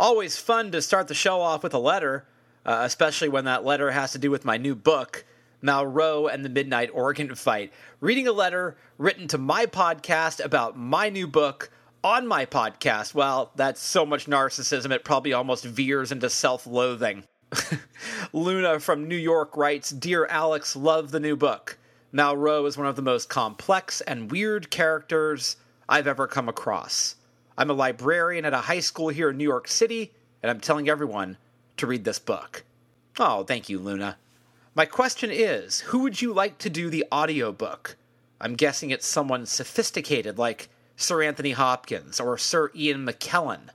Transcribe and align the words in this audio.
Always 0.00 0.38
fun 0.38 0.70
to 0.70 0.80
start 0.80 1.08
the 1.08 1.14
show 1.14 1.40
off 1.40 1.64
with 1.64 1.74
a 1.74 1.78
letter, 1.78 2.24
uh, 2.64 2.82
especially 2.82 3.28
when 3.28 3.46
that 3.46 3.64
letter 3.64 3.90
has 3.90 4.12
to 4.12 4.18
do 4.18 4.30
with 4.30 4.44
my 4.44 4.56
new 4.56 4.76
book, 4.76 5.24
Malraux 5.60 6.32
and 6.32 6.44
the 6.44 6.48
Midnight 6.48 6.90
Organ 6.92 7.34
Fight. 7.34 7.72
Reading 8.00 8.28
a 8.28 8.32
letter 8.32 8.76
written 8.96 9.26
to 9.26 9.38
my 9.38 9.66
podcast 9.66 10.44
about 10.44 10.78
my 10.78 11.08
new 11.08 11.26
book 11.26 11.70
on 12.04 12.28
my 12.28 12.46
podcast, 12.46 13.12
well, 13.12 13.50
that's 13.56 13.80
so 13.80 14.06
much 14.06 14.26
narcissism, 14.26 14.92
it 14.92 15.04
probably 15.04 15.32
almost 15.32 15.64
veers 15.64 16.12
into 16.12 16.30
self 16.30 16.64
loathing. 16.64 17.24
Luna 18.32 18.78
from 18.78 19.08
New 19.08 19.16
York 19.16 19.56
writes 19.56 19.90
Dear 19.90 20.26
Alex, 20.26 20.76
love 20.76 21.10
the 21.10 21.18
new 21.18 21.34
book. 21.34 21.76
Malraux 22.14 22.68
is 22.68 22.78
one 22.78 22.86
of 22.86 22.94
the 22.94 23.02
most 23.02 23.28
complex 23.28 24.00
and 24.02 24.30
weird 24.30 24.70
characters 24.70 25.56
I've 25.88 26.06
ever 26.06 26.28
come 26.28 26.48
across. 26.48 27.16
I'm 27.58 27.70
a 27.70 27.74
librarian 27.74 28.44
at 28.44 28.54
a 28.54 28.58
high 28.58 28.78
school 28.78 29.08
here 29.08 29.30
in 29.30 29.36
New 29.36 29.42
York 29.42 29.66
City, 29.66 30.12
and 30.40 30.48
I'm 30.48 30.60
telling 30.60 30.88
everyone 30.88 31.36
to 31.78 31.88
read 31.88 32.04
this 32.04 32.20
book. 32.20 32.62
Oh, 33.18 33.42
thank 33.42 33.68
you, 33.68 33.80
Luna. 33.80 34.16
My 34.76 34.84
question 34.84 35.32
is 35.32 35.80
who 35.80 35.98
would 36.04 36.22
you 36.22 36.32
like 36.32 36.58
to 36.58 36.70
do 36.70 36.88
the 36.88 37.04
audiobook? 37.12 37.96
I'm 38.40 38.54
guessing 38.54 38.90
it's 38.90 39.08
someone 39.08 39.44
sophisticated 39.44 40.38
like 40.38 40.68
Sir 40.94 41.20
Anthony 41.20 41.50
Hopkins 41.50 42.20
or 42.20 42.38
Sir 42.38 42.70
Ian 42.76 43.04
McKellen. 43.04 43.70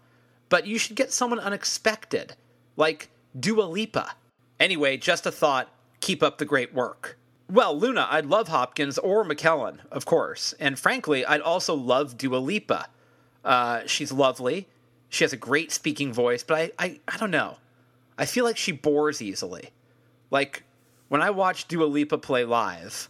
But 0.48 0.66
you 0.66 0.78
should 0.78 0.96
get 0.96 1.12
someone 1.12 1.40
unexpected, 1.40 2.38
like 2.78 3.10
Dua 3.38 3.64
Lipa. 3.64 4.16
Anyway, 4.62 4.96
just 4.96 5.26
a 5.26 5.32
thought 5.32 5.70
keep 6.00 6.24
up 6.24 6.38
the 6.38 6.46
great 6.46 6.74
work. 6.74 7.18
Well, 7.50 7.78
Luna, 7.78 8.08
I'd 8.10 8.28
love 8.28 8.48
Hopkins 8.48 8.98
or 8.98 9.26
McKellen, 9.26 9.80
of 9.92 10.06
course. 10.06 10.54
And 10.58 10.80
frankly, 10.80 11.26
I'd 11.26 11.42
also 11.42 11.74
love 11.74 12.18
Dua 12.18 12.38
Lipa. 12.38 12.88
Uh, 13.44 13.82
she's 13.86 14.12
lovely. 14.12 14.68
She 15.10 15.24
has 15.24 15.34
a 15.34 15.38
great 15.38 15.72
speaking 15.72 16.14
voice, 16.14 16.44
but 16.44 16.58
I, 16.58 16.72
I, 16.80 17.00
I 17.08 17.18
don't 17.18 17.32
know. 17.32 17.58
I 18.18 18.26
feel 18.26 18.46
like 18.46 18.58
she 18.58 18.72
bores 18.72 19.22
easily. 19.22 19.70
Like, 20.32 20.64
when 21.10 21.22
I 21.22 21.30
watch 21.30 21.68
Dua 21.68 21.86
Lipa 21.86 22.18
play 22.18 22.46
live, 22.46 23.10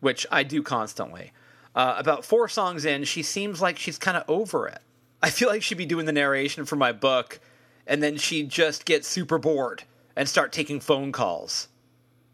which 0.00 0.26
I 0.30 0.42
do 0.42 0.62
constantly, 0.62 1.32
uh, 1.74 1.94
about 1.98 2.24
four 2.24 2.48
songs 2.48 2.84
in, 2.84 3.04
she 3.04 3.22
seems 3.22 3.60
like 3.60 3.78
she's 3.78 3.98
kind 3.98 4.16
of 4.16 4.24
over 4.28 4.68
it. 4.68 4.80
I 5.22 5.30
feel 5.30 5.48
like 5.48 5.62
she'd 5.62 5.78
be 5.78 5.86
doing 5.86 6.06
the 6.06 6.12
narration 6.12 6.64
for 6.64 6.76
my 6.76 6.92
book, 6.92 7.40
and 7.86 8.02
then 8.02 8.16
she'd 8.16 8.48
just 8.48 8.84
get 8.84 9.04
super 9.04 9.38
bored 9.38 9.84
and 10.16 10.28
start 10.28 10.52
taking 10.52 10.80
phone 10.80 11.12
calls. 11.12 11.68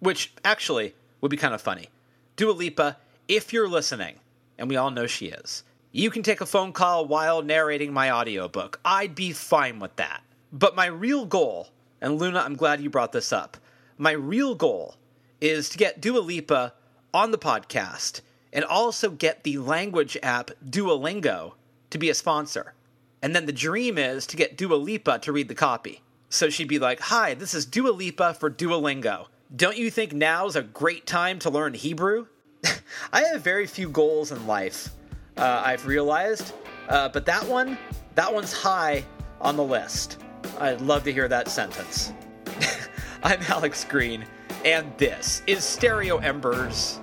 Which, 0.00 0.32
actually, 0.44 0.94
would 1.20 1.30
be 1.30 1.36
kind 1.36 1.54
of 1.54 1.62
funny. 1.62 1.88
Dua 2.36 2.52
Lipa, 2.52 2.98
if 3.28 3.52
you're 3.52 3.68
listening, 3.68 4.16
and 4.58 4.68
we 4.68 4.76
all 4.76 4.90
know 4.90 5.06
she 5.06 5.26
is, 5.26 5.64
you 5.96 6.10
can 6.10 6.22
take 6.22 6.42
a 6.42 6.46
phone 6.46 6.74
call 6.74 7.06
while 7.06 7.40
narrating 7.40 7.90
my 7.90 8.10
audiobook. 8.10 8.78
I'd 8.84 9.14
be 9.14 9.32
fine 9.32 9.78
with 9.78 9.96
that. 9.96 10.22
But 10.52 10.76
my 10.76 10.84
real 10.84 11.24
goal, 11.24 11.68
and 12.02 12.18
Luna, 12.18 12.40
I'm 12.40 12.54
glad 12.54 12.82
you 12.82 12.90
brought 12.90 13.12
this 13.12 13.32
up. 13.32 13.56
My 13.96 14.10
real 14.10 14.54
goal 14.54 14.96
is 15.40 15.70
to 15.70 15.78
get 15.78 16.02
Dua 16.02 16.18
Lipa 16.18 16.74
on 17.14 17.30
the 17.30 17.38
podcast 17.38 18.20
and 18.52 18.62
also 18.62 19.08
get 19.08 19.42
the 19.42 19.56
language 19.56 20.18
app 20.22 20.50
Duolingo 20.62 21.54
to 21.88 21.96
be 21.96 22.10
a 22.10 22.14
sponsor. 22.14 22.74
And 23.22 23.34
then 23.34 23.46
the 23.46 23.52
dream 23.52 23.96
is 23.96 24.26
to 24.26 24.36
get 24.36 24.58
Dua 24.58 24.74
Lipa 24.74 25.20
to 25.20 25.32
read 25.32 25.48
the 25.48 25.54
copy. 25.54 26.02
So 26.28 26.50
she'd 26.50 26.68
be 26.68 26.78
like, 26.78 27.00
Hi, 27.00 27.32
this 27.32 27.54
is 27.54 27.64
Dua 27.64 27.88
Lipa 27.88 28.34
for 28.34 28.50
Duolingo. 28.50 29.28
Don't 29.54 29.78
you 29.78 29.90
think 29.90 30.12
now's 30.12 30.56
a 30.56 30.62
great 30.62 31.06
time 31.06 31.38
to 31.38 31.48
learn 31.48 31.72
Hebrew? 31.72 32.26
I 33.14 33.22
have 33.22 33.40
very 33.40 33.66
few 33.66 33.88
goals 33.88 34.30
in 34.30 34.46
life 34.46 34.90
uh, 35.36 35.62
I've 35.64 35.86
realized. 35.86 36.52
Uh, 36.88 37.08
but 37.08 37.26
that 37.26 37.46
one, 37.46 37.78
that 38.14 38.32
one's 38.32 38.52
high 38.52 39.04
on 39.40 39.56
the 39.56 39.64
list. 39.64 40.18
I'd 40.58 40.80
love 40.80 41.04
to 41.04 41.12
hear 41.12 41.28
that 41.28 41.48
sentence. 41.48 42.12
I'm 43.22 43.40
Alex 43.48 43.84
Green, 43.84 44.24
and 44.64 44.96
this 44.98 45.42
is 45.46 45.64
Stereo 45.64 46.18
Embers, 46.18 47.00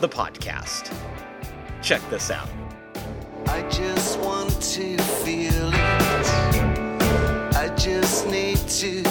the 0.00 0.08
podcast. 0.08 0.92
Check 1.82 2.00
this 2.10 2.30
out. 2.30 2.48
I 3.46 3.68
just 3.68 4.18
want 4.20 4.50
to 4.62 4.96
feel 4.98 5.70
it. 5.72 6.70
I 7.54 7.74
just 7.76 8.26
need 8.28 8.56
to 8.56 9.02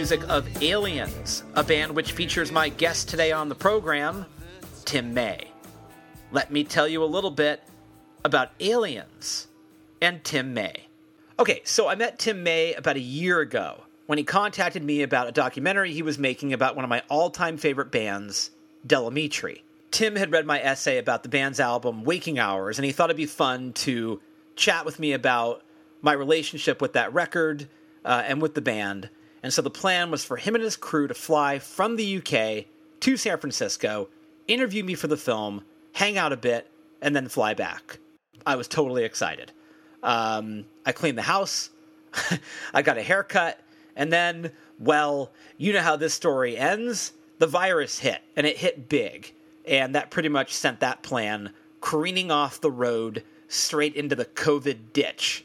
music 0.00 0.26
of 0.30 0.62
Aliens, 0.62 1.44
a 1.56 1.62
band 1.62 1.94
which 1.94 2.12
features 2.12 2.50
my 2.50 2.70
guest 2.70 3.06
today 3.06 3.32
on 3.32 3.50
the 3.50 3.54
program, 3.54 4.24
Tim 4.86 5.12
May. 5.12 5.50
Let 6.32 6.50
me 6.50 6.64
tell 6.64 6.88
you 6.88 7.04
a 7.04 7.04
little 7.04 7.30
bit 7.30 7.62
about 8.24 8.48
Aliens 8.60 9.46
and 10.00 10.24
Tim 10.24 10.54
May. 10.54 10.86
Okay, 11.38 11.60
so 11.64 11.86
I 11.86 11.96
met 11.96 12.18
Tim 12.18 12.42
May 12.42 12.72
about 12.72 12.96
a 12.96 13.00
year 13.00 13.40
ago 13.40 13.82
when 14.06 14.16
he 14.16 14.24
contacted 14.24 14.82
me 14.82 15.02
about 15.02 15.28
a 15.28 15.32
documentary 15.32 15.92
he 15.92 16.00
was 16.00 16.18
making 16.18 16.54
about 16.54 16.76
one 16.76 16.84
of 16.86 16.88
my 16.88 17.02
all 17.10 17.28
time 17.28 17.58
favorite 17.58 17.92
bands, 17.92 18.52
Del 18.86 19.10
Amitri. 19.10 19.60
Tim 19.90 20.16
had 20.16 20.32
read 20.32 20.46
my 20.46 20.62
essay 20.62 20.96
about 20.96 21.24
the 21.24 21.28
band's 21.28 21.60
album 21.60 22.04
Waking 22.04 22.38
Hours, 22.38 22.78
and 22.78 22.86
he 22.86 22.92
thought 22.92 23.10
it'd 23.10 23.18
be 23.18 23.26
fun 23.26 23.74
to 23.74 24.18
chat 24.56 24.86
with 24.86 24.98
me 24.98 25.12
about 25.12 25.62
my 26.00 26.14
relationship 26.14 26.80
with 26.80 26.94
that 26.94 27.12
record 27.12 27.68
uh, 28.02 28.22
and 28.26 28.40
with 28.40 28.54
the 28.54 28.62
band. 28.62 29.10
And 29.42 29.52
so 29.52 29.62
the 29.62 29.70
plan 29.70 30.10
was 30.10 30.24
for 30.24 30.36
him 30.36 30.54
and 30.54 30.62
his 30.62 30.76
crew 30.76 31.06
to 31.06 31.14
fly 31.14 31.58
from 31.58 31.96
the 31.96 32.18
UK 32.18 32.66
to 33.00 33.16
San 33.16 33.38
Francisco, 33.38 34.08
interview 34.46 34.84
me 34.84 34.94
for 34.94 35.06
the 35.06 35.16
film, 35.16 35.64
hang 35.92 36.18
out 36.18 36.32
a 36.32 36.36
bit, 36.36 36.70
and 37.00 37.16
then 37.16 37.28
fly 37.28 37.54
back. 37.54 37.98
I 38.44 38.56
was 38.56 38.68
totally 38.68 39.04
excited. 39.04 39.52
Um, 40.02 40.66
I 40.84 40.92
cleaned 40.92 41.18
the 41.18 41.22
house, 41.22 41.70
I 42.74 42.82
got 42.82 42.98
a 42.98 43.02
haircut, 43.02 43.60
and 43.96 44.12
then, 44.12 44.52
well, 44.78 45.32
you 45.56 45.72
know 45.72 45.80
how 45.80 45.96
this 45.96 46.14
story 46.14 46.56
ends. 46.56 47.12
The 47.38 47.46
virus 47.46 47.98
hit, 47.98 48.20
and 48.36 48.46
it 48.46 48.58
hit 48.58 48.88
big. 48.88 49.32
And 49.66 49.94
that 49.94 50.10
pretty 50.10 50.28
much 50.28 50.52
sent 50.52 50.80
that 50.80 51.02
plan 51.02 51.52
careening 51.80 52.30
off 52.30 52.60
the 52.60 52.70
road 52.70 53.24
straight 53.48 53.94
into 53.94 54.14
the 54.14 54.24
COVID 54.24 54.92
ditch. 54.92 55.44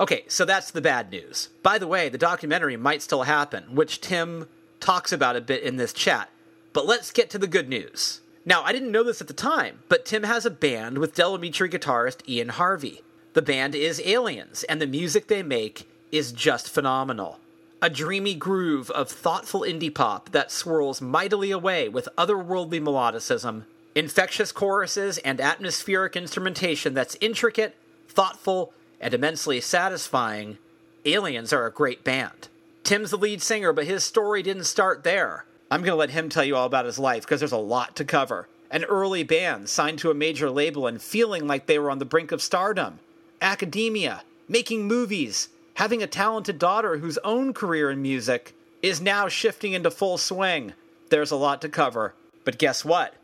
Okay, 0.00 0.24
so 0.28 0.46
that's 0.46 0.70
the 0.70 0.80
bad 0.80 1.10
news. 1.10 1.50
By 1.62 1.76
the 1.76 1.86
way, 1.86 2.08
the 2.08 2.16
documentary 2.16 2.78
might 2.78 3.02
still 3.02 3.24
happen, 3.24 3.74
which 3.74 4.00
Tim 4.00 4.48
talks 4.80 5.12
about 5.12 5.36
a 5.36 5.42
bit 5.42 5.62
in 5.62 5.76
this 5.76 5.92
chat. 5.92 6.30
But 6.72 6.86
let's 6.86 7.12
get 7.12 7.28
to 7.30 7.38
the 7.38 7.46
good 7.46 7.68
news. 7.68 8.22
Now, 8.46 8.62
I 8.62 8.72
didn't 8.72 8.92
know 8.92 9.04
this 9.04 9.20
at 9.20 9.28
the 9.28 9.34
time, 9.34 9.80
but 9.90 10.06
Tim 10.06 10.22
has 10.22 10.46
a 10.46 10.50
band 10.50 10.96
with 10.96 11.14
Del 11.14 11.38
Amitri 11.38 11.70
guitarist 11.70 12.26
Ian 12.26 12.48
Harvey. 12.48 13.02
The 13.34 13.42
band 13.42 13.74
is 13.74 14.00
Aliens, 14.02 14.62
and 14.64 14.80
the 14.80 14.86
music 14.86 15.28
they 15.28 15.42
make 15.42 15.86
is 16.10 16.32
just 16.32 16.70
phenomenal. 16.70 17.38
A 17.82 17.90
dreamy 17.90 18.34
groove 18.34 18.90
of 18.92 19.10
thoughtful 19.10 19.60
indie 19.60 19.94
pop 19.94 20.30
that 20.30 20.50
swirls 20.50 21.02
mightily 21.02 21.50
away 21.50 21.90
with 21.90 22.08
otherworldly 22.16 22.80
melodicism, 22.80 23.64
infectious 23.94 24.50
choruses, 24.50 25.18
and 25.18 25.40
atmospheric 25.40 26.16
instrumentation 26.16 26.94
that's 26.94 27.18
intricate, 27.20 27.76
thoughtful, 28.08 28.72
and 29.00 29.14
immensely 29.14 29.60
satisfying, 29.60 30.58
Aliens 31.04 31.52
are 31.52 31.66
a 31.66 31.72
great 31.72 32.04
band. 32.04 32.48
Tim's 32.84 33.10
the 33.10 33.16
lead 33.16 33.42
singer, 33.42 33.72
but 33.72 33.86
his 33.86 34.04
story 34.04 34.42
didn't 34.42 34.64
start 34.64 35.04
there. 35.04 35.44
I'm 35.70 35.80
going 35.80 35.92
to 35.92 35.96
let 35.96 36.10
him 36.10 36.28
tell 36.28 36.44
you 36.44 36.56
all 36.56 36.66
about 36.66 36.84
his 36.84 36.98
life 36.98 37.22
because 37.22 37.40
there's 37.40 37.52
a 37.52 37.56
lot 37.56 37.96
to 37.96 38.04
cover. 38.04 38.48
An 38.70 38.84
early 38.84 39.22
band 39.22 39.68
signed 39.68 39.98
to 40.00 40.10
a 40.10 40.14
major 40.14 40.50
label 40.50 40.86
and 40.86 41.00
feeling 41.00 41.46
like 41.46 41.66
they 41.66 41.78
were 41.78 41.90
on 41.90 41.98
the 41.98 42.04
brink 42.04 42.32
of 42.32 42.42
stardom. 42.42 42.98
Academia, 43.40 44.22
making 44.48 44.86
movies, 44.86 45.48
having 45.74 46.02
a 46.02 46.06
talented 46.06 46.58
daughter 46.58 46.98
whose 46.98 47.18
own 47.18 47.52
career 47.54 47.90
in 47.90 48.02
music 48.02 48.54
is 48.82 49.00
now 49.00 49.28
shifting 49.28 49.72
into 49.72 49.90
full 49.90 50.18
swing. 50.18 50.72
There's 51.08 51.30
a 51.30 51.36
lot 51.36 51.62
to 51.62 51.68
cover, 51.68 52.14
but 52.44 52.58
guess 52.58 52.84
what? 52.84 53.14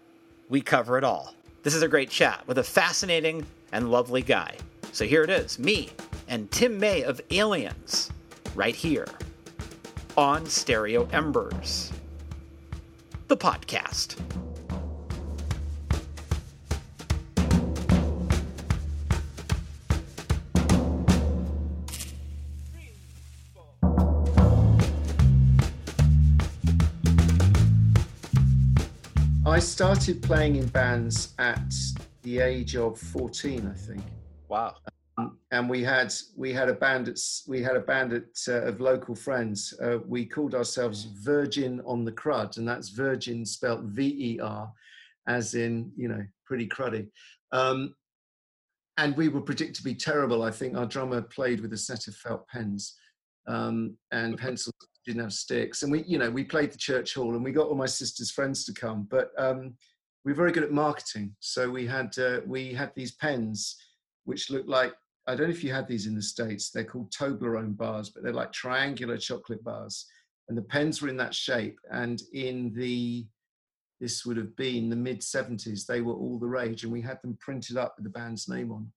We 0.48 0.60
cover 0.60 0.98
it 0.98 1.04
all. 1.04 1.34
This 1.62 1.74
is 1.74 1.82
a 1.82 1.88
great 1.88 2.10
chat 2.10 2.44
with 2.46 2.58
a 2.58 2.64
fascinating 2.64 3.46
and 3.72 3.90
lovely 3.90 4.22
guy. 4.22 4.56
So 4.96 5.04
here 5.04 5.22
it 5.22 5.28
is 5.28 5.58
me 5.58 5.90
and 6.26 6.50
Tim 6.50 6.80
May 6.80 7.02
of 7.02 7.20
Aliens, 7.30 8.10
right 8.54 8.74
here 8.74 9.06
on 10.16 10.46
Stereo 10.46 11.06
Embers, 11.12 11.92
the 13.28 13.36
podcast. 13.36 14.16
I 29.44 29.58
started 29.58 30.22
playing 30.22 30.56
in 30.56 30.66
bands 30.68 31.34
at 31.38 31.74
the 32.22 32.40
age 32.40 32.76
of 32.76 32.98
14, 32.98 33.70
I 33.70 33.74
think. 33.76 34.02
Wow. 34.48 34.74
Um, 35.18 35.38
and 35.50 35.68
we 35.68 35.82
had 35.82 36.12
we 36.36 36.52
had 36.52 36.68
a 36.68 36.74
band 36.74 37.08
at 37.08 37.18
we 37.48 37.62
had 37.62 37.76
a 37.76 37.80
band 37.80 38.12
at, 38.12 38.24
uh, 38.48 38.62
of 38.62 38.80
local 38.80 39.14
friends. 39.14 39.72
Uh, 39.82 39.98
we 40.06 40.26
called 40.26 40.54
ourselves 40.54 41.04
Virgin 41.04 41.80
on 41.86 42.04
the 42.04 42.12
Crud, 42.12 42.58
and 42.58 42.68
that's 42.68 42.90
Virgin 42.90 43.46
spelt 43.46 43.82
V 43.84 44.34
E 44.34 44.40
R, 44.40 44.70
as 45.26 45.54
in 45.54 45.90
you 45.96 46.08
know 46.08 46.22
pretty 46.44 46.68
cruddy. 46.68 47.08
Um, 47.52 47.94
and 48.98 49.16
we 49.16 49.28
were 49.28 49.42
predictably 49.42 49.98
terrible. 49.98 50.42
I 50.42 50.50
think 50.50 50.76
our 50.76 50.86
drummer 50.86 51.22
played 51.22 51.60
with 51.60 51.72
a 51.72 51.78
set 51.78 52.08
of 52.08 52.16
felt 52.16 52.46
pens 52.48 52.94
um, 53.46 53.96
and 54.12 54.38
pencils 54.38 54.74
didn't 55.04 55.22
have 55.22 55.32
sticks. 55.32 55.82
And 55.82 55.92
we, 55.92 56.02
you 56.04 56.18
know, 56.18 56.30
we 56.30 56.44
played 56.44 56.72
the 56.72 56.78
church 56.78 57.14
hall 57.14 57.34
and 57.34 57.44
we 57.44 57.52
got 57.52 57.68
all 57.68 57.74
my 57.74 57.86
sister's 57.86 58.30
friends 58.30 58.64
to 58.64 58.72
come. 58.72 59.06
But 59.10 59.30
um, 59.38 59.74
we 60.24 60.32
were 60.32 60.36
very 60.36 60.52
good 60.52 60.64
at 60.64 60.72
marketing, 60.72 61.36
so 61.38 61.70
we 61.70 61.86
had 61.86 62.18
uh, 62.18 62.40
we 62.46 62.74
had 62.74 62.90
these 62.96 63.12
pens 63.12 63.76
which 64.26 64.50
looked 64.50 64.68
like 64.68 64.92
I 65.26 65.34
don't 65.34 65.48
know 65.48 65.54
if 65.54 65.64
you 65.64 65.72
had 65.72 65.88
these 65.88 66.06
in 66.06 66.14
the 66.14 66.22
states. 66.22 66.70
They're 66.70 66.84
called 66.84 67.10
Toblerone 67.10 67.76
bars, 67.76 68.10
but 68.10 68.22
they're 68.22 68.32
like 68.32 68.52
triangular 68.52 69.16
chocolate 69.16 69.64
bars, 69.64 70.06
and 70.48 70.56
the 70.56 70.62
pens 70.62 71.02
were 71.02 71.08
in 71.08 71.16
that 71.16 71.34
shape. 71.34 71.78
And 71.90 72.22
in 72.32 72.72
the 72.74 73.26
this 74.00 74.26
would 74.26 74.36
have 74.36 74.54
been 74.56 74.90
the 74.90 74.96
mid 74.96 75.20
70s. 75.20 75.86
They 75.86 76.00
were 76.00 76.12
all 76.12 76.38
the 76.38 76.46
rage, 76.46 76.84
and 76.84 76.92
we 76.92 77.00
had 77.00 77.20
them 77.22 77.36
printed 77.40 77.76
up 77.76 77.94
with 77.96 78.04
the 78.04 78.10
band's 78.10 78.48
name 78.48 78.70
on, 78.70 78.90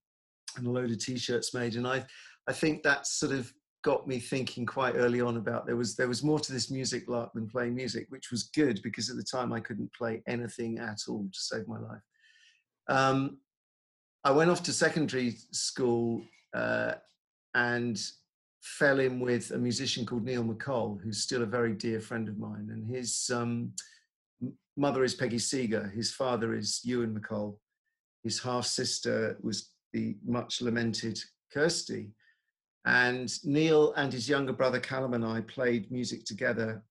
and 0.58 0.68
a 0.68 0.70
load 0.70 0.92
of 0.92 1.00
T-shirts 1.00 1.54
made. 1.54 1.76
And 1.76 1.88
I, 1.88 2.06
I 2.48 2.54
think 2.54 2.84
that 2.84 3.08
sort 3.08 3.32
of 3.32 3.52
got 3.82 4.08
me 4.08 4.20
thinking 4.20 4.66
quite 4.66 4.96
early 4.96 5.22
on 5.22 5.38
about 5.38 5.66
there 5.66 5.78
was 5.78 5.96
there 5.96 6.10
was 6.10 6.22
more 6.22 6.40
to 6.40 6.52
this 6.52 6.70
music 6.70 7.06
lark 7.08 7.32
than 7.34 7.48
playing 7.48 7.76
music, 7.76 8.08
which 8.10 8.30
was 8.30 8.50
good 8.56 8.82
because 8.84 9.10
at 9.10 9.16
the 9.16 9.24
time 9.24 9.54
I 9.54 9.62
couldn't 9.62 9.94
play 9.94 10.22
anything 10.28 10.80
at 10.80 11.00
all 11.08 11.24
to 11.32 11.40
save 11.40 11.68
my 11.68 11.80
life. 11.80 12.02
Um, 12.90 13.38
I 14.24 14.32
went 14.32 14.52
off 14.52 14.64
to 14.64 14.74
secondary 14.74 15.36
school 15.52 16.22
uh, 16.54 16.94
and 17.56 18.02
fell 18.62 19.00
in 19.00 19.20
with 19.20 19.52
a 19.52 19.58
musician 19.58 20.06
called 20.06 20.26
Neil 20.26 20.44
MacColl, 20.44 21.02
who's 21.02 21.24
still 21.24 21.44
a 21.44 21.48
very 21.48 21.74
dear 21.74 22.00
friend 22.02 22.28
of 22.28 22.38
mine. 22.38 22.70
And 22.72 22.86
his 22.86 23.32
um, 23.34 23.72
mother 24.76 25.04
is 25.04 25.16
Peggy 25.16 25.40
Seeger. 25.40 25.92
His 25.96 26.12
father 26.12 26.54
is 26.54 26.82
Ewan 26.84 27.18
MacColl. 27.18 27.56
His 28.24 28.40
half 28.40 28.66
sister 28.66 29.38
was 29.42 29.72
the 29.94 30.18
much 30.26 30.62
lamented 30.62 31.20
Kirsty. 31.54 32.12
And 32.86 33.32
Neil 33.46 33.94
and 33.94 34.12
his 34.12 34.28
younger 34.28 34.54
brother 34.54 34.80
Callum 34.80 35.14
and 35.14 35.26
I 35.26 35.42
played 35.42 35.92
music 35.92 36.26
together 36.26 36.84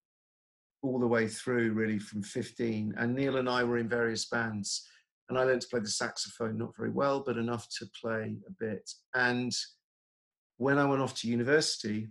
all 0.82 0.98
the 0.98 1.06
way 1.06 1.26
through, 1.28 1.72
really, 1.72 1.98
from 1.98 2.22
15. 2.22 2.94
And 2.96 3.14
Neil 3.14 3.36
and 3.36 3.48
I 3.48 3.64
were 3.64 3.78
in 3.78 3.88
various 3.88 4.26
bands. 4.26 4.86
And 5.28 5.38
I 5.38 5.44
learned 5.44 5.60
to 5.62 5.68
play 5.68 5.80
the 5.80 5.88
saxophone, 5.88 6.56
not 6.56 6.76
very 6.76 6.90
well, 6.90 7.22
but 7.24 7.36
enough 7.36 7.68
to 7.78 7.86
play 8.00 8.36
a 8.46 8.52
bit. 8.58 8.90
And 9.14 9.52
when 10.56 10.78
I 10.78 10.84
went 10.84 11.02
off 11.02 11.14
to 11.16 11.28
university, 11.28 12.08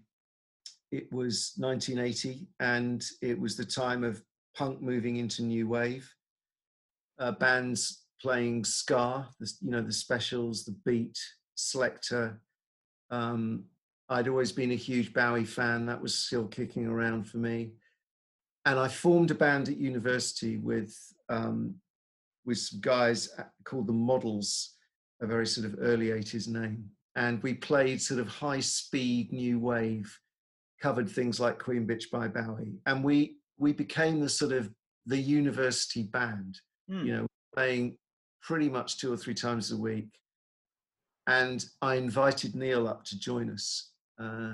it 0.91 1.11
was 1.11 1.53
1980, 1.57 2.47
and 2.59 3.03
it 3.21 3.39
was 3.39 3.57
the 3.57 3.65
time 3.65 4.03
of 4.03 4.21
punk 4.55 4.81
moving 4.81 5.17
into 5.17 5.43
new 5.43 5.67
wave. 5.67 6.09
Uh, 7.19 7.31
bands 7.31 8.03
playing 8.21 8.63
ska, 8.63 9.27
the, 9.39 9.51
you 9.61 9.71
know, 9.71 9.81
the 9.81 9.91
specials, 9.91 10.63
the 10.63 10.75
beat, 10.85 11.17
Selecter. 11.57 12.37
um, 13.09 13.65
I'd 14.09 14.27
always 14.27 14.51
been 14.51 14.71
a 14.71 14.75
huge 14.75 15.13
Bowie 15.13 15.43
fan. 15.43 15.85
That 15.85 16.01
was 16.01 16.15
still 16.15 16.47
kicking 16.47 16.87
around 16.87 17.27
for 17.27 17.37
me. 17.37 17.73
And 18.65 18.79
I 18.79 18.87
formed 18.87 19.31
a 19.31 19.35
band 19.35 19.67
at 19.67 19.77
university 19.77 20.57
with 20.57 20.95
um, 21.29 21.75
with 22.47 22.57
some 22.57 22.79
guys 22.81 23.29
called 23.63 23.85
the 23.85 23.93
Models, 23.93 24.73
a 25.21 25.27
very 25.27 25.45
sort 25.45 25.67
of 25.67 25.75
early 25.79 26.07
80s 26.07 26.47
name. 26.47 26.85
And 27.15 27.41
we 27.43 27.53
played 27.53 28.01
sort 28.01 28.19
of 28.19 28.27
high 28.27 28.59
speed 28.59 29.31
new 29.31 29.59
wave, 29.59 30.17
covered 30.81 31.09
things 31.09 31.39
like 31.39 31.59
Queen 31.59 31.85
Bitch 31.85 32.09
by 32.11 32.27
Bowie. 32.27 32.79
And 32.87 33.03
we 33.03 33.37
we 33.59 33.73
became 33.73 34.19
the 34.19 34.29
sort 34.29 34.51
of 34.51 34.71
the 35.05 35.17
university 35.17 36.03
band, 36.03 36.59
mm. 36.89 37.05
you 37.05 37.15
know, 37.15 37.27
playing 37.53 37.97
pretty 38.41 38.69
much 38.69 38.97
two 38.97 39.11
or 39.11 39.17
three 39.17 39.33
times 39.35 39.71
a 39.71 39.77
week 39.77 40.09
and 41.27 41.65
I 41.81 41.95
invited 41.95 42.55
Neil 42.55 42.87
up 42.87 43.03
to 43.05 43.19
join 43.19 43.51
us. 43.51 43.91
Uh, 44.19 44.53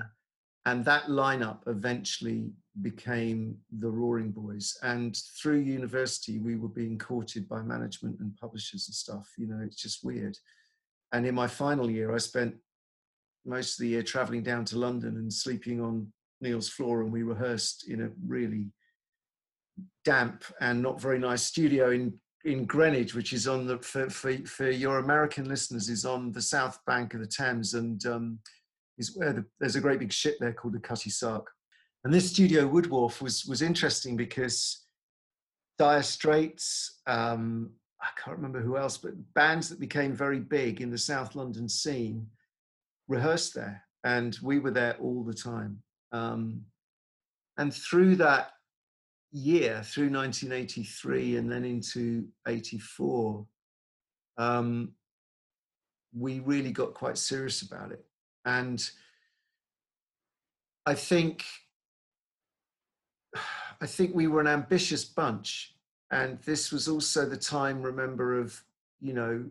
and 0.65 0.85
that 0.85 1.05
lineup 1.05 1.59
eventually 1.67 2.51
became 2.81 3.57
the 3.79 3.89
Roaring 3.89 4.31
Boys. 4.31 4.77
And 4.81 5.15
through 5.41 5.59
university, 5.59 6.39
we 6.39 6.55
were 6.55 6.69
being 6.69 6.97
courted 6.97 7.47
by 7.47 7.61
management 7.61 8.19
and 8.19 8.35
publishers 8.37 8.87
and 8.87 8.95
stuff. 8.95 9.29
You 9.37 9.47
know, 9.47 9.59
it's 9.63 9.75
just 9.75 10.03
weird. 10.03 10.37
And 11.11 11.25
in 11.25 11.35
my 11.35 11.47
final 11.47 11.91
year, 11.91 12.15
I 12.15 12.17
spent 12.17 12.55
most 13.45 13.73
of 13.73 13.83
the 13.83 13.89
year 13.89 14.03
traveling 14.03 14.41
down 14.41 14.65
to 14.65 14.79
London 14.79 15.17
and 15.17 15.31
sleeping 15.31 15.81
on 15.81 16.11
Neil's 16.41 16.69
floor, 16.69 17.01
and 17.01 17.11
we 17.11 17.23
rehearsed 17.23 17.89
in 17.89 18.01
a 18.01 18.09
really 18.25 18.67
damp 20.05 20.43
and 20.61 20.81
not 20.81 21.01
very 21.01 21.19
nice 21.19 21.43
studio 21.43 21.91
in 21.91 22.13
in 22.45 22.65
Greenwich, 22.65 23.15
which 23.15 23.31
is 23.31 23.47
on 23.47 23.65
the 23.65 23.77
for, 23.77 24.09
for, 24.09 24.35
for 24.45 24.69
your 24.69 24.97
American 24.97 25.47
listeners, 25.47 25.87
is 25.87 26.03
on 26.05 26.31
the 26.31 26.41
south 26.41 26.77
bank 26.85 27.13
of 27.13 27.21
the 27.21 27.27
Thames, 27.27 27.73
and 27.73 28.05
um, 28.05 28.39
is 28.97 29.15
where 29.15 29.33
the, 29.33 29.45
there's 29.59 29.75
a 29.75 29.81
great 29.81 29.99
big 29.99 30.13
ship 30.13 30.37
there 30.39 30.53
called 30.53 30.73
the 30.73 30.79
Cutty 30.79 31.09
Sark. 31.09 31.49
And 32.03 32.13
this 32.13 32.29
studio 32.29 32.67
Wood 32.67 32.87
Wharf 32.87 33.21
was 33.21 33.45
was 33.45 33.61
interesting 33.61 34.17
because 34.17 34.85
Dire 35.79 36.03
Straits, 36.03 36.99
um, 37.07 37.71
I 38.01 38.07
can't 38.21 38.37
remember 38.37 38.61
who 38.61 38.77
else, 38.77 38.97
but 38.97 39.13
bands 39.33 39.69
that 39.69 39.79
became 39.79 40.13
very 40.13 40.39
big 40.39 40.81
in 40.81 40.91
the 40.91 40.97
South 40.97 41.35
London 41.35 41.69
scene 41.69 42.27
rehearsed 43.07 43.55
there, 43.55 43.83
and 44.03 44.37
we 44.43 44.59
were 44.59 44.71
there 44.71 44.97
all 44.99 45.23
the 45.23 45.33
time. 45.33 45.81
Um, 46.11 46.65
and 47.57 47.73
through 47.73 48.15
that 48.17 48.51
year 49.33 49.81
through 49.83 50.11
1983 50.11 51.37
and 51.37 51.51
then 51.51 51.65
into 51.65 52.27
84 52.47 53.45
um, 54.37 54.93
we 56.15 56.39
really 56.39 56.71
got 56.71 56.93
quite 56.93 57.17
serious 57.17 57.63
about 57.63 57.91
it 57.91 58.05
and 58.45 58.89
i 60.85 60.93
think 60.93 61.43
i 63.81 63.85
think 63.85 64.13
we 64.13 64.27
were 64.27 64.41
an 64.41 64.47
ambitious 64.47 65.05
bunch 65.05 65.75
and 66.11 66.39
this 66.41 66.71
was 66.71 66.87
also 66.87 67.25
the 67.25 67.37
time 67.37 67.81
remember 67.81 68.39
of 68.39 68.61
you 68.99 69.13
know 69.13 69.43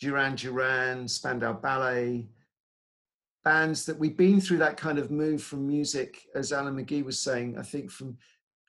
duran 0.00 0.34
duran 0.34 1.08
spandau 1.08 1.52
ballet 1.52 2.26
bands 3.44 3.86
that 3.86 3.98
we've 3.98 4.16
been 4.16 4.40
through 4.40 4.58
that 4.58 4.76
kind 4.76 4.98
of 4.98 5.10
move 5.10 5.42
from 5.42 5.66
music 5.66 6.26
as 6.34 6.52
alan 6.52 6.76
mcgee 6.76 7.04
was 7.04 7.18
saying 7.18 7.56
i 7.58 7.62
think 7.62 7.90
from 7.90 8.16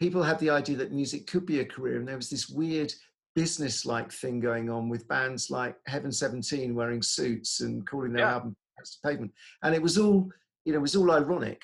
people 0.02 0.24
had 0.24 0.40
the 0.40 0.50
idea 0.50 0.76
that 0.76 0.92
music 0.92 1.28
could 1.28 1.46
be 1.46 1.60
a 1.60 1.66
career, 1.66 1.98
and 1.98 2.08
there 2.08 2.16
was 2.16 2.30
this 2.30 2.50
weird 2.50 2.92
business-like 3.36 4.12
thing 4.12 4.40
going 4.40 4.68
on 4.68 4.90
with 4.90 5.08
bands 5.08 5.52
like 5.52 5.76
Heaven 5.86 6.12
17 6.12 6.74
wearing 6.74 7.04
suits 7.04 7.62
and 7.62 7.86
calling 7.86 8.12
their 8.12 8.26
yeah. 8.26 8.34
album 8.34 8.56
Pavement, 9.04 9.32
and 9.64 9.76
it 9.76 9.82
was 9.82 9.98
all 9.98 10.30
you 10.66 10.74
know, 10.74 10.80
it 10.80 10.82
was 10.82 10.96
all 10.96 11.12
ironic, 11.12 11.62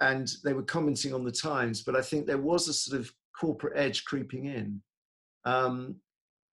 and 0.00 0.30
they 0.44 0.52
were 0.52 0.62
commenting 0.62 1.12
on 1.12 1.24
the 1.24 1.32
times. 1.32 1.82
But 1.82 1.96
I 1.96 2.02
think 2.02 2.26
there 2.26 2.38
was 2.38 2.68
a 2.68 2.72
sort 2.72 3.00
of 3.00 3.10
corporate 3.38 3.76
edge 3.76 4.04
creeping 4.04 4.46
in. 4.46 4.80
Um, 5.44 5.96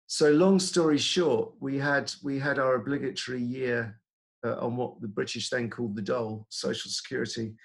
so 0.07 0.31
long 0.31 0.59
story 0.59 0.97
short, 0.97 1.51
we 1.59 1.77
had 1.77 2.11
we 2.23 2.39
had 2.39 2.59
our 2.59 2.75
obligatory 2.75 3.41
year 3.41 3.99
uh, 4.45 4.55
on 4.59 4.75
what 4.75 5.01
the 5.01 5.07
British 5.07 5.49
then 5.49 5.69
called 5.69 5.95
the 5.95 6.01
dole, 6.01 6.47
Social 6.49 6.89
Security, 6.89 7.55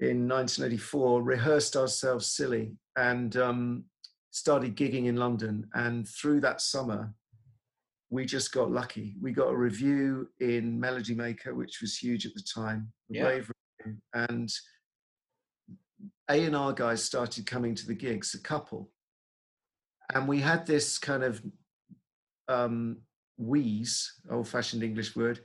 in 0.00 0.28
1984, 0.28 1.22
rehearsed 1.22 1.76
ourselves 1.76 2.26
silly 2.26 2.72
and 2.96 3.36
um, 3.36 3.84
started 4.30 4.76
gigging 4.76 5.06
in 5.06 5.16
London. 5.16 5.66
And 5.74 6.06
through 6.08 6.40
that 6.40 6.60
summer, 6.60 7.12
we 8.10 8.24
just 8.24 8.52
got 8.52 8.70
lucky. 8.70 9.16
We 9.20 9.32
got 9.32 9.48
a 9.48 9.56
review 9.56 10.28
in 10.40 10.80
Melody 10.80 11.14
Maker, 11.14 11.54
which 11.54 11.80
was 11.80 11.96
huge 11.96 12.24
at 12.26 12.34
the 12.34 12.42
time, 12.42 12.90
yeah. 13.10 13.40
and 14.14 14.50
A 16.30 16.44
and 16.44 16.56
R 16.56 16.72
guys 16.72 17.02
started 17.02 17.46
coming 17.46 17.74
to 17.74 17.86
the 17.86 17.94
gigs, 17.94 18.34
a 18.34 18.40
couple, 18.40 18.90
and 20.14 20.26
we 20.26 20.40
had 20.40 20.66
this 20.66 20.98
kind 20.98 21.22
of 21.22 21.42
um, 22.48 22.98
wheeze, 23.36 24.10
old-fashioned 24.30 24.82
English 24.82 25.14
word, 25.14 25.40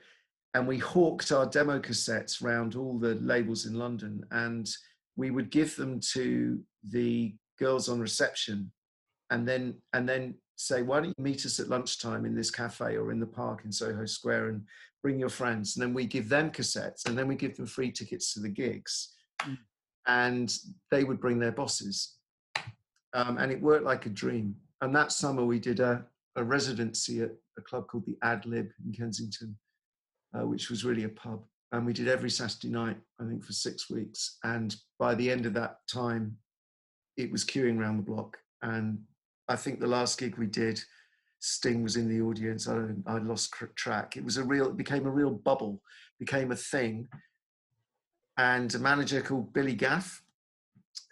and 0.54 0.68
we 0.68 0.78
hawked 0.78 1.32
our 1.32 1.46
demo 1.46 1.80
cassettes 1.80 2.42
around 2.42 2.76
all 2.76 2.98
the 2.98 3.16
labels 3.16 3.66
in 3.66 3.74
London, 3.74 4.24
and 4.32 4.70
we 5.16 5.32
would 5.32 5.52
give 5.52 5.76
them 5.76 6.00
to 6.14 6.62
the 6.90 7.36
girls 7.60 7.90
on 7.90 8.00
reception, 8.00 8.72
and 9.32 9.46
then 9.48 9.76
and 9.92 10.08
then 10.08 10.36
say, 10.64 10.82
why 10.82 11.00
don't 11.00 11.16
you 11.18 11.24
meet 11.24 11.46
us 11.46 11.60
at 11.60 11.70
lunchtime 11.70 12.26
in 12.26 12.36
this 12.36 12.52
cafe 12.52 12.98
or 12.98 13.12
in 13.12 13.20
the 13.20 13.26
park 13.26 13.62
in 13.66 13.72
Soho 13.72 14.06
Square 14.06 14.50
and 14.50 14.62
bring 15.02 15.20
your 15.20 15.30
friends, 15.30 15.76
and 15.76 15.84
then 15.84 15.94
we 15.94 16.06
give 16.06 16.30
them 16.30 16.50
cassettes, 16.50 17.06
and 17.06 17.18
then 17.18 17.28
we 17.28 17.36
give 17.36 17.58
them 17.58 17.66
free 17.66 17.92
tickets 17.92 18.34
to 18.34 18.40
the 18.40 18.50
gigs, 18.50 19.14
mm. 19.42 19.58
and 20.08 20.58
they 20.92 21.04
would 21.04 21.20
bring 21.20 21.40
their 21.40 21.52
bosses, 21.52 22.16
um, 23.14 23.38
and 23.38 23.52
it 23.52 23.62
worked 23.62 23.86
like 23.86 24.06
a 24.06 24.10
dream. 24.10 24.56
And 24.82 24.96
that 24.96 25.12
summer 25.12 25.46
we 25.46 25.60
did 25.60 25.80
a, 25.80 26.06
a 26.38 26.44
residency 26.44 27.22
at 27.22 27.32
a 27.58 27.62
club 27.62 27.88
called 27.88 28.06
the 28.06 28.18
Ad 28.24 28.46
Lib 28.46 28.70
in 28.86 28.94
Kensington, 28.94 29.58
uh, 30.34 30.48
which 30.48 30.70
was 30.70 30.86
really 30.86 31.04
a 31.04 31.10
pub. 31.10 31.44
And 31.74 31.86
we 31.86 31.94
did 31.94 32.08
every 32.08 32.30
Saturday 32.30 32.70
night, 32.70 32.98
I 33.20 33.26
think, 33.26 33.44
for 33.44 33.54
six 33.54 33.90
weeks. 33.90 34.38
And 34.44 34.76
by 35.00 35.16
the 35.16 35.30
end 35.30 35.46
of 35.46 35.54
that 35.56 35.80
time, 35.92 36.38
it 37.18 37.32
was 37.32 37.44
queuing 37.44 37.80
around 37.80 37.98
the 37.98 38.04
block. 38.04 38.38
And 38.62 39.00
I 39.48 39.56
think 39.56 39.80
the 39.80 39.88
last 39.88 40.18
gig 40.18 40.38
we 40.38 40.48
did, 40.48 40.82
Sting 41.40 41.84
was 41.84 41.98
in 41.98 42.08
the 42.08 42.22
audience. 42.22 42.68
I, 42.68 42.86
I 43.06 43.18
lost 43.18 43.54
track. 43.76 44.16
It 44.16 44.24
was 44.24 44.38
a 44.38 44.44
real, 44.44 44.70
it 44.70 44.78
became 44.78 45.06
a 45.06 45.12
real 45.12 45.32
bubble, 45.32 45.82
became 46.20 46.52
a 46.52 46.56
thing. 46.56 47.08
And 48.38 48.74
a 48.74 48.80
manager 48.80 49.22
called 49.22 49.54
Billy 49.54 49.76
Gaff, 49.76 50.24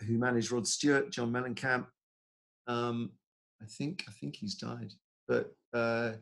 who 0.07 0.17
managed 0.17 0.51
Rod 0.51 0.67
Stewart, 0.67 1.11
John 1.11 1.31
Mellencamp. 1.31 1.85
Um, 2.67 3.11
I 3.61 3.65
think 3.65 4.05
I 4.07 4.11
think 4.11 4.35
he's 4.35 4.55
died, 4.55 4.93
but 5.27 5.53
uh, 5.73 6.13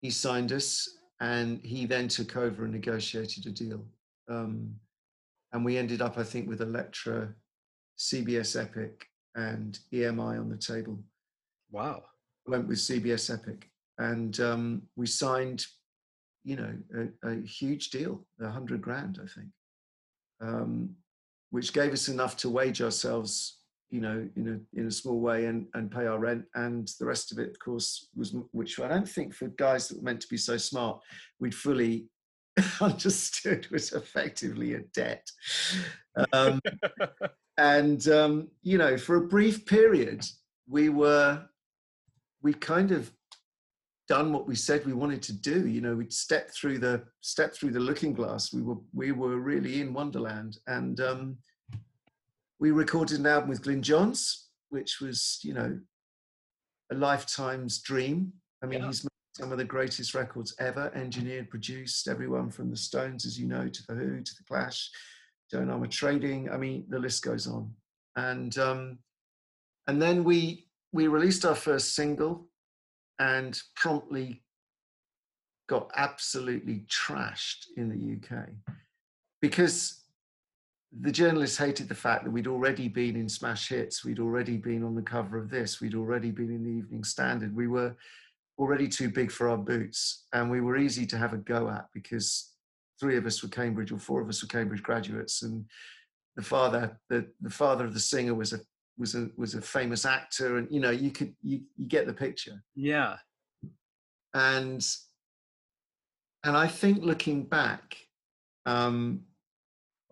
he 0.00 0.10
signed 0.10 0.52
us 0.52 0.88
and 1.20 1.60
he 1.64 1.86
then 1.86 2.08
took 2.08 2.36
over 2.36 2.64
and 2.64 2.72
negotiated 2.72 3.46
a 3.46 3.50
deal. 3.50 3.84
Um, 4.28 4.74
and 5.52 5.64
we 5.64 5.76
ended 5.76 6.02
up, 6.02 6.18
I 6.18 6.24
think, 6.24 6.48
with 6.48 6.60
Elektra, 6.60 7.32
CBS 7.98 8.60
Epic, 8.60 9.06
and 9.36 9.78
EMI 9.92 10.40
on 10.40 10.48
the 10.48 10.56
table. 10.56 10.98
Wow. 11.74 12.04
I 12.46 12.52
went 12.52 12.68
with 12.68 12.78
CBS 12.78 13.34
Epic, 13.34 13.68
and 13.98 14.38
um, 14.38 14.82
we 14.94 15.06
signed, 15.06 15.66
you 16.44 16.54
know, 16.54 16.72
a, 16.96 17.30
a 17.30 17.40
huge 17.40 17.90
deal, 17.90 18.24
a 18.40 18.48
hundred 18.48 18.80
grand, 18.80 19.18
I 19.20 19.26
think, 19.26 19.48
um, 20.40 20.90
which 21.50 21.72
gave 21.72 21.92
us 21.92 22.06
enough 22.06 22.36
to 22.38 22.48
wage 22.48 22.80
ourselves 22.80 23.58
you 23.90 24.00
know, 24.00 24.28
in 24.34 24.48
a 24.48 24.80
in 24.80 24.86
a 24.86 24.90
small 24.90 25.20
way 25.20 25.46
and 25.46 25.66
and 25.74 25.90
pay 25.90 26.06
our 26.06 26.18
rent, 26.18 26.44
and 26.54 26.90
the 26.98 27.06
rest 27.06 27.30
of 27.30 27.38
it, 27.38 27.50
of 27.50 27.58
course, 27.58 28.08
was 28.16 28.34
which 28.52 28.80
I 28.80 28.88
don't 28.88 29.08
think 29.08 29.34
for 29.34 29.48
guys 29.48 29.88
that 29.88 29.98
were 29.98 30.04
meant 30.04 30.20
to 30.22 30.28
be 30.28 30.36
so 30.36 30.56
smart, 30.56 31.00
we'd 31.38 31.54
fully 31.54 32.06
understood 32.80 33.68
was 33.70 33.92
effectively 33.92 34.74
a 34.74 34.80
debt. 34.94 35.24
Um, 36.32 36.60
and 37.58 38.08
um, 38.08 38.48
you 38.62 38.78
know, 38.78 38.96
for 38.96 39.16
a 39.16 39.28
brief 39.28 39.64
period, 39.64 40.24
we 40.68 40.88
were 40.88 41.44
we 42.44 42.54
kind 42.54 42.92
of 42.92 43.10
done 44.06 44.32
what 44.32 44.46
we 44.46 44.54
said 44.54 44.84
we 44.84 44.92
wanted 44.92 45.22
to 45.22 45.32
do. 45.32 45.66
You 45.66 45.80
know, 45.80 45.96
we'd 45.96 46.12
stepped 46.12 46.52
through 46.52 46.78
the 46.78 47.02
step 47.22 47.54
through 47.54 47.72
the 47.72 47.80
looking 47.80 48.12
glass. 48.12 48.52
We 48.52 48.62
were 48.62 48.76
we 48.92 49.10
were 49.10 49.38
really 49.38 49.80
in 49.80 49.92
Wonderland, 49.92 50.58
and 50.68 51.00
um, 51.00 51.38
we 52.60 52.70
recorded 52.70 53.18
an 53.18 53.26
album 53.26 53.48
with 53.48 53.62
Glyn 53.62 53.82
Johns, 53.82 54.48
which 54.68 55.00
was, 55.00 55.40
you 55.42 55.54
know, 55.54 55.78
a 56.92 56.94
lifetime's 56.94 57.80
dream. 57.80 58.32
I 58.62 58.66
mean, 58.66 58.80
yeah. 58.80 58.86
he's 58.86 59.04
made 59.04 59.10
some 59.34 59.52
of 59.52 59.58
the 59.58 59.64
greatest 59.64 60.14
records 60.14 60.54
ever, 60.60 60.92
engineered, 60.94 61.50
produced, 61.50 62.08
everyone 62.08 62.50
from 62.50 62.70
the 62.70 62.76
Stones, 62.76 63.26
as 63.26 63.38
you 63.38 63.46
know, 63.46 63.68
to 63.68 63.82
the 63.88 63.94
Who, 63.94 64.22
to 64.22 64.34
the 64.38 64.44
Clash, 64.46 64.90
Joan 65.50 65.68
Armatrading. 65.68 66.52
I 66.52 66.56
mean, 66.56 66.84
the 66.88 66.98
list 66.98 67.24
goes 67.24 67.46
on. 67.46 67.72
And 68.16 68.56
um, 68.58 68.98
and 69.86 70.00
then 70.00 70.24
we 70.24 70.66
we 70.94 71.08
released 71.08 71.44
our 71.44 71.56
first 71.56 71.96
single, 71.96 72.46
and 73.18 73.60
promptly 73.74 74.42
got 75.68 75.90
absolutely 75.96 76.84
trashed 76.88 77.66
in 77.76 77.88
the 77.88 78.36
UK 78.36 78.46
because 79.40 80.02
the 81.00 81.12
journalists 81.12 81.56
hated 81.56 81.88
the 81.88 81.94
fact 81.94 82.24
that 82.24 82.30
we'd 82.30 82.46
already 82.46 82.88
been 82.88 83.16
in 83.16 83.28
smash 83.28 83.68
hits 83.68 84.04
we'd 84.04 84.18
already 84.18 84.56
been 84.56 84.82
on 84.82 84.94
the 84.94 85.02
cover 85.02 85.38
of 85.38 85.48
this 85.48 85.80
we'd 85.80 85.94
already 85.94 86.30
been 86.30 86.50
in 86.50 86.64
the 86.64 86.70
evening 86.70 87.04
standard 87.04 87.54
we 87.54 87.68
were 87.68 87.94
already 88.58 88.88
too 88.88 89.08
big 89.08 89.30
for 89.30 89.48
our 89.48 89.56
boots 89.56 90.24
and 90.34 90.50
we 90.50 90.60
were 90.60 90.76
easy 90.76 91.06
to 91.06 91.16
have 91.16 91.32
a 91.32 91.38
go 91.38 91.70
at 91.70 91.86
because 91.94 92.50
three 93.00 93.16
of 93.16 93.24
us 93.24 93.42
were 93.42 93.48
cambridge 93.48 93.92
or 93.92 93.98
four 93.98 94.20
of 94.20 94.28
us 94.28 94.42
were 94.42 94.48
cambridge 94.48 94.82
graduates 94.82 95.42
and 95.42 95.64
the 96.36 96.42
father 96.42 96.98
the, 97.08 97.26
the 97.40 97.50
father 97.50 97.84
of 97.84 97.94
the 97.94 98.00
singer 98.00 98.34
was 98.34 98.52
a 98.52 98.60
was 98.98 99.14
a 99.14 99.28
was 99.36 99.54
a 99.54 99.60
famous 99.60 100.04
actor 100.04 100.58
and 100.58 100.68
you 100.70 100.80
know 100.80 100.90
you 100.90 101.10
could 101.10 101.34
you, 101.42 101.60
you 101.76 101.86
get 101.86 102.06
the 102.06 102.12
picture 102.12 102.62
yeah 102.74 103.16
and 104.34 104.86
and 106.44 106.56
i 106.56 106.66
think 106.66 107.02
looking 107.02 107.42
back 107.44 107.96
um 108.66 109.20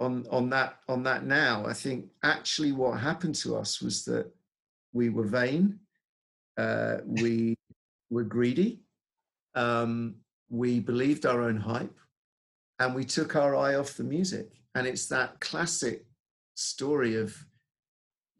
on 0.02 0.26
on 0.30 0.50
that 0.50 0.78
on 0.88 1.02
that 1.04 1.24
now. 1.24 1.64
I 1.66 1.72
think 1.72 2.06
actually 2.22 2.72
what 2.72 3.00
happened 3.00 3.36
to 3.36 3.56
us 3.56 3.80
was 3.80 4.04
that 4.04 4.30
we 4.92 5.08
were 5.08 5.26
vain, 5.26 5.78
uh, 6.58 6.98
we 7.06 7.56
were 8.10 8.24
greedy, 8.24 8.82
um, 9.54 10.16
we 10.50 10.80
believed 10.80 11.24
our 11.24 11.42
own 11.42 11.56
hype, 11.56 11.96
and 12.78 12.94
we 12.94 13.04
took 13.04 13.36
our 13.36 13.54
eye 13.56 13.76
off 13.76 13.96
the 13.96 14.04
music. 14.04 14.50
And 14.74 14.86
it's 14.86 15.06
that 15.08 15.38
classic 15.40 16.04
story 16.54 17.16
of 17.16 17.36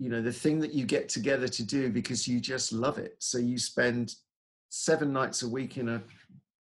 you 0.03 0.09
know 0.09 0.21
the 0.21 0.33
thing 0.33 0.59
that 0.59 0.75
you 0.75 0.85
get 0.85 1.09
together 1.09 1.47
to 1.47 1.65
do 1.65 1.89
because 1.89 2.27
you 2.27 2.41
just 2.41 2.73
love 2.73 2.99
it. 2.99 3.15
So 3.21 3.39
you 3.39 3.57
spend 3.57 4.17
seven 4.69 5.13
nights 5.13 5.43
a 5.43 5.49
week 5.49 5.79
in 5.79 5.89
a 5.89 6.03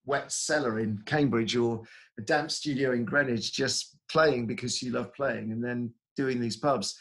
wet 0.06 0.30
cellar 0.30 0.78
in 0.78 1.02
Cambridge 1.06 1.56
or 1.56 1.82
a 2.20 2.22
damp 2.22 2.52
studio 2.52 2.92
in 2.92 3.04
Greenwich 3.04 3.52
just 3.52 3.98
playing 4.08 4.46
because 4.46 4.80
you 4.80 4.92
love 4.92 5.12
playing 5.12 5.50
and 5.50 5.64
then 5.64 5.92
doing 6.16 6.40
these 6.40 6.56
pubs. 6.56 6.96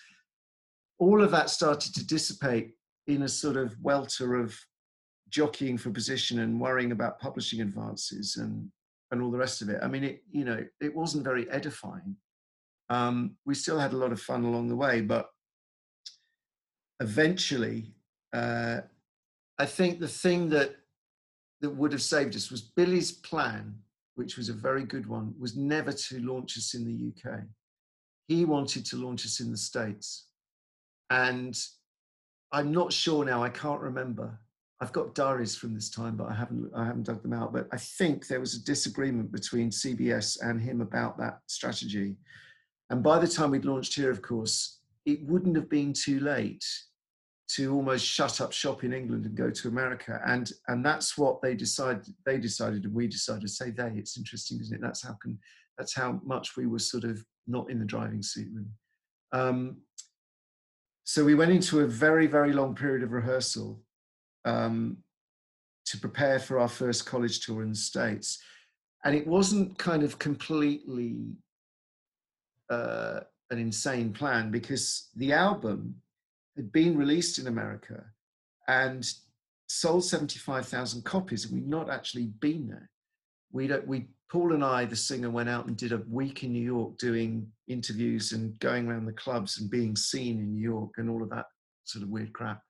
All 0.97 1.23
of 1.23 1.29
that 1.29 1.51
started 1.51 1.93
to 1.93 2.07
dissipate 2.07 2.71
in 3.05 3.21
a 3.21 3.27
sort 3.27 3.55
of 3.55 3.75
welter 3.79 4.35
of 4.35 4.57
jockeying 5.29 5.77
for 5.77 5.91
position 5.91 6.39
and 6.39 6.59
worrying 6.59 6.91
about 6.91 7.19
publishing 7.19 7.61
advances 7.61 8.37
and 8.37 8.67
and 9.11 9.21
all 9.21 9.29
the 9.29 9.37
rest 9.37 9.61
of 9.61 9.69
it. 9.69 9.79
I 9.83 9.87
mean, 9.87 10.03
it 10.03 10.23
you 10.31 10.43
know 10.43 10.65
it 10.79 10.95
wasn't 10.95 11.23
very 11.23 11.47
edifying. 11.51 12.15
Um, 12.89 13.35
we 13.45 13.53
still 13.53 13.77
had 13.77 13.93
a 13.93 13.97
lot 13.97 14.11
of 14.11 14.19
fun 14.19 14.43
along 14.43 14.69
the 14.69 14.75
way, 14.75 15.01
but 15.01 15.27
eventually, 17.01 17.93
uh, 18.31 18.79
I 19.59 19.65
think 19.65 19.99
the 19.99 20.07
thing 20.07 20.49
that 20.49 20.75
that 21.59 21.69
would 21.69 21.91
have 21.91 22.01
saved 22.01 22.35
us 22.35 22.49
was 22.49 22.61
Billy's 22.61 23.11
plan 23.11 23.75
which 24.15 24.37
was 24.37 24.49
a 24.49 24.53
very 24.53 24.83
good 24.83 25.07
one, 25.07 25.33
was 25.39 25.55
never 25.55 25.91
to 25.91 26.19
launch 26.19 26.57
us 26.57 26.73
in 26.73 26.85
the 26.85 27.11
UK. 27.31 27.39
He 28.27 28.45
wanted 28.45 28.85
to 28.85 28.97
launch 28.97 29.25
us 29.25 29.39
in 29.39 29.51
the 29.51 29.57
States. 29.57 30.27
And 31.09 31.57
I'm 32.51 32.71
not 32.71 32.93
sure 32.93 33.25
now, 33.25 33.43
I 33.43 33.49
can't 33.49 33.81
remember. 33.81 34.39
I've 34.79 34.93
got 34.93 35.15
diaries 35.15 35.55
from 35.55 35.73
this 35.73 35.89
time, 35.89 36.15
but 36.15 36.29
I 36.29 36.33
haven't 36.33 36.71
I 36.75 36.85
haven't 36.85 37.03
dug 37.03 37.21
them 37.21 37.33
out. 37.33 37.53
But 37.53 37.67
I 37.71 37.77
think 37.77 38.27
there 38.27 38.39
was 38.39 38.55
a 38.55 38.63
disagreement 38.63 39.31
between 39.31 39.69
CBS 39.69 40.39
and 40.41 40.61
him 40.61 40.81
about 40.81 41.17
that 41.19 41.39
strategy. 41.47 42.15
And 42.89 43.03
by 43.03 43.19
the 43.19 43.27
time 43.27 43.51
we'd 43.51 43.65
launched 43.65 43.95
here, 43.95 44.11
of 44.11 44.21
course, 44.21 44.79
it 45.05 45.23
wouldn't 45.23 45.55
have 45.55 45.69
been 45.69 45.93
too 45.93 46.19
late 46.19 46.65
to 47.55 47.73
almost 47.73 48.05
shut 48.05 48.39
up 48.41 48.51
shop 48.53 48.83
in 48.83 48.93
England 48.93 49.25
and 49.25 49.35
go 49.35 49.49
to 49.49 49.67
America. 49.67 50.21
And 50.25 50.51
and 50.67 50.85
that's 50.85 51.17
what 51.17 51.41
they 51.41 51.55
decided. 51.55 52.13
They 52.25 52.37
decided, 52.37 52.85
and 52.85 52.93
we 52.93 53.07
decided. 53.07 53.49
Say 53.49 53.71
they. 53.71 53.91
It's 53.95 54.17
interesting, 54.17 54.59
isn't 54.61 54.75
it? 54.75 54.81
That's 54.81 55.03
how 55.03 55.13
can. 55.21 55.39
That's 55.77 55.95
how 55.95 56.21
much 56.23 56.55
we 56.57 56.67
were 56.67 56.79
sort 56.79 57.03
of 57.03 57.25
not 57.47 57.69
in 57.71 57.79
the 57.79 57.85
driving 57.85 58.21
seat. 58.21 58.47
Um, 59.31 59.77
so 61.03 61.23
we 61.25 61.35
went 61.35 61.51
into 61.51 61.79
a 61.79 61.87
very 61.87 62.27
very 62.27 62.53
long 62.53 62.75
period 62.75 63.03
of 63.03 63.11
rehearsal 63.11 63.81
um, 64.45 64.97
to 65.85 65.97
prepare 65.97 66.39
for 66.39 66.59
our 66.59 66.67
first 66.67 67.05
college 67.05 67.39
tour 67.39 67.63
in 67.63 67.69
the 67.69 67.75
states. 67.75 68.39
and 69.03 69.15
it 69.15 69.25
wasn't 69.25 69.77
kind 69.77 70.03
of 70.03 70.19
completely 70.19 71.33
uh, 72.69 73.21
an 73.49 73.59
insane 73.59 74.13
plan 74.13 74.51
because 74.51 75.09
the 75.15 75.33
album 75.33 75.95
had 76.55 76.71
been 76.71 76.97
released 76.97 77.39
in 77.39 77.47
America 77.47 78.03
and 78.67 79.05
sold 79.67 80.03
75,000 80.03 81.03
copies, 81.03 81.49
we'd 81.49 81.67
not 81.67 81.89
actually 81.89 82.25
been 82.39 82.67
there. 82.67 82.89
We 83.51 83.69
we 83.85 84.07
Paul 84.31 84.53
and 84.53 84.63
I, 84.63 84.85
the 84.85 84.95
singer, 84.95 85.29
went 85.29 85.49
out 85.49 85.65
and 85.65 85.75
did 85.75 85.91
a 85.91 86.03
week 86.07 86.43
in 86.43 86.53
New 86.53 86.63
York 86.63 86.97
doing 86.97 87.47
interviews 87.67 88.31
and 88.31 88.57
going 88.59 88.87
around 88.87 89.05
the 89.05 89.11
clubs 89.11 89.59
and 89.59 89.69
being 89.69 89.95
seen 89.95 90.39
in 90.39 90.53
New 90.53 90.61
York 90.61 90.91
and 90.97 91.09
all 91.09 91.21
of 91.21 91.29
that 91.31 91.47
sort 91.83 92.03
of 92.03 92.09
weird 92.09 92.31
crap. 92.31 92.61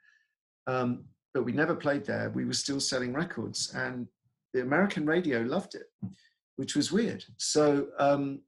Um, 0.66 1.06
but 1.36 1.44
we 1.44 1.52
never 1.52 1.76
played 1.76 2.04
there. 2.04 2.32
We 2.32 2.46
were 2.46 2.54
still 2.54 2.80
selling 2.80 3.14
records, 3.14 3.74
and 3.76 4.08
the 4.54 4.62
American 4.62 5.06
radio 5.06 5.42
loved 5.42 5.76
it, 5.76 5.84
which 6.56 6.76
was 6.76 6.92
weird. 6.92 7.24
So, 7.38 7.88
um, 8.00 8.42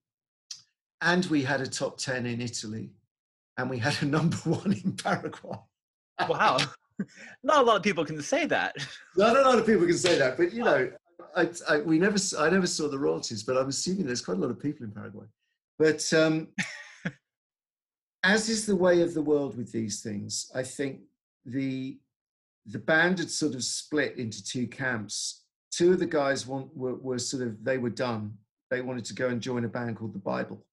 and 1.01 1.25
we 1.27 1.43
had 1.43 1.61
a 1.61 1.67
top 1.67 1.97
10 1.97 2.25
in 2.25 2.41
Italy, 2.41 2.91
and 3.57 3.69
we 3.69 3.77
had 3.77 3.95
a 4.01 4.05
number 4.05 4.35
one 4.43 4.73
in 4.73 4.93
Paraguay. 4.93 5.57
wow. 6.27 6.57
Not 7.43 7.59
a 7.59 7.61
lot 7.63 7.77
of 7.77 7.83
people 7.83 8.05
can 8.05 8.21
say 8.21 8.45
that. 8.45 8.75
Not 9.17 9.35
a 9.35 9.41
lot 9.41 9.57
of 9.57 9.65
people 9.65 9.85
can 9.85 9.97
say 9.97 10.17
that, 10.17 10.37
but 10.37 10.53
you 10.53 10.63
know, 10.63 10.91
I, 11.35 11.49
I, 11.67 11.77
we 11.79 11.97
never, 11.97 12.17
I 12.37 12.49
never 12.49 12.67
saw 12.67 12.87
the 12.87 12.99
royalties, 12.99 13.43
but 13.43 13.57
I'm 13.57 13.69
assuming 13.69 14.05
there's 14.05 14.21
quite 14.21 14.37
a 14.37 14.41
lot 14.41 14.51
of 14.51 14.59
people 14.59 14.85
in 14.85 14.91
Paraguay. 14.91 15.25
But 15.79 16.13
um, 16.13 16.49
as 18.23 18.47
is 18.49 18.65
the 18.65 18.75
way 18.75 19.01
of 19.01 19.13
the 19.13 19.21
world 19.21 19.57
with 19.57 19.71
these 19.71 20.01
things, 20.01 20.51
I 20.53 20.63
think 20.63 21.01
the 21.45 21.97
the 22.67 22.79
band 22.79 23.19
had 23.19 23.29
sort 23.29 23.55
of 23.55 23.63
split 23.63 24.17
into 24.17 24.41
two 24.41 24.67
camps. 24.67 25.43
Two 25.71 25.91
of 25.91 25.99
the 25.99 26.05
guys 26.05 26.47
want, 26.47 26.73
were, 26.77 26.95
were 26.95 27.19
sort 27.19 27.43
of 27.43 27.61
they 27.63 27.77
were 27.77 27.89
done. 27.89 28.37
They 28.71 28.81
wanted 28.81 29.05
to 29.05 29.13
go 29.13 29.27
and 29.27 29.41
join 29.41 29.65
a 29.65 29.67
band 29.67 29.97
called 29.97 30.13
the 30.13 30.19
Bible, 30.19 30.65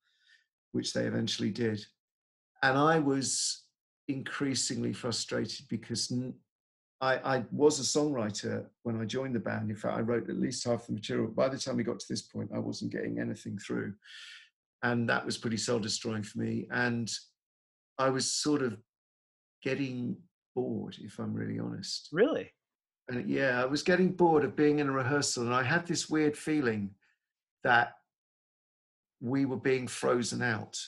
which 0.73 0.93
they 0.93 1.07
eventually 1.07 1.51
did. 1.51 1.85
And 2.63 2.77
I 2.77 2.99
was 2.99 3.65
increasingly 4.09 4.93
frustrated 4.93 5.67
because 5.69 6.13
I, 7.01 7.17
I, 7.17 7.45
was 7.51 7.81
a 7.81 7.99
songwriter 7.99 8.67
when 8.83 9.01
I 9.01 9.05
joined 9.05 9.35
the 9.35 9.41
band. 9.41 9.71
In 9.71 9.77
fact, 9.77 9.97
I 9.97 10.01
wrote 10.01 10.29
at 10.29 10.39
least 10.39 10.67
half 10.67 10.87
the 10.87 10.93
material. 10.93 11.29
By 11.29 11.49
the 11.49 11.59
time 11.59 11.77
we 11.77 11.85
got 11.85 12.01
to 12.01 12.09
this 12.09 12.23
point, 12.23 12.51
I 12.55 12.59
wasn't 12.59 12.93
getting 12.93 13.19
anything 13.19 13.57
through. 13.59 13.95
And 14.83 15.09
that 15.09 15.25
was 15.25 15.39
pretty 15.39 15.57
soul 15.57 15.79
destroying 15.79 16.23
for 16.23 16.39
me. 16.39 16.67
And 16.71 17.11
I 17.99 18.11
was 18.11 18.31
sort 18.31 18.63
of 18.63 18.77
getting 19.63 20.17
bored, 20.55 20.97
if 21.01 21.19
I'm 21.19 21.35
really 21.35 21.59
honest. 21.59 22.09
Really? 22.13 22.51
And 23.09 23.29
yeah, 23.29 23.63
I 23.63 23.67
was 23.67 23.83
getting 23.83 24.13
bored 24.13 24.45
of 24.45 24.57
being 24.57 24.79
in 24.79 24.89
a 24.89 24.93
rehearsal. 24.93 25.45
And 25.45 25.55
I 25.55 25.63
had 25.63 25.87
this 25.87 26.09
weird 26.09 26.37
feeling 26.37 26.91
that 27.65 27.95
we 29.21 29.45
were 29.45 29.57
being 29.57 29.87
frozen 29.87 30.43
out. 30.43 30.79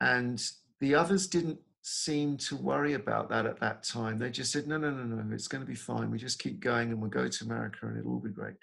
And 0.00 0.42
the 0.80 0.94
others 0.94 1.26
didn't 1.26 1.58
seem 1.82 2.36
to 2.36 2.56
worry 2.56 2.94
about 2.94 3.28
that 3.30 3.46
at 3.46 3.60
that 3.60 3.82
time. 3.82 4.18
They 4.18 4.30
just 4.30 4.52
said, 4.52 4.66
no, 4.66 4.76
no, 4.76 4.90
no, 4.90 5.04
no, 5.04 5.34
it's 5.34 5.48
going 5.48 5.62
to 5.62 5.70
be 5.70 5.76
fine. 5.76 6.10
We 6.10 6.18
just 6.18 6.38
keep 6.38 6.60
going 6.60 6.90
and 6.90 7.00
we'll 7.00 7.10
go 7.10 7.28
to 7.28 7.44
America 7.44 7.86
and 7.86 7.98
it'll 7.98 8.14
all 8.14 8.18
be 8.18 8.30
great. 8.30 8.56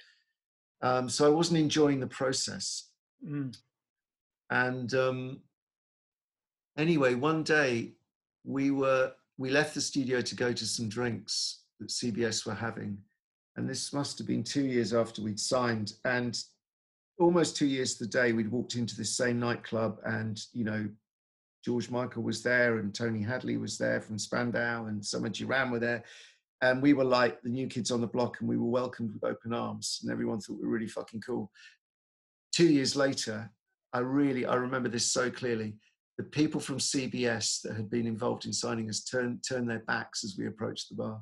Um, 0.82 1.08
so 1.08 1.25
I 1.25 1.30
wasn't 1.30 1.60
enjoying 1.60 2.02
the 2.02 2.08
process. 2.08 2.90
Mm. 3.25 3.56
And 4.50 4.94
um, 4.94 5.40
anyway, 6.78 7.16
one 7.16 7.44
day 7.44 7.94
we 8.44 8.72
were 8.72 9.13
we 9.38 9.50
left 9.50 9.74
the 9.74 9.82
studio 9.82 10.22
to 10.22 10.36
go 10.36 10.54
to 10.54 10.66
some 10.66 10.90
drinks 10.90 11.63
that 11.80 11.90
CBS 11.90 12.46
were 12.46 12.54
having, 12.54 12.98
and 13.56 13.68
this 13.68 13.94
must 13.94 14.18
have 14.20 14.28
been 14.28 14.44
two 14.44 14.66
years 14.66 14.94
after 14.94 15.24
we'd 15.24 15.40
signed. 15.40 15.94
And 16.06 16.38
almost 17.18 17.56
two 17.56 17.66
years 17.66 17.96
to 17.96 18.04
the 18.04 18.10
day, 18.10 18.34
we'd 18.34 18.52
walked 18.52 18.75
into 18.75 18.96
this 18.96 19.16
same 19.18 19.40
nightclub, 19.40 20.00
and 20.06 20.40
you 20.52 20.66
know 20.66 20.88
George 21.63 21.89
Michael 21.89 22.24
was 22.24 22.43
there 22.43 22.77
and 22.77 22.93
Tony 22.93 23.22
Hadley 23.22 23.58
was 23.58 23.78
there 23.78 24.02
from 24.02 24.19
Spandau 24.19 24.86
and 24.86 25.04
Summer 25.04 25.30
Duran 25.30 25.71
were 25.71 25.80
there. 25.80 26.04
And 26.62 26.82
we 26.82 26.93
were 26.93 27.06
like 27.06 27.41
the 27.41 27.49
new 27.49 27.67
kids 27.67 27.91
on 27.91 28.02
the 28.02 28.08
block 28.08 28.39
and 28.39 28.49
we 28.49 28.58
were 28.58 28.69
welcomed 28.69 29.13
with 29.13 29.23
open 29.23 29.54
arms 29.54 29.99
and 30.02 30.12
everyone 30.12 30.39
thought 30.39 30.60
we 30.60 30.67
were 30.67 30.73
really 30.73 30.88
fucking 30.88 31.21
cool. 31.21 31.52
Two 32.54 32.67
years 32.67 32.95
later, 32.95 33.49
I 33.93 33.99
really, 33.99 34.45
I 34.45 34.56
remember 34.56 34.89
this 34.89 35.06
so 35.06 35.30
clearly. 35.30 35.76
The 36.17 36.23
people 36.23 36.60
from 36.60 36.78
CBS 36.78 37.62
that 37.62 37.76
had 37.76 37.89
been 37.89 38.06
involved 38.06 38.45
in 38.45 38.54
signing 38.54 38.89
us 38.89 39.04
turned, 39.04 39.43
turned 39.47 39.69
their 39.69 39.84
backs 39.88 40.23
as 40.23 40.36
we 40.38 40.47
approached 40.47 40.89
the 40.89 40.95
bar. 40.95 41.21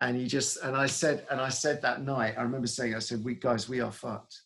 And 0.00 0.20
you 0.20 0.26
just, 0.26 0.58
and 0.62 0.76
I 0.76 0.86
said, 0.86 1.26
and 1.30 1.40
I 1.40 1.48
said 1.48 1.80
that 1.82 2.02
night, 2.02 2.34
I 2.36 2.42
remember 2.42 2.66
saying, 2.66 2.94
I 2.94 2.98
said, 2.98 3.24
we 3.24 3.34
guys, 3.34 3.68
we 3.68 3.80
are 3.80 3.92
fucked. 3.92 4.42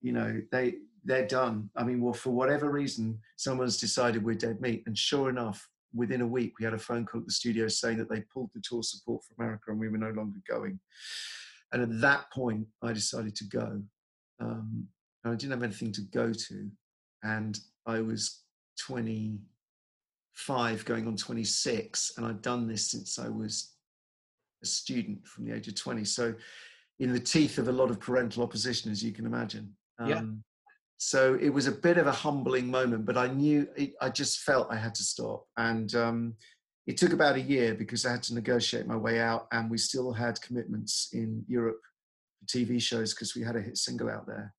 You 0.00 0.12
know, 0.12 0.40
they, 0.50 0.76
they're 1.04 1.26
done. 1.26 1.68
I 1.76 1.84
mean, 1.84 2.00
well, 2.00 2.14
for 2.14 2.30
whatever 2.30 2.70
reason, 2.70 3.18
someone's 3.36 3.76
decided 3.76 4.24
we're 4.24 4.34
dead 4.34 4.60
meat. 4.60 4.82
And 4.86 4.96
sure 4.96 5.28
enough, 5.28 5.68
within 5.94 6.22
a 6.22 6.26
week, 6.26 6.54
we 6.58 6.64
had 6.64 6.74
a 6.74 6.78
phone 6.78 7.04
call 7.04 7.20
at 7.20 7.26
the 7.26 7.32
studio 7.32 7.68
saying 7.68 7.98
that 7.98 8.08
they 8.08 8.22
pulled 8.32 8.50
the 8.54 8.62
tour 8.62 8.82
support 8.82 9.22
for 9.24 9.34
America 9.38 9.70
and 9.70 9.80
we 9.80 9.88
were 9.88 9.98
no 9.98 10.10
longer 10.10 10.40
going. 10.48 10.80
And 11.72 11.82
at 11.82 12.00
that 12.00 12.32
point, 12.32 12.66
I 12.82 12.92
decided 12.92 13.34
to 13.36 13.44
go. 13.44 13.82
Um, 14.40 14.88
I 15.24 15.30
didn't 15.30 15.52
have 15.52 15.62
anything 15.62 15.92
to 15.92 16.02
go 16.02 16.32
to. 16.32 16.68
And 17.22 17.58
I 17.86 18.00
was 18.00 18.42
25, 18.80 20.84
going 20.84 21.06
on 21.06 21.16
26. 21.16 22.12
And 22.16 22.26
I'd 22.26 22.42
done 22.42 22.66
this 22.68 22.90
since 22.90 23.18
I 23.18 23.28
was 23.28 23.74
a 24.62 24.66
student 24.66 25.26
from 25.26 25.46
the 25.46 25.54
age 25.54 25.68
of 25.68 25.74
20. 25.74 26.04
So, 26.04 26.34
in 27.00 27.12
the 27.12 27.18
teeth 27.18 27.56
of 27.58 27.68
a 27.68 27.72
lot 27.72 27.90
of 27.90 27.98
parental 27.98 28.44
opposition, 28.44 28.92
as 28.92 29.02
you 29.02 29.12
can 29.12 29.26
imagine. 29.26 29.74
Um, 29.98 30.08
yeah 30.08 30.22
so 31.04 31.36
it 31.40 31.48
was 31.48 31.66
a 31.66 31.72
bit 31.72 31.98
of 31.98 32.06
a 32.06 32.12
humbling 32.12 32.70
moment 32.70 33.04
but 33.04 33.16
i 33.16 33.26
knew 33.26 33.66
it, 33.76 33.92
i 34.00 34.08
just 34.08 34.38
felt 34.38 34.68
i 34.70 34.76
had 34.76 34.94
to 34.94 35.02
stop. 35.02 35.48
And 35.56 35.92
um, 35.96 36.34
it 36.86 36.96
took 36.96 37.12
about 37.12 37.34
a 37.34 37.40
year 37.40 37.74
because 37.74 38.06
i 38.06 38.12
had 38.12 38.22
to 38.24 38.34
negotiate 38.34 38.86
my 38.86 38.96
way 38.96 39.20
out 39.20 39.48
and 39.50 39.68
we 39.68 39.78
still 39.78 40.12
had 40.12 40.40
commitments 40.42 41.08
in 41.12 41.44
europe 41.48 41.80
for 42.38 42.46
tv 42.46 42.80
shows 42.80 43.14
because 43.14 43.34
we 43.34 43.42
had 43.42 43.56
a 43.56 43.60
hit 43.60 43.78
single 43.78 44.08
out 44.08 44.28
there. 44.28 44.54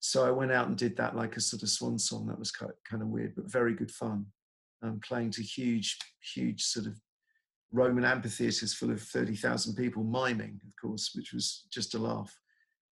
So 0.00 0.26
i 0.26 0.30
went 0.30 0.52
out 0.52 0.68
and 0.68 0.76
did 0.76 0.98
that 0.98 1.16
like 1.16 1.36
a 1.38 1.40
sort 1.40 1.62
of 1.62 1.70
swan 1.70 1.98
song. 1.98 2.26
That 2.26 2.38
was 2.38 2.50
kind 2.50 3.02
of, 3.02 3.08
weird 3.08 3.34
but 3.34 3.50
very 3.50 3.74
good 3.74 3.90
fun. 3.90 4.26
Um, 4.82 5.00
playing 5.02 5.30
to 5.32 5.42
huge 5.42 5.96
huge 6.34 6.62
sort 6.62 6.86
of 6.86 7.00
roman 7.72 8.04
amphitheaters 8.04 8.74
full 8.74 8.90
of 8.90 9.00
30000 9.00 9.74
people 9.76 10.04
miming 10.04 10.60
of 10.66 10.72
course 10.78 11.12
which 11.14 11.32
was 11.32 11.64
just 11.70 11.94
a 11.94 11.98
laugh 11.98 12.38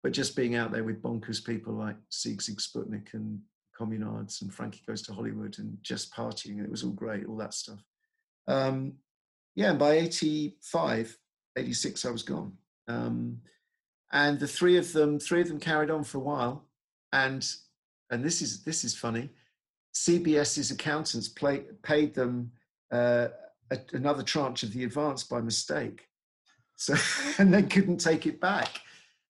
but 0.03 0.11
just 0.11 0.35
being 0.35 0.55
out 0.55 0.71
there 0.71 0.83
with 0.83 1.01
bonkers 1.01 1.43
people 1.43 1.73
like 1.73 1.95
Sigue 2.11 2.41
Sputnik 2.41 3.13
and 3.13 3.39
Communards 3.79 4.41
and 4.41 4.53
Frankie 4.53 4.83
Goes 4.85 5.01
to 5.03 5.13
Hollywood 5.13 5.57
and 5.57 5.77
just 5.81 6.13
partying, 6.13 6.61
it 6.61 6.69
was 6.69 6.83
all 6.83 6.91
great, 6.91 7.25
all 7.25 7.37
that 7.37 7.53
stuff. 7.53 7.79
Um, 8.47 8.93
yeah, 9.55 9.69
and 9.69 9.79
by 9.79 9.93
85, 9.93 11.17
86, 11.57 12.05
I 12.05 12.11
was 12.11 12.23
gone. 12.23 12.53
Um, 12.87 13.39
and 14.11 14.39
the 14.39 14.47
three 14.47 14.77
of 14.77 14.91
them, 14.93 15.19
three 15.19 15.41
of 15.41 15.47
them 15.47 15.59
carried 15.59 15.89
on 15.89 16.03
for 16.03 16.17
a 16.19 16.21
while. 16.21 16.67
And 17.13 17.47
and 18.11 18.23
this 18.23 18.41
is 18.41 18.63
this 18.63 18.83
is 18.83 18.95
funny. 18.95 19.29
CBS's 19.95 20.71
accountants 20.71 21.29
play, 21.29 21.63
paid 21.81 22.13
them 22.13 22.51
uh, 22.91 23.29
a, 23.71 23.79
another 23.93 24.23
tranche 24.23 24.63
of 24.63 24.73
the 24.73 24.83
advance 24.83 25.23
by 25.23 25.41
mistake. 25.41 26.07
So 26.75 26.95
and 27.39 27.53
they 27.53 27.63
couldn't 27.63 27.97
take 27.97 28.27
it 28.27 28.39
back. 28.39 28.81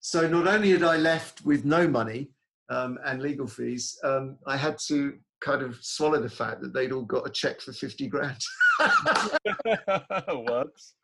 So 0.05 0.27
not 0.27 0.47
only 0.47 0.71
had 0.71 0.83
I 0.83 0.97
left 0.97 1.45
with 1.45 1.63
no 1.63 1.87
money 1.87 2.27
um, 2.67 2.99
and 3.05 3.21
legal 3.21 3.47
fees, 3.47 3.97
um, 4.03 4.37
I 4.45 4.57
had 4.57 4.77
to 4.87 5.17
kind 5.39 5.61
of 5.61 5.77
swallow 5.81 6.19
the 6.19 6.29
fact 6.29 6.59
that 6.59 6.73
they'd 6.73 6.91
all 6.91 7.03
got 7.03 7.25
a 7.25 7.29
check 7.29 7.61
for 7.61 7.71
50 7.71 8.07
grand. 8.07 8.37
Whoops. 10.27 10.95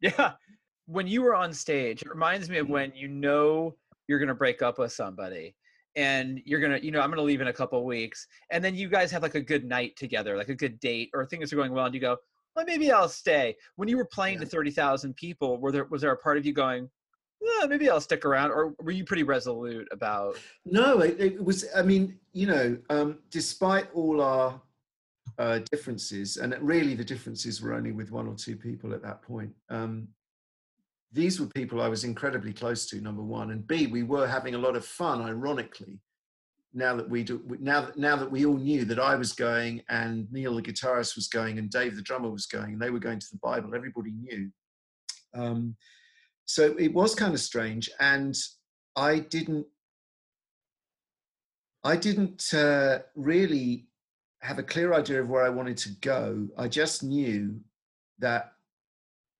Yeah. 0.00 0.34
When 0.86 1.08
you 1.08 1.22
were 1.22 1.34
on 1.34 1.52
stage, 1.52 2.02
it 2.02 2.08
reminds 2.08 2.48
me 2.48 2.58
of 2.58 2.68
when 2.68 2.92
you 2.94 3.08
know 3.08 3.74
you're 4.06 4.20
going 4.20 4.28
to 4.28 4.36
break 4.36 4.62
up 4.62 4.78
with 4.78 4.92
somebody 4.92 5.56
and 5.96 6.40
you're 6.44 6.60
going 6.60 6.78
to, 6.78 6.84
you 6.84 6.92
know, 6.92 7.00
I'm 7.00 7.08
going 7.08 7.16
to 7.16 7.24
leave 7.24 7.40
in 7.40 7.48
a 7.48 7.52
couple 7.52 7.84
weeks. 7.84 8.24
And 8.52 8.64
then 8.64 8.76
you 8.76 8.88
guys 8.88 9.10
have 9.10 9.22
like 9.22 9.34
a 9.34 9.40
good 9.40 9.64
night 9.64 9.96
together, 9.96 10.36
like 10.36 10.48
a 10.48 10.54
good 10.54 10.78
date, 10.78 11.10
or 11.12 11.26
things 11.26 11.52
are 11.52 11.56
going 11.56 11.72
well. 11.72 11.86
And 11.86 11.94
you 11.94 12.00
go, 12.00 12.18
well, 12.54 12.66
maybe 12.66 12.92
I'll 12.92 13.08
stay. 13.08 13.56
When 13.74 13.88
you 13.88 13.96
were 13.96 14.04
playing 14.04 14.38
yeah. 14.38 14.44
to 14.44 14.50
30,000 14.50 15.16
people, 15.16 15.60
were 15.60 15.72
there, 15.72 15.86
was 15.86 16.02
there 16.02 16.12
a 16.12 16.16
part 16.16 16.38
of 16.38 16.46
you 16.46 16.52
going, 16.52 16.88
yeah, 17.44 17.66
maybe 17.66 17.90
I'll 17.90 18.00
stick 18.00 18.24
around? 18.24 18.50
Or 18.50 18.74
were 18.80 18.92
you 18.92 19.04
pretty 19.04 19.22
resolute 19.22 19.88
about? 19.90 20.36
No, 20.64 21.00
it, 21.00 21.20
it 21.20 21.44
was. 21.44 21.66
I 21.76 21.82
mean, 21.82 22.18
you 22.32 22.46
know, 22.46 22.76
um, 22.90 23.18
despite 23.30 23.88
all 23.92 24.20
our 24.20 24.60
uh, 25.38 25.60
differences, 25.70 26.36
and 26.36 26.56
really 26.60 26.94
the 26.94 27.04
differences 27.04 27.60
were 27.60 27.74
only 27.74 27.92
with 27.92 28.10
one 28.10 28.26
or 28.26 28.34
two 28.34 28.56
people 28.56 28.94
at 28.94 29.02
that 29.02 29.22
point. 29.22 29.52
Um, 29.68 30.08
these 31.12 31.38
were 31.38 31.46
people 31.46 31.80
I 31.80 31.88
was 31.88 32.02
incredibly 32.02 32.52
close 32.52 32.86
to. 32.86 33.00
Number 33.00 33.22
one, 33.22 33.50
and 33.50 33.66
B, 33.66 33.86
we 33.86 34.02
were 34.02 34.26
having 34.26 34.54
a 34.54 34.58
lot 34.58 34.74
of 34.74 34.84
fun. 34.84 35.22
Ironically, 35.22 36.00
now 36.72 36.96
that 36.96 37.08
we 37.08 37.22
do, 37.22 37.42
now 37.60 37.82
that 37.82 37.96
now 37.96 38.16
that 38.16 38.30
we 38.30 38.44
all 38.44 38.56
knew 38.56 38.84
that 38.84 38.98
I 38.98 39.14
was 39.14 39.32
going, 39.32 39.82
and 39.88 40.30
Neil 40.32 40.56
the 40.56 40.62
guitarist 40.62 41.14
was 41.14 41.28
going, 41.28 41.58
and 41.58 41.70
Dave 41.70 41.94
the 41.94 42.02
drummer 42.02 42.30
was 42.30 42.46
going, 42.46 42.72
and 42.72 42.82
they 42.82 42.90
were 42.90 42.98
going 42.98 43.20
to 43.20 43.26
the 43.30 43.38
Bible. 43.38 43.74
Everybody 43.74 44.12
knew. 44.12 44.50
Um, 45.34 45.76
so 46.46 46.74
it 46.78 46.92
was 46.92 47.14
kind 47.14 47.34
of 47.34 47.40
strange 47.40 47.90
and 48.00 48.36
i 48.96 49.18
didn't 49.18 49.66
I 51.84 51.96
didn't 51.96 52.52
uh, 52.54 53.00
really 53.14 53.86
have 54.40 54.58
a 54.58 54.62
clear 54.62 54.94
idea 54.94 55.20
of 55.20 55.28
where 55.28 55.44
I 55.44 55.50
wanted 55.50 55.76
to 55.78 55.90
go. 56.00 56.48
I 56.56 56.66
just 56.66 57.02
knew 57.02 57.60
that 58.20 58.54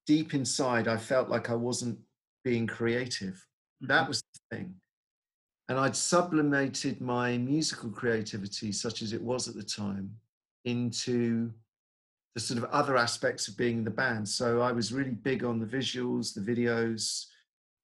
deep 0.07 0.35
inside, 0.35 0.87
I 0.87 0.99
felt 0.99 1.31
like 1.31 1.49
I 1.49 1.55
wasn't 1.55 1.99
being 2.45 2.67
creative. 2.67 3.35
Mm-hmm. 3.35 3.87
That 3.87 4.09
was 4.09 4.23
the 4.23 4.57
thing. 4.57 4.75
And 5.71 5.79
I'd 5.79 5.97
sublimated 5.97 7.01
my 7.01 7.39
musical 7.39 7.89
creativity, 7.89 8.71
such 8.73 9.01
as 9.01 9.15
it 9.15 9.23
was 9.23 9.49
at 9.49 9.55
the 9.55 9.63
time, 9.63 10.11
into 10.67 11.51
the 12.35 12.41
sort 12.41 12.59
of 12.59 12.65
other 12.71 12.97
aspects 12.97 13.47
of 13.49 13.57
being 13.57 13.79
in 13.79 13.85
the 13.85 13.91
band. 13.91 14.29
So 14.29 14.61
I 14.61 14.73
was 14.73 14.93
really 14.93 15.13
big 15.13 15.45
on 15.45 15.59
the 15.59 15.67
visuals, 15.67 16.35
the 16.35 16.41
videos, 16.41 17.27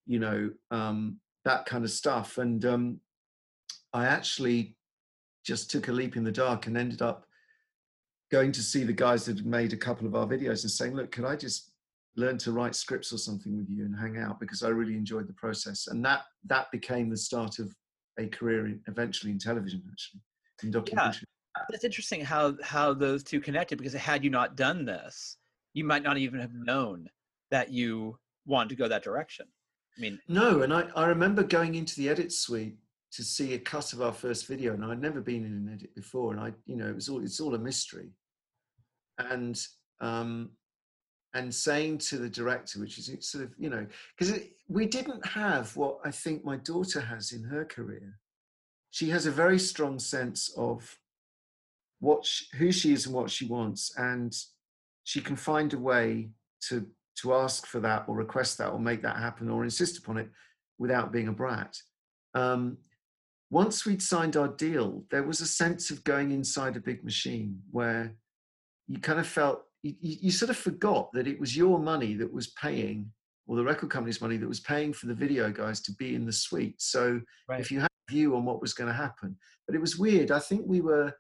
you 0.07 0.19
know, 0.19 0.51
um, 0.71 1.19
that 1.45 1.67
kind 1.67 1.85
of 1.85 1.91
stuff. 1.91 2.39
And 2.39 2.65
um, 2.65 3.01
I 3.93 4.07
actually 4.07 4.77
just 5.45 5.71
took 5.71 5.89
a 5.89 5.93
leap 5.93 6.17
in 6.17 6.25
the 6.25 6.33
dark 6.33 6.67
and 6.67 6.77
ended 6.77 7.01
up 7.01 7.27
going 8.31 8.53
to 8.53 8.63
see 8.63 8.85
the 8.85 8.93
guys 8.93 9.25
that 9.25 9.37
had 9.37 9.47
made 9.47 9.73
a 9.73 9.77
couple 9.77 10.07
of 10.07 10.15
our 10.15 10.27
videos 10.27 10.63
and 10.63 10.71
saying, 10.71 10.95
look, 10.95 11.13
could 11.13 11.25
I 11.25 11.37
just 11.37 11.71
learn 12.17 12.39
to 12.39 12.53
write 12.53 12.75
scripts 12.75 13.13
or 13.13 13.19
something 13.19 13.57
with 13.57 13.69
you 13.69 13.85
and 13.85 13.97
hang 13.97 14.19
out 14.19 14.41
because 14.41 14.63
I 14.63 14.69
really 14.69 14.95
enjoyed 14.95 15.29
the 15.29 15.33
process. 15.35 15.87
And 15.87 16.05
that 16.05 16.23
that 16.47 16.71
became 16.71 17.09
the 17.09 17.17
start 17.17 17.59
of 17.59 17.75
a 18.19 18.27
career 18.27 18.67
in, 18.67 18.81
eventually 18.89 19.33
in 19.33 19.39
television, 19.39 19.83
actually, 19.91 20.21
in 20.63 20.71
documentary. 20.71 21.27
Yeah. 21.27 21.40
It's 21.71 21.85
interesting 21.85 22.25
how 22.25 22.57
how 22.63 22.95
those 22.95 23.23
two 23.23 23.41
connected 23.41 23.79
because 23.79 23.93
had 23.93 24.25
you 24.25 24.31
not 24.31 24.57
done 24.57 24.85
this, 24.85 25.37
you 25.75 25.85
might 25.85 26.03
not 26.03 26.19
even 26.19 26.41
have 26.41 26.55
known 26.55 27.09
that 27.51 27.71
you 27.71 28.19
wanted 28.47 28.71
to 28.71 28.77
go 28.77 28.89
that 28.89 29.03
direction. 29.03 29.47
I 29.97 30.01
mean, 30.01 30.21
no, 30.29 30.63
and 30.63 30.73
I, 30.73 30.89
I 30.95 31.07
remember 31.07 31.43
going 31.43 31.75
into 31.75 31.97
the 31.97 32.09
edit 32.09 32.33
suite 32.33 32.77
to 33.13 33.25
see 33.25 33.55
a 33.55 33.59
cut 33.59 33.93
of 33.93 34.03
our 34.03 34.13
first 34.13 34.47
video, 34.47 34.73
and 34.75 34.85
I'd 34.85 35.03
never 35.03 35.21
been 35.21 35.45
in 35.45 35.53
an 35.53 35.71
edit 35.75 35.95
before, 35.95 36.33
and 36.33 36.41
I, 36.41 36.53
you 36.67 36.77
know, 36.77 36.89
it 36.89 36.95
was 36.95 37.09
all 37.09 37.23
it's 37.23 37.41
all 37.41 37.55
a 37.55 37.59
mystery, 37.59 38.11
and 39.19 39.61
um, 40.01 40.51
and 41.35 41.55
saying 41.55 41.99
to 41.99 42.19
the 42.19 42.29
director, 42.29 42.81
which 42.81 42.99
is 42.99 43.11
sort 43.21 43.45
of, 43.45 43.55
you 43.59 43.71
know, 43.71 43.87
because 44.17 44.41
we 44.69 44.87
didn't 44.87 45.25
have 45.27 45.77
what 45.77 45.99
I 46.05 46.11
think 46.11 46.45
my 46.45 46.57
daughter 46.57 47.01
has 47.01 47.33
in 47.33 47.45
her 47.45 47.65
career. 47.65 48.19
She 48.91 49.11
has 49.11 49.27
a 49.27 49.31
very 49.31 49.59
strong 49.59 49.99
sense 49.99 50.53
of 50.57 50.99
what 52.01 52.25
she, 52.25 52.45
who 52.57 52.73
she 52.73 52.93
is 52.93 53.07
and 53.07 53.15
what 53.15 53.31
she 53.31 53.47
wants, 53.47 53.93
and 53.97 54.35
she 55.05 55.21
can 55.21 55.37
find 55.37 55.73
a 55.73 55.79
way 55.79 56.31
to 56.69 56.87
to 57.23 57.35
ask 57.35 57.67
for 57.67 57.81
that 57.81 58.05
or 58.09 58.17
request 58.17 58.59
that 58.59 58.71
or 58.71 58.79
make 58.79 59.03
that 59.03 59.17
happen 59.17 59.51
or 59.51 59.65
insist 59.65 59.99
upon 59.99 60.17
it 60.17 60.29
without 60.79 61.13
being 61.13 61.29
a 61.29 61.33
brat. 61.33 61.77
Um, 62.35 62.79
once 63.51 63.85
we'd 63.85 64.01
signed 64.01 64.37
our 64.37 64.49
deal, 64.49 65.05
there 65.11 65.25
was 65.25 65.41
a 65.41 65.47
sense 65.47 65.91
of 65.91 66.05
going 66.05 66.31
inside 66.31 66.77
a 66.77 66.81
big 66.81 67.05
machine 67.05 67.61
where 67.71 68.15
you 68.87 68.99
kind 69.01 69.19
of 69.19 69.27
felt 69.27 69.65
you, 69.83 69.95
you, 70.01 70.31
sort 70.31 70.51
of 70.51 70.57
forgot 70.57 71.11
that 71.13 71.27
it 71.27 71.41
was 71.41 71.57
your 71.57 71.79
money 71.79 72.15
that 72.15 72.33
was 72.33 72.49
paying, 72.49 73.11
or 73.47 73.57
the 73.57 73.65
record 73.65 73.91
company's 73.91 74.21
money 74.21 74.37
that 74.37 74.49
was 74.49 74.61
paying 74.61 74.93
for 74.93 75.07
the 75.07 75.15
video 75.15 75.51
guys 75.51 75.81
to 75.81 75.93
be 75.95 76.15
in 76.15 76.27
the 76.27 76.33
suite. 76.33 76.77
So 76.79 77.21
right. 77.49 77.61
if 77.61 77.71
you 77.71 77.81
had 77.81 77.89
a 78.09 78.13
view 78.13 78.37
on 78.37 78.45
what 78.45 78.61
was 78.61 78.75
going 78.75 78.89
to 78.89 78.95
happen, 78.95 79.37
but 79.67 79.75
it 79.75 79.81
was 79.81 79.99
weird. 79.99 80.31
I 80.31 80.39
think 80.39 80.63
we 80.67 80.81
were 80.81 81.13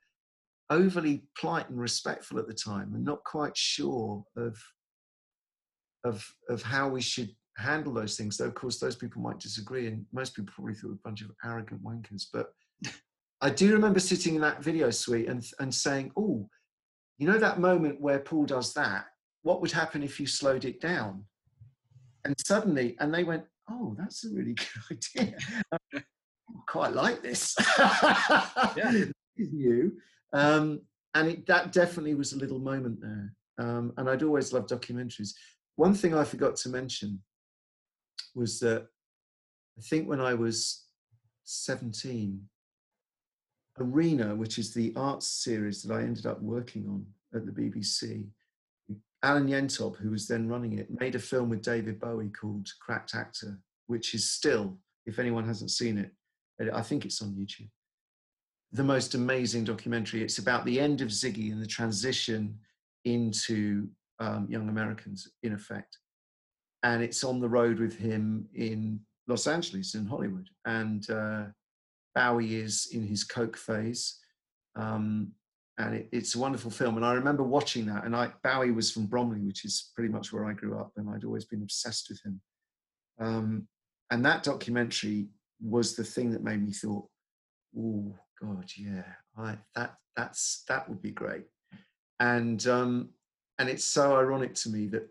overly 0.70 1.24
polite 1.38 1.68
and 1.68 1.80
respectful 1.80 2.38
at 2.38 2.46
the 2.46 2.54
time, 2.54 2.94
and 2.94 3.04
not 3.04 3.24
quite 3.24 3.56
sure 3.56 4.24
of 4.36 4.56
of 6.04 6.26
of 6.48 6.62
how 6.62 6.88
we 6.88 7.00
should 7.00 7.30
handle 7.56 7.92
those 7.92 8.16
things. 8.16 8.36
Though 8.36 8.46
of 8.46 8.54
course 8.54 8.78
those 8.78 8.96
people 8.96 9.22
might 9.22 9.40
disagree, 9.40 9.86
and 9.86 10.06
most 10.12 10.34
people 10.34 10.52
probably 10.54 10.74
thought 10.74 10.84
we 10.84 10.88
were 10.90 10.94
a 10.94 11.08
bunch 11.08 11.22
of 11.22 11.30
arrogant 11.44 11.82
wankers. 11.82 12.24
But 12.32 12.52
I 13.40 13.50
do 13.50 13.72
remember 13.72 14.00
sitting 14.00 14.34
in 14.34 14.40
that 14.42 14.62
video 14.62 14.90
suite 14.90 15.28
and 15.28 15.44
and 15.58 15.74
saying, 15.74 16.12
"Oh." 16.16 16.48
you 17.20 17.26
know 17.26 17.38
that 17.38 17.60
moment 17.60 18.00
where 18.00 18.18
Paul 18.18 18.46
does 18.46 18.72
that? 18.72 19.04
What 19.42 19.60
would 19.60 19.70
happen 19.70 20.02
if 20.02 20.18
you 20.18 20.26
slowed 20.26 20.64
it 20.64 20.80
down? 20.80 21.24
And 22.24 22.34
suddenly, 22.46 22.96
and 22.98 23.12
they 23.12 23.24
went, 23.24 23.44
oh, 23.70 23.94
that's 23.98 24.24
a 24.24 24.30
really 24.30 24.54
good 24.88 25.04
idea. 25.16 25.36
I 25.72 26.00
quite 26.66 26.94
like 26.94 27.22
this. 27.22 27.54
yeah. 27.78 29.04
new. 29.36 29.92
Um, 30.32 30.82
and 31.14 31.28
it, 31.28 31.46
that 31.46 31.72
definitely 31.72 32.14
was 32.14 32.32
a 32.32 32.38
little 32.38 32.58
moment 32.58 33.00
there. 33.00 33.34
Um, 33.58 33.92
and 33.96 34.08
I'd 34.08 34.22
always 34.22 34.52
loved 34.52 34.70
documentaries. 34.70 35.34
One 35.76 35.94
thing 35.94 36.14
I 36.14 36.24
forgot 36.24 36.56
to 36.56 36.68
mention 36.68 37.20
was 38.34 38.60
that 38.60 38.86
I 39.78 39.82
think 39.82 40.08
when 40.08 40.20
I 40.20 40.34
was 40.34 40.86
17, 41.44 42.40
Arena, 43.78 44.34
which 44.34 44.58
is 44.58 44.72
the 44.72 44.92
arts 44.96 45.26
series 45.26 45.82
that 45.82 45.94
I 45.94 46.02
ended 46.02 46.26
up 46.26 46.40
working 46.42 46.86
on 46.86 47.06
at 47.34 47.46
the 47.46 47.52
BBC, 47.52 48.26
Alan 49.22 49.48
Yentob, 49.48 49.96
who 49.96 50.10
was 50.10 50.26
then 50.26 50.48
running 50.48 50.78
it, 50.78 50.88
made 51.00 51.14
a 51.14 51.18
film 51.18 51.50
with 51.50 51.62
David 51.62 52.00
Bowie 52.00 52.30
called 52.30 52.68
Cracked 52.80 53.14
Actor, 53.14 53.58
which 53.86 54.14
is 54.14 54.30
still, 54.30 54.78
if 55.06 55.18
anyone 55.18 55.46
hasn't 55.46 55.70
seen 55.70 55.98
it, 55.98 56.12
I 56.72 56.82
think 56.82 57.04
it's 57.04 57.22
on 57.22 57.30
YouTube. 57.30 57.70
The 58.72 58.84
most 58.84 59.14
amazing 59.14 59.64
documentary. 59.64 60.22
It's 60.22 60.38
about 60.38 60.64
the 60.64 60.78
end 60.78 61.00
of 61.00 61.08
Ziggy 61.08 61.52
and 61.52 61.60
the 61.60 61.66
transition 61.66 62.58
into 63.04 63.88
um, 64.20 64.46
Young 64.48 64.68
Americans, 64.68 65.28
in 65.42 65.52
effect. 65.52 65.98
And 66.82 67.02
it's 67.02 67.24
on 67.24 67.40
the 67.40 67.48
road 67.48 67.78
with 67.78 67.98
him 67.98 68.48
in 68.54 69.00
Los 69.26 69.46
Angeles, 69.46 69.94
in 69.94 70.06
Hollywood. 70.06 70.48
And 70.64 71.08
uh, 71.10 71.44
Bowie 72.14 72.56
is 72.56 72.88
in 72.92 73.06
his 73.06 73.24
coke 73.24 73.56
phase. 73.56 74.18
Um, 74.76 75.32
and 75.78 75.94
it, 75.96 76.08
it's 76.12 76.34
a 76.34 76.38
wonderful 76.38 76.70
film. 76.70 76.96
And 76.96 77.04
I 77.04 77.14
remember 77.14 77.42
watching 77.42 77.86
that. 77.86 78.04
And 78.04 78.14
I, 78.14 78.30
Bowie 78.44 78.70
was 78.70 78.90
from 78.92 79.06
Bromley, 79.06 79.40
which 79.40 79.64
is 79.64 79.90
pretty 79.94 80.12
much 80.12 80.32
where 80.32 80.44
I 80.44 80.52
grew 80.52 80.78
up, 80.78 80.92
and 80.96 81.08
I'd 81.10 81.24
always 81.24 81.44
been 81.44 81.62
obsessed 81.62 82.08
with 82.08 82.20
him. 82.24 82.40
Um, 83.18 83.68
and 84.10 84.24
that 84.24 84.42
documentary 84.42 85.28
was 85.60 85.94
the 85.94 86.04
thing 86.04 86.30
that 86.32 86.42
made 86.42 86.64
me 86.64 86.72
thought, 86.72 87.06
"Oh 87.76 88.14
God, 88.42 88.70
yeah, 88.76 89.04
I, 89.36 89.58
that 89.74 89.96
that's 90.16 90.64
that 90.68 90.88
would 90.88 91.02
be 91.02 91.10
great." 91.10 91.44
And 92.18 92.66
um, 92.66 93.10
and 93.58 93.68
it's 93.68 93.84
so 93.84 94.16
ironic 94.16 94.54
to 94.56 94.70
me 94.70 94.86
that 94.88 95.08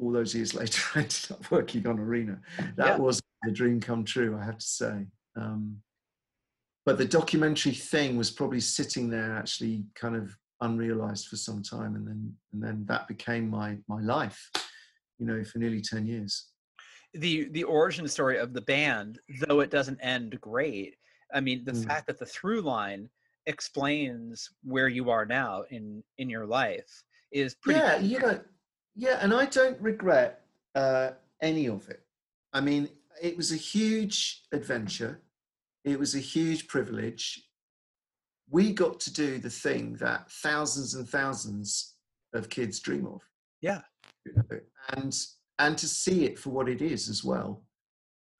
all 0.00 0.12
those 0.12 0.34
years 0.34 0.54
later, 0.54 0.82
I 0.94 1.00
ended 1.00 1.26
up 1.30 1.50
working 1.50 1.86
on 1.86 1.98
Arena. 1.98 2.40
That 2.76 2.86
yeah. 2.86 2.96
was 2.98 3.20
the 3.42 3.52
dream 3.52 3.80
come 3.80 4.04
true, 4.04 4.38
I 4.40 4.44
have 4.44 4.58
to 4.58 4.66
say. 4.66 5.06
Um, 5.36 5.78
but 6.88 6.96
the 6.96 7.04
documentary 7.04 7.72
thing 7.72 8.16
was 8.16 8.30
probably 8.30 8.60
sitting 8.60 9.10
there 9.10 9.36
actually 9.36 9.84
kind 9.94 10.16
of 10.16 10.34
unrealized 10.62 11.28
for 11.28 11.36
some 11.36 11.62
time 11.62 11.94
and 11.94 12.06
then 12.06 12.32
and 12.52 12.62
then 12.62 12.84
that 12.88 13.06
became 13.06 13.48
my 13.48 13.76
my 13.88 14.00
life 14.00 14.50
you 15.18 15.26
know 15.26 15.44
for 15.44 15.58
nearly 15.58 15.80
10 15.80 16.06
years 16.06 16.46
the 17.14 17.48
the 17.50 17.62
origin 17.62 18.08
story 18.08 18.38
of 18.38 18.52
the 18.52 18.62
band 18.62 19.20
though 19.46 19.60
it 19.60 19.70
doesn't 19.70 20.00
end 20.00 20.40
great 20.40 20.96
i 21.34 21.40
mean 21.40 21.64
the 21.64 21.72
mm. 21.72 21.86
fact 21.86 22.06
that 22.06 22.18
the 22.18 22.26
through 22.26 22.60
line 22.60 23.08
explains 23.46 24.50
where 24.62 24.88
you 24.88 25.10
are 25.10 25.24
now 25.24 25.64
in 25.70 26.02
in 26.18 26.28
your 26.28 26.46
life 26.46 27.02
is 27.32 27.54
pretty 27.54 27.80
yeah 27.80 27.98
you 27.98 28.18
know 28.18 28.38
yeah 28.94 29.18
and 29.20 29.32
i 29.32 29.46
don't 29.46 29.80
regret 29.80 30.42
uh 30.74 31.10
any 31.42 31.66
of 31.66 31.88
it 31.88 32.02
i 32.52 32.60
mean 32.60 32.88
it 33.22 33.36
was 33.36 33.52
a 33.52 33.56
huge 33.56 34.42
adventure 34.52 35.20
it 35.88 35.98
was 35.98 36.14
a 36.14 36.20
huge 36.20 36.68
privilege. 36.68 37.48
We 38.50 38.72
got 38.72 39.00
to 39.00 39.12
do 39.12 39.38
the 39.38 39.50
thing 39.50 39.94
that 39.96 40.30
thousands 40.30 40.94
and 40.94 41.08
thousands 41.08 41.94
of 42.34 42.48
kids 42.48 42.80
dream 42.80 43.06
of. 43.06 43.22
Yeah. 43.60 43.80
You 44.26 44.34
know, 44.36 44.60
And 44.90 45.16
and 45.58 45.76
to 45.78 45.88
see 45.88 46.24
it 46.24 46.38
for 46.38 46.50
what 46.50 46.68
it 46.68 46.82
is 46.82 47.08
as 47.08 47.24
well. 47.24 47.62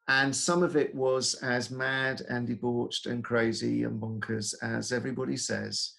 And 0.09 0.35
some 0.35 0.63
of 0.63 0.75
it 0.75 0.95
was 0.95 1.35
as 1.35 1.71
mad 1.71 2.23
and 2.29 2.47
debauched 2.47 3.07
and 3.07 3.23
crazy 3.23 3.85
and 3.85 4.01
bonkers 4.01 4.55
as 4.63 4.91
everybody 4.91 5.37
says. 5.37 5.93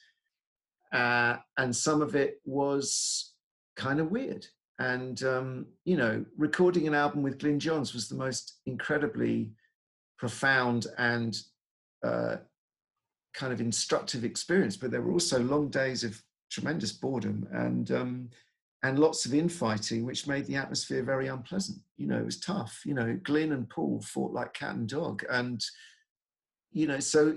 Uh, 0.92 1.38
and 1.58 1.76
some 1.76 2.02
of 2.02 2.16
it 2.16 2.42
was 2.44 3.34
kind 3.76 4.00
of 4.00 4.10
weird. 4.10 4.48
And, 4.80 5.22
um, 5.24 5.68
you 5.86 5.98
know, 5.98 6.26
recording 6.38 6.88
an 6.88 6.96
album 6.96 7.22
with 7.22 7.38
Glyn 7.38 7.60
Johns 7.60 7.94
was 7.94 8.10
the 8.10 8.16
most 8.16 8.60
incredibly 8.66 9.52
profound 10.18 10.88
and 10.98 11.38
uh, 12.04 12.38
kind 13.34 13.54
of 13.54 13.62
instructive 13.62 14.24
experience, 14.24 14.76
but 14.76 14.90
there 14.90 15.02
were 15.02 15.12
also 15.12 15.40
long 15.40 15.70
days 15.70 16.04
of 16.04 16.22
tremendous 16.50 16.92
boredom 16.92 17.48
and 17.52 17.92
um, 17.92 18.30
and 18.84 19.00
lots 19.00 19.26
of 19.26 19.34
infighting, 19.34 20.06
which 20.06 20.28
made 20.28 20.46
the 20.46 20.56
atmosphere 20.56 21.04
very 21.04 21.28
unpleasant. 21.28 21.80
You 21.98 22.08
know, 22.08 22.18
it 22.18 22.26
was 22.26 22.40
tough. 22.40 22.82
You 22.86 22.94
know, 22.94 23.20
Glyn 23.24 23.52
and 23.52 23.70
Paul 23.70 24.02
fought 24.02 24.32
like 24.32 24.54
cat 24.54 24.76
and 24.76 24.88
dog, 24.88 25.24
and 25.30 25.64
you 26.72 26.88
know, 26.88 27.00
so 27.00 27.36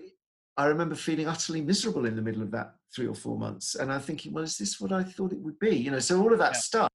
I 0.56 0.66
remember 0.66 0.94
feeling 0.94 1.26
utterly 1.26 1.60
miserable 1.60 2.06
in 2.06 2.16
the 2.16 2.22
middle 2.22 2.42
of 2.42 2.50
that 2.52 2.74
three 2.94 3.06
or 3.06 3.14
four 3.14 3.38
months, 3.38 3.74
and 3.74 3.92
I'm 3.92 4.00
thinking, 4.00 4.32
well, 4.32 4.44
is 4.44 4.58
this 4.58 4.80
what 4.80 4.92
I 4.92 5.02
thought 5.02 5.32
it 5.32 5.40
would 5.40 5.58
be? 5.58 5.76
You 5.76 5.90
know, 5.90 5.98
so 5.98 6.20
all 6.20 6.32
of 6.32 6.38
that 6.38 6.54
yeah. 6.54 6.60
stuff. 6.60 6.90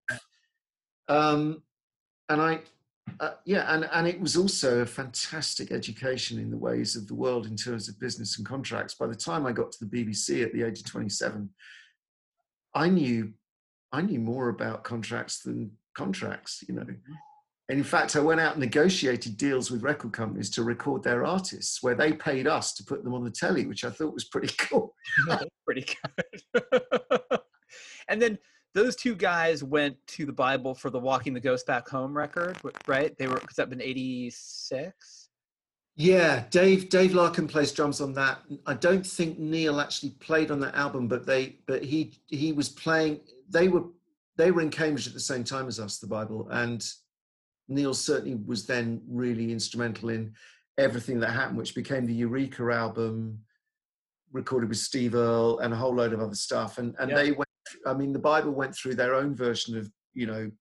Um, 1.10 1.64
and 2.30 2.42
I 2.42 2.60
uh, 3.20 3.32
yeah, 3.46 3.74
and, 3.74 3.90
and 3.92 4.08
it 4.08 4.20
was 4.20 4.38
also 4.38 4.82
a 4.82 4.86
fantastic 4.86 5.72
education 5.72 6.40
in 6.40 6.52
the 6.52 6.58
ways 6.58 6.96
of 6.96 7.08
the 7.08 7.16
world 7.16 7.48
in 7.48 7.56
terms 7.56 7.90
of 7.90 8.00
business 8.00 8.38
and 8.38 8.46
contracts. 8.46 8.96
By 8.96 9.08
the 9.08 9.16
time 9.16 9.46
I 9.46 9.52
got 9.52 9.72
to 9.72 9.86
the 9.86 10.06
BBC 10.06 10.44
at 10.44 10.54
the 10.54 10.64
age 10.64 10.80
of 10.80 10.86
27, 10.86 11.50
I 12.76 12.90
knew 12.90 13.34
I 13.98 14.02
knew 14.02 14.20
more 14.20 14.50
about 14.50 14.84
contracts 14.84 15.40
than 15.40 15.72
contracts, 15.96 16.64
you 16.68 16.76
know. 16.76 16.84
Mm-hmm. 16.84 17.14
And 17.70 17.80
in 17.80 17.84
fact, 17.84 18.16
I 18.16 18.20
went 18.20 18.40
out 18.40 18.54
and 18.54 18.62
negotiated 18.62 19.38
deals 19.38 19.72
with 19.72 19.82
record 19.82 20.14
companies 20.14 20.52
to 20.52 20.64
record 20.64 21.04
their 21.04 21.26
artists 21.26 21.82
where 21.82 21.96
they 21.96 22.14
paid 22.14 22.48
us 22.48 22.74
to 22.76 22.84
put 22.84 23.04
them 23.04 23.16
on 23.16 23.24
the 23.26 23.32
telly, 23.32 23.66
which 23.66 23.84
I 23.84 23.90
thought 23.90 24.14
was 24.14 24.26
pretty 24.26 24.54
cool. 24.58 24.94
pretty 25.66 25.86
good. 26.54 26.64
and 28.08 28.22
then 28.22 28.38
those 28.76 28.96
two 28.96 29.16
guys 29.16 29.64
went 29.64 29.98
to 30.10 30.28
the 30.28 30.32
Bible 30.32 30.76
for 30.76 30.92
the 30.92 31.00
Walking 31.00 31.34
the 31.34 31.40
Ghost 31.40 31.66
Back 31.66 31.90
Home 31.90 32.16
record, 32.16 32.58
right? 32.86 33.18
They 33.18 33.28
were, 33.28 33.40
because 33.40 33.56
that 33.56 33.72
been 33.72 33.82
86? 33.82 35.28
Yeah, 36.00 36.44
Dave 36.52 36.90
Dave 36.90 37.12
Larkham 37.12 37.50
plays 37.50 37.72
drums 37.72 38.02
on 38.02 38.14
that. 38.14 38.42
I 38.68 38.76
don't 38.76 39.06
think 39.06 39.40
Neil 39.40 39.82
actually 39.82 40.12
played 40.12 40.52
on 40.52 40.60
that 40.60 40.76
album, 40.76 41.08
but 41.08 41.26
they 41.26 41.58
but 41.66 41.84
he 41.84 42.14
he 42.28 42.54
was 42.54 42.70
playing. 42.70 43.22
They 43.50 43.68
were 43.68 43.86
they 44.38 44.52
were 44.52 44.62
in 44.62 44.70
Cambridge 44.70 45.08
at 45.08 45.14
the 45.14 45.20
same 45.20 45.44
time 45.44 45.68
as 45.68 45.80
us, 45.80 45.98
the 45.98 46.08
Bible, 46.08 46.48
and 46.52 46.86
Neil 47.68 47.94
certainly 47.94 48.36
was 48.46 48.66
then 48.66 49.02
really 49.08 49.52
instrumental 49.52 50.10
in 50.10 50.34
everything 50.78 51.20
that 51.20 51.32
happened, 51.32 51.58
which 51.58 51.74
became 51.76 52.06
the 52.06 52.14
Eureka 52.14 52.72
album, 52.72 53.40
recorded 54.32 54.70
with 54.70 54.78
Steve 54.78 55.16
Earle 55.16 55.60
and 55.60 55.74
a 55.74 55.78
whole 55.78 55.96
load 55.96 56.14
of 56.14 56.22
other 56.22 56.36
stuff. 56.36 56.78
And 56.78 56.96
and 57.00 57.10
yeah. 57.10 57.16
they 57.16 57.32
went 57.32 57.48
I 57.86 57.94
mean, 57.94 58.14
the 58.14 58.20
Bible 58.20 58.52
went 58.52 58.76
through 58.76 58.96
their 58.96 59.16
own 59.16 59.36
version 59.36 59.78
of, 59.78 59.90
you 60.14 60.26
know, 60.28 60.52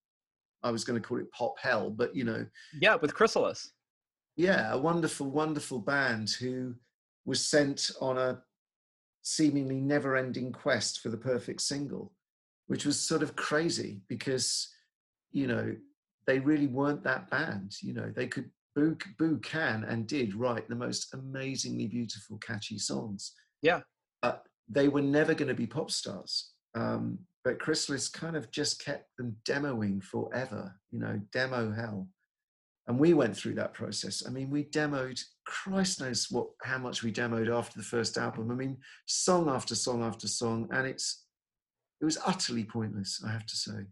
I 0.62 0.70
was 0.70 0.84
going 0.84 1.00
to 1.00 1.06
call 1.06 1.18
it 1.18 1.30
pop 1.32 1.54
hell, 1.60 1.90
but 1.90 2.14
you 2.14 2.24
know. 2.24 2.46
Yeah, 2.80 2.96
with 2.96 3.14
Chrysalis. 3.14 3.72
Yeah, 4.36 4.72
a 4.72 4.78
wonderful, 4.78 5.30
wonderful 5.30 5.78
band 5.78 6.30
who 6.30 6.74
was 7.24 7.44
sent 7.44 7.90
on 8.00 8.18
a 8.18 8.42
seemingly 9.22 9.80
never 9.80 10.16
ending 10.16 10.52
quest 10.52 11.00
for 11.00 11.08
the 11.08 11.16
perfect 11.16 11.60
single, 11.60 12.12
which 12.66 12.84
was 12.84 13.00
sort 13.00 13.22
of 13.22 13.36
crazy 13.36 14.00
because, 14.08 14.68
you 15.30 15.46
know, 15.46 15.74
they 16.26 16.38
really 16.38 16.66
weren't 16.66 17.04
that 17.04 17.30
band. 17.30 17.72
You 17.80 17.94
know, 17.94 18.12
they 18.14 18.26
could, 18.26 18.50
Boo, 18.74 18.96
Boo 19.18 19.38
can 19.38 19.84
and 19.84 20.06
did 20.06 20.34
write 20.34 20.68
the 20.68 20.74
most 20.74 21.14
amazingly 21.14 21.86
beautiful, 21.86 22.38
catchy 22.38 22.78
songs. 22.78 23.32
Yeah. 23.62 23.80
But 24.22 24.42
they 24.68 24.88
were 24.88 25.02
never 25.02 25.34
going 25.34 25.48
to 25.48 25.54
be 25.54 25.66
pop 25.66 25.90
stars. 25.90 26.50
Um, 26.74 27.18
but 27.44 27.60
Chrysalis 27.60 28.08
kind 28.08 28.36
of 28.36 28.50
just 28.50 28.84
kept 28.84 29.16
them 29.16 29.36
demoing 29.48 30.02
forever, 30.02 30.74
you 30.90 30.98
know, 30.98 31.20
demo 31.32 31.72
hell. 31.72 32.08
And 32.88 32.98
we 32.98 33.14
went 33.14 33.36
through 33.36 33.54
that 33.54 33.74
process. 33.74 34.24
I 34.26 34.30
mean, 34.30 34.50
we 34.50 34.64
demoed, 34.64 35.20
Christ 35.44 36.00
knows 36.00 36.26
what 36.30 36.48
how 36.62 36.78
much 36.78 37.02
we 37.02 37.12
demoed 37.12 37.52
after 37.56 37.78
the 37.78 37.84
first 37.84 38.16
album. 38.16 38.50
I 38.50 38.54
mean, 38.54 38.76
song 39.06 39.48
after 39.48 39.74
song 39.74 40.02
after 40.02 40.28
song, 40.28 40.68
and 40.72 40.86
it's 40.86 41.25
it 42.00 42.04
was 42.04 42.18
utterly 42.26 42.64
pointless, 42.64 43.22
I 43.26 43.32
have 43.32 43.46
to 43.46 43.56
say. 43.56 43.86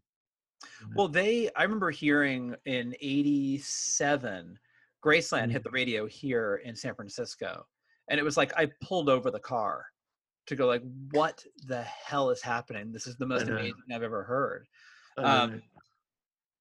Well, 0.96 1.08
they 1.08 1.50
I 1.56 1.62
remember 1.62 1.90
hearing 1.90 2.54
in 2.64 2.94
87, 3.00 4.58
Graceland 5.04 5.50
hit 5.50 5.60
mm. 5.60 5.64
the 5.64 5.70
radio 5.70 6.06
here 6.06 6.60
in 6.64 6.74
San 6.74 6.94
Francisco. 6.94 7.64
And 8.10 8.20
it 8.20 8.22
was 8.22 8.36
like 8.36 8.52
I 8.56 8.68
pulled 8.82 9.08
over 9.08 9.30
the 9.30 9.40
car 9.40 9.84
to 10.46 10.56
go 10.56 10.66
like, 10.66 10.82
what 11.10 11.42
the 11.66 11.82
hell 11.82 12.30
is 12.30 12.42
happening? 12.42 12.92
This 12.92 13.06
is 13.06 13.16
the 13.16 13.26
most 13.26 13.48
amazing 13.48 13.74
I've 13.92 14.02
ever 14.02 14.22
heard. 14.22 14.66
Um, 15.16 15.62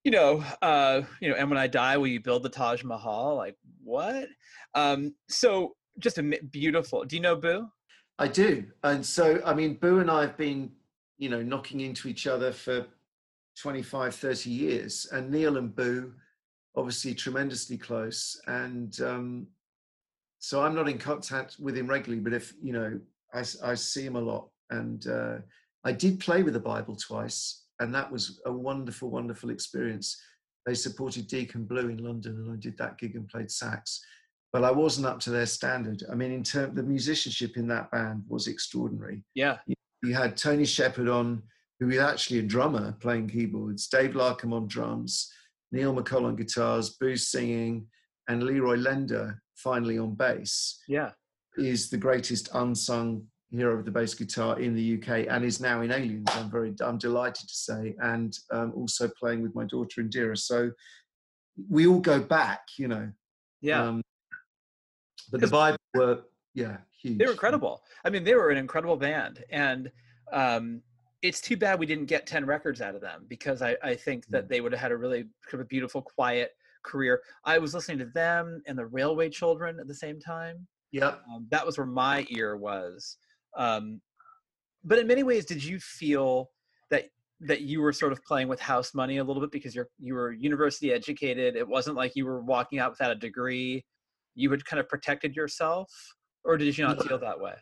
you 0.03 0.11
know, 0.11 0.43
uh, 0.61 1.01
you 1.21 1.29
know, 1.29 1.35
and 1.35 1.49
when 1.49 1.57
I 1.57 1.67
die, 1.67 1.97
will 1.97 2.07
you 2.07 2.19
build 2.19 2.43
the 2.43 2.49
Taj 2.49 2.83
Mahal? 2.83 3.35
Like 3.35 3.55
what? 3.83 4.27
Um, 4.75 5.15
so 5.29 5.75
just 5.99 6.17
a 6.17 6.23
beautiful. 6.23 7.03
Do 7.03 7.15
you 7.15 7.21
know 7.21 7.35
Boo? 7.35 7.67
I 8.19 8.27
do, 8.27 8.65
and 8.83 9.05
so 9.05 9.41
I 9.45 9.53
mean, 9.53 9.75
Boo 9.75 9.99
and 9.99 10.11
I 10.11 10.21
have 10.21 10.37
been, 10.37 10.71
you 11.17 11.29
know, 11.29 11.41
knocking 11.41 11.81
into 11.81 12.07
each 12.07 12.27
other 12.27 12.51
for 12.51 12.85
25, 13.61 14.15
30 14.15 14.49
years, 14.49 15.07
and 15.11 15.29
Neil 15.29 15.57
and 15.57 15.75
Boo, 15.75 16.13
obviously 16.75 17.13
tremendously 17.13 17.77
close, 17.77 18.41
and 18.47 18.99
um, 19.01 19.47
so 20.39 20.61
I'm 20.61 20.75
not 20.75 20.89
in 20.89 20.97
contact 20.97 21.55
with 21.57 21.77
him 21.77 21.87
regularly, 21.87 22.21
but 22.21 22.33
if 22.33 22.53
you 22.61 22.73
know, 22.73 22.99
I, 23.33 23.43
I 23.63 23.75
see 23.75 24.05
him 24.05 24.17
a 24.17 24.21
lot. 24.21 24.49
And 24.71 25.07
uh, 25.07 25.37
I 25.85 25.93
did 25.93 26.19
play 26.19 26.43
with 26.43 26.53
the 26.53 26.59
Bible 26.59 26.97
twice, 26.97 27.63
and 27.79 27.95
that 27.95 28.11
was 28.11 28.41
a 28.45 28.51
wonderful, 28.51 29.09
wonderful 29.09 29.51
experience. 29.51 30.21
They 30.65 30.73
supported 30.73 31.27
Deacon 31.27 31.63
Blue 31.63 31.89
in 31.89 32.03
London, 32.03 32.33
and 32.33 32.51
I 32.51 32.57
did 32.57 32.77
that 32.77 32.97
gig 32.97 33.15
and 33.15 33.27
played 33.29 33.51
sax. 33.51 34.01
But 34.51 34.65
I 34.65 34.71
wasn't 34.71 35.07
up 35.07 35.21
to 35.21 35.29
their 35.29 35.45
standard. 35.45 36.03
I 36.11 36.15
mean, 36.15 36.31
in 36.31 36.43
terms 36.43 36.75
the 36.75 36.83
musicianship 36.83 37.55
in 37.55 37.67
that 37.69 37.89
band 37.91 38.23
was 38.27 38.47
extraordinary. 38.47 39.23
Yeah, 39.35 39.57
you, 39.65 39.75
you 40.03 40.13
had 40.13 40.37
Tony 40.37 40.65
Shepard 40.65 41.07
on, 41.07 41.41
who 41.79 41.87
was 41.87 41.97
actually 41.97 42.39
a 42.39 42.43
drummer 42.43 42.95
playing 42.99 43.29
keyboards, 43.29 43.87
Dave 43.87 44.11
Larkham 44.11 44.53
on 44.53 44.67
drums, 44.67 45.31
Neil 45.71 45.93
MacColl 45.93 46.25
on 46.25 46.35
guitars, 46.35 46.91
Booth 46.91 47.21
singing, 47.21 47.87
and 48.27 48.43
Leroy 48.43 48.75
Lendor 48.75 49.41
finally 49.55 49.97
on 49.97 50.15
bass. 50.15 50.81
Yeah, 50.87 51.11
is 51.57 51.89
the 51.89 51.97
greatest 51.97 52.49
unsung 52.53 53.25
hero 53.51 53.77
of 53.77 53.85
the 53.85 53.91
bass 53.91 54.15
guitar 54.15 54.59
in 54.59 54.73
the 54.73 54.97
UK 54.97 55.27
and 55.29 55.45
is 55.45 55.59
now 55.59 55.81
in 55.81 55.91
Aliens. 55.91 56.27
I'm 56.31 56.49
very, 56.49 56.73
I'm 56.81 56.97
delighted 56.97 57.47
to 57.47 57.53
say, 57.53 57.95
and 58.01 58.35
um, 58.51 58.73
also 58.75 59.09
playing 59.19 59.41
with 59.41 59.55
my 59.55 59.65
daughter 59.65 60.01
Indira. 60.01 60.37
So 60.37 60.71
we 61.69 61.87
all 61.87 61.99
go 61.99 62.19
back, 62.19 62.61
you 62.77 62.87
know. 62.87 63.11
Yeah. 63.61 63.83
Um, 63.83 64.01
but 65.31 65.41
the 65.41 65.47
Bible 65.47 65.77
were, 65.93 66.21
yeah, 66.53 66.77
huge. 67.03 67.19
They 67.19 67.25
were 67.25 67.31
incredible. 67.31 67.83
I 68.03 68.09
mean, 68.09 68.23
they 68.23 68.33
were 68.33 68.49
an 68.49 68.57
incredible 68.57 68.97
band, 68.97 69.43
and 69.51 69.91
um, 70.31 70.81
it's 71.21 71.39
too 71.39 71.57
bad 71.57 71.79
we 71.79 71.85
didn't 71.85 72.05
get 72.05 72.25
ten 72.25 72.45
records 72.45 72.81
out 72.81 72.95
of 72.95 73.01
them 73.01 73.25
because 73.27 73.61
I, 73.61 73.75
I 73.83 73.95
think 73.95 74.25
that 74.27 74.49
they 74.49 74.61
would 74.61 74.71
have 74.71 74.81
had 74.81 74.91
a 74.91 74.97
really 74.97 75.25
kind 75.45 75.55
of 75.55 75.59
a 75.61 75.65
beautiful, 75.65 76.01
quiet 76.01 76.51
career. 76.83 77.21
I 77.45 77.59
was 77.59 77.73
listening 77.73 77.99
to 77.99 78.05
them 78.05 78.61
and 78.65 78.77
the 78.77 78.87
Railway 78.87 79.29
Children 79.29 79.79
at 79.79 79.87
the 79.87 79.95
same 79.95 80.19
time 80.19 80.67
yeah. 80.93 81.15
Um, 81.33 81.47
that 81.49 81.65
was 81.65 81.77
where 81.77 81.87
my 81.87 82.25
ear 82.29 82.55
was. 82.55 83.17
Um, 83.57 83.99
but 84.85 84.99
in 84.99 85.07
many 85.07 85.23
ways, 85.23 85.43
did 85.43 85.61
you 85.61 85.79
feel 85.79 86.51
that 86.91 87.05
that 87.41 87.61
you 87.61 87.81
were 87.81 87.91
sort 87.91 88.13
of 88.13 88.23
playing 88.23 88.47
with 88.47 88.59
house 88.61 88.93
money 88.93 89.17
a 89.17 89.23
little 89.23 89.41
bit 89.41 89.51
because 89.51 89.75
you're 89.75 89.89
you 89.97 90.13
were 90.13 90.31
university 90.31 90.93
educated? 90.93 91.55
It 91.55 91.67
wasn't 91.67 91.97
like 91.97 92.15
you 92.15 92.25
were 92.25 92.41
walking 92.41 92.79
out 92.79 92.91
without 92.91 93.11
a 93.11 93.15
degree. 93.15 93.83
You 94.35 94.51
had 94.51 94.63
kind 94.65 94.79
of 94.79 94.87
protected 94.87 95.35
yourself, 95.35 95.91
or 96.43 96.57
did 96.57 96.77
you 96.77 96.85
not 96.85 97.05
feel 97.07 97.19
that 97.19 97.39
way? 97.39 97.55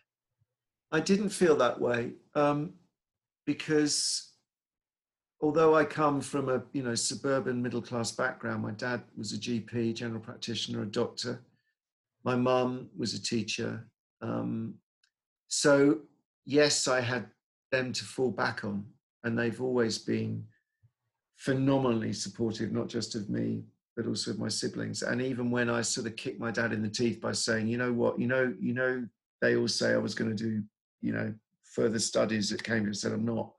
I 0.92 1.00
didn't 1.00 1.30
feel 1.30 1.56
that 1.58 1.80
way 1.80 2.12
um, 2.36 2.74
because 3.46 4.34
although 5.42 5.76
I 5.76 5.86
come 5.86 6.22
from 6.22 6.50
a 6.50 6.64
you 6.74 6.84
know 6.84 6.96
suburban 6.96 7.62
middle 7.62 7.82
class 7.82 8.12
background, 8.12 8.62
my 8.62 8.72
dad 8.72 9.04
was 9.18 9.34
a 9.34 9.38
GP, 9.38 9.96
general 9.96 10.20
practitioner, 10.20 10.84
a 10.84 10.86
doctor 10.86 11.42
my 12.24 12.36
mum 12.36 12.90
was 12.98 13.14
a 13.14 13.22
teacher. 13.22 13.88
Um, 14.22 14.76
so, 15.48 16.00
yes, 16.46 16.88
I 16.88 17.02
had 17.02 17.28
them 17.72 17.94
to 17.94 18.04
fall 18.04 18.32
back 18.32 18.64
on, 18.64 18.86
and 19.24 19.38
they've 19.38 19.62
always 19.62 19.98
been 19.98 20.46
phenomenally 21.38 22.14
supportive, 22.14 22.72
not 22.72 22.88
just 22.88 23.16
of 23.16 23.30
me, 23.30 23.64
but 24.02 24.10
also 24.10 24.32
with 24.32 24.40
my 24.40 24.48
siblings. 24.48 25.04
And 25.04 25.22
even 25.22 25.52
when 25.52 25.70
I 25.70 25.82
sort 25.82 26.08
of 26.08 26.16
kicked 26.16 26.40
my 26.40 26.50
dad 26.50 26.74
in 26.74 26.82
the 26.82 26.90
teeth 26.90 27.22
by 27.22 27.34
saying, 27.34 27.68
you 27.68 27.78
know 27.78 27.94
what, 27.94 28.20
you 28.20 28.26
know, 28.26 28.52
you 28.60 28.74
know, 28.74 29.06
they 29.42 29.56
all 29.56 29.68
say 29.68 29.94
I 29.94 29.98
was 29.98 30.16
going 30.16 30.36
to 30.36 30.44
do, 30.44 30.64
you 31.02 31.14
know, 31.14 31.32
further 31.64 32.00
studies 32.00 32.52
at 32.52 32.64
Cambridge. 32.64 32.98
I 32.98 33.00
said 33.00 33.12
I'm 33.12 33.26
not. 33.26 33.52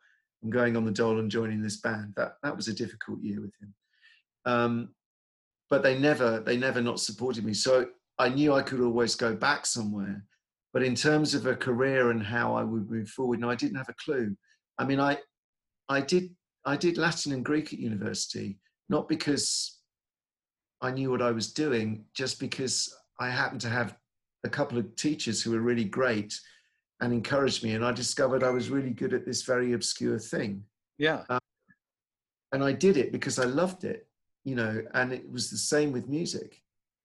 I'm 0.42 0.50
going 0.50 0.76
on 0.76 0.84
the 0.84 0.90
dole 0.90 1.20
and 1.20 1.30
joining 1.30 1.62
this 1.62 1.76
band. 1.76 2.14
That 2.16 2.38
that 2.42 2.56
was 2.56 2.66
a 2.66 2.74
difficult 2.74 3.22
year 3.22 3.40
with 3.40 3.52
him. 3.60 3.74
Um, 4.44 4.88
but 5.70 5.84
they 5.84 5.96
never 5.96 6.40
they 6.40 6.56
never 6.56 6.80
not 6.80 6.98
supported 6.98 7.44
me. 7.44 7.54
So 7.54 7.86
I 8.18 8.28
knew 8.28 8.52
I 8.52 8.62
could 8.62 8.80
always 8.80 9.14
go 9.14 9.36
back 9.36 9.64
somewhere. 9.64 10.24
But 10.72 10.82
in 10.82 10.96
terms 10.96 11.34
of 11.34 11.46
a 11.46 11.54
career 11.54 12.10
and 12.10 12.22
how 12.22 12.56
I 12.56 12.64
would 12.64 12.90
move 12.90 13.08
forward, 13.10 13.38
no, 13.38 13.48
I 13.48 13.54
didn't 13.54 13.76
have 13.76 13.88
a 13.88 13.94
clue. 14.04 14.36
I 14.78 14.84
mean, 14.84 14.98
I, 14.98 15.18
I 15.88 16.00
did, 16.00 16.34
I 16.64 16.76
did 16.76 16.96
Latin 16.96 17.32
and 17.32 17.44
Greek 17.44 17.72
at 17.72 17.78
university, 17.78 18.58
not 18.88 19.06
because 19.06 19.81
I 20.82 20.90
knew 20.90 21.10
what 21.10 21.22
I 21.22 21.30
was 21.30 21.52
doing, 21.52 22.04
just 22.12 22.38
because 22.38 22.94
I 23.20 23.30
happened 23.30 23.60
to 23.62 23.68
have 23.68 23.96
a 24.44 24.48
couple 24.48 24.76
of 24.78 24.94
teachers 24.96 25.42
who 25.42 25.52
were 25.52 25.60
really 25.60 25.84
great 25.84 26.38
and 27.00 27.12
encouraged 27.12 27.64
me, 27.64 27.72
and 27.72 27.84
I 27.84 27.92
discovered 27.92 28.42
I 28.42 28.50
was 28.50 28.68
really 28.68 28.90
good 28.90 29.14
at 29.14 29.24
this 29.24 29.42
very 29.42 29.72
obscure 29.72 30.18
thing. 30.18 30.64
Yeah. 30.98 31.24
Um, 31.30 31.38
and 32.52 32.62
I 32.62 32.72
did 32.72 32.96
it 32.96 33.12
because 33.12 33.38
I 33.38 33.44
loved 33.44 33.84
it, 33.84 34.06
you 34.44 34.54
know. 34.54 34.82
And 34.94 35.12
it 35.12 35.30
was 35.30 35.50
the 35.50 35.56
same 35.56 35.90
with 35.90 36.08
music 36.08 36.62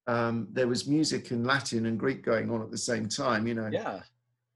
um, 0.07 0.47
there 0.51 0.67
was 0.67 0.87
music 0.87 1.31
in 1.31 1.43
Latin 1.43 1.85
and 1.85 1.99
Greek 1.99 2.23
going 2.23 2.49
on 2.49 2.61
at 2.61 2.71
the 2.71 2.77
same 2.77 3.07
time. 3.07 3.45
You 3.45 3.53
know, 3.53 3.69
yeah, 3.71 3.99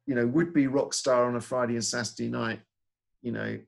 you 0.08 0.16
know, 0.16 0.26
would 0.26 0.54
be 0.54 0.68
rock 0.68 0.94
star 0.94 1.26
on 1.26 1.36
a 1.36 1.42
Friday 1.42 1.74
and 1.74 1.84
Saturday 1.84 2.30
night. 2.30 2.62
You 3.22 3.34
know, 3.34 3.60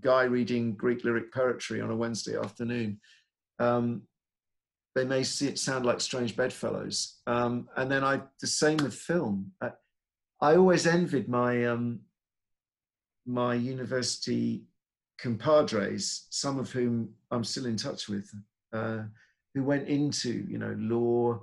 guy 0.00 0.24
reading 0.24 0.74
Greek 0.74 1.02
lyric 1.02 1.32
poetry 1.32 1.80
on 1.80 1.90
a 1.90 1.96
Wednesday 1.96 2.36
afternoon. 2.36 3.00
Um, 3.58 4.02
they 4.94 5.04
may 5.04 5.22
see 5.22 5.46
it 5.46 5.58
sound 5.58 5.86
like 5.86 6.00
strange 6.00 6.36
bedfellows. 6.36 7.18
Um, 7.26 7.68
and 7.76 7.90
then 7.90 8.02
I, 8.02 8.20
the 8.40 8.46
same 8.46 8.78
with 8.78 8.94
film. 8.94 9.52
I, 9.60 9.70
I 10.40 10.56
always 10.56 10.86
envied 10.86 11.28
my 11.28 11.66
um, 11.66 12.00
my 13.26 13.54
university 13.54 14.64
compadres, 15.18 16.26
some 16.30 16.58
of 16.58 16.70
whom 16.72 17.10
I'm 17.30 17.44
still 17.44 17.66
in 17.66 17.76
touch 17.76 18.08
with, 18.08 18.32
uh, 18.72 19.02
who 19.54 19.62
went 19.62 19.88
into 19.88 20.44
you 20.48 20.58
know 20.58 20.74
law 20.78 21.40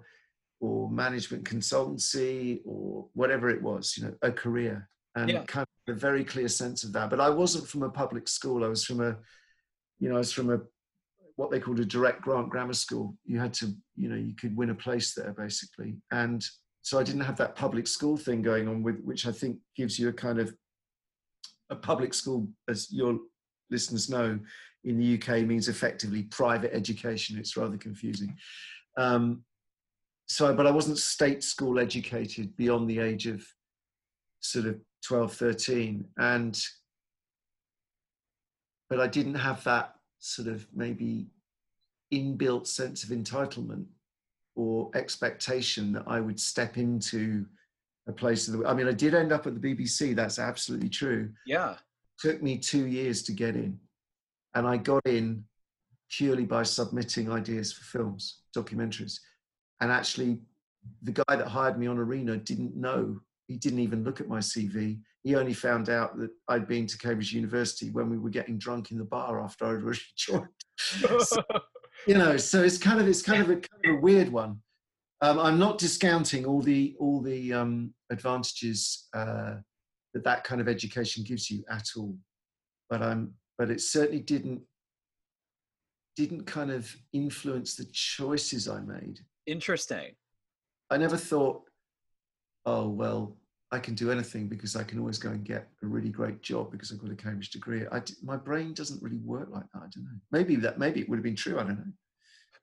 or 0.59 0.89
management 0.89 1.43
consultancy 1.43 2.61
or 2.65 3.05
whatever 3.13 3.49
it 3.49 3.61
was, 3.61 3.95
you 3.97 4.03
know, 4.03 4.13
a 4.21 4.31
career 4.31 4.89
and 5.15 5.29
yeah. 5.29 5.43
kind 5.43 5.67
of 5.87 5.95
a 5.95 5.99
very 5.99 6.23
clear 6.23 6.47
sense 6.47 6.83
of 6.83 6.93
that. 6.93 7.09
But 7.09 7.19
I 7.19 7.29
wasn't 7.29 7.67
from 7.67 7.83
a 7.83 7.89
public 7.89 8.27
school. 8.27 8.63
I 8.63 8.67
was 8.67 8.83
from 8.83 9.01
a, 9.01 9.17
you 9.99 10.09
know, 10.09 10.15
I 10.15 10.19
was 10.19 10.31
from 10.31 10.51
a 10.51 10.59
what 11.37 11.51
they 11.51 11.59
called 11.59 11.79
a 11.79 11.85
direct 11.85 12.21
grant 12.21 12.49
grammar 12.49 12.73
school. 12.73 13.15
You 13.23 13.39
had 13.39 13.53
to, 13.55 13.73
you 13.95 14.09
know, 14.09 14.15
you 14.15 14.35
could 14.35 14.57
win 14.57 14.71
a 14.71 14.75
place 14.75 15.13
there 15.13 15.33
basically. 15.37 15.95
And 16.11 16.43
so 16.81 16.99
I 16.99 17.03
didn't 17.03 17.21
have 17.21 17.37
that 17.37 17.55
public 17.55 17.87
school 17.87 18.17
thing 18.17 18.41
going 18.41 18.67
on 18.67 18.81
with, 18.83 18.99
which 19.03 19.27
I 19.27 19.31
think 19.31 19.57
gives 19.75 19.99
you 19.99 20.09
a 20.09 20.13
kind 20.13 20.39
of 20.39 20.53
a 21.69 21.75
public 21.75 22.13
school, 22.13 22.47
as 22.69 22.91
your 22.91 23.19
listeners 23.69 24.09
know, 24.09 24.39
in 24.83 24.97
the 24.97 25.15
UK 25.15 25.45
means 25.45 25.67
effectively 25.67 26.23
private 26.23 26.73
education. 26.73 27.37
It's 27.37 27.55
rather 27.55 27.77
confusing. 27.77 28.35
Um, 28.97 29.43
so, 30.27 30.53
but 30.55 30.65
I 30.65 30.71
wasn't 30.71 30.97
state 30.97 31.43
school 31.43 31.77
educated 31.77 32.55
beyond 32.57 32.89
the 32.89 32.99
age 32.99 33.27
of 33.27 33.45
sort 34.39 34.65
of 34.65 34.79
12, 35.05 35.33
13. 35.33 36.05
And, 36.17 36.59
but 38.89 38.99
I 38.99 39.07
didn't 39.07 39.35
have 39.35 39.63
that 39.65 39.96
sort 40.19 40.47
of 40.47 40.65
maybe 40.73 41.27
inbuilt 42.13 42.67
sense 42.67 43.03
of 43.03 43.09
entitlement 43.09 43.85
or 44.55 44.89
expectation 44.95 45.91
that 45.93 46.03
I 46.07 46.19
would 46.19 46.39
step 46.39 46.77
into 46.77 47.45
a 48.07 48.11
place 48.13 48.47
of 48.47 48.57
the. 48.57 48.67
I 48.67 48.73
mean, 48.73 48.87
I 48.87 48.93
did 48.93 49.13
end 49.13 49.31
up 49.31 49.45
at 49.45 49.59
the 49.59 49.75
BBC. 49.75 50.15
That's 50.15 50.39
absolutely 50.39 50.89
true. 50.89 51.29
Yeah. 51.45 51.75
Took 52.19 52.41
me 52.41 52.57
two 52.57 52.87
years 52.87 53.21
to 53.23 53.31
get 53.31 53.55
in, 53.55 53.79
and 54.55 54.67
I 54.67 54.77
got 54.77 55.05
in 55.05 55.43
purely 56.09 56.45
by 56.45 56.63
submitting 56.63 57.31
ideas 57.31 57.71
for 57.71 57.83
films, 57.83 58.41
documentaries, 58.55 59.19
and 59.81 59.91
actually, 59.91 60.39
the 61.03 61.11
guy 61.11 61.35
that 61.35 61.47
hired 61.47 61.77
me 61.77 61.85
on 61.87 61.97
Arena 61.97 62.37
didn't 62.37 62.75
know. 62.75 63.19
He 63.47 63.57
didn't 63.57 63.79
even 63.79 64.03
look 64.03 64.19
at 64.19 64.27
my 64.27 64.39
CV 64.39 64.99
he 65.27 65.35
only 65.35 65.53
found 65.53 65.89
out 65.89 66.17
that 66.17 66.29
I'd 66.47 66.67
been 66.67 66.87
to 66.87 66.97
Cambridge 66.97 67.33
University 67.33 67.89
when 67.89 68.09
we 68.09 68.17
were 68.17 68.29
getting 68.29 68.57
drunk 68.57 68.91
in 68.91 68.97
the 68.97 69.03
bar 69.03 69.43
after 69.43 69.65
I'd 69.65 69.83
already 69.83 69.99
joined. 70.17 70.47
so, 70.77 71.43
you 72.07 72.13
know, 72.13 72.37
so 72.37 72.63
it's 72.63 72.77
kind 72.77 73.01
of 73.01 73.09
it's 73.09 73.21
kind 73.21 73.41
of 73.41 73.49
a, 73.49 73.55
kind 73.55 73.85
of 73.85 73.95
a 73.95 73.99
weird 73.99 74.29
one. 74.29 74.61
Um, 75.21 75.37
I'm 75.37 75.59
not 75.59 75.79
discounting 75.79 76.45
all 76.45 76.61
the 76.61 76.95
all 76.97 77.21
the 77.21 77.51
um, 77.51 77.93
advantages 78.09 79.07
uh, 79.13 79.55
that 80.13 80.23
that 80.23 80.45
kind 80.45 80.61
of 80.61 80.69
education 80.69 81.25
gives 81.25 81.51
you 81.51 81.65
at 81.69 81.87
all, 81.97 82.15
but 82.89 83.01
I'm 83.01 83.33
but 83.57 83.69
it 83.69 83.81
certainly 83.81 84.21
didn't 84.21 84.61
didn't 86.15 86.45
kind 86.45 86.71
of 86.71 86.95
influence 87.11 87.75
the 87.75 87.85
choices 87.91 88.69
I 88.69 88.79
made. 88.79 89.19
Interesting. 89.45 90.13
I 90.89 90.95
never 90.95 91.17
thought, 91.17 91.63
oh 92.65 92.87
well, 92.87 93.35
I 93.71 93.79
can 93.79 93.95
do 93.95 94.11
anything 94.11 94.47
because 94.47 94.75
I 94.77 94.83
can 94.83 94.97
always 94.97 95.17
go 95.17 95.29
and 95.29 95.43
get 95.43 95.67
a 95.83 95.87
really 95.87 96.09
great 96.09 96.41
job 96.41 96.71
because 96.71 96.91
I've 96.91 96.99
got 96.99 97.11
a 97.11 97.15
Cambridge 97.15 97.49
degree. 97.49 97.85
I, 97.91 98.01
my 98.23 98.37
brain 98.37 98.73
doesn't 98.73 99.01
really 99.03 99.17
work 99.17 99.49
like 99.51 99.65
that. 99.73 99.79
I 99.79 99.87
don't 99.93 100.05
know. 100.05 100.19
Maybe 100.31 100.55
that 100.57 100.79
maybe 100.79 101.01
it 101.01 101.09
would 101.09 101.17
have 101.17 101.23
been 101.23 101.35
true. 101.35 101.59
I 101.59 101.63
don't 101.63 101.77
know. 101.77 101.91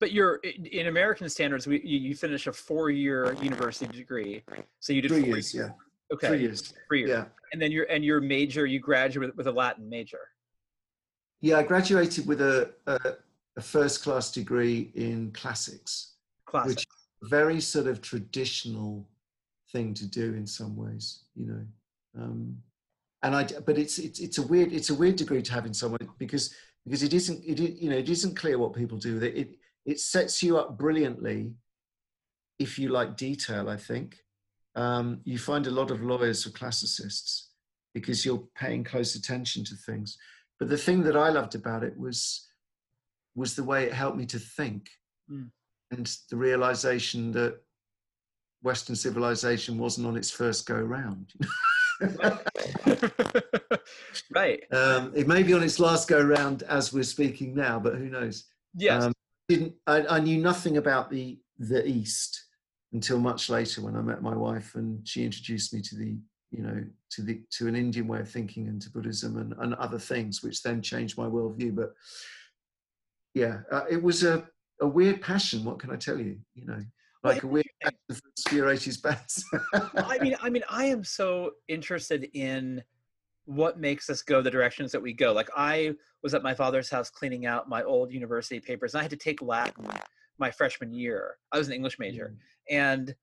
But 0.01 0.13
you're 0.13 0.37
in 0.37 0.87
American 0.87 1.29
standards. 1.29 1.67
We, 1.67 1.81
you 1.83 2.15
finish 2.15 2.47
a 2.47 2.53
four-year 2.53 3.37
university 3.43 3.97
degree, 3.97 4.43
so 4.81 4.93
you 4.93 5.03
did 5.03 5.11
three 5.11 5.25
years. 5.25 5.55
Yeah. 5.55 5.69
Okay. 6.13 6.29
Three 6.29 6.41
years. 6.41 6.75
Three 6.89 7.01
years. 7.01 7.11
Yeah. 7.11 7.25
And 7.53 7.61
then 7.61 7.71
your 7.71 7.85
and 7.85 8.05
your 8.05 8.21
major, 8.21 8.67
you 8.67 8.81
graduate 8.81 9.37
with 9.37 9.47
a 9.47 9.53
Latin 9.53 9.89
major. 9.89 10.19
Yeah, 11.43 11.59
I 11.59 11.63
graduated 11.63 12.27
with 12.27 12.41
a 12.41 12.73
a, 12.87 12.99
a 13.57 13.61
first-class 13.61 14.33
degree 14.33 14.91
in 14.95 15.31
classics, 15.33 16.15
classics, 16.47 16.77
which 16.77 16.87
very 17.31 17.61
sort 17.61 17.87
of 17.87 18.01
traditional 18.01 19.07
thing 19.75 19.93
to 19.93 20.07
do 20.07 20.35
in 20.35 20.47
some 20.47 20.77
ways, 20.77 21.25
you 21.35 21.47
know. 21.47 21.65
Um, 22.17 22.57
and 23.23 23.35
I, 23.35 23.45
but 23.67 23.77
it's 23.77 23.99
it's 23.99 24.21
it's 24.21 24.39
a 24.39 24.47
weird 24.47 24.73
it's 24.73 24.91
a 24.91 24.95
weird 24.95 25.17
degree 25.17 25.43
to 25.43 25.53
have 25.53 25.67
in 25.67 25.75
some 25.75 25.93
way 25.93 25.99
because 26.19 26.55
because 26.85 27.03
it 27.03 27.13
isn't 27.13 27.43
it 27.45 27.59
you 27.59 27.91
know 27.91 27.97
it 27.97 28.09
isn't 28.09 28.37
clear 28.37 28.57
what 28.59 28.75
people 28.75 28.99
do. 28.99 29.17
It 29.17 29.35
it, 29.37 29.49
it 29.85 30.01
sets 30.01 30.43
you 30.43 30.59
up 30.59 30.79
brilliantly 30.79 31.55
if 32.59 32.79
you 32.79 32.89
like 32.89 33.17
detail. 33.17 33.69
I 33.69 33.77
think 33.77 34.17
um, 34.77 35.21
you 35.25 35.39
find 35.39 35.67
a 35.67 35.77
lot 35.81 35.91
of 35.91 36.03
lawyers 36.03 36.47
are 36.47 36.51
classicists 36.51 37.49
because 37.95 38.25
you're 38.25 38.47
paying 38.55 38.85
close 38.85 39.15
attention 39.15 39.65
to 39.65 39.75
things. 39.75 40.19
But 40.59 40.69
the 40.69 40.79
thing 40.79 41.03
that 41.05 41.17
I 41.17 41.31
loved 41.31 41.55
about 41.55 41.83
it 41.83 41.99
was 41.99 42.47
was 43.35 43.57
the 43.57 43.65
way 43.65 43.85
it 43.85 43.93
helped 43.93 44.17
me 44.17 44.27
to 44.27 44.39
think 44.39 44.89
mm. 45.29 45.51
and 45.91 46.07
the 46.31 46.37
realization 46.37 47.33
that 47.33 47.64
Western 48.65 48.97
civilization 48.97 49.77
wasn't 49.79 50.07
on 50.07 50.17
its 50.17 50.31
first 50.31 50.67
go 50.67 50.77
round. 50.77 51.33
right. 54.35 54.63
Um, 54.73 55.13
it 55.15 55.29
may 55.29 55.43
be 55.43 55.53
on 55.53 55.63
its 55.63 55.79
last 55.79 56.09
go 56.09 56.21
round 56.21 56.63
as 56.65 56.91
we're 56.93 57.03
speaking 57.03 57.55
now, 57.55 57.79
but 57.79 57.97
who 57.97 58.09
knows? 58.09 58.47
Yes. 58.75 59.05
Um, 59.05 59.13
didn't 59.49 59.75
I, 59.87 60.07
I, 60.07 60.19
knew 60.21 60.39
nothing 60.41 60.79
about 60.79 61.11
the 61.11 61.39
the 61.59 61.87
East 61.87 62.47
until 62.95 63.19
much 63.19 63.51
later 63.51 63.83
when 63.83 63.95
I 63.97 64.01
met 64.01 64.23
my 64.23 64.35
wife 64.35 64.75
and 64.75 65.07
she 65.07 65.23
introduced 65.23 65.75
me 65.75 65.83
to 65.83 65.97
the 65.97 66.17
you 66.51 66.63
know 66.63 66.83
to 67.11 67.23
the 67.23 67.43
to 67.59 67.69
an 67.69 67.77
Indian 67.77 68.09
way 68.09 68.21
of 68.21 68.31
thinking 68.31 68.69
and 68.69 68.81
to 68.81 68.91
Buddhism 68.91 69.37
and, 69.37 69.53
and 69.59 69.75
other 69.75 69.99
things, 69.99 70.43
which 70.43 70.63
then 70.63 70.81
changed 70.81 71.19
my 71.19 71.27
worldview. 71.27 71.77
But 71.77 71.93
yeah, 73.35 73.59
uh, 73.71 73.85
it 73.91 74.03
was 74.03 74.25
a 74.25 74.49
a 74.81 74.87
weird 74.87 75.21
passion. 75.21 75.65
What 75.65 75.79
can 75.79 75.91
I 75.91 75.97
tell 75.97 76.19
you? 76.19 76.39
You 76.55 76.67
know 76.67 76.81
like 77.25 77.43
a 77.43 77.47
weird 77.47 77.67
obscure 78.11 78.67
80s 78.67 79.03
bands. 79.03 79.45
I 79.97 80.19
mean, 80.19 80.37
I 80.43 80.51
mean, 80.51 80.63
I 80.69 80.85
am 80.87 81.03
so 81.03 81.53
interested 81.69 82.29
in 82.35 82.83
what 83.47 83.79
makes 83.79 84.09
us 84.09 84.23
go 84.23 84.41
the 84.41 84.51
directions 84.51 84.93
that 84.93 85.03
we 85.03 85.13
go. 85.13 85.33
Like 85.33 85.49
I 85.57 85.95
was 86.23 86.35
at 86.35 86.43
my 86.43 86.55
father's 86.55 86.91
house 86.91 87.11
cleaning 87.11 87.47
out 87.47 87.69
my 87.69 87.83
old 87.83 88.13
university 88.13 88.61
papers, 88.61 88.95
and 88.95 89.01
I 89.01 89.03
had 89.03 89.11
to 89.11 89.17
take 89.17 89.43
Latin 89.43 89.87
my 90.39 90.51
freshman 90.51 90.93
year. 90.93 91.37
I 91.53 91.59
was 91.59 91.69
an 91.69 91.75
English 91.75 91.99
major, 91.99 92.35
mm. 92.35 92.77
and 92.77 93.15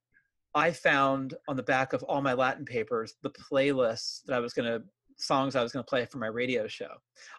I 0.54 0.72
found 0.72 1.36
on 1.48 1.56
the 1.56 1.64
back 1.64 1.94
of 1.94 2.04
all 2.04 2.22
my 2.22 2.34
Latin 2.34 2.66
papers 2.66 3.16
the 3.22 3.32
playlists 3.32 4.24
that 4.26 4.36
I 4.36 4.40
was 4.40 4.54
going 4.54 4.68
to 4.72 4.84
songs 5.18 5.56
I 5.56 5.62
was 5.62 5.72
going 5.72 5.84
to 5.84 5.90
play 5.90 6.06
for 6.06 6.18
my 6.18 6.28
radio 6.28 6.68
show. 6.68 6.90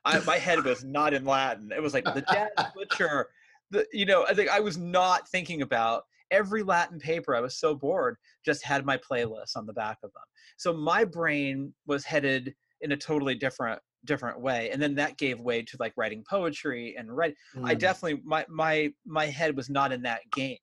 I, 0.05 0.21
my 0.21 0.39
head 0.39 0.65
was 0.65 0.85
not 0.85 1.15
in 1.15 1.25
Latin. 1.25 1.73
It 1.75 1.83
was 1.83 1.95
like 1.95 2.05
the 2.05 2.25
jazz 2.33 2.51
butcher. 2.75 3.29
The, 3.71 3.87
you 3.93 4.07
know, 4.07 4.25
I 4.29 4.35
think 4.35 4.51
I 4.51 4.61
was 4.61 4.79
not 4.79 5.29
thinking 5.29 5.63
about 5.63 6.05
every 6.33 6.65
Latin 6.65 6.99
paper, 6.99 7.37
I 7.37 7.41
was 7.41 7.59
so 7.59 7.75
bored, 7.75 8.17
just 8.45 8.65
had 8.65 8.85
my 8.85 8.99
playlist 8.99 9.57
on 9.57 9.67
the 9.67 9.73
back 9.73 9.99
of 10.03 10.13
them. 10.13 10.23
So 10.57 10.73
my 10.73 11.05
brain 11.05 11.73
was 11.87 12.05
headed 12.05 12.55
in 12.81 12.93
a 12.93 12.97
totally 12.97 13.37
different 13.37 13.81
different 14.05 14.41
way 14.41 14.69
and 14.73 14.83
then 14.83 14.97
that 14.97 15.17
gave 15.17 15.39
way 15.39 15.63
to 15.63 15.77
like 15.79 15.93
writing 15.97 16.25
poetry 16.29 16.97
and 16.99 17.17
write 17.17 17.37
mm. 17.57 17.65
i 17.65 17.73
definitely 17.73 18.21
my 18.25 18.45
my 18.49 18.93
my 19.07 19.27
head 19.27 19.57
was 19.57 19.71
not 19.71 19.93
in 19.93 20.03
that 20.03 20.23
game 20.33 20.59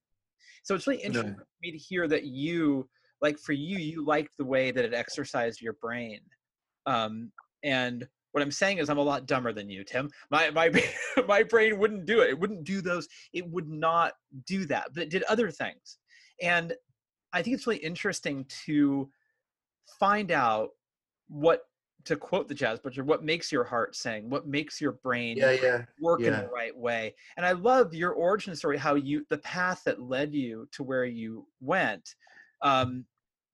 so 0.63 0.75
it's 0.75 0.85
really 0.85 1.01
interesting 1.01 1.31
no. 1.31 1.37
for 1.37 1.47
me 1.61 1.71
to 1.71 1.77
hear 1.77 2.05
that 2.05 2.25
you 2.25 2.85
like 3.21 3.39
for 3.39 3.53
you 3.53 3.77
you 3.77 4.05
liked 4.05 4.33
the 4.37 4.43
way 4.43 4.71
that 4.71 4.83
it 4.83 4.93
exercised 4.93 5.61
your 5.61 5.71
brain 5.81 6.19
um 6.85 7.31
and 7.63 8.05
what 8.31 8.43
I'm 8.43 8.51
saying 8.51 8.77
is 8.77 8.89
I'm 8.89 8.97
a 8.97 9.03
lot 9.03 9.25
dumber 9.25 9.53
than 9.53 9.69
you, 9.69 9.83
Tim. 9.83 10.09
My 10.29 10.49
my 10.51 10.71
my 11.27 11.43
brain 11.43 11.79
wouldn't 11.79 12.05
do 12.05 12.21
it. 12.21 12.29
It 12.29 12.39
wouldn't 12.39 12.63
do 12.63 12.81
those. 12.81 13.07
It 13.33 13.47
would 13.49 13.67
not 13.67 14.13
do 14.45 14.65
that. 14.65 14.89
But 14.93 15.03
it 15.03 15.09
did 15.09 15.23
other 15.23 15.51
things. 15.51 15.97
And 16.41 16.73
I 17.33 17.41
think 17.41 17.55
it's 17.55 17.67
really 17.67 17.79
interesting 17.79 18.45
to 18.65 19.09
find 19.99 20.31
out 20.31 20.69
what 21.27 21.63
to 22.05 22.15
quote 22.15 22.47
the 22.47 22.55
jazz 22.55 22.79
butcher, 22.79 23.03
what 23.03 23.23
makes 23.23 23.51
your 23.51 23.63
heart 23.63 23.95
sing, 23.95 24.29
what 24.29 24.47
makes 24.47 24.79
your 24.79 24.93
brain 24.93 25.37
yeah, 25.37 25.51
yeah, 25.51 25.85
work 25.99 26.21
yeah. 26.21 26.27
in 26.27 26.33
the 26.33 26.47
right 26.47 26.75
way. 26.75 27.13
And 27.37 27.45
I 27.45 27.51
love 27.51 27.93
your 27.93 28.13
origin 28.13 28.55
story, 28.55 28.77
how 28.77 28.95
you 28.95 29.25
the 29.29 29.37
path 29.39 29.81
that 29.85 30.01
led 30.01 30.33
you 30.33 30.67
to 30.71 30.83
where 30.83 31.05
you 31.05 31.45
went. 31.59 32.15
Um, 32.61 33.05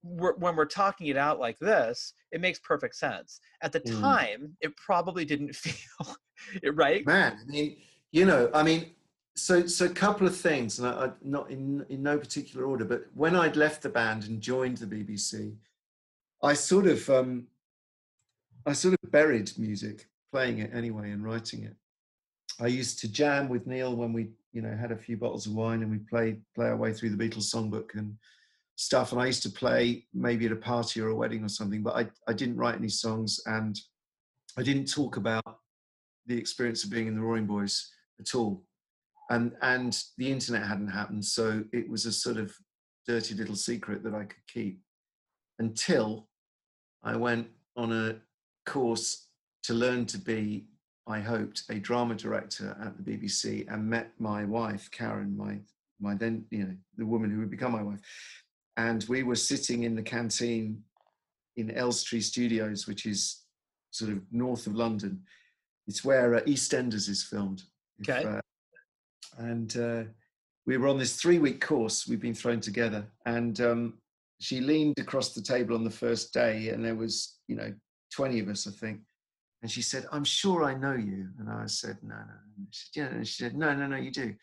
we're, 0.05 0.35
when 0.35 0.55
we're 0.55 0.65
talking 0.65 1.07
it 1.07 1.17
out 1.17 1.39
like 1.39 1.57
this, 1.59 2.13
it 2.31 2.39
makes 2.39 2.59
perfect 2.59 2.95
sense. 2.95 3.39
At 3.61 3.71
the 3.71 3.81
mm. 3.81 3.99
time, 3.99 4.55
it 4.61 4.75
probably 4.77 5.25
didn't 5.25 5.55
feel 5.55 6.15
it 6.61 6.75
right. 6.75 7.05
Man, 7.05 7.37
I 7.41 7.51
mean, 7.51 7.77
you 8.11 8.25
know, 8.25 8.49
I 8.53 8.63
mean, 8.63 8.91
so 9.35 9.65
so 9.67 9.85
a 9.85 9.89
couple 9.89 10.25
of 10.27 10.35
things, 10.35 10.79
and 10.79 10.87
I, 10.87 11.05
I, 11.05 11.09
not 11.21 11.51
in 11.51 11.85
in 11.89 12.01
no 12.03 12.17
particular 12.17 12.65
order, 12.65 12.85
but 12.85 13.05
when 13.13 13.35
I'd 13.35 13.57
left 13.57 13.81
the 13.81 13.89
band 13.89 14.23
and 14.25 14.39
joined 14.39 14.77
the 14.77 14.85
BBC, 14.85 15.55
I 16.41 16.53
sort 16.53 16.87
of 16.87 17.09
um, 17.09 17.47
I 18.65 18.71
sort 18.71 18.93
of 18.93 19.11
buried 19.11 19.51
music, 19.57 20.07
playing 20.31 20.59
it 20.59 20.71
anyway 20.73 21.11
and 21.11 21.23
writing 21.23 21.63
it. 21.63 21.75
I 22.61 22.67
used 22.67 22.99
to 22.99 23.11
jam 23.11 23.49
with 23.49 23.67
Neil 23.67 23.93
when 23.93 24.13
we 24.13 24.29
you 24.55 24.61
know, 24.61 24.75
had 24.75 24.93
a 24.93 24.97
few 24.97 25.17
bottles 25.17 25.45
of 25.45 25.53
wine 25.53 25.83
and 25.83 25.91
we 25.91 25.97
play 25.97 26.37
play 26.55 26.67
our 26.67 26.77
way 26.77 26.93
through 26.93 27.09
the 27.09 27.21
Beatles 27.21 27.53
songbook 27.53 27.93
and 27.95 28.17
stuff. 28.75 29.11
And 29.11 29.21
I 29.21 29.25
used 29.25 29.43
to 29.43 29.49
play 29.49 30.05
maybe 30.13 30.45
at 30.45 30.51
a 30.51 30.57
party 30.57 31.01
or 31.01 31.09
a 31.09 31.15
wedding 31.15 31.43
or 31.43 31.49
something, 31.49 31.81
but 31.81 31.95
I, 31.95 32.07
I 32.27 32.33
didn't 32.33 32.57
write 32.57 32.75
any 32.75 32.89
songs 32.89 33.39
and 33.45 33.79
I 34.57 34.63
didn't 34.63 34.91
talk 34.91 35.17
about 35.17 35.59
the 36.27 36.37
experience 36.37 36.83
of 36.83 36.89
being 36.89 37.07
in 37.07 37.15
the 37.15 37.21
Roaring 37.21 37.45
Boys 37.45 37.91
at 38.19 38.35
all. 38.35 38.63
And 39.29 39.53
and 39.61 39.97
the 40.17 40.31
internet 40.31 40.67
hadn't 40.67 40.89
happened, 40.89 41.25
so 41.25 41.63
it 41.73 41.89
was 41.89 42.05
a 42.05 42.11
sort 42.11 42.37
of 42.37 42.55
dirty 43.07 43.33
little 43.33 43.55
secret 43.55 44.03
that 44.03 44.13
I 44.13 44.23
could 44.23 44.45
keep 44.47 44.81
until 45.59 46.27
I 47.03 47.15
went 47.15 47.47
on 47.75 47.91
a 47.91 48.17
course 48.69 49.27
to 49.63 49.73
learn 49.73 50.05
to 50.07 50.17
be, 50.17 50.67
I 51.07 51.19
hoped, 51.19 51.63
a 51.69 51.79
drama 51.79 52.15
director 52.15 52.77
at 52.83 52.97
the 52.97 53.03
BBC 53.03 53.71
and 53.71 53.89
met 53.89 54.11
my 54.19 54.45
wife, 54.45 54.89
Karen, 54.91 55.35
my 55.35 55.59
my 55.99 56.13
then, 56.13 56.45
you 56.51 56.59
know, 56.65 56.75
the 56.97 57.05
woman 57.05 57.31
who 57.31 57.39
would 57.39 57.49
become 57.49 57.71
my 57.71 57.81
wife. 57.81 57.99
And 58.77 59.05
we 59.07 59.23
were 59.23 59.35
sitting 59.35 59.83
in 59.83 59.95
the 59.95 60.01
canteen 60.01 60.83
in 61.55 61.71
Elstree 61.71 62.21
Studios, 62.21 62.87
which 62.87 63.05
is 63.05 63.43
sort 63.91 64.11
of 64.11 64.21
north 64.31 64.67
of 64.67 64.75
London. 64.75 65.21
It's 65.87 66.03
where 66.03 66.35
uh, 66.35 66.41
EastEnders 66.41 67.07
is 67.07 67.23
filmed. 67.23 67.63
Okay. 68.01 68.21
If, 68.21 68.27
uh, 68.27 68.41
and 69.37 69.77
uh, 69.77 70.03
we 70.65 70.77
were 70.77 70.87
on 70.87 70.97
this 70.97 71.15
three 71.17 71.39
week 71.39 71.61
course 71.61 72.07
we've 72.07 72.21
been 72.21 72.33
thrown 72.33 72.59
together 72.59 73.05
and 73.25 73.61
um, 73.61 73.93
she 74.39 74.59
leaned 74.59 74.97
across 74.99 75.33
the 75.33 75.41
table 75.41 75.75
on 75.75 75.83
the 75.83 75.89
first 75.89 76.33
day 76.33 76.69
and 76.69 76.83
there 76.83 76.95
was 76.95 77.37
you 77.47 77.55
know 77.55 77.73
20 78.13 78.39
of 78.39 78.49
us 78.49 78.67
i 78.67 78.71
think 78.71 78.99
and 79.61 79.71
she 79.71 79.81
said 79.81 80.05
i'm 80.11 80.23
sure 80.23 80.63
i 80.63 80.73
know 80.73 80.93
you 80.93 81.27
and 81.39 81.49
i 81.49 81.65
said 81.65 81.97
no 82.01 82.15
no, 82.15 82.21
no. 82.21 82.65
She 82.71 82.87
said, 82.93 83.01
yeah. 83.01 83.15
and 83.15 83.27
she 83.27 83.43
said 83.43 83.55
no 83.55 83.75
no 83.75 83.87
no 83.87 83.97
you 83.97 84.11
do 84.11 84.33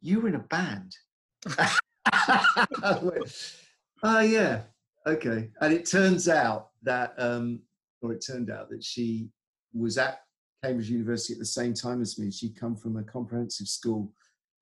you 0.00 0.20
were 0.20 0.28
in 0.28 0.34
a 0.36 0.40
band 0.40 0.96
oh 4.02 4.20
yeah 4.20 4.62
okay 5.06 5.50
and 5.60 5.72
it 5.72 5.86
turns 5.86 6.28
out 6.28 6.70
that 6.82 7.14
um 7.18 7.60
or 8.02 8.12
it 8.12 8.24
turned 8.26 8.50
out 8.50 8.68
that 8.68 8.82
she 8.82 9.28
was 9.74 9.98
at 9.98 10.20
cambridge 10.62 10.90
university 10.90 11.32
at 11.32 11.38
the 11.38 11.44
same 11.44 11.74
time 11.74 12.00
as 12.00 12.18
me 12.18 12.30
she'd 12.30 12.58
come 12.58 12.76
from 12.76 12.96
a 12.96 13.02
comprehensive 13.02 13.66
school 13.66 14.12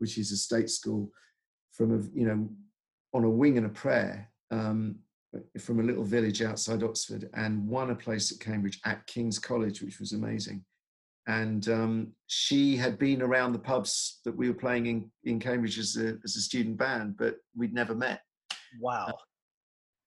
which 0.00 0.18
is 0.18 0.32
a 0.32 0.36
state 0.36 0.68
school, 0.68 1.12
from 1.72 1.92
a 1.92 2.18
you 2.18 2.26
know 2.26 2.48
on 3.14 3.24
a 3.24 3.30
wing 3.30 3.56
and 3.56 3.66
a 3.66 3.70
prayer 3.70 4.28
um, 4.50 4.96
from 5.60 5.78
a 5.78 5.82
little 5.82 6.02
village 6.02 6.42
outside 6.42 6.82
Oxford, 6.82 7.30
and 7.34 7.68
won 7.68 7.90
a 7.90 7.94
place 7.94 8.32
at 8.32 8.40
Cambridge 8.40 8.80
at 8.84 9.06
King's 9.06 9.38
College, 9.38 9.80
which 9.80 10.00
was 10.00 10.12
amazing. 10.12 10.64
And 11.28 11.68
um, 11.68 12.12
she 12.26 12.76
had 12.76 12.98
been 12.98 13.22
around 13.22 13.52
the 13.52 13.58
pubs 13.58 14.20
that 14.24 14.36
we 14.36 14.48
were 14.48 14.54
playing 14.54 14.86
in, 14.86 15.10
in 15.24 15.38
Cambridge 15.38 15.78
as 15.78 15.96
a, 15.96 16.16
as 16.24 16.34
a 16.34 16.40
student 16.40 16.76
band, 16.76 17.16
but 17.18 17.36
we'd 17.54 17.74
never 17.74 17.94
met. 17.94 18.22
Wow. 18.80 19.12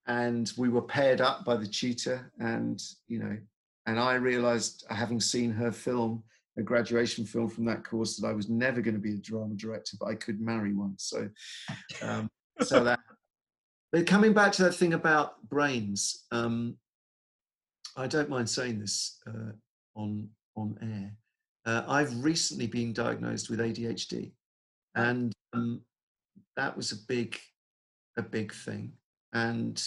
And 0.07 0.51
we 0.57 0.69
were 0.69 0.81
paired 0.81 1.21
up 1.21 1.45
by 1.45 1.55
the 1.55 1.67
tutor, 1.67 2.31
and 2.39 2.81
you 3.07 3.19
know, 3.19 3.37
and 3.85 3.99
I 3.99 4.15
realized, 4.15 4.85
having 4.89 5.21
seen 5.21 5.51
her 5.51 5.71
film, 5.71 6.23
a 6.57 6.61
graduation 6.61 7.25
film 7.25 7.49
from 7.49 7.65
that 7.65 7.83
course 7.83 8.17
that 8.17 8.27
I 8.27 8.33
was 8.33 8.49
never 8.49 8.81
going 8.81 8.95
to 8.95 9.01
be 9.01 9.15
a 9.15 9.17
drama 9.17 9.55
director, 9.55 9.97
but 9.99 10.07
I 10.07 10.15
could 10.15 10.39
marry 10.39 10.73
one. 10.73 10.95
So, 10.97 11.29
um, 12.01 12.29
so 12.61 12.83
that. 12.83 12.99
But 13.91 14.07
coming 14.07 14.33
back 14.33 14.51
to 14.53 14.63
that 14.63 14.73
thing 14.73 14.93
about 14.93 15.41
brains, 15.49 16.25
um, 16.31 16.77
I 17.95 18.07
don't 18.07 18.29
mind 18.29 18.49
saying 18.49 18.79
this 18.79 19.19
uh, 19.27 19.51
on 19.95 20.29
on 20.55 20.77
air. 20.81 21.15
Uh, 21.65 21.83
I've 21.87 22.23
recently 22.23 22.67
been 22.67 22.93
diagnosed 22.93 23.49
with 23.49 23.59
ADHD, 23.59 24.31
and 24.95 25.31
um, 25.53 25.81
that 26.55 26.75
was 26.75 26.91
a 26.91 26.97
big 27.07 27.37
a 28.17 28.21
big 28.21 28.53
thing. 28.53 28.93
And 29.33 29.81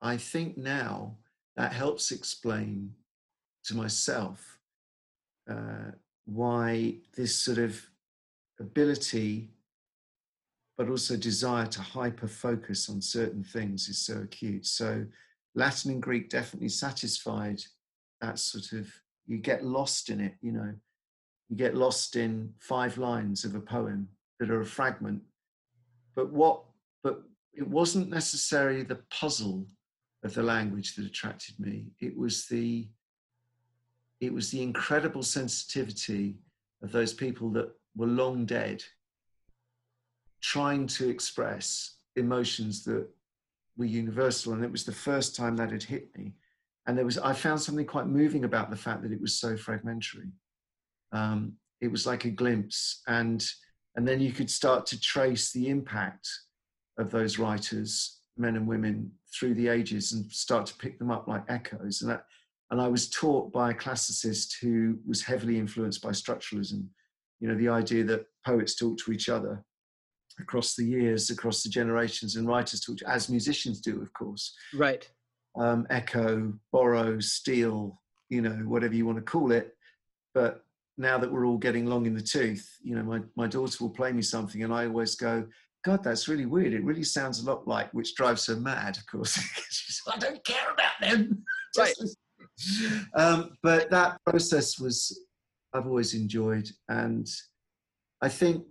I 0.00 0.16
think 0.16 0.56
now 0.56 1.16
that 1.56 1.72
helps 1.72 2.10
explain 2.10 2.92
to 3.64 3.76
myself 3.76 4.58
uh, 5.50 5.92
why 6.24 6.94
this 7.14 7.36
sort 7.36 7.58
of 7.58 7.80
ability, 8.58 9.50
but 10.78 10.88
also 10.88 11.16
desire 11.16 11.66
to 11.66 11.82
hyper 11.82 12.28
focus 12.28 12.88
on 12.88 13.00
certain 13.00 13.44
things 13.44 13.88
is 13.88 13.98
so 13.98 14.18
acute. 14.22 14.66
So, 14.66 15.04
Latin 15.54 15.90
and 15.90 16.02
Greek 16.02 16.30
definitely 16.30 16.70
satisfied 16.70 17.60
that 18.22 18.38
sort 18.38 18.72
of, 18.72 18.90
you 19.26 19.36
get 19.36 19.64
lost 19.64 20.08
in 20.08 20.20
it, 20.20 20.34
you 20.40 20.52
know, 20.52 20.72
you 21.50 21.56
get 21.56 21.74
lost 21.74 22.16
in 22.16 22.54
five 22.58 22.96
lines 22.96 23.44
of 23.44 23.54
a 23.54 23.60
poem 23.60 24.08
that 24.40 24.50
are 24.50 24.62
a 24.62 24.66
fragment. 24.66 25.20
But 26.16 26.32
what, 26.32 26.62
but 27.02 27.22
it 27.54 27.66
wasn't 27.66 28.10
necessarily 28.10 28.82
the 28.82 29.00
puzzle 29.10 29.66
of 30.24 30.34
the 30.34 30.42
language 30.42 30.94
that 30.96 31.06
attracted 31.06 31.58
me, 31.58 31.86
it 32.00 32.16
was 32.16 32.46
the, 32.46 32.88
it 34.20 34.32
was 34.32 34.50
the 34.50 34.62
incredible 34.62 35.22
sensitivity 35.22 36.36
of 36.82 36.92
those 36.92 37.12
people 37.12 37.50
that 37.50 37.70
were 37.96 38.06
long 38.06 38.46
dead 38.46 38.82
trying 40.40 40.86
to 40.88 41.08
express 41.08 41.96
emotions 42.16 42.84
that 42.84 43.08
were 43.76 43.84
universal. 43.84 44.52
And 44.52 44.64
it 44.64 44.72
was 44.72 44.84
the 44.84 44.92
first 44.92 45.36
time 45.36 45.56
that 45.56 45.70
had 45.70 45.82
hit 45.82 46.08
me. 46.16 46.34
And 46.86 46.98
there 46.98 47.04
was 47.04 47.16
i 47.18 47.32
found 47.32 47.60
something 47.60 47.86
quite 47.86 48.08
moving 48.08 48.44
about 48.44 48.68
the 48.68 48.76
fact 48.76 49.02
that 49.02 49.12
it 49.12 49.20
was 49.20 49.38
so 49.38 49.56
fragmentary. 49.56 50.32
Um, 51.12 51.54
it 51.80 51.88
was 51.88 52.06
like 52.06 52.24
a 52.24 52.30
glimpse. 52.30 53.02
And 53.06 53.44
and 53.94 54.08
then 54.08 54.20
you 54.20 54.32
could 54.32 54.50
start 54.50 54.86
to 54.86 55.00
trace 55.00 55.52
the 55.52 55.68
impact 55.68 56.28
of 56.98 57.10
those 57.10 57.38
writers 57.38 58.20
men 58.36 58.56
and 58.56 58.66
women 58.66 59.10
through 59.32 59.54
the 59.54 59.68
ages 59.68 60.12
and 60.12 60.30
start 60.32 60.66
to 60.66 60.74
pick 60.76 60.98
them 60.98 61.10
up 61.10 61.28
like 61.28 61.44
echoes 61.48 62.02
and 62.02 62.10
that 62.10 62.24
and 62.72 62.80
I 62.80 62.88
was 62.88 63.10
taught 63.10 63.52
by 63.52 63.70
a 63.70 63.74
classicist 63.74 64.54
who 64.58 64.98
was 65.06 65.22
heavily 65.22 65.58
influenced 65.58 66.02
by 66.02 66.08
structuralism. 66.08 66.86
You 67.38 67.48
know, 67.48 67.54
the 67.54 67.68
idea 67.68 68.02
that 68.04 68.24
poets 68.46 68.74
talk 68.74 68.96
to 69.00 69.12
each 69.12 69.28
other 69.28 69.62
across 70.40 70.74
the 70.74 70.84
years, 70.84 71.28
across 71.28 71.62
the 71.62 71.68
generations, 71.68 72.36
and 72.36 72.48
writers 72.48 72.80
talk 72.80 72.96
to, 72.96 73.10
as 73.10 73.28
musicians 73.28 73.82
do, 73.82 74.00
of 74.00 74.10
course. 74.14 74.54
Right. 74.72 75.06
Um, 75.54 75.86
echo, 75.90 76.54
borrow, 76.72 77.20
steal, 77.20 78.00
you 78.30 78.40
know, 78.40 78.56
whatever 78.64 78.94
you 78.94 79.04
want 79.04 79.18
to 79.18 79.22
call 79.22 79.52
it. 79.52 79.76
But 80.32 80.64
now 80.96 81.18
that 81.18 81.30
we're 81.30 81.44
all 81.44 81.58
getting 81.58 81.84
long 81.84 82.06
in 82.06 82.14
the 82.14 82.22
tooth, 82.22 82.66
you 82.82 82.96
know, 82.96 83.02
my, 83.02 83.20
my 83.36 83.48
daughter 83.48 83.84
will 83.84 83.90
play 83.90 84.12
me 84.12 84.22
something, 84.22 84.62
and 84.62 84.72
I 84.72 84.86
always 84.86 85.14
go, 85.14 85.46
God, 85.84 86.04
that's 86.04 86.28
really 86.28 86.46
weird. 86.46 86.74
It 86.74 86.84
really 86.84 87.04
sounds 87.04 87.40
a 87.40 87.46
lot 87.46 87.66
like, 87.66 87.92
which 87.92 88.14
drives 88.14 88.46
her 88.46 88.56
mad, 88.56 88.96
of 88.96 89.06
course. 89.06 89.34
She's, 89.70 90.00
I 90.12 90.16
don't 90.18 90.44
care 90.44 90.70
about 90.72 90.92
them. 91.00 91.44
right 91.78 91.94
um, 93.14 93.56
but 93.62 93.90
that 93.90 94.18
process 94.26 94.78
was 94.78 95.26
I've 95.72 95.86
always 95.86 96.14
enjoyed, 96.14 96.68
and 96.88 97.28
I 98.20 98.28
think 98.28 98.64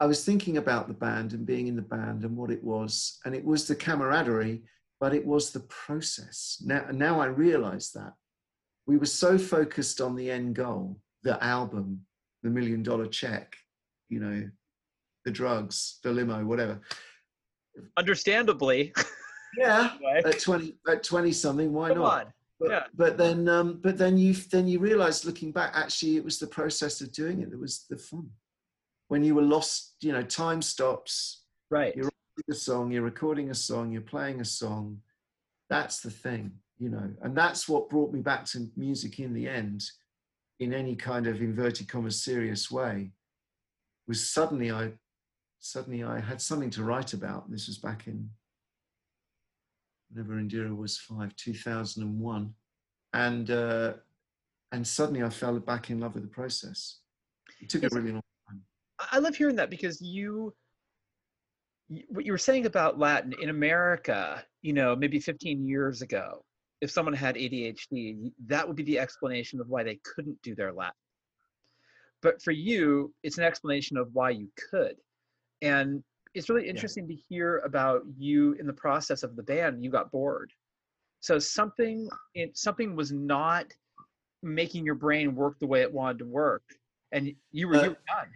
I 0.00 0.06
was 0.06 0.24
thinking 0.24 0.58
about 0.58 0.86
the 0.86 0.94
band 0.94 1.32
and 1.32 1.46
being 1.46 1.66
in 1.66 1.76
the 1.76 1.82
band 1.82 2.24
and 2.24 2.36
what 2.36 2.50
it 2.50 2.62
was, 2.62 3.18
and 3.24 3.34
it 3.34 3.44
was 3.44 3.66
the 3.66 3.74
camaraderie, 3.74 4.62
but 5.00 5.14
it 5.14 5.26
was 5.26 5.50
the 5.50 5.60
process. 5.60 6.62
Now, 6.64 6.86
now 6.92 7.20
I 7.20 7.26
realise 7.26 7.90
that 7.92 8.12
we 8.86 8.96
were 8.96 9.06
so 9.06 9.38
focused 9.38 10.00
on 10.00 10.14
the 10.14 10.30
end 10.30 10.54
goal, 10.54 11.00
the 11.22 11.42
album, 11.42 12.00
the 12.42 12.50
million 12.50 12.82
dollar 12.82 13.06
check, 13.06 13.56
you 14.08 14.20
know, 14.20 14.48
the 15.28 15.32
drugs, 15.32 15.98
the 16.02 16.10
limo, 16.10 16.42
whatever. 16.42 16.80
Understandably. 17.98 18.94
Yeah, 19.58 19.90
at 20.24 20.40
twenty, 20.40 20.76
at 20.88 21.02
twenty 21.04 21.32
something, 21.32 21.70
why 21.70 21.90
Come 21.90 21.98
not? 21.98 22.26
On. 22.26 22.32
But, 22.60 22.70
yeah. 22.70 22.84
but 22.94 23.18
then 23.18 23.46
um, 23.46 23.78
but 23.82 23.98
then 23.98 24.16
you 24.16 24.32
then 24.34 24.66
you 24.66 24.78
realize 24.80 25.24
looking 25.24 25.52
back 25.52 25.72
actually 25.74 26.16
it 26.16 26.24
was 26.24 26.38
the 26.38 26.46
process 26.46 27.00
of 27.00 27.12
doing 27.12 27.42
it 27.42 27.50
that 27.50 27.60
was 27.60 27.84
the 27.88 27.96
fun 27.96 28.30
when 29.06 29.22
you 29.22 29.36
were 29.36 29.42
lost 29.42 29.94
you 30.00 30.12
know 30.12 30.24
time 30.24 30.60
stops 30.60 31.44
right 31.70 31.94
you're 31.94 32.06
writing 32.06 32.50
a 32.50 32.54
song 32.54 32.90
you're 32.90 33.02
recording 33.02 33.50
a 33.50 33.54
song 33.54 33.92
you're 33.92 34.00
playing 34.00 34.40
a 34.40 34.44
song 34.44 34.98
that's 35.70 36.00
the 36.00 36.10
thing 36.10 36.50
you 36.78 36.88
know 36.88 37.08
and 37.22 37.36
that's 37.36 37.68
what 37.68 37.88
brought 37.88 38.12
me 38.12 38.18
back 38.18 38.44
to 38.46 38.68
music 38.76 39.20
in 39.20 39.32
the 39.32 39.48
end 39.48 39.84
in 40.58 40.74
any 40.74 40.96
kind 40.96 41.28
of 41.28 41.40
inverted 41.40 41.86
commas 41.86 42.24
serious 42.24 42.72
way 42.72 43.12
was 44.08 44.28
suddenly 44.28 44.72
i 44.72 44.90
suddenly 45.60 46.02
i 46.04 46.20
had 46.20 46.40
something 46.40 46.70
to 46.70 46.84
write 46.84 47.12
about 47.12 47.50
this 47.50 47.66
was 47.66 47.78
back 47.78 48.06
in 48.06 48.28
whenever 50.10 50.34
Indira 50.34 50.74
was 50.74 50.98
five, 50.98 51.34
2001. 51.36 52.54
And, 53.14 53.50
uh, 53.50 53.94
and 54.72 54.86
suddenly 54.86 55.22
I 55.22 55.30
fell 55.30 55.58
back 55.58 55.90
in 55.90 56.00
love 56.00 56.14
with 56.14 56.24
the 56.24 56.28
process. 56.28 57.00
It 57.60 57.68
took 57.68 57.84
a 57.84 57.88
really 57.92 58.12
long 58.12 58.22
time. 58.48 58.62
I 59.12 59.18
love 59.18 59.36
hearing 59.36 59.56
that 59.56 59.70
because 59.70 60.00
you, 60.00 60.54
what 62.08 62.26
you 62.26 62.32
were 62.32 62.38
saying 62.38 62.66
about 62.66 62.98
Latin 62.98 63.32
in 63.40 63.48
America, 63.48 64.44
you 64.62 64.72
know, 64.72 64.94
maybe 64.94 65.18
15 65.18 65.66
years 65.66 66.02
ago, 66.02 66.44
if 66.80 66.90
someone 66.90 67.14
had 67.14 67.34
ADHD, 67.34 68.30
that 68.46 68.66
would 68.66 68.76
be 68.76 68.84
the 68.84 68.98
explanation 68.98 69.60
of 69.60 69.68
why 69.68 69.82
they 69.82 69.98
couldn't 70.04 70.40
do 70.42 70.54
their 70.54 70.72
Latin. 70.72 70.94
but 72.20 72.42
for 72.42 72.52
you, 72.52 73.12
it's 73.22 73.38
an 73.38 73.44
explanation 73.44 73.96
of 73.96 74.08
why 74.12 74.30
you 74.30 74.48
could. 74.70 74.96
And 75.62 76.02
it's 76.34 76.48
really 76.48 76.68
interesting 76.68 77.08
yeah. 77.08 77.16
to 77.16 77.22
hear 77.28 77.58
about 77.58 78.02
you 78.16 78.52
in 78.54 78.66
the 78.66 78.72
process 78.72 79.22
of 79.22 79.36
the 79.36 79.42
band. 79.42 79.82
You 79.82 79.90
got 79.90 80.10
bored, 80.10 80.52
so 81.20 81.38
something 81.38 82.08
it, 82.34 82.56
something 82.56 82.94
was 82.94 83.12
not 83.12 83.66
making 84.42 84.84
your 84.84 84.94
brain 84.94 85.34
work 85.34 85.58
the 85.58 85.66
way 85.66 85.80
it 85.82 85.92
wanted 85.92 86.18
to 86.20 86.26
work, 86.26 86.62
and 87.12 87.32
you 87.50 87.68
were, 87.68 87.76
uh, 87.76 87.82
you 87.82 87.88
were 87.90 87.98
done. 88.06 88.28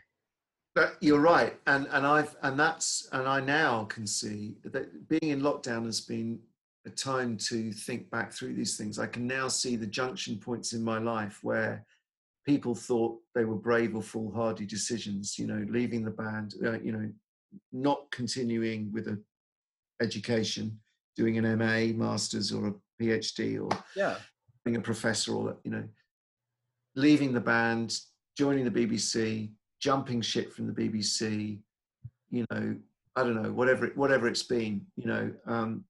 But 0.74 0.96
you're 1.00 1.20
right, 1.20 1.54
and 1.66 1.86
and 1.90 2.06
I've 2.06 2.34
and 2.42 2.58
that's 2.58 3.08
and 3.12 3.28
I 3.28 3.40
now 3.40 3.84
can 3.84 4.06
see 4.06 4.56
that 4.64 5.08
being 5.08 5.32
in 5.32 5.40
lockdown 5.42 5.84
has 5.84 6.00
been 6.00 6.40
a 6.86 6.90
time 6.90 7.36
to 7.36 7.72
think 7.72 8.10
back 8.10 8.32
through 8.32 8.54
these 8.54 8.76
things. 8.76 8.98
I 8.98 9.06
can 9.06 9.26
now 9.26 9.48
see 9.48 9.76
the 9.76 9.86
junction 9.86 10.38
points 10.38 10.72
in 10.72 10.82
my 10.82 10.98
life 10.98 11.38
where 11.42 11.84
people 12.46 12.74
thought 12.74 13.18
they 13.34 13.44
were 13.44 13.56
brave 13.56 13.94
or 13.94 14.02
foolhardy 14.02 14.66
decisions. 14.66 15.38
You 15.38 15.46
know, 15.46 15.64
leaving 15.68 16.04
the 16.04 16.10
band, 16.10 16.54
uh, 16.64 16.80
you 16.80 16.92
know, 16.92 17.10
not 17.72 18.10
continuing 18.10 18.90
with 18.92 19.08
a 19.08 19.18
education, 20.00 20.78
doing 21.16 21.38
an 21.38 21.58
MA, 21.58 21.92
masters, 21.96 22.52
or 22.52 22.68
a 22.68 22.74
PhD, 23.02 23.60
or 23.60 23.76
yeah, 23.96 24.16
being 24.64 24.76
a 24.76 24.80
professor, 24.80 25.32
or 25.32 25.56
you 25.64 25.70
know, 25.70 25.84
leaving 26.96 27.32
the 27.32 27.40
band, 27.40 27.98
joining 28.36 28.64
the 28.64 28.70
BBC, 28.70 29.50
jumping 29.80 30.20
ship 30.20 30.52
from 30.52 30.66
the 30.66 30.72
BBC, 30.72 31.58
you 32.30 32.46
know, 32.50 32.76
I 33.16 33.22
don't 33.22 33.42
know, 33.42 33.52
whatever 33.52 33.86
it, 33.86 33.96
whatever 33.96 34.26
it's 34.26 34.42
been, 34.42 34.86
you 34.96 35.06
know, 35.06 35.32
um, 35.46 35.84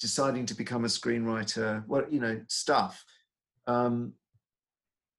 deciding 0.00 0.46
to 0.46 0.54
become 0.54 0.84
a 0.84 0.88
screenwriter, 0.88 1.86
what 1.86 2.12
you 2.12 2.20
know, 2.20 2.40
stuff. 2.48 3.04
Um, 3.66 4.14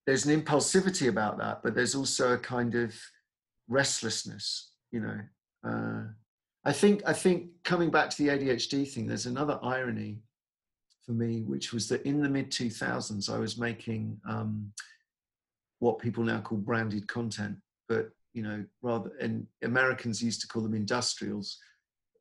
there's 0.05 0.25
an 0.25 0.41
impulsivity 0.41 1.07
about 1.07 1.37
that, 1.37 1.63
but 1.63 1.75
there's 1.75 1.95
also 1.95 2.33
a 2.33 2.37
kind 2.37 2.75
of 2.75 2.93
restlessness, 3.67 4.71
you 4.91 4.99
know. 4.99 5.19
Uh, 5.65 6.03
I 6.65 6.73
think 6.73 7.01
I 7.05 7.13
think 7.13 7.49
coming 7.63 7.89
back 7.89 8.09
to 8.09 8.17
the 8.17 8.29
ADHD 8.29 8.89
thing, 8.89 9.07
there's 9.07 9.25
another 9.25 9.59
irony 9.61 10.19
for 11.05 11.11
me, 11.11 11.41
which 11.41 11.73
was 11.73 11.87
that 11.89 12.03
in 12.03 12.21
the 12.21 12.29
mid 12.29 12.51
2000s, 12.51 13.33
I 13.33 13.37
was 13.37 13.57
making 13.57 14.19
um, 14.27 14.71
what 15.79 15.99
people 15.99 16.23
now 16.23 16.39
call 16.39 16.57
branded 16.57 17.07
content, 17.07 17.57
but 17.89 18.09
you 18.33 18.43
know, 18.43 18.63
rather, 18.81 19.11
and 19.19 19.45
Americans 19.63 20.23
used 20.23 20.41
to 20.41 20.47
call 20.47 20.63
them 20.63 20.73
industrials, 20.73 21.59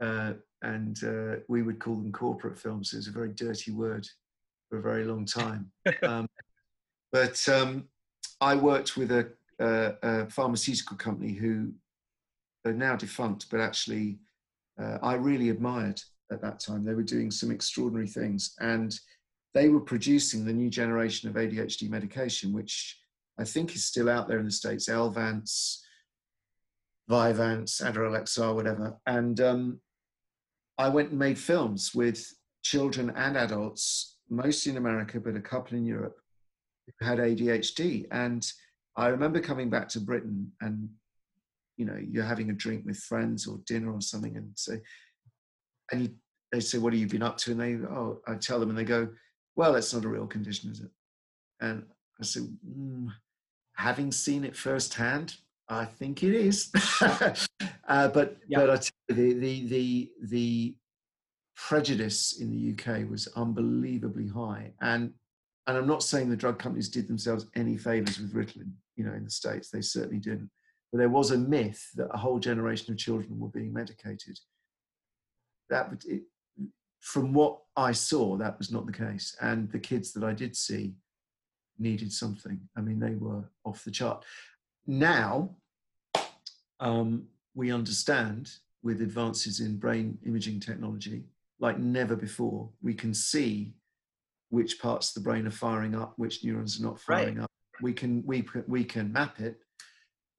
uh, 0.00 0.34
and 0.62 1.02
uh, 1.04 1.36
we 1.48 1.62
would 1.62 1.78
call 1.78 1.96
them 1.96 2.12
corporate 2.12 2.58
films. 2.58 2.92
It 2.92 2.96
was 2.96 3.08
a 3.08 3.12
very 3.12 3.30
dirty 3.30 3.70
word 3.70 4.06
for 4.68 4.78
a 4.78 4.82
very 4.82 5.04
long 5.04 5.24
time. 5.24 5.70
Um, 6.02 6.26
but 7.12 7.46
um, 7.48 7.84
I 8.40 8.56
worked 8.56 8.96
with 8.96 9.12
a, 9.12 9.30
a, 9.60 9.92
a, 10.02 10.30
pharmaceutical 10.30 10.96
company 10.96 11.32
who 11.32 11.72
are 12.64 12.72
now 12.72 12.96
defunct, 12.96 13.46
but 13.50 13.60
actually 13.60 14.18
uh, 14.80 14.98
I 15.02 15.14
really 15.14 15.50
admired 15.50 16.00
at 16.32 16.40
that 16.40 16.58
time. 16.58 16.84
They 16.84 16.94
were 16.94 17.02
doing 17.02 17.30
some 17.30 17.50
extraordinary 17.50 18.08
things, 18.08 18.54
and 18.60 18.98
they 19.54 19.68
were 19.68 19.80
producing 19.80 20.44
the 20.44 20.52
new 20.52 20.70
generation 20.70 21.28
of 21.28 21.36
ADHD 21.36 21.90
medication, 21.90 22.52
which 22.52 22.98
I 23.38 23.44
think 23.44 23.74
is 23.74 23.84
still 23.84 24.08
out 24.08 24.26
there 24.26 24.38
in 24.38 24.46
the 24.46 24.50
states. 24.50 24.88
Elvanse, 24.88 25.78
Vyvanse, 27.10 27.82
Adderall 27.82 28.18
XR, 28.22 28.54
whatever. 28.54 28.96
And 29.06 29.40
um, 29.40 29.80
I 30.78 30.88
went 30.88 31.10
and 31.10 31.18
made 31.18 31.38
films 31.38 31.94
with 31.94 32.26
children 32.62 33.10
and 33.14 33.36
adults, 33.36 34.16
mostly 34.30 34.72
in 34.72 34.78
America, 34.78 35.20
but 35.20 35.36
a 35.36 35.40
couple 35.40 35.76
in 35.76 35.84
Europe, 35.84 36.16
who 36.98 37.06
had 37.06 37.18
ADHD. 37.18 38.06
And 38.10 38.46
I 38.96 39.08
remember 39.08 39.40
coming 39.40 39.70
back 39.70 39.88
to 39.90 40.00
Britain 40.00 40.52
and, 40.60 40.88
you 41.76 41.84
know, 41.84 41.98
you're 42.00 42.24
having 42.24 42.50
a 42.50 42.54
drink 42.54 42.84
with 42.84 42.98
friends 42.98 43.46
or 43.46 43.60
dinner 43.66 43.92
or 43.92 44.00
something 44.00 44.36
and 44.36 44.50
say, 44.56 44.80
and 45.90 46.02
you, 46.02 46.10
they 46.50 46.60
say, 46.60 46.78
what 46.78 46.92
have 46.92 47.00
you 47.00 47.06
been 47.06 47.22
up 47.22 47.38
to? 47.38 47.52
And 47.52 47.60
they, 47.60 47.74
oh, 47.86 48.20
I 48.26 48.34
tell 48.34 48.60
them 48.60 48.68
and 48.68 48.78
they 48.78 48.84
go, 48.84 49.08
well, 49.56 49.74
it's 49.74 49.92
not 49.92 50.04
a 50.04 50.08
real 50.08 50.26
condition, 50.26 50.70
is 50.70 50.80
it? 50.80 50.90
And 51.60 51.84
I 52.20 52.24
said, 52.24 52.48
mm, 52.66 53.08
having 53.76 54.12
seen 54.12 54.44
it 54.44 54.56
firsthand, 54.56 55.36
I 55.68 55.84
think 55.84 56.22
it 56.22 56.34
is. 56.34 56.70
uh, 57.00 58.08
but 58.08 58.36
yeah. 58.48 58.60
but 58.60 58.70
I 58.70 58.76
tell 58.76 58.92
you, 59.08 59.14
the, 59.14 59.32
the 59.34 59.66
the 59.68 60.12
the 60.22 60.74
prejudice 61.56 62.40
in 62.40 62.50
the 62.50 62.72
UK 62.72 63.08
was 63.08 63.28
unbelievably 63.36 64.28
high, 64.28 64.72
and 64.80 65.12
and 65.66 65.76
I'm 65.76 65.86
not 65.86 66.02
saying 66.02 66.28
the 66.28 66.36
drug 66.36 66.58
companies 66.58 66.88
did 66.88 67.06
themselves 67.08 67.46
any 67.54 67.76
favors 67.76 68.18
with 68.18 68.34
Ritalin. 68.34 68.72
You 68.96 69.04
know, 69.04 69.12
in 69.12 69.24
the 69.24 69.30
states, 69.30 69.70
they 69.70 69.80
certainly 69.80 70.18
didn't. 70.18 70.50
But 70.90 70.98
there 70.98 71.08
was 71.08 71.30
a 71.30 71.38
myth 71.38 71.90
that 71.94 72.08
a 72.12 72.18
whole 72.18 72.38
generation 72.38 72.92
of 72.92 72.98
children 72.98 73.38
were 73.38 73.48
being 73.48 73.72
medicated. 73.72 74.38
That 75.70 75.92
it, 76.06 76.22
from 77.00 77.32
what 77.32 77.58
I 77.76 77.92
saw, 77.92 78.36
that 78.36 78.58
was 78.58 78.70
not 78.70 78.86
the 78.86 78.92
case, 78.92 79.36
and 79.40 79.70
the 79.70 79.78
kids 79.78 80.12
that 80.12 80.24
I 80.24 80.32
did 80.32 80.56
see 80.56 80.94
needed 81.78 82.12
something. 82.12 82.60
I 82.76 82.80
mean, 82.80 83.00
they 83.00 83.14
were 83.14 83.44
off 83.64 83.84
the 83.84 83.90
chart. 83.90 84.24
Now, 84.86 85.50
um, 86.80 87.26
we 87.54 87.72
understand 87.72 88.50
with 88.82 89.00
advances 89.00 89.60
in 89.60 89.78
brain 89.78 90.18
imaging 90.26 90.60
technology 90.60 91.24
like 91.60 91.78
never 91.78 92.16
before. 92.16 92.68
We 92.82 92.94
can 92.94 93.14
see 93.14 93.72
which 94.52 94.78
parts 94.78 95.08
of 95.08 95.14
the 95.14 95.26
brain 95.26 95.46
are 95.46 95.50
firing 95.50 95.94
up, 95.94 96.12
which 96.16 96.44
neurons 96.44 96.78
are 96.78 96.84
not 96.84 97.00
firing 97.00 97.36
right. 97.36 97.44
up. 97.44 97.50
We 97.80 97.94
can 97.94 98.22
we 98.26 98.46
we 98.68 98.84
can 98.84 99.10
map 99.10 99.40
it. 99.40 99.56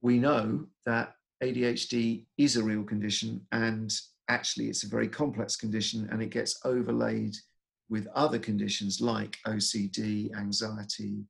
We 0.01 0.19
know 0.19 0.67
that 0.85 1.15
ADHD 1.43 2.27
is 2.37 2.55
a 2.55 2.63
real 2.63 2.83
condition, 2.83 3.41
and 3.51 3.91
actually, 4.29 4.69
it's 4.69 4.83
a 4.83 4.87
very 4.87 5.07
complex 5.07 5.55
condition, 5.55 6.07
and 6.11 6.21
it 6.21 6.29
gets 6.29 6.59
overlaid 6.63 7.35
with 7.89 8.07
other 8.13 8.37
conditions 8.37 9.01
like 9.01 9.39
OCD, 9.47 10.29
anxiety, 10.37 11.25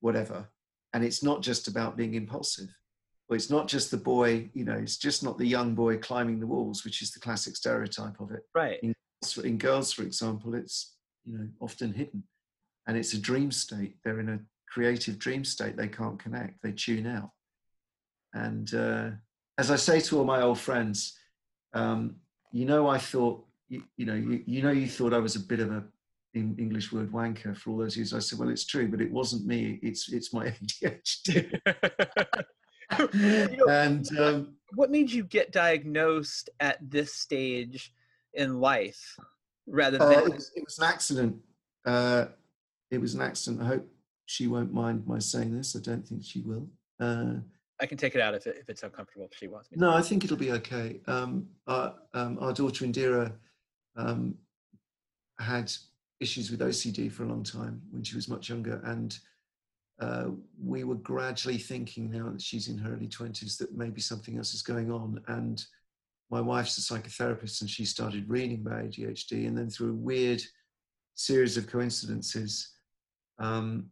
whatever. 0.00 0.48
And 0.94 1.04
it's 1.04 1.22
not 1.22 1.42
just 1.42 1.68
about 1.68 1.96
being 1.96 2.14
impulsive. 2.14 2.68
Well, 3.28 3.36
it's 3.36 3.50
not 3.50 3.68
just 3.68 3.90
the 3.90 3.98
boy, 3.98 4.50
you 4.54 4.64
know, 4.64 4.74
it's 4.74 4.96
just 4.96 5.22
not 5.22 5.36
the 5.36 5.46
young 5.46 5.74
boy 5.74 5.98
climbing 5.98 6.40
the 6.40 6.46
walls, 6.46 6.84
which 6.84 7.02
is 7.02 7.10
the 7.10 7.20
classic 7.20 7.54
stereotype 7.56 8.18
of 8.20 8.30
it. 8.30 8.42
Right. 8.54 8.78
In, 8.82 8.94
in 9.44 9.58
girls, 9.58 9.92
for 9.92 10.02
example, 10.02 10.54
it's, 10.54 10.93
you 11.24 11.38
know, 11.38 11.48
often 11.60 11.92
hidden. 11.92 12.24
And 12.86 12.96
it's 12.96 13.14
a 13.14 13.18
dream 13.18 13.50
state. 13.50 13.96
They're 14.04 14.20
in 14.20 14.28
a 14.28 14.40
creative 14.68 15.18
dream 15.18 15.44
state. 15.44 15.76
They 15.76 15.88
can't 15.88 16.18
connect, 16.18 16.62
they 16.62 16.72
tune 16.72 17.06
out. 17.06 17.30
And 18.34 18.72
uh, 18.74 19.10
as 19.58 19.70
I 19.70 19.76
say 19.76 20.00
to 20.00 20.18
all 20.18 20.24
my 20.24 20.42
old 20.42 20.58
friends, 20.58 21.16
um, 21.72 22.16
you 22.52 22.64
know, 22.64 22.88
I 22.88 22.98
thought, 22.98 23.44
you, 23.68 23.82
you 23.96 24.06
know, 24.06 24.14
you, 24.14 24.42
you 24.46 24.62
know, 24.62 24.70
you 24.70 24.88
thought 24.88 25.14
I 25.14 25.18
was 25.18 25.36
a 25.36 25.40
bit 25.40 25.60
of 25.60 25.70
a 25.70 25.84
in 26.34 26.56
English 26.58 26.92
word 26.92 27.12
wanker 27.12 27.56
for 27.56 27.70
all 27.70 27.78
those 27.78 27.96
years. 27.96 28.12
I 28.12 28.18
said, 28.18 28.38
well, 28.38 28.48
it's 28.48 28.66
true, 28.66 28.88
but 28.88 29.00
it 29.00 29.10
wasn't 29.10 29.46
me. 29.46 29.78
It's 29.82 30.12
it's 30.12 30.32
my 30.32 30.46
ADHD. 30.82 31.60
you 33.14 33.56
know, 33.56 33.68
and 33.68 34.18
um, 34.18 34.54
what 34.74 34.90
made 34.90 35.10
you 35.10 35.24
get 35.24 35.52
diagnosed 35.52 36.50
at 36.60 36.78
this 36.82 37.14
stage 37.14 37.92
in 38.34 38.60
life 38.60 39.16
rather 39.66 40.00
uh, 40.00 40.08
than? 40.08 40.18
Uh, 40.18 40.26
it, 40.26 40.34
was, 40.34 40.52
it, 40.56 40.64
was, 40.64 40.78
an 40.78 40.84
accident. 40.84 41.36
Uh, 41.84 42.26
it 42.90 43.00
was 43.00 43.14
an 43.14 43.22
accident. 43.22 43.62
I 43.62 43.66
hope 43.66 43.88
she 44.26 44.46
won't 44.46 44.72
mind 44.72 45.06
my 45.06 45.18
saying 45.18 45.56
this. 45.56 45.76
I 45.76 45.80
don't 45.80 46.06
think 46.06 46.24
she 46.24 46.40
will. 46.40 46.68
Uh, 47.00 47.34
I 47.80 47.86
can 47.86 47.98
take 47.98 48.14
it 48.14 48.20
out 48.20 48.34
if, 48.34 48.46
it, 48.46 48.56
if 48.60 48.68
it's 48.68 48.82
uncomfortable. 48.82 49.28
If 49.30 49.36
she 49.36 49.48
wants 49.48 49.70
me. 49.70 49.78
No, 49.78 49.90
I 49.90 50.02
think 50.02 50.24
it'll 50.24 50.36
be 50.36 50.52
okay. 50.52 51.00
Um, 51.06 51.48
our, 51.66 51.94
um, 52.14 52.38
our 52.40 52.52
daughter 52.52 52.84
Indira 52.84 53.32
um, 53.96 54.36
had 55.38 55.72
issues 56.20 56.50
with 56.50 56.60
OCD 56.60 57.10
for 57.10 57.24
a 57.24 57.28
long 57.28 57.42
time 57.42 57.82
when 57.90 58.02
she 58.02 58.14
was 58.14 58.28
much 58.28 58.48
younger. 58.48 58.80
And 58.84 59.18
uh, 60.00 60.26
we 60.62 60.84
were 60.84 60.94
gradually 60.96 61.58
thinking 61.58 62.10
now 62.10 62.30
that 62.30 62.40
she's 62.40 62.68
in 62.68 62.78
her 62.78 62.94
early 62.94 63.08
20s 63.08 63.58
that 63.58 63.76
maybe 63.76 64.00
something 64.00 64.36
else 64.36 64.54
is 64.54 64.62
going 64.62 64.90
on. 64.90 65.20
And 65.26 65.64
my 66.34 66.40
wife's 66.40 66.76
a 66.78 66.80
psychotherapist 66.80 67.60
and 67.60 67.70
she 67.70 67.84
started 67.84 68.28
reading 68.28 68.60
about 68.60 68.82
ADHD. 68.82 69.46
And 69.46 69.56
then 69.56 69.70
through 69.70 69.90
a 69.90 70.06
weird 70.10 70.42
series 71.14 71.56
of 71.56 71.68
coincidences, 71.68 72.72
um, 73.38 73.86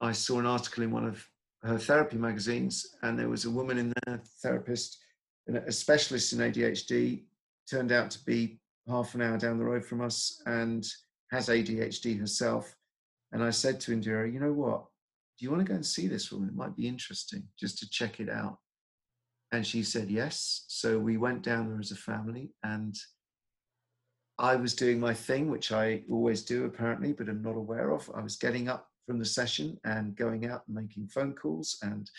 I 0.00 0.12
saw 0.12 0.38
an 0.38 0.46
article 0.46 0.82
in 0.82 0.90
one 0.90 1.04
of 1.04 1.22
her 1.62 1.78
therapy 1.78 2.16
magazines, 2.16 2.96
and 3.02 3.18
there 3.18 3.28
was 3.28 3.44
a 3.44 3.50
woman 3.50 3.76
in 3.76 3.92
there, 4.06 4.22
therapist, 4.42 4.98
a 5.46 5.70
specialist 5.70 6.32
in 6.32 6.38
ADHD, 6.38 7.24
turned 7.70 7.92
out 7.92 8.10
to 8.12 8.24
be 8.24 8.58
half 8.88 9.14
an 9.14 9.20
hour 9.20 9.36
down 9.36 9.58
the 9.58 9.64
road 9.64 9.84
from 9.84 10.00
us. 10.00 10.42
And 10.46 10.86
has 11.34 11.48
ADHD 11.48 12.18
herself. 12.18 12.74
And 13.32 13.42
I 13.42 13.50
said 13.50 13.80
to 13.80 13.92
Indira, 13.92 14.32
you 14.32 14.40
know 14.40 14.52
what? 14.52 14.84
Do 15.38 15.44
you 15.44 15.50
want 15.50 15.66
to 15.66 15.68
go 15.68 15.74
and 15.74 15.84
see 15.84 16.06
this 16.06 16.30
woman? 16.30 16.48
It 16.48 16.54
might 16.54 16.76
be 16.76 16.86
interesting 16.86 17.42
just 17.58 17.78
to 17.78 17.90
check 17.90 18.20
it 18.20 18.30
out. 18.30 18.58
And 19.54 19.66
she 19.66 19.82
said 19.82 20.10
yes. 20.10 20.64
So 20.68 20.98
we 20.98 21.16
went 21.16 21.42
down 21.42 21.68
there 21.68 21.80
as 21.80 21.92
a 21.92 21.96
family 21.96 22.50
and 22.62 22.96
I 24.38 24.56
was 24.56 24.74
doing 24.74 24.98
my 24.98 25.14
thing, 25.14 25.50
which 25.50 25.70
I 25.70 26.02
always 26.10 26.42
do 26.42 26.64
apparently, 26.64 27.12
but 27.12 27.28
I'm 27.28 27.42
not 27.42 27.56
aware 27.56 27.90
of. 27.90 28.10
I 28.14 28.20
was 28.20 28.36
getting 28.36 28.68
up 28.68 28.88
from 29.06 29.18
the 29.18 29.24
session 29.24 29.78
and 29.84 30.16
going 30.16 30.46
out 30.46 30.62
and 30.66 30.74
making 30.74 31.06
phone 31.08 31.34
calls 31.34 31.78
and 31.82 32.10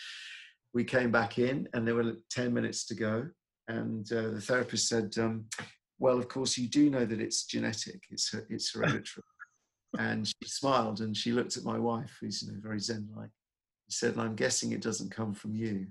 we 0.76 0.84
came 0.84 1.10
back 1.10 1.38
in, 1.38 1.66
and 1.72 1.88
there 1.88 1.94
were 1.94 2.16
ten 2.30 2.52
minutes 2.52 2.84
to 2.86 2.94
go, 2.94 3.26
and 3.66 4.12
uh, 4.12 4.28
the 4.28 4.40
therapist 4.42 4.88
said, 4.88 5.14
um, 5.18 5.46
"Well, 5.98 6.18
of 6.18 6.28
course, 6.28 6.58
you 6.58 6.68
do 6.68 6.90
know 6.90 7.06
that 7.06 7.20
it's 7.20 7.46
genetic. 7.46 8.02
It's 8.10 8.34
it's 8.50 8.74
hereditary." 8.74 9.24
and 9.98 10.26
she 10.28 10.34
smiled 10.44 11.00
and 11.00 11.16
she 11.16 11.32
looked 11.32 11.56
at 11.56 11.64
my 11.64 11.78
wife, 11.78 12.18
who's 12.20 12.42
you 12.42 12.52
know 12.52 12.58
very 12.62 12.78
zen-like. 12.78 13.30
She 13.88 13.96
said, 13.96 14.18
"I'm 14.18 14.36
guessing 14.36 14.72
it 14.72 14.82
doesn't 14.82 15.10
come 15.10 15.32
from 15.32 15.54
you." 15.54 15.86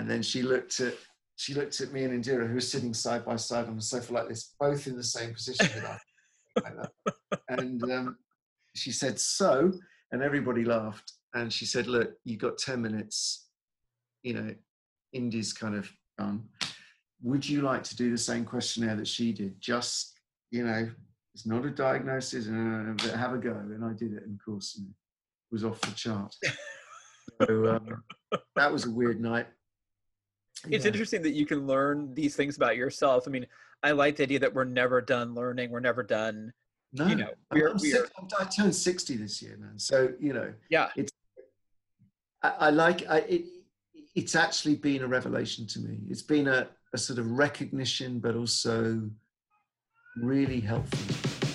And 0.00 0.10
then 0.10 0.22
she 0.22 0.40
looked 0.40 0.80
at 0.80 0.94
she 1.36 1.52
looked 1.52 1.78
at 1.82 1.92
me 1.92 2.04
and 2.04 2.24
Indira, 2.24 2.48
who 2.48 2.54
were 2.54 2.60
sitting 2.60 2.94
side 2.94 3.22
by 3.22 3.36
side 3.36 3.66
on 3.66 3.76
the 3.76 3.82
sofa 3.82 4.14
like 4.14 4.28
this, 4.28 4.54
both 4.58 4.86
in 4.86 4.96
the 4.96 5.04
same 5.04 5.34
position 5.34 5.68
like 6.56 6.88
and 7.50 7.82
um, 7.84 8.16
she 8.74 8.92
said, 8.92 9.20
"So," 9.20 9.70
and 10.10 10.22
everybody 10.22 10.64
laughed. 10.64 11.12
And 11.34 11.52
she 11.52 11.66
said, 11.66 11.86
"Look, 11.86 12.14
you 12.24 12.38
got 12.38 12.56
ten 12.56 12.80
minutes. 12.80 13.48
You 14.22 14.34
know, 14.34 14.54
Indy's 15.12 15.52
kind 15.52 15.74
of 15.74 15.90
done. 16.16 16.44
Would 17.22 17.46
you 17.46 17.60
like 17.60 17.84
to 17.84 17.96
do 17.96 18.10
the 18.10 18.18
same 18.18 18.46
questionnaire 18.46 18.96
that 18.96 19.06
she 19.06 19.32
did? 19.32 19.60
Just, 19.60 20.14
you 20.50 20.64
know, 20.64 20.90
it's 21.34 21.46
not 21.46 21.66
a 21.66 21.70
diagnosis, 21.70 22.48
uh, 22.48 22.94
but 22.96 23.10
have 23.10 23.34
a 23.34 23.38
go." 23.38 23.50
And 23.50 23.84
I 23.84 23.92
did 23.92 24.14
it, 24.14 24.22
and 24.22 24.40
of 24.40 24.44
course, 24.46 24.76
you 24.78 24.84
know, 24.84 24.94
was 25.52 25.62
off 25.62 25.80
the 25.82 25.90
chart. 25.92 26.34
so 27.42 27.76
um, 27.76 28.40
that 28.56 28.72
was 28.72 28.86
a 28.86 28.90
weird 28.90 29.20
night. 29.20 29.46
It's 30.68 30.84
yeah. 30.84 30.90
interesting 30.90 31.22
that 31.22 31.30
you 31.32 31.46
can 31.46 31.66
learn 31.66 32.14
these 32.14 32.36
things 32.36 32.56
about 32.56 32.76
yourself. 32.76 33.24
I 33.26 33.30
mean, 33.30 33.46
I 33.82 33.92
like 33.92 34.16
the 34.16 34.24
idea 34.24 34.38
that 34.40 34.52
we're 34.52 34.64
never 34.64 35.00
done 35.00 35.34
learning. 35.34 35.70
We're 35.70 35.80
never 35.80 36.02
done. 36.02 36.52
No, 36.92 37.06
you 37.06 37.14
know, 37.14 37.30
we're, 37.52 37.68
I'm, 37.70 37.78
we're, 37.80 38.08
I 38.38 38.44
turned 38.44 38.74
60 38.74 39.16
this 39.16 39.40
year, 39.40 39.56
man. 39.58 39.78
So, 39.78 40.12
you 40.18 40.32
know, 40.32 40.52
yeah, 40.70 40.88
it's, 40.96 41.12
I, 42.42 42.48
I 42.58 42.70
like, 42.70 43.08
I, 43.08 43.18
it, 43.18 43.44
it's 44.14 44.34
actually 44.34 44.74
been 44.74 45.02
a 45.02 45.06
revelation 45.06 45.66
to 45.68 45.78
me. 45.78 46.00
It's 46.10 46.22
been 46.22 46.48
a, 46.48 46.68
a 46.92 46.98
sort 46.98 47.20
of 47.20 47.30
recognition, 47.30 48.18
but 48.18 48.34
also 48.34 49.08
really 50.16 50.60
helpful. 50.60 51.49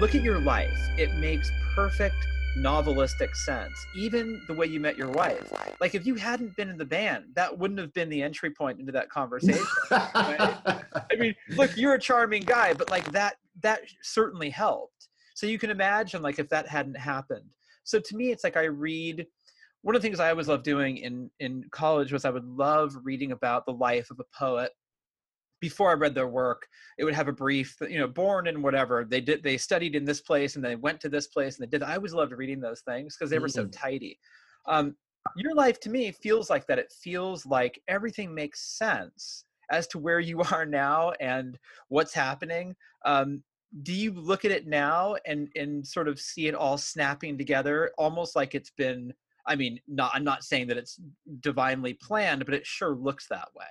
Look 0.00 0.14
at 0.14 0.22
your 0.22 0.38
life, 0.38 0.80
it 0.96 1.14
makes 1.16 1.52
perfect 1.74 2.16
novelistic 2.56 3.36
sense. 3.36 3.74
Even 3.94 4.40
the 4.48 4.54
way 4.54 4.64
you 4.64 4.80
met 4.80 4.96
your 4.96 5.10
wife. 5.10 5.52
Like 5.78 5.94
if 5.94 6.06
you 6.06 6.14
hadn't 6.14 6.56
been 6.56 6.70
in 6.70 6.78
the 6.78 6.86
band, 6.86 7.26
that 7.34 7.56
wouldn't 7.56 7.78
have 7.78 7.92
been 7.92 8.08
the 8.08 8.22
entry 8.22 8.50
point 8.50 8.80
into 8.80 8.92
that 8.92 9.10
conversation. 9.10 9.62
right? 9.90 10.58
I 10.64 11.16
mean, 11.18 11.34
look, 11.50 11.76
you're 11.76 11.94
a 11.94 12.00
charming 12.00 12.42
guy, 12.42 12.72
but 12.72 12.90
like 12.90 13.12
that 13.12 13.36
that 13.62 13.82
certainly 14.02 14.48
helped. 14.48 15.08
So 15.34 15.46
you 15.46 15.58
can 15.58 15.68
imagine 15.68 16.22
like 16.22 16.38
if 16.38 16.48
that 16.48 16.66
hadn't 16.66 16.96
happened. 16.96 17.44
So 17.84 18.00
to 18.00 18.16
me 18.16 18.30
it's 18.30 18.42
like 18.42 18.56
I 18.56 18.64
read 18.64 19.26
one 19.82 19.94
of 19.94 20.00
the 20.00 20.06
things 20.06 20.18
I 20.18 20.30
always 20.30 20.48
loved 20.48 20.64
doing 20.64 20.96
in 20.96 21.30
in 21.40 21.64
college 21.72 22.10
was 22.10 22.24
I 22.24 22.30
would 22.30 22.46
love 22.46 22.94
reading 23.04 23.32
about 23.32 23.66
the 23.66 23.72
life 23.72 24.10
of 24.10 24.18
a 24.18 24.24
poet 24.38 24.72
before 25.60 25.90
I 25.90 25.94
read 25.94 26.14
their 26.14 26.28
work, 26.28 26.66
it 26.98 27.04
would 27.04 27.14
have 27.14 27.28
a 27.28 27.32
brief, 27.32 27.76
you 27.88 27.98
know, 27.98 28.08
born 28.08 28.46
and 28.46 28.62
whatever 28.62 29.06
they 29.08 29.20
did. 29.20 29.42
They 29.42 29.56
studied 29.56 29.94
in 29.94 30.04
this 30.04 30.20
place 30.20 30.56
and 30.56 30.64
they 30.64 30.76
went 30.76 31.00
to 31.00 31.08
this 31.08 31.28
place 31.28 31.58
and 31.58 31.66
they 31.66 31.70
did. 31.70 31.82
I 31.82 31.96
always 31.96 32.14
loved 32.14 32.32
reading 32.32 32.60
those 32.60 32.80
things 32.80 33.16
because 33.16 33.30
they 33.30 33.38
were 33.38 33.48
mm. 33.48 33.52
so 33.52 33.66
tidy. 33.66 34.18
Um, 34.66 34.96
your 35.36 35.54
life 35.54 35.78
to 35.80 35.90
me 35.90 36.12
feels 36.12 36.50
like 36.50 36.66
that. 36.66 36.78
It 36.78 36.92
feels 37.02 37.44
like 37.44 37.80
everything 37.88 38.34
makes 38.34 38.78
sense 38.78 39.44
as 39.70 39.86
to 39.88 39.98
where 39.98 40.20
you 40.20 40.40
are 40.52 40.66
now 40.66 41.12
and 41.20 41.58
what's 41.88 42.14
happening. 42.14 42.74
Um, 43.04 43.42
do 43.82 43.92
you 43.92 44.12
look 44.12 44.44
at 44.44 44.50
it 44.50 44.66
now 44.66 45.14
and 45.26 45.48
and 45.54 45.86
sort 45.86 46.08
of 46.08 46.18
see 46.18 46.48
it 46.48 46.54
all 46.56 46.76
snapping 46.76 47.38
together, 47.38 47.92
almost 47.98 48.34
like 48.34 48.54
it's 48.54 48.70
been? 48.70 49.12
I 49.46 49.56
mean, 49.56 49.80
not 49.86 50.10
I'm 50.12 50.24
not 50.24 50.42
saying 50.42 50.66
that 50.68 50.76
it's 50.76 50.98
divinely 51.40 51.94
planned, 51.94 52.44
but 52.44 52.54
it 52.54 52.66
sure 52.66 52.96
looks 52.96 53.26
that 53.28 53.48
way. 53.54 53.66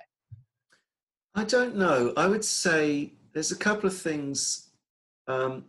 I 1.34 1.44
don't 1.44 1.76
know. 1.76 2.12
I 2.16 2.26
would 2.26 2.44
say 2.44 3.12
there's 3.32 3.52
a 3.52 3.56
couple 3.56 3.86
of 3.86 3.96
things. 3.96 4.70
Um, 5.28 5.64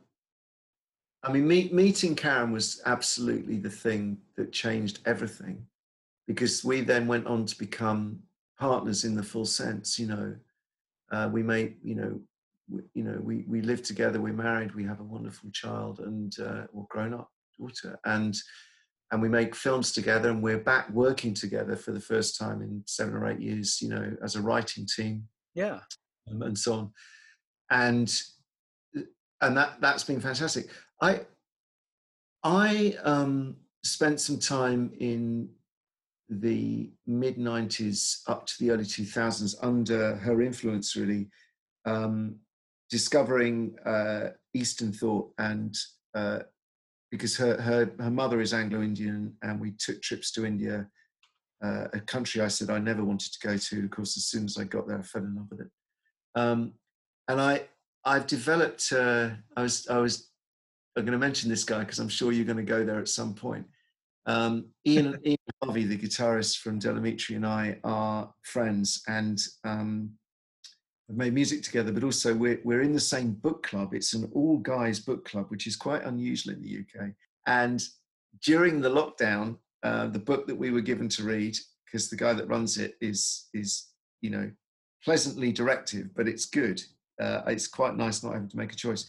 I 1.23 1.31
mean, 1.31 1.47
meet, 1.47 1.73
meeting 1.73 2.15
Karen 2.15 2.51
was 2.51 2.81
absolutely 2.85 3.57
the 3.57 3.69
thing 3.69 4.17
that 4.37 4.51
changed 4.51 4.99
everything 5.05 5.65
because 6.27 6.63
we 6.63 6.81
then 6.81 7.07
went 7.07 7.27
on 7.27 7.45
to 7.45 7.57
become 7.57 8.19
partners 8.59 9.03
in 9.03 9.15
the 9.15 9.23
full 9.23 9.45
sense. 9.45 9.99
You 9.99 10.07
know, 10.07 10.35
uh, 11.11 11.29
we 11.31 11.43
made, 11.43 11.75
you 11.83 11.95
know, 11.95 12.19
we, 12.67 12.81
you 12.95 13.03
know, 13.03 13.19
we, 13.21 13.43
we 13.47 13.61
live 13.61 13.83
together, 13.83 14.19
we're 14.19 14.33
married, 14.33 14.73
we 14.73 14.85
have 14.85 14.99
a 14.99 15.03
wonderful 15.03 15.51
child 15.51 15.99
and, 15.99 16.33
uh, 16.39 16.63
grown 16.89 17.13
up 17.13 17.29
daughter. 17.59 17.99
And, 18.05 18.35
and 19.11 19.21
we 19.21 19.29
make 19.29 19.55
films 19.55 19.91
together 19.91 20.29
and 20.29 20.41
we're 20.41 20.57
back 20.57 20.89
working 20.89 21.33
together 21.33 21.75
for 21.75 21.91
the 21.91 21.99
first 21.99 22.39
time 22.39 22.61
in 22.61 22.81
seven 22.87 23.13
or 23.13 23.29
eight 23.29 23.41
years, 23.41 23.81
you 23.81 23.89
know, 23.89 24.15
as 24.23 24.35
a 24.35 24.41
writing 24.41 24.87
team. 24.87 25.27
Yeah. 25.53 25.79
Um, 26.29 26.41
and 26.41 26.57
so 26.57 26.73
on. 26.73 26.91
And, 27.69 28.21
and 29.41 29.57
that, 29.57 29.81
that's 29.81 30.03
been 30.03 30.21
fantastic. 30.21 30.69
I 31.01 31.21
I 32.43 32.95
um, 33.03 33.55
spent 33.83 34.19
some 34.19 34.39
time 34.39 34.91
in 34.99 35.49
the 36.29 36.91
mid 37.05 37.37
90s 37.37 38.21
up 38.27 38.45
to 38.47 38.53
the 38.59 38.71
early 38.71 38.85
2000s 38.85 39.55
under 39.61 40.15
her 40.15 40.41
influence, 40.41 40.95
really, 40.95 41.29
um, 41.85 42.37
discovering 42.89 43.75
uh, 43.85 44.29
Eastern 44.53 44.91
thought. 44.91 45.31
And 45.37 45.77
uh, 46.15 46.39
because 47.11 47.35
her, 47.37 47.61
her, 47.61 47.91
her 47.99 48.11
mother 48.11 48.41
is 48.41 48.53
Anglo 48.53 48.81
Indian, 48.81 49.35
and 49.43 49.59
we 49.59 49.73
took 49.77 50.01
trips 50.01 50.31
to 50.31 50.45
India, 50.45 50.87
uh, 51.63 51.87
a 51.93 51.99
country 51.99 52.41
I 52.41 52.47
said 52.47 52.69
I 52.69 52.79
never 52.79 53.03
wanted 53.03 53.33
to 53.33 53.47
go 53.47 53.57
to. 53.57 53.83
Of 53.83 53.91
course, 53.91 54.17
as 54.17 54.25
soon 54.25 54.45
as 54.45 54.57
I 54.57 54.63
got 54.63 54.87
there, 54.87 54.99
I 54.99 55.03
fell 55.03 55.23
in 55.23 55.35
love 55.35 55.47
with 55.49 55.61
it. 55.61 55.69
Um, 56.35 56.73
and 57.27 57.39
I, 57.41 57.63
I've 58.03 58.27
developed. 58.27 58.91
Uh, 58.91 59.31
I 59.55 59.61
was 59.61 59.87
I 59.87 59.97
was 59.97 60.31
I'm 60.97 61.05
going 61.05 61.13
to 61.13 61.19
mention 61.19 61.49
this 61.49 61.63
guy 61.63 61.79
because 61.79 61.99
I'm 61.99 62.09
sure 62.09 62.31
you're 62.31 62.45
going 62.45 62.57
to 62.57 62.63
go 62.63 62.83
there 62.83 62.99
at 62.99 63.07
some 63.07 63.33
point. 63.33 63.65
Um, 64.25 64.65
Ian, 64.85 65.17
Ian 65.25 65.37
Harvey, 65.63 65.85
the 65.85 65.97
guitarist 65.97 66.57
from 66.57 66.79
Del 66.79 66.95
Amitri, 66.95 67.35
and 67.35 67.45
I 67.45 67.77
are 67.83 68.33
friends 68.43 69.01
and 69.07 69.39
um, 69.63 70.11
have 71.07 71.17
made 71.17 71.33
music 71.33 71.63
together, 71.63 71.91
but 71.91 72.03
also 72.03 72.33
we're, 72.33 72.59
we're 72.63 72.81
in 72.81 72.93
the 72.93 72.99
same 72.99 73.31
book 73.31 73.63
club. 73.63 73.93
It's 73.93 74.13
an 74.13 74.29
all 74.33 74.57
guys 74.57 74.99
book 74.99 75.25
club, 75.25 75.45
which 75.49 75.67
is 75.67 75.75
quite 75.75 76.03
unusual 76.03 76.53
in 76.53 76.61
the 76.61 76.79
UK. 76.79 77.09
And 77.47 77.81
during 78.43 78.81
the 78.81 78.89
lockdown, 78.89 79.57
uh, 79.83 80.07
the 80.07 80.19
book 80.19 80.47
that 80.47 80.55
we 80.55 80.71
were 80.71 80.81
given 80.81 81.09
to 81.09 81.23
read, 81.23 81.57
because 81.85 82.09
the 82.09 82.15
guy 82.15 82.33
that 82.33 82.47
runs 82.47 82.77
it 82.77 82.95
is, 83.01 83.49
is 83.53 83.89
you 84.21 84.29
know, 84.29 84.49
pleasantly 85.03 85.51
directive, 85.51 86.09
but 86.15 86.27
it's 86.27 86.45
good. 86.45 86.81
Uh, 87.21 87.41
it's 87.47 87.67
quite 87.67 87.95
nice 87.95 88.23
not 88.23 88.33
having 88.33 88.49
to 88.49 88.57
make 88.57 88.73
a 88.73 88.75
choice 88.75 89.05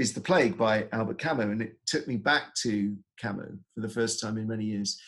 is 0.00 0.14
The 0.14 0.20
Plague 0.20 0.56
by 0.56 0.86
Albert 0.92 1.18
Camus. 1.18 1.44
And 1.44 1.60
it 1.60 1.76
took 1.86 2.08
me 2.08 2.16
back 2.16 2.54
to 2.62 2.96
Camus 3.18 3.52
for 3.74 3.80
the 3.82 3.88
first 3.88 4.18
time 4.18 4.38
in 4.38 4.48
many 4.48 4.64
years. 4.64 4.98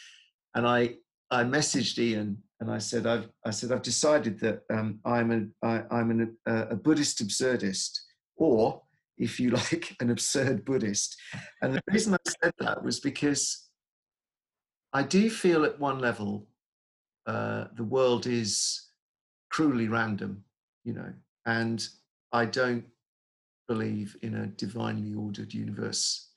And 0.55 0.67
I, 0.67 0.97
I 1.31 1.45
messaged 1.45 1.99
Ian 1.99 2.37
and 2.61 2.71
I 2.71 2.77
said, 2.77 3.07
I've, 3.07 3.29
I 3.47 3.51
said, 3.51 3.73
I've 3.73 3.83
decided 3.83 4.39
that 4.41 4.61
um, 4.71 5.01
I'm, 5.07 5.33
a, 5.33 5.67
I, 5.67 5.83
I'm 5.91 6.11
an, 6.11 6.37
a, 6.47 6.67
a 6.69 6.77
Buddhist 6.77 7.27
absurdist, 7.27 8.01
or 8.37 8.83
if 9.17 9.41
you 9.41 9.51
like, 9.73 9.97
an 10.01 10.11
absurd 10.11 10.67
Buddhist. 10.67 11.17
And 11.63 11.75
the 11.75 11.81
reason 11.91 12.13
I 12.13 12.19
said 12.43 12.53
that 12.59 12.85
was 12.85 13.01
because 13.01 13.71
I 14.93 15.03
do 15.03 15.31
feel 15.31 15.65
at 15.65 15.79
one 15.81 15.99
level 15.99 16.47
uh, 17.27 17.67
the 17.77 17.85
world 17.85 18.27
is 18.27 18.89
cruelly 19.51 19.89
random, 19.89 20.45
you 20.85 20.93
know, 20.93 21.13
and 21.47 21.87
I 22.33 22.45
don't 22.47 22.85
believe 23.69 24.17
in 24.23 24.35
a 24.35 24.47
divinely 24.47 25.15
ordered 25.15 25.55
universe 25.55 26.31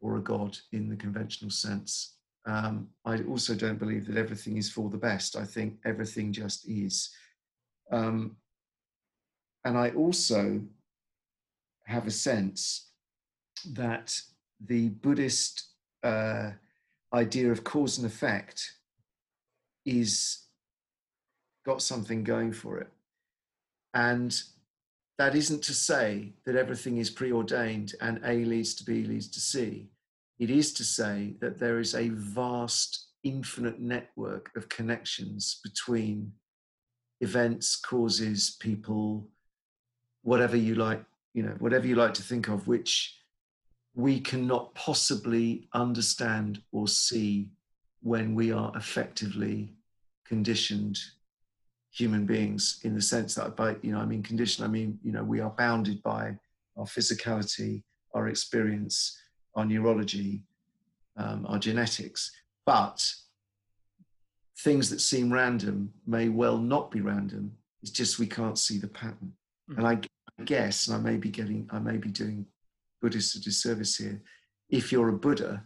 or 0.00 0.16
a 0.16 0.20
God 0.20 0.56
in 0.72 0.88
the 0.88 0.96
conventional 0.96 1.50
sense. 1.50 2.16
Um, 2.46 2.88
I 3.04 3.22
also 3.22 3.54
don't 3.54 3.78
believe 3.78 4.06
that 4.06 4.16
everything 4.16 4.56
is 4.56 4.70
for 4.70 4.88
the 4.88 4.96
best. 4.96 5.36
I 5.36 5.44
think 5.44 5.78
everything 5.84 6.32
just 6.32 6.68
is. 6.68 7.10
Um, 7.92 8.36
and 9.64 9.76
I 9.76 9.90
also 9.90 10.62
have 11.84 12.06
a 12.06 12.10
sense 12.10 12.92
that 13.72 14.18
the 14.64 14.88
Buddhist 14.88 15.70
uh, 16.02 16.52
idea 17.12 17.50
of 17.50 17.64
cause 17.64 17.98
and 17.98 18.06
effect 18.06 18.72
is 19.84 20.44
got 21.66 21.82
something 21.82 22.24
going 22.24 22.52
for 22.52 22.78
it. 22.78 22.88
And 23.94 24.40
that 25.18 25.34
isn't 25.34 25.62
to 25.64 25.74
say 25.74 26.32
that 26.46 26.56
everything 26.56 26.96
is 26.96 27.10
preordained 27.10 27.94
and 28.00 28.20
A 28.24 28.44
leads 28.44 28.74
to 28.76 28.84
B 28.84 29.04
leads 29.04 29.28
to 29.28 29.40
C. 29.40 29.90
It 30.38 30.50
is 30.50 30.72
to 30.74 30.84
say 30.84 31.34
that 31.40 31.58
there 31.58 31.78
is 31.78 31.94
a 31.94 32.08
vast, 32.08 33.08
infinite 33.22 33.78
network 33.78 34.50
of 34.56 34.70
connections 34.70 35.60
between 35.62 36.32
events, 37.20 37.76
causes, 37.76 38.56
people, 38.60 39.28
whatever 40.22 40.56
you 40.56 40.74
like, 40.74 41.04
you 41.34 41.42
know, 41.42 41.54
whatever 41.58 41.86
you 41.86 41.96
like 41.96 42.14
to 42.14 42.22
think 42.22 42.48
of, 42.48 42.66
which 42.66 43.19
we 43.94 44.20
cannot 44.20 44.74
possibly 44.74 45.68
understand 45.74 46.62
or 46.72 46.86
see 46.88 47.50
when 48.02 48.34
we 48.34 48.52
are 48.52 48.72
effectively 48.76 49.74
conditioned 50.24 50.98
human 51.92 52.24
beings 52.24 52.80
in 52.84 52.94
the 52.94 53.02
sense 53.02 53.34
that 53.34 53.56
by 53.56 53.74
you 53.82 53.90
know 53.90 53.98
I 53.98 54.06
mean 54.06 54.22
conditioned 54.22 54.64
I 54.64 54.70
mean 54.70 54.98
you 55.02 55.10
know 55.12 55.24
we 55.24 55.40
are 55.40 55.50
bounded 55.50 56.02
by 56.02 56.36
our 56.76 56.86
physicality, 56.86 57.82
our 58.14 58.28
experience, 58.28 59.20
our 59.54 59.64
neurology, 59.64 60.42
um, 61.16 61.46
our 61.48 61.58
genetics, 61.58 62.30
but 62.64 63.04
things 64.58 64.90
that 64.90 65.00
seem 65.00 65.32
random 65.32 65.92
may 66.06 66.28
well 66.28 66.58
not 66.58 66.90
be 66.90 67.00
random. 67.00 67.52
It's 67.82 67.90
just 67.90 68.18
we 68.18 68.26
can't 68.26 68.58
see 68.58 68.78
the 68.78 68.88
pattern. 68.88 69.32
Mm. 69.70 69.78
And 69.78 69.86
I, 69.86 69.92
I 70.38 70.44
guess, 70.44 70.88
and 70.88 70.96
I 70.96 71.10
may 71.10 71.16
be 71.16 71.30
getting, 71.30 71.68
I 71.70 71.78
may 71.78 71.96
be 71.96 72.10
doing 72.10 72.46
Buddhists 73.00 73.34
a 73.36 73.40
disservice 73.40 73.96
here. 73.96 74.22
If 74.68 74.92
you're 74.92 75.08
a 75.08 75.18
Buddha 75.18 75.64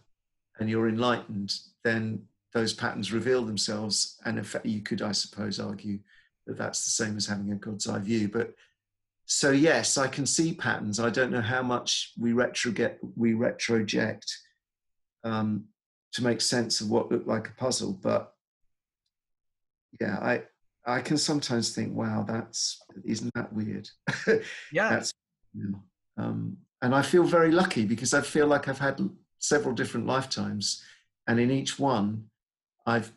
and 0.59 0.71
you're 0.71 0.89
enlightened, 0.89 1.53
then 1.83 2.23
those 2.53 2.73
patterns 2.73 3.13
reveal 3.13 3.45
themselves. 3.45 4.19
And 4.25 4.39
in 4.39 4.45
fact, 4.45 4.67
you 4.67 4.81
could, 4.81 5.03
I 5.03 5.13
suppose, 5.13 5.59
argue 5.61 5.99
that 6.47 6.57
that's 6.57 6.85
the 6.85 6.91
same 6.91 7.17
as 7.17 7.27
having 7.27 7.51
a 7.53 7.57
God's 7.57 7.89
eye 7.89 7.99
view. 7.99 8.29
But 8.29 8.55
so 9.27 9.51
yes, 9.51 9.99
I 9.99 10.07
can 10.07 10.27
see 10.27 10.55
patterns. 10.55 11.01
I 11.01 11.11
don't 11.11 11.33
know 11.33 11.41
how 11.41 11.63
much 11.63 12.13
we 12.19 12.33
retroget, 12.33 12.97
we 13.17 13.33
retroject 13.33 14.31
um, 15.25 15.65
to 16.13 16.23
make 16.23 16.41
sense 16.41 16.81
of 16.81 16.91
what 16.91 17.11
looked 17.11 17.27
like 17.27 17.49
a 17.49 17.55
puzzle. 17.55 17.99
But 18.03 18.33
yeah, 20.01 20.19
I 20.21 20.43
I 20.87 21.01
can 21.01 21.17
sometimes 21.17 21.75
think, 21.75 21.95
wow, 21.95 22.25
that's 22.29 22.79
isn't 23.05 23.33
that 23.35 23.53
weird? 23.53 23.89
Yeah. 24.73 24.91
that's, 24.91 25.13
um, 26.19 26.59
and 26.85 26.95
I 26.95 27.01
feel 27.01 27.25
very 27.25 27.51
lucky 27.51 27.87
because 27.87 28.13
I 28.13 28.21
feel 28.21 28.47
like 28.47 28.69
I've 28.69 28.79
had 28.79 29.01
several 29.39 29.75
different 29.75 30.07
lifetimes, 30.07 30.85
and 31.27 31.41
in 31.41 31.51
each 31.51 31.79
one, 31.79 32.27
I've 32.85 33.11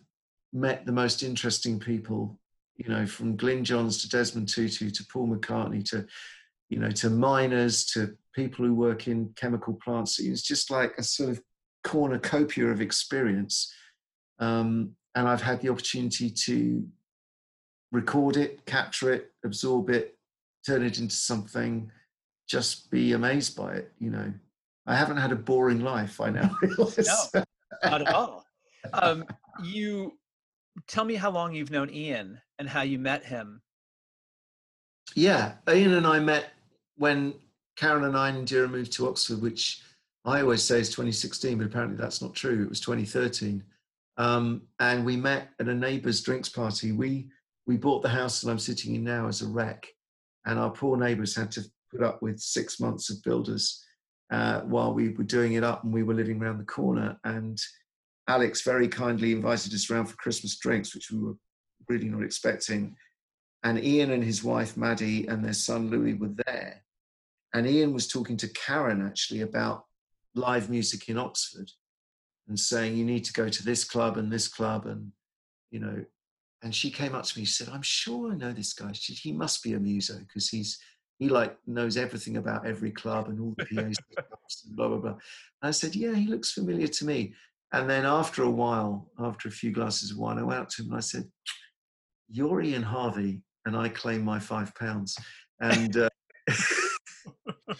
met 0.53 0.85
the 0.85 0.93
most 0.93 1.21
interesting 1.21 1.77
people, 1.77 2.39
you 2.77 2.87
know, 2.87 3.05
from 3.05 3.35
Glyn 3.35 3.65
Johns 3.65 4.01
to 4.01 4.09
Desmond 4.09 4.47
Tutu 4.47 4.89
to 4.89 5.05
Paul 5.11 5.27
McCartney 5.27 5.83
to, 5.89 6.07
you 6.69 6.79
know, 6.79 6.91
to 6.91 7.09
miners 7.09 7.83
to 7.87 8.15
people 8.33 8.63
who 8.63 8.73
work 8.73 9.09
in 9.09 9.33
chemical 9.35 9.73
plants. 9.83 10.17
It's 10.17 10.43
just 10.43 10.71
like 10.71 10.93
a 10.97 11.03
sort 11.03 11.31
of 11.31 11.41
cornucopia 11.83 12.67
of 12.67 12.79
experience. 12.79 13.73
Um, 14.39 14.91
and 15.13 15.27
I've 15.27 15.41
had 15.41 15.59
the 15.59 15.69
opportunity 15.69 16.29
to 16.29 16.87
record 17.91 18.37
it, 18.37 18.65
capture 18.65 19.11
it, 19.11 19.33
absorb 19.43 19.89
it, 19.89 20.17
turn 20.65 20.85
it 20.85 20.99
into 20.99 21.15
something, 21.15 21.91
just 22.47 22.89
be 22.89 23.13
amazed 23.13 23.55
by 23.55 23.73
it, 23.73 23.91
you 23.99 24.09
know. 24.09 24.33
I 24.85 24.95
haven't 24.95 25.17
had 25.17 25.31
a 25.31 25.35
boring 25.35 25.81
life, 25.81 26.21
I 26.21 26.29
now 26.29 26.55
realize. 26.61 27.29
No, 27.33 27.43
not 27.83 28.01
at 28.01 28.13
all. 28.13 28.45
Um, 28.93 29.25
you 29.63 30.17
tell 30.87 31.03
me 31.03 31.15
how 31.15 31.29
long 31.29 31.53
you've 31.53 31.71
known 31.71 31.89
Ian 31.89 32.39
and 32.57 32.69
how 32.69 32.81
you 32.81 32.97
met 32.97 33.25
him. 33.25 33.61
Yeah, 35.15 35.53
Ian 35.69 35.93
and 35.93 36.07
I 36.07 36.19
met 36.19 36.51
when 36.95 37.33
Karen 37.75 38.05
and 38.05 38.17
I 38.17 38.29
and 38.29 38.47
Indira 38.47 38.69
moved 38.69 38.93
to 38.93 39.07
Oxford, 39.07 39.41
which 39.41 39.81
I 40.25 40.41
always 40.41 40.63
say 40.63 40.79
is 40.79 40.89
2016, 40.89 41.57
but 41.57 41.67
apparently 41.67 41.97
that's 41.97 42.21
not 42.21 42.33
true. 42.33 42.63
It 42.63 42.69
was 42.69 42.79
2013. 42.79 43.63
Um, 44.17 44.63
and 44.79 45.05
we 45.05 45.15
met 45.15 45.49
at 45.59 45.67
a 45.67 45.75
neighbour's 45.75 46.21
drinks 46.21 46.49
party. 46.49 46.91
We 46.91 47.27
we 47.67 47.77
bought 47.77 48.01
the 48.01 48.09
house 48.09 48.41
that 48.41 48.49
I'm 48.49 48.59
sitting 48.59 48.95
in 48.95 49.03
now 49.03 49.27
as 49.27 49.41
a 49.41 49.47
wreck, 49.47 49.87
and 50.45 50.57
our 50.57 50.71
poor 50.71 50.97
neighbours 50.97 51.35
had 51.35 51.51
to 51.51 51.65
put 51.91 52.03
up 52.03 52.21
with 52.21 52.39
six 52.39 52.79
months 52.79 53.09
of 53.09 53.23
builders 53.23 53.83
uh, 54.31 54.61
while 54.61 54.93
we 54.93 55.09
were 55.09 55.23
doing 55.23 55.53
it 55.53 55.63
up, 55.63 55.83
and 55.83 55.93
we 55.93 56.03
were 56.03 56.13
living 56.13 56.41
around 56.41 56.57
the 56.57 56.65
corner. 56.65 57.17
And 57.23 57.59
Alex 58.27 58.61
very 58.61 58.87
kindly 58.87 59.31
invited 59.31 59.73
us 59.73 59.89
around 59.89 60.07
for 60.07 60.17
Christmas 60.17 60.57
drinks, 60.57 60.93
which 60.93 61.11
we 61.11 61.19
were 61.19 61.35
really 61.87 62.09
not 62.09 62.23
expecting. 62.23 62.95
And 63.63 63.83
Ian 63.83 64.11
and 64.11 64.23
his 64.23 64.43
wife 64.43 64.77
Maddie 64.77 65.27
and 65.27 65.43
their 65.43 65.53
son 65.53 65.89
Louis 65.89 66.13
were 66.13 66.33
there. 66.45 66.83
And 67.53 67.65
Ian 67.65 67.93
was 67.93 68.07
talking 68.07 68.37
to 68.37 68.49
Karen 68.49 69.05
actually 69.05 69.41
about 69.41 69.85
live 70.35 70.69
music 70.69 71.09
in 71.09 71.17
Oxford 71.17 71.71
and 72.47 72.59
saying, 72.59 72.95
you 72.95 73.05
need 73.05 73.25
to 73.25 73.33
go 73.33 73.49
to 73.49 73.63
this 73.63 73.83
club 73.83 74.17
and 74.17 74.31
this 74.31 74.47
club. 74.47 74.85
And, 74.85 75.11
you 75.71 75.79
know, 75.79 76.05
and 76.61 76.75
she 76.75 76.91
came 76.91 77.15
up 77.15 77.23
to 77.23 77.39
me, 77.39 77.45
she 77.45 77.63
said, 77.63 77.73
I'm 77.73 77.81
sure 77.81 78.31
I 78.31 78.35
know 78.35 78.51
this 78.51 78.73
guy. 78.73 78.91
She 78.91 79.13
he 79.13 79.31
must 79.31 79.63
be 79.63 79.73
a 79.73 79.79
muso 79.79 80.19
because 80.19 80.49
he's, 80.49 80.77
he 81.19 81.29
like 81.29 81.57
knows 81.65 81.97
everything 81.97 82.37
about 82.37 82.65
every 82.65 82.91
club 82.91 83.27
and 83.29 83.39
all 83.39 83.55
the 83.57 83.65
PAs 83.65 83.97
and 84.17 84.75
blah, 84.75 84.87
blah, 84.87 84.97
blah. 84.97 85.11
And 85.11 85.19
I 85.63 85.71
said, 85.71 85.95
yeah, 85.95 86.13
he 86.13 86.27
looks 86.27 86.51
familiar 86.51 86.87
to 86.87 87.05
me. 87.05 87.33
And 87.73 87.89
then 87.89 88.05
after 88.05 88.43
a 88.43 88.49
while, 88.49 89.09
after 89.19 89.49
a 89.49 89.51
few 89.51 89.71
glasses 89.71 90.11
of 90.11 90.17
wine, 90.17 90.37
I 90.37 90.43
went 90.43 90.59
out 90.59 90.69
to 90.71 90.83
him 90.83 90.89
and 90.89 90.97
I 90.97 91.01
said, 91.01 91.25
you're 92.29 92.61
Ian 92.61 92.83
Harvey 92.83 93.41
and 93.65 93.75
I 93.75 93.89
claim 93.89 94.23
my 94.23 94.39
five 94.39 94.73
pounds. 94.75 95.17
And, 95.59 95.97
uh, 95.97 96.09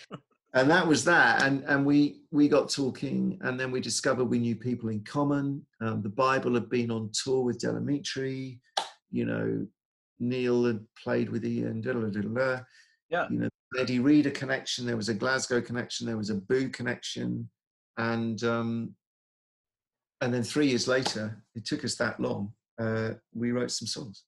and 0.53 0.69
that 0.71 0.87
was 0.87 1.03
that 1.05 1.43
and 1.43 1.63
and 1.65 1.85
we 1.85 2.21
we 2.31 2.47
got 2.47 2.69
talking 2.69 3.37
and 3.41 3.59
then 3.59 3.69
we 3.69 3.79
discovered 3.79 4.25
we 4.25 4.39
knew 4.39 4.55
people 4.55 4.89
in 4.89 5.01
common 5.03 5.63
um, 5.81 6.01
the 6.01 6.09
bible 6.09 6.53
had 6.55 6.69
been 6.69 6.89
on 6.89 7.11
tour 7.13 7.43
with 7.43 7.59
Del 7.59 7.75
Amitri 7.75 8.59
you 9.11 9.25
know 9.25 9.67
neil 10.19 10.65
had 10.65 10.83
played 11.01 11.29
with 11.29 11.45
ian 11.45 11.81
da, 11.81 11.93
da, 11.93 12.07
da, 12.09 12.59
yeah 13.09 13.27
you 13.29 13.39
know 13.39 13.49
Eddi 13.77 14.03
Reader 14.03 14.31
connection 14.31 14.85
there 14.85 14.97
was 14.97 15.09
a 15.09 15.13
glasgow 15.13 15.61
connection 15.61 16.07
there 16.07 16.17
was 16.17 16.29
a 16.29 16.35
boo 16.35 16.69
connection 16.69 17.49
and 17.97 18.43
um 18.43 18.95
and 20.21 20.33
then 20.33 20.43
three 20.43 20.67
years 20.67 20.87
later 20.87 21.43
it 21.55 21.65
took 21.65 21.83
us 21.83 21.95
that 21.95 22.19
long 22.19 22.53
uh 22.79 23.11
we 23.33 23.51
wrote 23.51 23.71
some 23.71 23.87
songs 23.87 24.23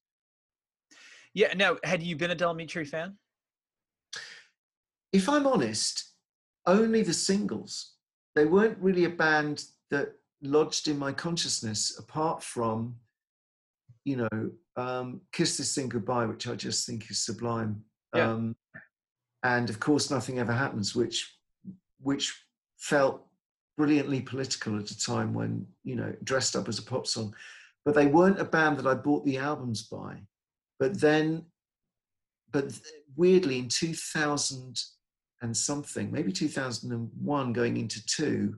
yeah 1.34 1.52
now 1.54 1.76
had 1.84 2.02
you 2.02 2.16
been 2.16 2.30
a 2.30 2.34
Del 2.34 2.54
Amitri 2.54 2.86
fan 2.86 3.16
if 5.12 5.28
i'm 5.28 5.46
honest 5.46 6.10
only 6.66 7.02
the 7.02 7.14
singles. 7.14 7.94
They 8.34 8.44
weren't 8.44 8.78
really 8.78 9.04
a 9.04 9.10
band 9.10 9.64
that 9.90 10.12
lodged 10.42 10.88
in 10.88 10.98
my 10.98 11.12
consciousness 11.12 11.98
apart 11.98 12.42
from, 12.42 12.96
you 14.04 14.16
know, 14.16 14.50
um, 14.76 15.20
Kiss 15.32 15.56
This 15.56 15.74
Thing 15.74 15.88
Goodbye, 15.88 16.26
which 16.26 16.46
I 16.46 16.54
just 16.54 16.86
think 16.86 17.10
is 17.10 17.24
sublime. 17.24 17.82
Yeah. 18.14 18.30
Um, 18.30 18.56
and 19.42 19.70
of 19.70 19.80
course, 19.80 20.10
Nothing 20.10 20.38
Ever 20.38 20.52
Happens, 20.52 20.94
which, 20.94 21.36
which 22.00 22.34
felt 22.76 23.26
brilliantly 23.76 24.20
political 24.20 24.78
at 24.78 24.90
a 24.90 24.98
time 24.98 25.32
when, 25.32 25.66
you 25.84 25.96
know, 25.96 26.14
dressed 26.24 26.56
up 26.56 26.68
as 26.68 26.78
a 26.78 26.82
pop 26.82 27.06
song. 27.06 27.34
But 27.84 27.94
they 27.94 28.06
weren't 28.06 28.40
a 28.40 28.44
band 28.44 28.78
that 28.78 28.86
I 28.86 28.94
bought 28.94 29.24
the 29.24 29.38
albums 29.38 29.82
by. 29.84 30.16
But 30.78 31.00
then, 31.00 31.46
but 32.50 32.78
weirdly, 33.16 33.58
in 33.58 33.68
2000, 33.68 34.82
and 35.42 35.56
something, 35.56 36.10
maybe 36.12 36.32
2001 36.32 37.52
going 37.52 37.76
into 37.76 38.04
two, 38.06 38.56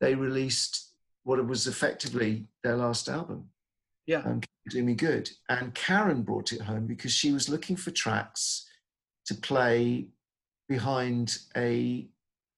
they 0.00 0.14
released 0.14 0.92
what 1.24 1.44
was 1.46 1.66
effectively 1.66 2.46
their 2.64 2.76
last 2.76 3.08
album. 3.08 3.48
Yeah. 4.06 4.22
Um, 4.24 4.40
Do 4.70 4.82
Me 4.82 4.94
Good. 4.94 5.30
And 5.48 5.74
Karen 5.74 6.22
brought 6.22 6.52
it 6.52 6.62
home 6.62 6.86
because 6.86 7.12
she 7.12 7.32
was 7.32 7.48
looking 7.48 7.76
for 7.76 7.90
tracks 7.90 8.66
to 9.26 9.34
play 9.34 10.08
behind 10.68 11.38
a 11.56 12.08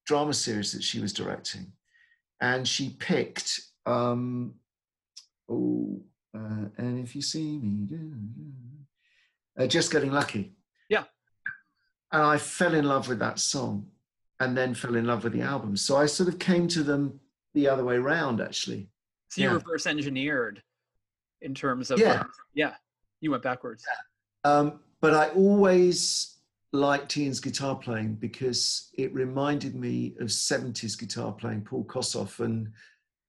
drama 0.06 0.34
series 0.34 0.72
that 0.72 0.82
she 0.82 1.00
was 1.00 1.12
directing. 1.12 1.72
And 2.40 2.66
she 2.68 2.90
picked, 2.98 3.60
um, 3.86 4.54
oh, 5.48 6.02
uh, 6.36 6.66
and 6.76 6.98
if 7.02 7.14
you 7.16 7.22
see 7.22 7.58
me, 7.58 7.88
uh, 9.58 9.66
just 9.66 9.92
getting 9.92 10.10
lucky 10.10 10.56
Yeah, 10.88 11.04
and 12.12 12.22
I 12.22 12.38
fell 12.38 12.74
in 12.74 12.84
love 12.84 13.08
with 13.08 13.18
that 13.20 13.38
song 13.38 13.86
and 14.40 14.56
then 14.56 14.74
fell 14.74 14.96
in 14.96 15.06
love 15.06 15.24
with 15.24 15.32
the 15.32 15.42
album. 15.42 15.76
So 15.76 15.96
I 15.96 16.06
sort 16.06 16.28
of 16.28 16.38
came 16.38 16.68
to 16.68 16.82
them 16.82 17.20
the 17.54 17.68
other 17.68 17.84
way 17.84 17.94
around, 17.96 18.40
actually. 18.40 18.88
So 19.28 19.40
you 19.40 19.48
yeah. 19.48 19.54
reverse 19.54 19.86
engineered 19.86 20.62
in 21.40 21.54
terms 21.54 21.90
of, 21.90 21.98
yeah, 21.98 22.24
yeah 22.52 22.74
you 23.20 23.30
went 23.30 23.42
backwards. 23.42 23.84
Yeah. 23.88 24.50
Um, 24.50 24.80
but 25.00 25.14
I 25.14 25.28
always 25.30 26.33
liked 26.74 27.16
Ian's 27.16 27.40
guitar 27.40 27.76
playing 27.76 28.14
because 28.16 28.90
it 28.94 29.14
reminded 29.14 29.74
me 29.74 30.14
of 30.20 30.28
70s 30.28 30.98
guitar 30.98 31.32
playing, 31.32 31.62
Paul 31.62 31.84
Kossoff, 31.84 32.40
and, 32.40 32.72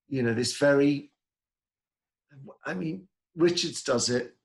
you 0.08 0.24
know, 0.24 0.34
this 0.34 0.58
very, 0.58 1.12
I 2.66 2.74
mean, 2.74 3.08
Richards 3.36 3.84
does 3.84 4.10
it, 4.10 4.36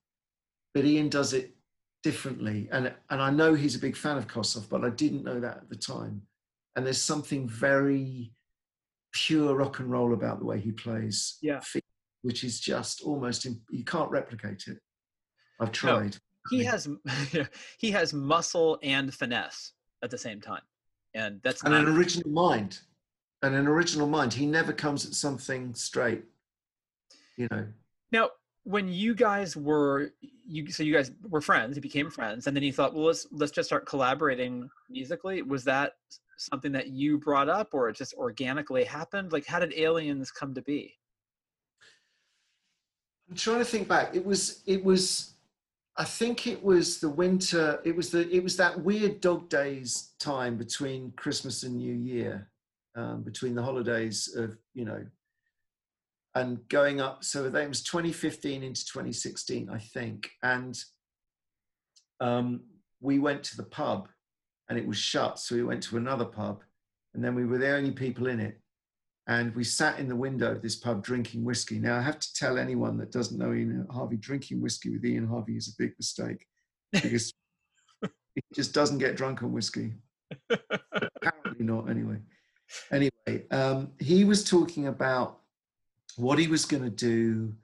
but 0.74 0.84
Ian 0.84 1.08
does 1.08 1.32
it 1.32 1.54
differently. 2.02 2.68
And 2.72 2.92
and 3.10 3.20
I 3.20 3.30
know 3.30 3.54
he's 3.54 3.74
a 3.74 3.80
big 3.80 3.96
fan 3.96 4.16
of 4.16 4.26
Kossoff, 4.28 4.68
but 4.68 4.84
I 4.84 4.90
didn't 4.90 5.24
know 5.24 5.40
that 5.40 5.58
at 5.58 5.68
the 5.68 5.76
time. 5.76 6.22
And 6.76 6.86
there's 6.86 7.02
something 7.02 7.48
very 7.48 8.32
pure 9.12 9.54
rock 9.56 9.80
and 9.80 9.90
roll 9.90 10.12
about 10.12 10.38
the 10.38 10.46
way 10.46 10.60
he 10.60 10.72
plays. 10.72 11.38
Yeah. 11.42 11.60
Which 12.22 12.44
is 12.44 12.60
just 12.60 13.02
almost 13.02 13.44
you 13.44 13.84
can't 13.84 14.10
replicate 14.10 14.64
it. 14.66 14.78
I've 15.58 15.72
tried. 15.72 16.14
No, 16.14 16.18
he 16.48 16.64
has 16.64 16.88
he 17.78 17.90
has 17.90 18.12
muscle 18.12 18.78
and 18.82 19.12
finesse 19.12 19.72
at 20.02 20.10
the 20.10 20.18
same 20.18 20.40
time, 20.40 20.62
and 21.14 21.40
that's 21.42 21.62
and 21.64 21.74
an 21.74 21.88
original 21.88 22.30
mind. 22.30 22.80
And 23.42 23.54
an 23.54 23.66
original 23.66 24.06
mind. 24.06 24.34
He 24.34 24.44
never 24.44 24.72
comes 24.72 25.06
at 25.06 25.14
something 25.14 25.74
straight. 25.74 26.24
You 27.38 27.48
know. 27.50 27.66
Now, 28.12 28.28
when 28.64 28.88
you 28.88 29.14
guys 29.14 29.56
were 29.56 30.12
you 30.46 30.70
so 30.70 30.82
you 30.82 30.92
guys 30.92 31.10
were 31.28 31.40
friends 31.40 31.76
you 31.76 31.82
became 31.82 32.10
friends 32.10 32.46
and 32.46 32.56
then 32.56 32.62
you 32.62 32.72
thought 32.72 32.94
well 32.94 33.06
let's 33.06 33.26
let's 33.32 33.52
just 33.52 33.68
start 33.68 33.86
collaborating 33.86 34.68
musically 34.90 35.42
was 35.42 35.64
that 35.64 35.94
something 36.36 36.72
that 36.72 36.88
you 36.88 37.18
brought 37.18 37.48
up 37.48 37.68
or 37.72 37.88
it 37.88 37.96
just 37.96 38.14
organically 38.14 38.84
happened 38.84 39.32
like 39.32 39.46
how 39.46 39.58
did 39.58 39.72
aliens 39.74 40.30
come 40.30 40.54
to 40.54 40.62
be 40.62 40.94
i'm 43.28 43.36
trying 43.36 43.58
to 43.58 43.64
think 43.64 43.88
back 43.88 44.14
it 44.14 44.24
was 44.24 44.62
it 44.66 44.84
was 44.84 45.34
i 45.96 46.04
think 46.04 46.46
it 46.46 46.62
was 46.62 47.00
the 47.00 47.08
winter 47.08 47.80
it 47.84 47.94
was 47.94 48.10
the 48.10 48.28
it 48.30 48.42
was 48.42 48.56
that 48.56 48.80
weird 48.82 49.20
dog 49.20 49.48
days 49.48 50.12
time 50.18 50.56
between 50.56 51.12
christmas 51.12 51.62
and 51.62 51.76
new 51.76 51.94
year 51.94 52.48
um, 52.96 53.22
between 53.22 53.54
the 53.54 53.62
holidays 53.62 54.34
of 54.36 54.56
you 54.74 54.84
know 54.84 55.04
and 56.34 56.66
going 56.68 57.00
up. 57.00 57.24
So 57.24 57.48
that 57.48 57.68
was 57.68 57.82
2015 57.82 58.62
into 58.62 58.84
2016, 58.84 59.68
I 59.68 59.78
think. 59.78 60.30
And 60.42 60.78
um, 62.20 62.60
we 63.00 63.18
went 63.18 63.42
to 63.44 63.56
the 63.56 63.64
pub 63.64 64.08
and 64.68 64.78
it 64.78 64.86
was 64.86 64.96
shut. 64.96 65.38
So 65.38 65.54
we 65.54 65.64
went 65.64 65.82
to 65.84 65.96
another 65.96 66.24
pub 66.24 66.62
and 67.14 67.24
then 67.24 67.34
we 67.34 67.44
were 67.44 67.58
the 67.58 67.74
only 67.74 67.90
people 67.90 68.28
in 68.28 68.40
it. 68.40 68.60
And 69.30 69.54
we 69.54 69.62
sat 69.62 70.00
in 70.00 70.08
the 70.08 70.16
window 70.16 70.50
of 70.50 70.60
this 70.60 70.74
pub 70.74 71.04
drinking 71.04 71.44
whiskey. 71.44 71.78
Now, 71.78 71.96
I 71.96 72.02
have 72.02 72.18
to 72.18 72.34
tell 72.34 72.58
anyone 72.58 72.98
that 72.98 73.12
doesn't 73.12 73.38
know 73.38 73.54
Ian 73.54 73.86
Harvey, 73.88 74.16
drinking 74.16 74.60
whiskey 74.60 74.90
with 74.90 75.04
Ian 75.04 75.28
Harvey 75.28 75.56
is 75.56 75.68
a 75.68 75.80
big 75.80 75.92
mistake 75.96 76.48
because 76.90 77.32
he 78.34 78.42
just 78.52 78.74
doesn't 78.74 78.98
get 78.98 79.16
drunk 79.16 79.44
on 79.44 79.52
whiskey. 79.52 79.92
Apparently 80.50 81.64
not, 81.64 81.88
anyway. 81.88 82.16
Anyway, 82.90 83.46
um, 83.52 83.92
he 84.00 84.24
was 84.24 84.42
talking 84.42 84.88
about 84.88 85.38
what 86.16 86.40
he 86.40 86.48
was 86.48 86.64
going 86.64 86.82
to 86.82 86.90
do. 86.90 87.54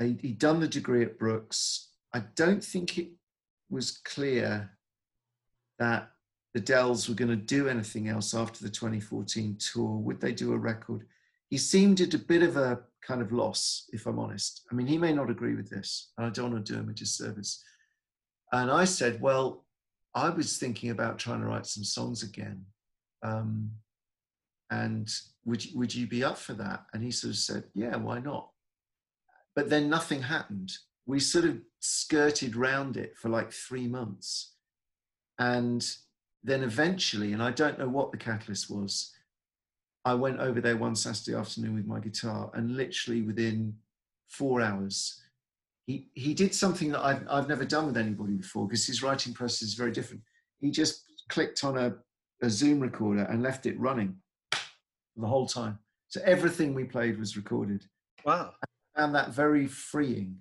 He'd 0.00 0.40
done 0.40 0.58
the 0.58 0.66
degree 0.66 1.04
at 1.04 1.16
Brookes. 1.16 1.90
I 2.12 2.24
don't 2.34 2.62
think 2.62 2.98
it 2.98 3.10
was 3.70 3.98
clear 3.98 4.72
that 5.78 6.10
the 6.54 6.60
Dels 6.60 7.08
were 7.08 7.14
going 7.14 7.30
to 7.30 7.36
do 7.36 7.68
anything 7.68 8.08
else 8.08 8.34
after 8.34 8.62
the 8.62 8.70
2014 8.70 9.56
tour. 9.58 9.96
Would 9.98 10.20
they 10.20 10.32
do 10.32 10.52
a 10.52 10.58
record? 10.58 11.06
He 11.50 11.58
seemed 11.58 12.00
at 12.00 12.14
a 12.14 12.18
bit 12.18 12.42
of 12.42 12.56
a 12.56 12.80
kind 13.06 13.22
of 13.22 13.32
loss, 13.32 13.88
if 13.92 14.06
I'm 14.06 14.18
honest. 14.18 14.62
I 14.70 14.74
mean, 14.74 14.86
he 14.86 14.98
may 14.98 15.12
not 15.12 15.30
agree 15.30 15.54
with 15.54 15.70
this, 15.70 16.12
and 16.16 16.26
I 16.26 16.30
don't 16.30 16.52
want 16.52 16.64
to 16.64 16.72
do 16.72 16.78
him 16.78 16.88
a 16.88 16.92
disservice. 16.92 17.62
And 18.52 18.70
I 18.70 18.84
said, 18.84 19.20
well, 19.20 19.64
I 20.14 20.30
was 20.30 20.58
thinking 20.58 20.90
about 20.90 21.18
trying 21.18 21.40
to 21.40 21.46
write 21.46 21.66
some 21.66 21.84
songs 21.84 22.22
again. 22.22 22.64
Um, 23.22 23.70
and 24.70 25.10
would 25.44 25.64
would 25.74 25.94
you 25.94 26.06
be 26.06 26.24
up 26.24 26.38
for 26.38 26.54
that? 26.54 26.84
And 26.92 27.02
he 27.02 27.10
sort 27.10 27.30
of 27.30 27.38
said, 27.38 27.64
yeah, 27.74 27.96
why 27.96 28.20
not? 28.20 28.50
But 29.54 29.70
then 29.70 29.88
nothing 29.88 30.22
happened. 30.22 30.72
We 31.06 31.20
sort 31.20 31.44
of 31.44 31.58
skirted 31.80 32.54
round 32.54 32.96
it 32.96 33.16
for 33.16 33.28
like 33.28 33.52
three 33.52 33.88
months. 33.88 34.54
And 35.38 35.86
then 36.42 36.62
eventually, 36.62 37.32
and 37.32 37.42
I 37.42 37.50
don't 37.50 37.78
know 37.78 37.88
what 37.88 38.12
the 38.12 38.18
catalyst 38.18 38.70
was, 38.70 39.12
I 40.04 40.14
went 40.14 40.40
over 40.40 40.60
there 40.60 40.76
one 40.76 40.94
Saturday 40.94 41.36
afternoon 41.36 41.74
with 41.74 41.86
my 41.86 42.00
guitar, 42.00 42.50
and 42.54 42.76
literally 42.76 43.22
within 43.22 43.74
four 44.28 44.60
hours. 44.60 45.22
He 45.86 46.08
he 46.14 46.34
did 46.34 46.54
something 46.54 46.92
that 46.92 47.04
I've 47.04 47.26
I've 47.28 47.48
never 47.48 47.64
done 47.64 47.86
with 47.86 47.96
anybody 47.96 48.34
before 48.34 48.66
because 48.66 48.86
his 48.86 49.02
writing 49.02 49.32
process 49.32 49.62
is 49.62 49.74
very 49.74 49.90
different. 49.90 50.22
He 50.60 50.70
just 50.70 51.04
clicked 51.28 51.64
on 51.64 51.76
a, 51.76 51.94
a 52.42 52.50
Zoom 52.50 52.80
recorder 52.80 53.22
and 53.24 53.42
left 53.42 53.66
it 53.66 53.78
running 53.78 54.16
the 55.16 55.26
whole 55.26 55.46
time. 55.46 55.78
So 56.08 56.20
everything 56.24 56.74
we 56.74 56.84
played 56.84 57.18
was 57.18 57.36
recorded. 57.36 57.84
Wow. 58.24 58.54
I 58.62 59.00
found 59.00 59.14
that 59.14 59.30
very 59.30 59.66
freeing 59.66 60.36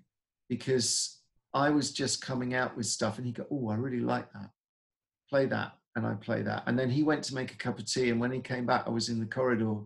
because 0.50 1.20
I 1.54 1.70
was 1.70 1.92
just 1.92 2.22
coming 2.22 2.54
out 2.54 2.78
with 2.78 2.86
stuff 2.86 3.18
and 3.18 3.26
he 3.26 3.34
go, 3.34 3.46
Oh, 3.52 3.70
I 3.70 3.76
really 3.76 4.00
like 4.00 4.32
that. 4.34 4.50
Play 5.30 5.46
that. 5.48 5.74
And 5.98 6.06
I 6.06 6.14
play 6.14 6.44
that. 6.44 6.62
And 6.68 6.78
then 6.78 6.92
he 6.92 7.02
went 7.02 7.24
to 7.24 7.34
make 7.34 7.52
a 7.52 7.58
cup 7.58 7.80
of 7.80 7.86
tea. 7.92 8.12
And 8.12 8.22
when 8.22 8.32
he 8.32 8.40
came 8.40 8.68
back, 8.68 8.84
I 8.86 8.92
was 8.92 9.10
in 9.10 9.20
the 9.20 9.26
corridor 9.26 9.78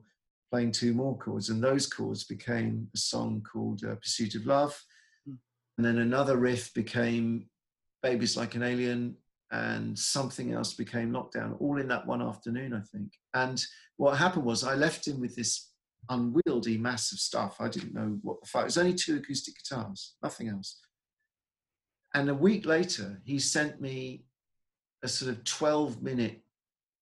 playing 0.51 0.74
two 0.74 0.93
more 0.93 1.18
chords. 1.18 1.47
And 1.47 1.64
those 1.64 1.88
chords 1.88 2.26
became 2.26 2.89
a 2.93 2.97
song 2.97 3.41
called 3.49 3.86
uh, 3.86 3.95
Pursuit 3.95 4.36
of 4.36 4.45
Love. 4.45 4.78
Hmm. 5.26 5.36
And 5.78 5.86
then 5.86 5.99
another 5.99 6.36
riff 6.36 6.74
became 6.74 7.45
Babies 8.03 8.36
Like 8.36 8.55
an 8.55 8.64
Alien. 8.64 9.16
And 9.51 9.97
something 9.97 10.51
else 10.51 10.74
became 10.74 11.14
Lockdown, 11.14 11.55
all 11.62 11.80
in 11.80 11.88
that 11.88 12.05
one 12.05 12.22
afternoon, 12.22 12.74
I 12.74 12.82
think. 12.91 13.14
And 13.34 13.64
what 13.95 14.18
happened 14.18 14.43
was 14.43 14.66
I 14.66 14.76
left 14.76 15.07
him 15.07 15.22
with 15.22 15.34
this 15.38 15.72
unwieldy 16.09 16.78
mass 16.78 17.14
of 17.14 17.20
stuff. 17.20 17.55
I 17.62 17.70
didn't 17.70 17.93
know 17.93 18.18
what 18.22 18.41
the 18.41 18.47
fuck. 18.47 18.64
It 18.64 18.66
was 18.66 18.78
only 18.78 18.95
two 18.95 19.16
acoustic 19.16 19.55
guitars, 19.55 20.16
nothing 20.22 20.49
else. 20.49 20.78
And 22.14 22.30
a 22.30 22.36
week 22.36 22.66
later, 22.66 23.22
he 23.24 23.39
sent 23.39 23.80
me 23.80 24.26
a 25.04 25.08
sort 25.08 25.32
of 25.32 25.43
12 25.43 26.02
minute 26.02 26.41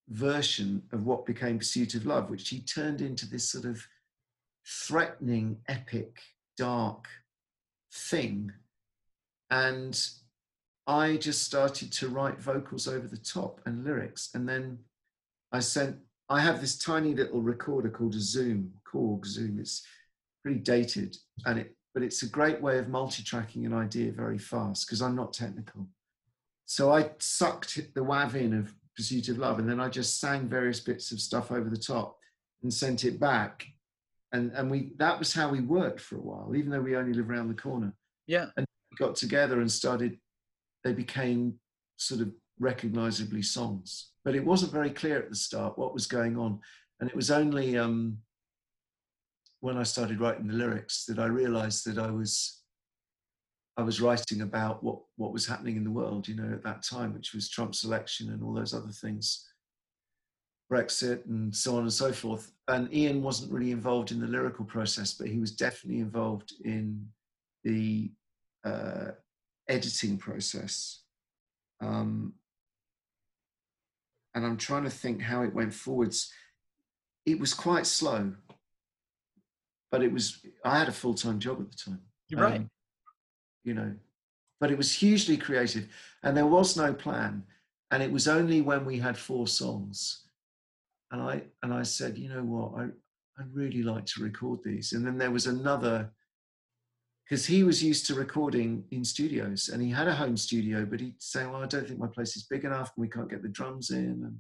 version 0.10 0.82
of 0.92 1.06
what 1.06 1.26
became 1.26 1.60
Pursuit 1.60 1.96
of 1.96 2.06
Love, 2.06 2.30
which 2.30 2.50
he 2.50 2.60
turned 2.62 3.02
into 3.02 3.28
this 3.28 3.50
sort 3.50 3.66
of 3.66 3.86
threatening, 4.66 5.58
epic, 5.68 6.20
dark 6.58 7.08
thing. 7.94 8.52
And 9.50 10.00
I 10.88 11.18
just 11.18 11.44
started 11.44 11.92
to 11.94 12.10
write 12.10 12.40
vocals 12.40 12.88
over 12.88 13.08
the 13.08 13.18
top 13.18 13.62
and 13.66 13.84
lyrics. 13.84 14.30
And 14.34 14.48
then 14.48 14.80
I 15.52 15.60
sent, 15.60 15.98
I 16.30 16.42
have 16.42 16.62
this 16.62 16.78
tiny 16.78 17.14
little 17.14 17.42
recorder 17.42 17.90
called 17.90 18.16
a 18.16 18.20
Zoom, 18.20 18.74
Korg 18.92 19.26
Zoom. 19.26 19.60
It's 19.60 19.86
pretty 20.44 20.60
dated 20.60 21.18
and 21.46 21.60
it, 21.60 21.76
but 21.94 22.04
it's 22.04 22.24
a 22.24 22.30
great 22.30 22.62
way 22.62 22.78
of 22.78 22.88
multi-tracking 22.88 23.66
an 23.66 23.74
idea 23.74 24.12
very 24.12 24.38
fast 24.38 24.88
because 24.88 25.02
I'm 25.02 25.16
not 25.16 25.34
technical. 25.34 25.88
So 26.70 26.94
I 26.94 27.10
sucked 27.18 27.78
the 27.96 28.02
WAV 28.02 28.36
in 28.36 28.54
of 28.54 28.76
Pursuit 28.96 29.28
of 29.30 29.40
Love 29.40 29.58
and 29.58 29.68
then 29.68 29.80
I 29.80 29.90
just 29.90 30.20
sang 30.20 30.48
various 30.48 30.80
bits 30.80 31.12
of 31.12 31.20
stuff 31.20 31.52
over 31.52 31.68
the 31.68 31.76
top 31.76 32.20
and 32.62 32.72
sent 32.72 33.06
it 33.06 33.20
back. 33.20 33.66
And, 34.34 34.52
and 34.52 34.70
we, 34.70 34.92
that 34.98 35.18
was 35.18 35.34
how 35.34 35.50
we 35.50 35.62
worked 35.62 36.00
for 36.00 36.18
a 36.18 36.22
while, 36.22 36.56
even 36.56 36.70
though 36.70 36.80
we 36.80 36.96
only 36.96 37.14
live 37.14 37.28
around 37.28 37.48
the 37.48 37.60
corner. 37.60 37.92
Yeah. 38.28 38.50
And 38.56 38.68
we 38.92 39.04
got 39.04 39.16
together 39.16 39.62
and 39.62 39.72
started 39.72 40.20
they 40.84 40.94
became 40.94 41.56
sort 41.98 42.22
of 42.22 42.32
recognizably 42.60 43.42
songs. 43.42 44.12
But 44.24 44.36
it 44.36 44.46
wasn't 44.46 44.72
very 44.72 44.92
clear 44.92 45.18
at 45.18 45.32
the 45.32 45.36
start 45.36 45.76
what 45.76 45.96
was 45.96 46.06
going 46.06 46.38
on. 46.38 46.60
And 47.00 47.10
it 47.10 47.16
was 47.16 47.32
only 47.32 47.80
um, 47.80 48.20
when 49.60 49.76
I 49.76 49.84
started 49.84 50.20
writing 50.20 50.48
the 50.48 50.54
lyrics 50.54 51.06
that 51.06 51.18
I 51.18 51.26
realized 51.26 51.88
that 51.88 51.98
I 51.98 52.12
was 52.12 52.59
I 53.80 53.82
was 53.82 54.02
writing 54.02 54.42
about 54.42 54.84
what, 54.84 55.00
what 55.16 55.32
was 55.32 55.48
happening 55.48 55.78
in 55.78 55.86
the 55.86 55.90
world, 55.90 56.28
you 56.28 56.36
know, 56.36 56.52
at 56.52 56.64
that 56.64 56.84
time, 56.84 57.14
which 57.14 57.34
was 57.34 57.48
Trump's 57.48 57.86
election 57.86 58.30
and 58.30 58.44
all 58.44 58.54
those 58.54 58.74
other 58.74 58.92
things, 58.92 59.48
Brexit 60.70 61.26
and 61.28 61.56
so 61.56 61.78
on 61.78 61.84
and 61.84 61.94
so 61.94 62.12
forth. 62.12 62.52
And 62.68 62.94
Ian 62.94 63.24
wasn't 63.24 63.54
really 63.54 63.72
involved 63.72 64.12
in 64.12 64.20
the 64.20 64.28
lyrical 64.28 64.66
process, 64.66 65.14
but 65.14 65.30
he 65.30 65.40
was 65.40 65.54
definitely 65.54 66.02
involved 66.02 66.52
in 66.66 67.08
the 67.64 68.12
uh, 68.66 69.12
editing 69.70 70.18
process. 70.18 71.04
Um, 71.80 72.34
and 74.36 74.46
I'm 74.46 74.58
trying 74.58 74.84
to 74.84 74.90
think 74.90 75.22
how 75.22 75.44
it 75.44 75.54
went 75.54 75.74
forwards. 75.74 76.34
It 77.26 77.40
was 77.40 77.54
quite 77.54 77.88
slow, 77.88 78.34
but 79.90 80.04
it 80.04 80.12
was, 80.12 80.46
I 80.66 80.78
had 80.78 80.90
a 80.90 80.92
full 80.92 81.14
time 81.14 81.40
job 81.40 81.62
at 81.62 81.72
the 81.72 81.78
time. 81.78 82.02
You're 82.28 82.42
right. 82.42 82.58
Um, 82.58 82.70
you 83.64 83.74
know, 83.74 83.94
but 84.60 84.72
it 84.72 84.78
was 84.78 84.94
hugely 84.94 85.38
creative 85.38 85.88
and 86.24 86.36
there 86.36 86.46
was 86.46 86.76
no 86.78 86.94
plan. 86.94 87.44
And 87.92 88.04
it 88.04 88.12
was 88.12 88.28
only 88.28 88.62
when 88.62 88.86
we 88.86 89.00
had 89.00 89.18
four 89.18 89.48
songs 89.48 90.26
and 91.12 91.22
I, 91.22 91.44
and 91.64 91.74
I 91.74 91.84
said, 91.84 92.18
you 92.18 92.30
know 92.30 92.44
what, 92.44 92.80
I, 92.80 92.84
I'd 93.40 93.54
really 93.54 93.84
like 93.84 94.06
to 94.08 94.24
record 94.24 94.60
these. 94.64 94.94
And 94.94 95.06
then 95.06 95.18
there 95.18 95.32
was 95.32 95.48
another 95.48 96.12
because 97.30 97.46
he 97.46 97.64
was 97.64 97.84
used 97.84 98.08
to 98.08 98.16
recording 98.16 98.84
in 98.90 99.04
studios 99.04 99.70
and 99.70 99.82
he 99.82 99.90
had 99.90 100.08
a 100.08 100.16
home 100.16 100.36
studio, 100.36 100.84
but 100.84 101.00
he'd 101.00 101.22
say, 101.22 101.46
Well, 101.46 101.62
I 101.62 101.68
don't 101.68 101.88
think 101.88 102.00
my 102.00 102.08
place 102.08 102.36
is 102.36 102.48
big 102.50 102.66
enough 102.66 102.92
and 102.96 103.02
we 103.04 103.08
can't 103.08 103.30
get 103.30 103.44
the 103.44 103.50
drums 103.50 103.92
in. 103.92 104.24
And 104.26 104.38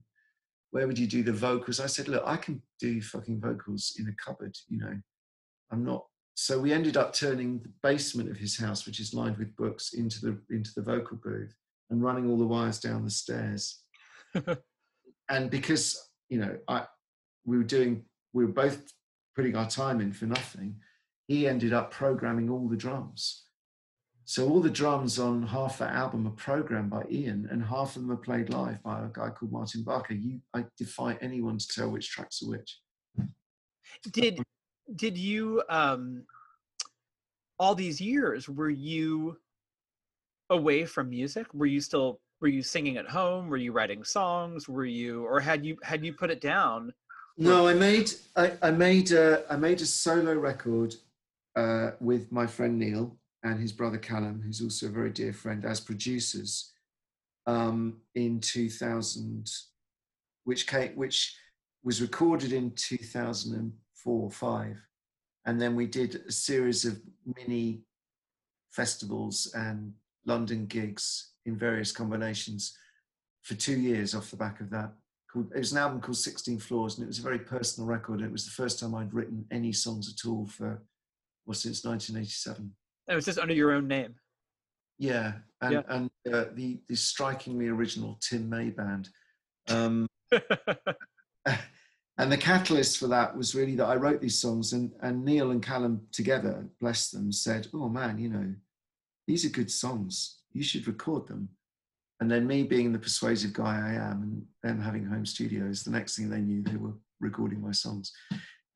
where 0.71 0.87
would 0.87 0.97
you 0.97 1.05
do 1.05 1.21
the 1.21 1.31
vocals? 1.31 1.79
I 1.79 1.85
said, 1.85 2.07
Look, 2.07 2.23
I 2.25 2.35
can 2.35 2.61
do 2.79 2.99
fucking 2.99 3.41
vocals 3.41 3.95
in 3.99 4.07
a 4.07 4.23
cupboard, 4.23 4.57
you 4.67 4.79
know. 4.79 4.97
I'm 5.71 5.85
not. 5.85 6.05
So 6.35 6.59
we 6.59 6.71
ended 6.71 6.95
up 6.95 7.13
turning 7.13 7.59
the 7.59 7.71
basement 7.83 8.29
of 8.29 8.37
his 8.37 8.57
house, 8.57 8.85
which 8.85 8.99
is 8.99 9.13
lined 9.13 9.37
with 9.37 9.55
books, 9.55 9.93
into 9.93 10.21
the 10.21 10.55
into 10.55 10.71
the 10.75 10.81
vocal 10.81 11.17
booth 11.17 11.53
and 11.89 12.01
running 12.01 12.29
all 12.29 12.37
the 12.37 12.45
wires 12.45 12.79
down 12.79 13.03
the 13.03 13.09
stairs. 13.09 13.83
and 15.29 15.49
because, 15.49 16.09
you 16.29 16.39
know, 16.39 16.57
I 16.67 16.85
we 17.45 17.57
were 17.57 17.63
doing 17.63 18.05
we 18.33 18.45
were 18.45 18.51
both 18.51 18.93
putting 19.35 19.55
our 19.55 19.69
time 19.69 19.99
in 20.01 20.13
for 20.13 20.25
nothing 20.25 20.75
he 21.29 21.47
ended 21.47 21.73
up 21.73 21.91
programming 21.91 22.49
all 22.49 22.67
the 22.67 22.75
drums. 22.75 23.43
So 24.25 24.49
all 24.49 24.61
the 24.61 24.69
drums 24.69 25.19
on 25.19 25.43
half 25.45 25.77
that 25.77 25.93
album 25.93 26.25
are 26.25 26.31
programmed 26.31 26.89
by 26.89 27.03
Ian, 27.09 27.47
and 27.51 27.63
half 27.63 27.95
of 27.95 28.01
them 28.01 28.11
are 28.11 28.17
played 28.17 28.49
live 28.49 28.81
by 28.81 28.99
a 28.99 29.09
guy 29.13 29.29
called 29.29 29.51
Martin 29.51 29.83
Barker. 29.83 30.15
You, 30.15 30.41
I 30.55 30.65
defy 30.75 31.19
anyone 31.21 31.59
to 31.59 31.67
tell 31.67 31.91
which 31.91 32.09
tracks 32.09 32.41
are 32.41 32.49
which. 32.49 32.79
Did 34.11 34.43
did 34.95 35.17
you 35.17 35.63
um, 35.69 36.23
all 37.57 37.75
these 37.75 37.99
years 37.99 38.47
were 38.47 38.69
you 38.69 39.37
away 40.49 40.85
from 40.85 41.09
music? 41.09 41.47
Were 41.53 41.65
you 41.65 41.81
still 41.81 42.19
were 42.41 42.47
you 42.47 42.63
singing 42.63 42.97
at 42.97 43.07
home? 43.07 43.49
Were 43.49 43.57
you 43.57 43.71
writing 43.71 44.03
songs? 44.03 44.69
Were 44.69 44.85
you 44.85 45.25
or 45.25 45.39
had 45.39 45.65
you 45.65 45.77
had 45.83 46.05
you 46.05 46.13
put 46.13 46.31
it 46.31 46.41
down? 46.41 46.93
No, 47.37 47.67
I 47.67 47.73
made 47.73 48.11
I, 48.35 48.53
I 48.61 48.71
made 48.71 49.11
a, 49.11 49.43
I 49.49 49.55
made 49.55 49.81
a 49.81 49.85
solo 49.85 50.33
record 50.33 50.95
uh, 51.55 51.91
with 51.99 52.31
my 52.31 52.47
friend 52.47 52.77
Neil 52.77 53.15
and 53.43 53.59
his 53.59 53.71
brother 53.71 53.97
Callum, 53.97 54.41
who's 54.45 54.61
also 54.61 54.87
a 54.87 54.89
very 54.89 55.11
dear 55.11 55.31
friend, 55.31 55.63
as 55.63 55.79
producers 55.79 56.73
um, 57.47 58.01
in 58.15 58.41
2000, 58.41 59.49
which 60.43 60.67
came, 60.67 60.91
which 60.95 61.35
was 61.83 62.01
recorded 62.01 62.51
in 62.51 62.71
2004 64.03 64.31
5. 64.31 64.81
And 65.45 65.61
then 65.61 65.75
we 65.75 65.87
did 65.87 66.21
a 66.27 66.31
series 66.31 66.85
of 66.85 66.99
mini 67.37 67.81
festivals 68.71 69.51
and 69.55 69.93
London 70.25 70.65
gigs 70.67 71.31
in 71.45 71.57
various 71.57 71.91
combinations 71.91 72.77
for 73.41 73.55
two 73.55 73.79
years 73.79 74.13
off 74.13 74.31
the 74.31 74.37
back 74.37 74.59
of 74.59 74.69
that. 74.69 74.91
Called, 75.31 75.51
it 75.53 75.59
was 75.59 75.71
an 75.71 75.77
album 75.77 76.01
called 76.01 76.17
16 76.17 76.59
Floors, 76.59 76.97
and 76.97 77.03
it 77.03 77.07
was 77.07 77.19
a 77.19 77.23
very 77.23 77.39
personal 77.39 77.87
record. 77.87 78.21
It 78.21 78.31
was 78.31 78.45
the 78.45 78.51
first 78.51 78.79
time 78.79 78.95
I'd 78.95 79.13
written 79.13 79.45
any 79.51 79.71
songs 79.71 80.11
at 80.11 80.27
all 80.27 80.45
for 80.45 80.81
well 81.45 81.53
since 81.53 81.85
1987. 81.85 82.71
it 83.07 83.15
was 83.15 83.25
just 83.25 83.39
under 83.39 83.53
your 83.53 83.71
own 83.71 83.87
name. 83.87 84.15
Yeah, 84.97 85.33
and 85.61 85.73
yeah. 85.73 85.81
and 85.87 86.09
uh, 86.33 86.45
the 86.53 86.79
the 86.87 86.95
strikingly 86.95 87.67
original 87.67 88.17
Tim 88.21 88.49
May 88.49 88.71
band. 88.71 89.09
Um, 89.67 90.07
and 92.19 92.31
the 92.31 92.37
catalyst 92.37 92.99
for 92.99 93.07
that 93.07 93.35
was 93.35 93.55
really 93.55 93.75
that 93.75 93.87
I 93.87 93.95
wrote 93.95 94.21
these 94.21 94.39
songs, 94.39 94.73
and 94.73 94.91
and 95.01 95.25
Neil 95.25 95.51
and 95.51 95.63
Callum 95.63 96.01
together, 96.11 96.67
bless 96.79 97.09
them, 97.09 97.31
said, 97.31 97.67
"Oh 97.73 97.89
man, 97.89 98.17
you 98.17 98.29
know, 98.29 98.53
these 99.25 99.45
are 99.45 99.49
good 99.49 99.71
songs. 99.71 100.39
You 100.51 100.61
should 100.61 100.87
record 100.87 101.27
them." 101.27 101.49
And 102.19 102.29
then 102.29 102.45
me 102.45 102.63
being 102.63 102.91
the 102.91 102.99
persuasive 102.99 103.53
guy 103.53 103.75
I 103.75 103.93
am, 103.93 104.21
and 104.23 104.45
them 104.61 104.81
having 104.81 105.05
home 105.05 105.25
studios, 105.25 105.83
the 105.83 105.91
next 105.91 106.17
thing 106.17 106.29
they 106.29 106.41
knew, 106.41 106.61
they 106.61 106.75
were 106.75 106.93
recording 107.21 107.61
my 107.61 107.71
songs, 107.71 108.11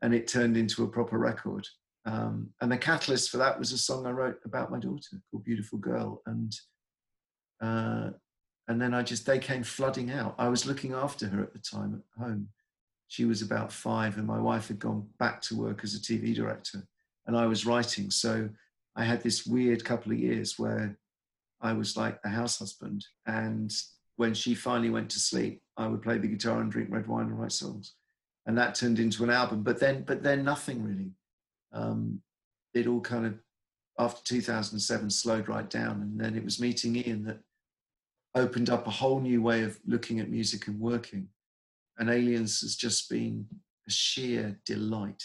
and 0.02 0.14
it 0.14 0.28
turned 0.28 0.56
into 0.56 0.84
a 0.84 0.88
proper 0.88 1.18
record. 1.18 1.68
Um, 2.06 2.50
and 2.62 2.72
the 2.72 2.78
catalyst 2.78 3.30
for 3.30 3.38
that 3.38 3.58
was 3.58 3.72
a 3.72 3.78
song 3.78 4.06
I 4.06 4.12
wrote 4.12 4.39
about 4.46 4.72
my 4.72 4.80
daughter 4.80 5.22
called 5.30 5.46
Beautiful 5.46 5.80
Girl. 5.80 6.22
And 6.26 6.56
uh, 7.62 8.10
and 8.68 8.82
then 8.82 8.94
I 8.94 9.04
just 9.04 9.26
they 9.26 9.39
came 9.39 9.64
flooding 9.64 10.12
out. 10.12 10.36
I 10.38 10.50
was 10.50 10.66
looking 10.66 10.94
after 10.94 11.28
her 11.28 11.44
at 11.44 11.54
the 11.54 11.60
time 11.60 12.02
at 12.02 12.24
home. 12.24 12.48
She 13.14 13.26
was 13.26 13.43
about 13.43 13.72
five, 13.72 14.18
and 14.18 14.26
my 14.26 14.39
wife 14.39 14.70
had 14.70 14.80
gone 14.80 15.07
back 15.20 15.39
to 15.43 15.55
work 15.55 15.82
as 15.84 15.93
a 15.93 15.99
TV 15.99 16.34
director, 16.34 16.82
and 17.28 17.38
I 17.38 17.45
was 17.45 17.64
writing. 17.64 18.09
So 18.09 18.49
I 18.95 19.03
had 19.03 19.22
this 19.22 19.45
weird 19.45 19.86
couple 19.86 20.11
of 20.11 20.18
years 20.18 20.57
where 20.57 20.97
I 21.61 21.74
was 21.74 21.95
like 21.95 22.24
the 22.24 22.30
house 22.30 22.57
husband. 22.57 23.05
And 23.28 23.72
when 24.16 24.34
she 24.34 24.55
finally 24.55 24.89
went 24.89 25.11
to 25.11 25.20
sleep, 25.20 25.61
I 25.78 25.86
would 25.86 26.01
play 26.01 26.18
the 26.18 26.28
guitar 26.28 26.59
and 26.59 26.72
drink 26.72 26.89
red 26.91 27.05
wine 27.05 27.28
and 27.28 27.39
write 27.39 27.51
songs. 27.51 27.93
And 28.47 28.57
that 28.57 28.74
turned 28.74 28.97
into 28.97 29.24
an 29.24 29.30
album. 29.30 29.61
But 29.61 29.80
then, 29.80 30.01
but 30.01 30.24
then 30.24 30.43
nothing 30.43 30.84
really 30.84 31.11
um, 31.72 32.20
it 32.74 32.88
all 32.88 32.99
kind 32.99 33.28
of 33.28 33.36
after 33.99 34.24
2007 34.24 35.11
slowed 35.11 35.47
right 35.47 35.70
down. 35.70 36.01
And 36.01 36.20
then 36.20 36.36
it 36.36 36.43
was 36.43 36.59
meeting 36.59 36.95
Ian 36.95 37.26
that 37.26 37.41
opened 38.34 38.72
up 38.72 38.88
a 38.88 38.89
whole 38.89 39.20
new 39.20 39.43
way 39.43 39.61
of 39.61 39.80
looking 39.86 40.20
at 40.20 40.32
music 40.32 40.66
and 40.66 40.80
working. 40.80 41.28
And 41.98 42.10
Aliens 42.10 42.62
has 42.62 42.76
just 42.76 43.10
been 43.10 43.46
a 43.88 43.91
sheer 43.91 44.58
delight, 44.66 45.24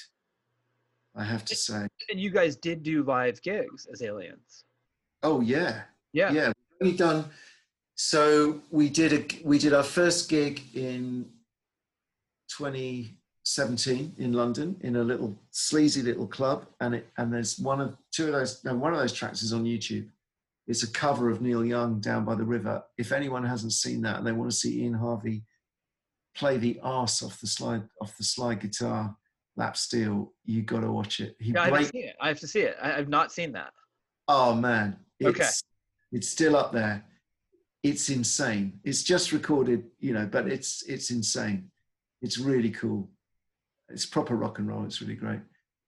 I 1.16 1.24
have 1.24 1.44
to 1.46 1.54
say. 1.54 1.86
And 2.10 2.20
you 2.20 2.30
guys 2.30 2.56
did 2.56 2.82
do 2.82 3.02
live 3.02 3.40
gigs 3.42 3.86
as 3.92 4.02
Aliens. 4.02 4.64
Oh 5.22 5.40
yeah, 5.40 5.82
yeah, 6.12 6.32
yeah. 6.32 6.52
We've 6.80 6.96
done. 6.96 7.24
So 7.96 8.60
we 8.70 8.88
did 8.88 9.12
a 9.12 9.44
we 9.44 9.58
did 9.58 9.74
our 9.74 9.82
first 9.82 10.28
gig 10.28 10.62
in 10.74 11.26
2017 12.56 14.14
in 14.18 14.32
London 14.32 14.76
in 14.82 14.96
a 14.96 15.02
little 15.02 15.36
sleazy 15.50 16.02
little 16.02 16.26
club, 16.26 16.66
and 16.80 16.94
it 16.96 17.08
and 17.16 17.32
there's 17.32 17.58
one 17.58 17.80
of 17.80 17.96
two 18.12 18.26
of 18.26 18.32
those. 18.32 18.64
No, 18.64 18.74
one 18.74 18.92
of 18.92 19.00
those 19.00 19.12
tracks 19.12 19.42
is 19.42 19.52
on 19.52 19.64
YouTube. 19.64 20.06
It's 20.68 20.82
a 20.82 20.90
cover 20.92 21.30
of 21.30 21.40
Neil 21.40 21.64
Young 21.64 21.98
"Down 21.98 22.24
by 22.24 22.36
the 22.36 22.44
River." 22.44 22.84
If 22.96 23.10
anyone 23.10 23.44
hasn't 23.44 23.72
seen 23.72 24.02
that 24.02 24.18
and 24.18 24.26
they 24.26 24.32
want 24.32 24.50
to 24.50 24.56
see 24.56 24.82
Ian 24.82 24.94
Harvey 24.94 25.42
play 26.38 26.56
the 26.56 26.78
arse 26.82 27.22
off 27.22 27.40
the 27.40 27.46
slide 27.46 27.82
off 28.00 28.16
the 28.16 28.24
slide 28.24 28.60
guitar 28.60 29.14
lap 29.56 29.76
steel, 29.76 30.32
you 30.44 30.62
got 30.62 30.80
to 30.80 30.92
watch 30.92 31.18
it. 31.18 31.36
He 31.40 31.50
yeah, 31.50 31.62
I 31.62 31.68
have 31.70 31.78
to 31.80 31.86
see 31.86 31.98
it. 31.98 32.16
I 32.20 32.28
have 32.28 32.40
to 32.40 32.46
see 32.46 32.60
it. 32.60 32.76
I, 32.80 32.90
have 32.90 33.08
not 33.08 33.32
seen 33.32 33.52
that. 33.52 33.72
Oh 34.28 34.54
man, 34.54 34.96
it's, 35.18 35.28
okay, 35.28 35.48
it's 36.12 36.28
still 36.28 36.56
up 36.56 36.72
there. 36.72 37.04
It's 37.82 38.08
insane. 38.08 38.80
It's 38.84 39.02
just 39.02 39.32
recorded, 39.32 39.84
you 39.98 40.14
know, 40.14 40.26
but 40.26 40.48
it's 40.48 40.82
it's 40.84 41.10
insane. 41.10 41.70
It's 42.22 42.38
really 42.38 42.70
cool. 42.70 43.10
It's 43.88 44.06
proper 44.06 44.36
rock 44.36 44.58
and 44.58 44.68
roll. 44.68 44.84
It's 44.84 45.00
really 45.00 45.16
great. 45.16 45.40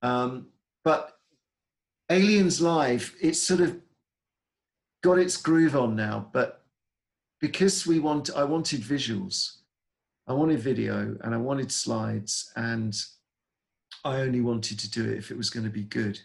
Um, 0.03 0.49
but 0.85 1.13
Aliens 2.11 2.61
Live, 2.61 3.15
it's 3.21 3.41
sort 3.41 3.61
of 3.61 3.79
got 5.03 5.19
its 5.19 5.37
groove 5.37 5.77
on 5.77 5.95
now. 5.95 6.29
But 6.33 6.65
because 7.41 7.87
we 7.87 7.99
want, 7.99 8.31
I 8.35 8.45
wanted 8.45 8.81
visuals 8.81 9.60
I 10.31 10.33
wanted 10.33 10.61
video 10.61 11.17
and 11.25 11.35
I 11.35 11.39
wanted 11.39 11.73
slides, 11.73 12.53
and 12.55 12.97
I 14.05 14.21
only 14.21 14.41
wanted 14.41 14.79
to 14.79 14.89
do 14.89 15.11
it 15.11 15.19
if 15.19 15.33
it 15.33 15.37
was 15.37 15.51
going 15.51 15.65
to 15.65 15.71
be 15.71 15.83
good. 15.83 16.21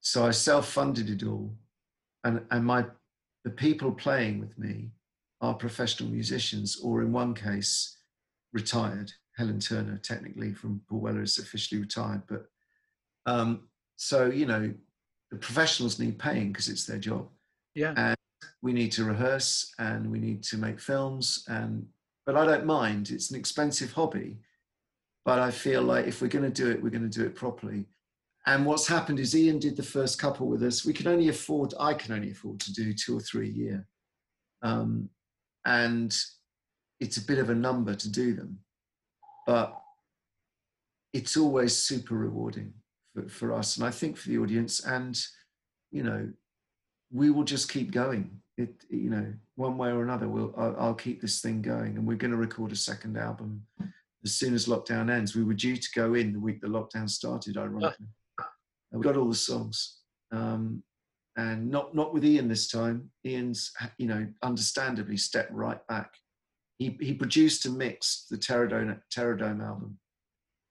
So 0.00 0.26
I 0.26 0.32
self-funded 0.32 1.08
it 1.08 1.24
all, 1.24 1.54
and 2.24 2.44
and 2.50 2.66
my 2.66 2.84
the 3.44 3.50
people 3.50 3.92
playing 3.92 4.40
with 4.40 4.58
me 4.58 4.90
are 5.40 5.54
professional 5.54 6.10
musicians, 6.10 6.80
or 6.80 7.00
in 7.00 7.12
one 7.12 7.32
case, 7.32 7.96
retired. 8.52 9.12
Helen 9.36 9.60
Turner, 9.60 9.98
technically 9.98 10.52
from 10.52 10.82
Paul 10.88 10.98
Weller, 10.98 11.22
is 11.22 11.38
officially 11.38 11.80
retired, 11.80 12.22
but 12.26 12.46
um, 13.26 13.68
so 13.94 14.26
you 14.26 14.46
know, 14.46 14.74
the 15.30 15.36
professionals 15.36 16.00
need 16.00 16.18
paying 16.18 16.48
because 16.48 16.68
it's 16.68 16.86
their 16.86 16.98
job. 16.98 17.28
Yeah, 17.76 17.94
and 17.96 18.16
we 18.62 18.72
need 18.72 18.90
to 18.92 19.04
rehearse 19.04 19.72
and 19.78 20.10
we 20.10 20.18
need 20.18 20.42
to 20.42 20.56
make 20.56 20.80
films 20.80 21.44
and 21.46 21.86
but 22.26 22.36
I 22.36 22.44
don't 22.44 22.66
mind. 22.66 23.10
It's 23.10 23.30
an 23.30 23.38
expensive 23.38 23.92
hobby, 23.92 24.38
but 25.24 25.38
I 25.38 25.50
feel 25.50 25.82
like 25.82 26.06
if 26.06 26.20
we're 26.20 26.28
going 26.28 26.50
to 26.50 26.62
do 26.62 26.70
it, 26.70 26.82
we're 26.82 26.90
going 26.90 27.08
to 27.08 27.18
do 27.18 27.26
it 27.26 27.34
properly. 27.34 27.86
And 28.46 28.66
what's 28.66 28.88
happened 28.88 29.20
is 29.20 29.36
Ian 29.36 29.58
did 29.58 29.76
the 29.76 29.82
first 29.82 30.18
couple 30.18 30.48
with 30.48 30.62
us. 30.62 30.84
We 30.84 30.92
can 30.92 31.06
only 31.06 31.28
afford, 31.28 31.74
I 31.78 31.94
can 31.94 32.12
only 32.12 32.32
afford 32.32 32.58
to 32.60 32.72
do 32.72 32.92
two 32.92 33.16
or 33.16 33.20
three 33.20 33.48
a 33.48 33.52
year. 33.52 33.86
Um, 34.62 35.08
and 35.64 36.16
it's 37.00 37.16
a 37.16 37.24
bit 37.24 37.38
of 37.38 37.50
a 37.50 37.54
number 37.54 37.94
to 37.94 38.10
do 38.10 38.34
them, 38.34 38.58
but 39.46 39.80
it's 41.12 41.36
always 41.36 41.76
super 41.76 42.16
rewarding 42.16 42.72
for, 43.14 43.28
for 43.28 43.52
us. 43.52 43.76
And 43.76 43.86
I 43.86 43.90
think 43.90 44.16
for 44.16 44.28
the 44.28 44.38
audience 44.38 44.84
and, 44.84 45.20
you 45.90 46.02
know, 46.02 46.28
we 47.12 47.30
will 47.30 47.44
just 47.44 47.70
keep 47.70 47.92
going 47.92 48.41
it 48.58 48.84
you 48.90 49.10
know 49.10 49.32
one 49.56 49.78
way 49.78 49.88
or 49.88 50.02
another 50.02 50.28
we'll 50.28 50.54
I'll, 50.56 50.76
I'll 50.78 50.94
keep 50.94 51.20
this 51.20 51.40
thing 51.40 51.62
going 51.62 51.96
and 51.96 52.06
we're 52.06 52.16
going 52.16 52.32
to 52.32 52.36
record 52.36 52.72
a 52.72 52.76
second 52.76 53.16
album 53.16 53.62
as 54.24 54.34
soon 54.34 54.54
as 54.54 54.66
lockdown 54.66 55.10
ends. 55.10 55.34
We 55.34 55.42
were 55.42 55.54
due 55.54 55.76
to 55.76 55.88
go 55.94 56.14
in 56.14 56.32
the 56.32 56.40
week 56.40 56.60
the 56.60 56.68
lockdown 56.68 57.08
started 57.08 57.56
ironically. 57.56 58.06
And 58.38 59.00
we 59.00 59.02
got 59.02 59.16
all 59.16 59.28
the 59.28 59.34
songs 59.34 59.98
um, 60.32 60.82
and 61.36 61.70
not 61.70 61.94
not 61.94 62.12
with 62.12 62.24
ian 62.24 62.48
this 62.48 62.68
time. 62.68 63.10
Ian's 63.24 63.72
you 63.98 64.06
know 64.06 64.26
understandably 64.42 65.16
stepped 65.16 65.52
right 65.52 65.84
back. 65.86 66.12
He, 66.78 66.96
he 67.00 67.14
produced 67.14 67.64
and 67.64 67.78
mixed 67.78 68.28
the 68.28 68.36
Terrordome, 68.36 69.00
Terrordome 69.14 69.64
album 69.64 69.98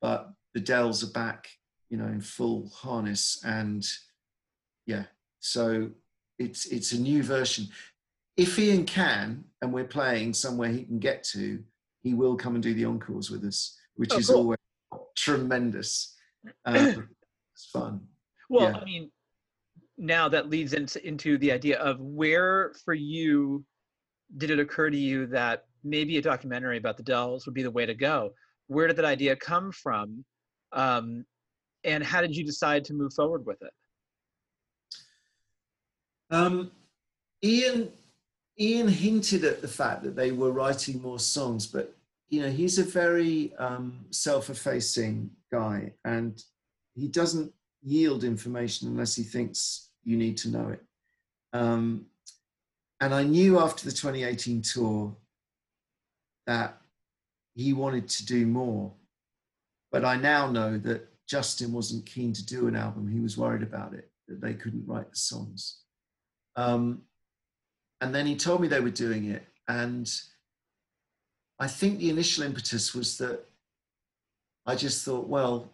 but 0.01 0.33
the 0.53 0.59
Dels 0.59 1.03
are 1.03 1.11
back 1.11 1.47
you 1.89 1.97
know 1.97 2.07
in 2.07 2.21
full 2.21 2.69
harness 2.69 3.41
and 3.45 3.85
yeah. 4.87 5.03
So 5.39 5.89
it's 6.45 6.65
it's 6.67 6.91
a 6.91 6.99
new 6.99 7.23
version. 7.23 7.67
If 8.37 8.57
Ian 8.57 8.85
can, 8.85 9.43
and 9.61 9.73
we're 9.73 9.85
playing 9.85 10.33
somewhere 10.33 10.69
he 10.69 10.83
can 10.83 10.99
get 10.99 11.23
to, 11.25 11.61
he 12.01 12.13
will 12.13 12.35
come 12.35 12.55
and 12.55 12.63
do 12.63 12.73
the 12.73 12.85
encores 12.85 13.29
with 13.29 13.43
us, 13.43 13.77
which 13.95 14.11
oh, 14.13 14.17
is 14.17 14.27
cool. 14.27 14.37
always 14.37 14.57
tremendous. 15.15 16.15
Um, 16.65 17.09
it's 17.53 17.65
fun. 17.71 18.01
Well, 18.49 18.71
yeah. 18.71 18.77
I 18.77 18.85
mean, 18.85 19.11
now 19.97 20.27
that 20.29 20.49
leads 20.49 20.73
into 20.73 21.05
into 21.07 21.37
the 21.37 21.51
idea 21.51 21.77
of 21.79 21.99
where 21.99 22.73
for 22.83 22.93
you 22.93 23.63
did 24.37 24.49
it 24.49 24.59
occur 24.59 24.89
to 24.89 24.97
you 24.97 25.27
that 25.27 25.65
maybe 25.83 26.17
a 26.17 26.21
documentary 26.21 26.77
about 26.77 26.97
the 26.97 27.03
Dels 27.03 27.45
would 27.45 27.55
be 27.55 27.63
the 27.63 27.71
way 27.71 27.85
to 27.85 27.93
go? 27.93 28.31
Where 28.67 28.87
did 28.87 28.95
that 28.97 29.05
idea 29.05 29.35
come 29.35 29.71
from? 29.71 30.23
Um, 30.73 31.25
and 31.83 32.03
how 32.03 32.21
did 32.21 32.35
you 32.35 32.45
decide 32.45 32.85
to 32.85 32.93
move 32.93 33.13
forward 33.13 33.45
with 33.45 33.61
it? 33.61 33.71
Um, 36.31 36.71
Ian 37.43 37.91
Ian 38.59 38.87
hinted 38.87 39.43
at 39.43 39.61
the 39.61 39.67
fact 39.67 40.03
that 40.03 40.15
they 40.15 40.31
were 40.31 40.51
writing 40.51 41.01
more 41.01 41.19
songs, 41.19 41.67
but 41.67 41.95
you 42.29 42.41
know 42.41 42.49
he's 42.49 42.79
a 42.79 42.83
very 42.83 43.53
um, 43.57 44.05
self-effacing 44.11 45.29
guy, 45.51 45.93
and 46.05 46.41
he 46.95 47.07
doesn't 47.07 47.51
yield 47.83 48.23
information 48.23 48.87
unless 48.87 49.15
he 49.15 49.23
thinks 49.23 49.89
you 50.03 50.15
need 50.17 50.37
to 50.37 50.49
know 50.49 50.69
it. 50.69 50.83
Um, 51.53 52.05
and 53.01 53.13
I 53.13 53.23
knew 53.23 53.59
after 53.59 53.85
the 53.85 53.91
2018 53.91 54.61
tour 54.61 55.15
that 56.45 56.77
he 57.55 57.73
wanted 57.73 58.07
to 58.07 58.25
do 58.25 58.45
more, 58.45 58.93
but 59.91 60.05
I 60.05 60.15
now 60.15 60.49
know 60.49 60.77
that 60.77 61.07
Justin 61.27 61.73
wasn't 61.73 62.05
keen 62.05 62.31
to 62.33 62.45
do 62.45 62.67
an 62.67 62.75
album. 62.75 63.09
He 63.11 63.19
was 63.19 63.37
worried 63.37 63.63
about 63.63 63.93
it 63.93 64.09
that 64.27 64.39
they 64.39 64.53
couldn't 64.53 64.87
write 64.87 65.09
the 65.09 65.17
songs. 65.17 65.80
Um, 66.55 67.03
and 68.01 68.13
then 68.13 68.25
he 68.25 68.35
told 68.35 68.61
me 68.61 68.67
they 68.67 68.79
were 68.79 68.89
doing 68.89 69.25
it. 69.25 69.43
And 69.67 70.11
I 71.59 71.67
think 71.67 71.99
the 71.99 72.09
initial 72.09 72.43
impetus 72.43 72.93
was 72.95 73.17
that 73.19 73.45
I 74.65 74.75
just 74.75 75.05
thought, 75.05 75.27
well, 75.27 75.71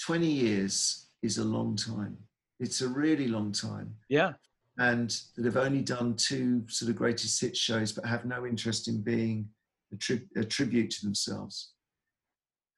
20 0.00 0.26
years 0.26 1.06
is 1.22 1.38
a 1.38 1.44
long 1.44 1.76
time. 1.76 2.16
It's 2.60 2.80
a 2.80 2.88
really 2.88 3.28
long 3.28 3.52
time. 3.52 3.94
Yeah. 4.08 4.32
And 4.78 5.14
that 5.36 5.44
have 5.44 5.56
only 5.56 5.82
done 5.82 6.14
two 6.16 6.64
sort 6.68 6.90
of 6.90 6.96
greatest 6.96 7.40
hit 7.40 7.56
shows, 7.56 7.92
but 7.92 8.06
have 8.06 8.24
no 8.24 8.46
interest 8.46 8.88
in 8.88 9.02
being 9.02 9.48
a, 9.92 9.96
tri- 9.96 10.22
a 10.36 10.44
tribute 10.44 10.90
to 10.92 11.04
themselves. 11.04 11.72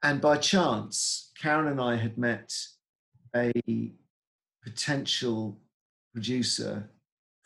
And 0.02 0.20
by 0.20 0.36
chance, 0.38 1.30
Karen 1.40 1.68
and 1.68 1.80
I 1.80 1.96
had 1.96 2.18
met 2.18 2.52
a 3.34 3.52
potential 4.62 5.58
producer 6.12 6.90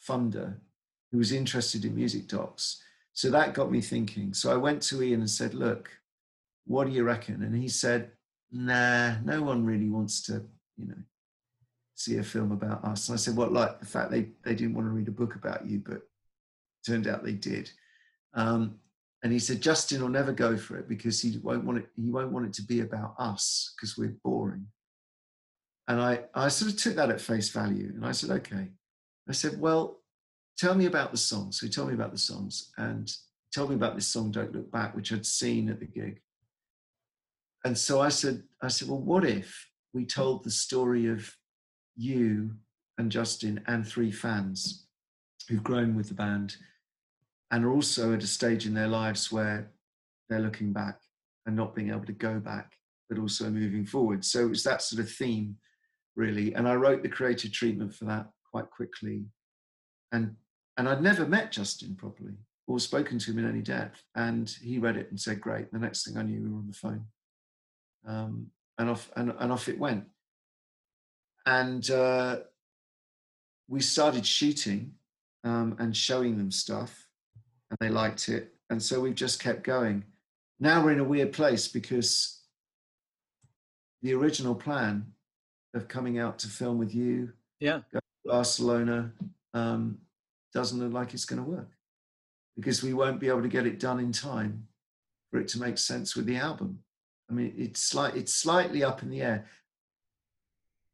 funder 0.09 0.55
who 1.11 1.19
was 1.19 1.33
interested 1.33 1.85
in 1.85 1.95
music 1.95 2.29
docs. 2.29 2.83
So 3.13 3.31
that 3.31 3.55
got 3.55 3.71
me 3.71 3.81
thinking. 3.81 4.33
So 4.33 4.53
I 4.53 4.57
went 4.57 4.83
to 4.83 5.03
Ian 5.03 5.21
and 5.21 5.31
said, 5.31 5.55
Look, 5.55 5.91
what 6.67 6.87
do 6.87 6.93
you 6.93 7.05
reckon? 7.05 7.43
And 7.43 7.55
he 7.55 7.69
said, 7.69 8.13
Nah, 8.51 9.17
no 9.25 9.43
one 9.43 9.65
really 9.65 9.89
wants 9.89 10.23
to, 10.23 10.45
you 10.77 10.87
know, 10.87 11.03
see 11.95 12.19
a 12.19 12.23
film 12.23 12.53
about 12.53 12.85
us. 12.85 13.09
And 13.09 13.15
I 13.15 13.19
said, 13.19 13.37
What, 13.37 13.53
like 13.53 13.81
the 13.81 13.87
fact 13.87 14.11
they, 14.11 14.29
they 14.45 14.55
didn't 14.55 14.75
want 14.75 14.87
to 14.87 14.93
read 14.93 15.09
a 15.09 15.13
book 15.13 15.35
about 15.35 15.67
you, 15.67 15.83
but 15.85 16.03
turned 16.87 17.07
out 17.07 17.25
they 17.25 17.33
did. 17.33 17.71
Um, 18.35 18.79
and 19.25 19.33
he 19.33 19.41
said, 19.41 19.61
Justin 19.61 20.01
will 20.01 20.09
never 20.09 20.33
go 20.33 20.57
for 20.57 20.77
it 20.79 20.89
because 20.89 21.21
he 21.21 21.39
won't 21.43 21.65
want 21.65 21.79
it, 21.79 21.89
he 21.97 22.09
won't 22.09 22.31
want 22.31 22.47
it 22.47 22.53
to 22.55 22.63
be 22.63 22.81
about 22.81 23.15
us 23.19 23.75
because 23.77 23.99
we're 23.99 24.17
boring. 24.23 24.67
And 25.89 26.01
I, 26.01 26.21
I 26.35 26.49
sort 26.49 26.71
of 26.71 26.79
took 26.79 26.95
that 26.97 27.11
at 27.11 27.21
face 27.21 27.49
value 27.49 27.91
and 27.95 28.07
I 28.07 28.13
said, 28.13 28.31
okay. 28.31 28.69
I 29.29 29.33
said, 29.33 29.61
Well, 29.61 30.01
tell 30.57 30.75
me 30.75 30.87
about 30.87 31.11
the 31.11 31.19
songs. 31.19 31.61
So 31.61 31.67
he 31.67 31.73
told 31.73 31.89
me 31.89 31.95
about 31.95 32.13
the 32.13 32.19
songs 32.19 32.71
and 32.79 33.13
told 33.55 33.71
me 33.71 33.77
about 33.77 33.95
this 33.95 34.07
song, 34.07 34.31
Don't 34.31 34.55
Look 34.55 34.71
Back, 34.71 34.95
which 34.95 35.13
I'd 35.13 35.27
seen 35.27 35.69
at 35.69 35.81
the 35.81 35.87
gig. 35.87 36.21
And 37.65 37.77
so 37.77 38.01
I 38.01 38.09
said, 38.09 38.43
I 38.63 38.69
said, 38.69 38.89
Well, 38.89 39.01
what 39.01 39.25
if 39.25 39.69
we 39.93 40.05
told 40.05 40.45
the 40.45 40.51
story 40.51 41.07
of 41.07 41.31
you 41.97 42.53
and 42.99 43.11
Justin 43.11 43.63
and 43.67 43.87
three 43.87 44.11
fans 44.11 44.87
who've 45.49 45.63
grown 45.63 45.97
with 45.97 46.09
the 46.09 46.15
band 46.15 46.57
and 47.51 47.65
are 47.65 47.73
also 47.73 48.13
at 48.13 48.23
a 48.23 48.27
stage 48.27 48.67
in 48.67 48.75
their 48.75 48.89
lives 48.89 49.33
where 49.33 49.71
they're 50.29 50.41
looking 50.41 50.73
back 50.73 51.01
and 51.47 51.57
not 51.57 51.75
being 51.75 51.91
able 51.91 52.05
to 52.05 52.13
go 52.13 52.39
back, 52.39 52.73
but 53.09 53.19
also 53.19 53.49
moving 53.49 53.87
forward. 53.87 54.25
So 54.25 54.41
it 54.41 54.51
was 54.51 54.63
that 54.65 54.83
sort 54.83 55.01
of 55.01 55.11
theme 55.11 55.57
really. 56.15 56.55
And 56.55 56.69
I 56.69 56.75
wrote 56.75 57.03
the 57.03 57.09
creative 57.09 57.53
treatment 57.53 57.95
for 57.95 58.05
that 58.07 58.29
quite 58.51 58.71
quickly. 58.71 59.25
And 60.13 60.37
and 60.77 60.89
I'd 60.89 61.03
never 61.03 61.27
met 61.27 61.53
Justin 61.53 61.97
properly 61.97 62.35
or 62.67 62.79
spoken 62.79 63.19
to 63.19 63.31
him 63.31 63.39
in 63.39 63.49
any 63.49 63.63
depth. 63.63 64.03
And 64.15 64.49
he 64.63 64.79
read 64.79 64.97
it 64.97 65.11
and 65.11 65.21
said, 65.21 65.41
"Great." 65.41 65.73
The 65.73 65.79
next 65.79 66.05
thing 66.05 66.17
I 66.17 66.23
knew, 66.23 66.41
we 66.41 66.49
were 66.49 66.59
on 66.59 66.69
the 66.69 66.73
phone, 66.73 67.05
um, 68.07 68.47
and 68.79 68.91
off 68.91 69.11
and, 69.17 69.35
and 69.39 69.53
off 69.53 69.69
it 69.69 69.79
went. 69.79 70.05
And 71.47 71.89
uh, 71.91 72.41
we 73.69 73.81
started 73.81 74.27
shooting 74.27 74.93
um, 75.45 75.77
and 75.79 75.97
showing 75.97 76.37
them 76.37 76.51
stuff, 76.51 77.09
and 77.71 77.79
they 77.81 77.89
liked 77.89 78.29
it. 78.29 78.55
And 78.71 78.83
so 78.83 79.01
we've 79.01 79.15
just 79.15 79.41
kept 79.41 79.63
going. 79.63 80.05
Now 80.61 80.85
we're 80.85 80.93
in 80.93 81.01
a 81.01 81.05
weird 81.05 81.33
place 81.33 81.69
because 81.69 82.43
the 84.03 84.15
original 84.15 84.55
plan 84.55 85.07
of 85.75 85.89
coming 85.89 86.19
out 86.19 86.39
to 86.41 86.49
film 86.49 86.79
with 86.79 86.95
you, 86.95 87.33
yeah, 87.61 87.81
Barcelona, 88.29 89.11
um, 89.55 89.99
doesn't 90.53 90.79
look 90.79 90.93
like 90.93 91.15
it's 91.15 91.25
going 91.25 91.43
to 91.43 91.51
work 91.51 91.71
because 92.57 92.83
we 92.83 92.93
won't 92.93 93.21
be 93.21 93.29
able 93.29 93.43
to 93.43 93.49
get 93.49 93.67
it 93.67 93.81
done 93.81 93.99
in 93.99 94.13
time 94.13 94.69
for 95.31 95.41
it 95.41 95.49
to 95.49 95.61
make 95.61 95.79
sense 95.79 96.15
with 96.15 96.27
the 96.27 96.37
album. 96.37 96.81
I 97.31 97.35
mean, 97.35 97.55
it's 97.57 97.83
slight, 97.83 98.17
it's 98.17 98.35
slightly 98.35 98.85
up 98.85 99.03
in 99.03 99.11
the 99.11 99.23
air. 99.23 99.47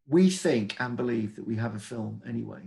We 0.06 0.30
think 0.30 0.76
and 0.80 0.96
believe 0.96 1.36
that 1.36 1.46
we 1.46 1.56
have 1.56 1.74
a 1.74 1.80
film 1.80 2.22
anyway, 2.28 2.60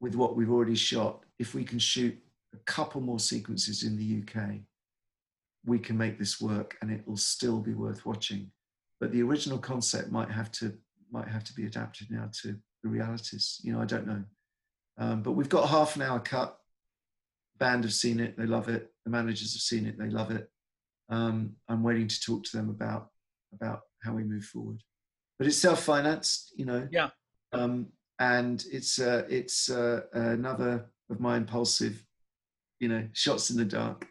with 0.00 0.14
what 0.14 0.36
we've 0.36 0.50
already 0.50 0.76
shot. 0.76 1.24
If 1.38 1.54
we 1.54 1.64
can 1.64 1.78
shoot 1.78 2.16
a 2.54 2.58
couple 2.58 3.00
more 3.00 3.20
sequences 3.20 3.82
in 3.82 3.96
the 3.96 4.22
UK, 4.22 4.60
we 5.66 5.78
can 5.78 5.98
make 5.98 6.18
this 6.18 6.40
work, 6.40 6.78
and 6.80 6.90
it 6.90 7.06
will 7.06 7.16
still 7.16 7.60
be 7.60 7.74
worth 7.74 8.06
watching. 8.06 8.50
But 9.00 9.12
the 9.12 9.22
original 9.22 9.58
concept 9.58 10.10
might 10.10 10.30
have 10.30 10.50
to 10.52 10.72
might 11.10 11.28
have 11.28 11.44
to 11.44 11.54
be 11.54 11.64
adapted 11.66 12.10
now 12.10 12.30
to 12.42 12.56
the 12.82 12.88
realities. 12.88 13.60
You 13.62 13.72
know, 13.72 13.80
I 13.80 13.84
don't 13.84 14.06
know. 14.06 14.24
Um, 14.98 15.22
but 15.22 15.32
we've 15.32 15.48
got 15.48 15.68
half 15.68 15.96
an 15.96 16.02
hour 16.02 16.20
cut. 16.20 16.58
Band 17.58 17.84
have 17.84 17.92
seen 17.92 18.20
it, 18.20 18.36
they 18.36 18.46
love 18.46 18.68
it. 18.68 18.92
The 19.04 19.10
managers 19.10 19.54
have 19.54 19.62
seen 19.62 19.86
it, 19.86 19.98
they 19.98 20.10
love 20.10 20.30
it. 20.30 20.48
Um, 21.08 21.56
I'm 21.68 21.82
waiting 21.82 22.08
to 22.08 22.20
talk 22.20 22.44
to 22.44 22.56
them 22.56 22.68
about 22.68 23.08
about 23.52 23.80
how 24.02 24.14
we 24.14 24.22
move 24.22 24.44
forward. 24.44 24.82
But 25.38 25.46
it's 25.46 25.56
self-financed, 25.56 26.52
you 26.56 26.66
know. 26.66 26.86
Yeah. 26.90 27.10
Um, 27.52 27.88
and 28.18 28.64
it's 28.70 29.00
uh, 29.00 29.24
it's 29.28 29.70
uh, 29.70 30.02
another 30.12 30.86
of 31.10 31.20
my 31.20 31.36
impulsive, 31.36 32.04
you 32.80 32.88
know, 32.88 33.08
shots 33.12 33.50
in 33.50 33.56
the 33.56 33.64
dark. 33.64 34.06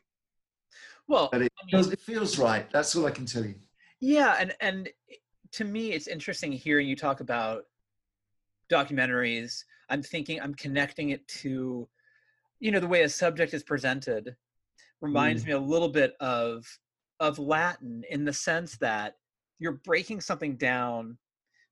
Well, 1.07 1.30
but 1.31 1.41
it, 1.41 1.52
I 1.61 1.65
mean, 1.65 1.72
feels, 1.72 1.94
it 1.94 1.99
feels 1.99 2.38
right. 2.38 2.69
That's 2.72 2.95
all 2.95 3.06
I 3.06 3.11
can 3.11 3.26
tell 3.26 3.45
you. 3.45 3.56
Yeah, 3.99 4.35
and 4.39 4.56
and 4.60 4.89
to 5.53 5.64
me, 5.64 5.91
it's 5.94 6.07
interesting 6.07 6.52
hearing 6.52 6.88
you 6.88 6.95
talk 6.95 7.19
about 7.19 7.64
documentaries. 8.72 9.64
I'm 9.89 10.02
thinking, 10.02 10.41
I'm 10.41 10.53
connecting 10.53 11.10
it 11.10 11.27
to, 11.27 11.88
you 12.60 12.72
know, 12.72 12.80
the 12.80 12.88
way 12.88 13.03
a 13.03 13.10
subject 13.10 13.53
is 13.53 13.64
presented 13.64 14.35
reminds 15.02 15.44
mm. 15.44 15.48
me 15.48 15.52
a 15.53 15.60
little 15.60 15.89
bit 15.89 16.15
of 16.19 16.65
of 17.19 17.39
Latin 17.39 18.03
in 18.10 18.26
the 18.26 18.34
sense 18.34 18.77
that 18.77 19.15
you're 19.60 19.80
breaking 19.84 20.22
something 20.22 20.56
down 20.56 21.18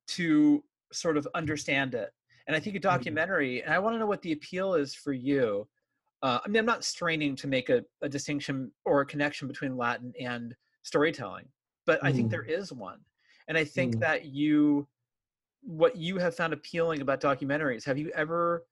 to 0.08 0.64
sort 0.92 1.18
of 1.18 1.28
understand 1.36 1.94
it. 1.94 2.10
And 2.48 2.56
I 2.56 2.60
think 2.60 2.76
a 2.76 2.80
mm-hmm. 2.80 2.90
documentary, 2.90 3.62
and 3.62 3.74
I 3.74 3.80
want 3.80 3.96
to 3.96 4.00
know 4.00 4.06
what 4.06 4.22
the 4.22 4.32
appeal 4.32 4.76
is 4.76 4.94
for 4.94 5.14
you. 5.14 5.68
Uh, 6.22 6.40
I 6.44 6.48
mean, 6.48 6.60
I'm 6.60 6.66
not 6.66 6.84
straining 6.84 7.36
to 7.38 7.48
make 7.48 7.70
a, 7.70 7.84
a, 8.02 8.10
distinction 8.10 8.72
or 8.86 9.02
a 9.02 9.06
connection 9.06 9.48
between 9.48 9.78
Latin 9.78 10.14
and 10.20 10.56
storytelling, 10.84 11.46
but 11.86 12.02
mm. 12.02 12.08
I 12.08 12.14
think 12.14 12.32
there 12.32 12.44
mm. 12.44 12.72
one. 12.72 13.00
And 13.48 13.58
I 13.58 13.64
think 13.64 13.98
mm. 13.98 14.00
that 14.00 14.26
you, 14.26 14.88
what 15.66 15.96
you 15.96 16.18
have 16.18 16.36
found 16.36 16.54
appealing 16.54 17.02
about 17.02 17.20
documentaries, 17.20 17.84
have 17.86 17.98
you 17.98 18.12
ever 18.16 18.66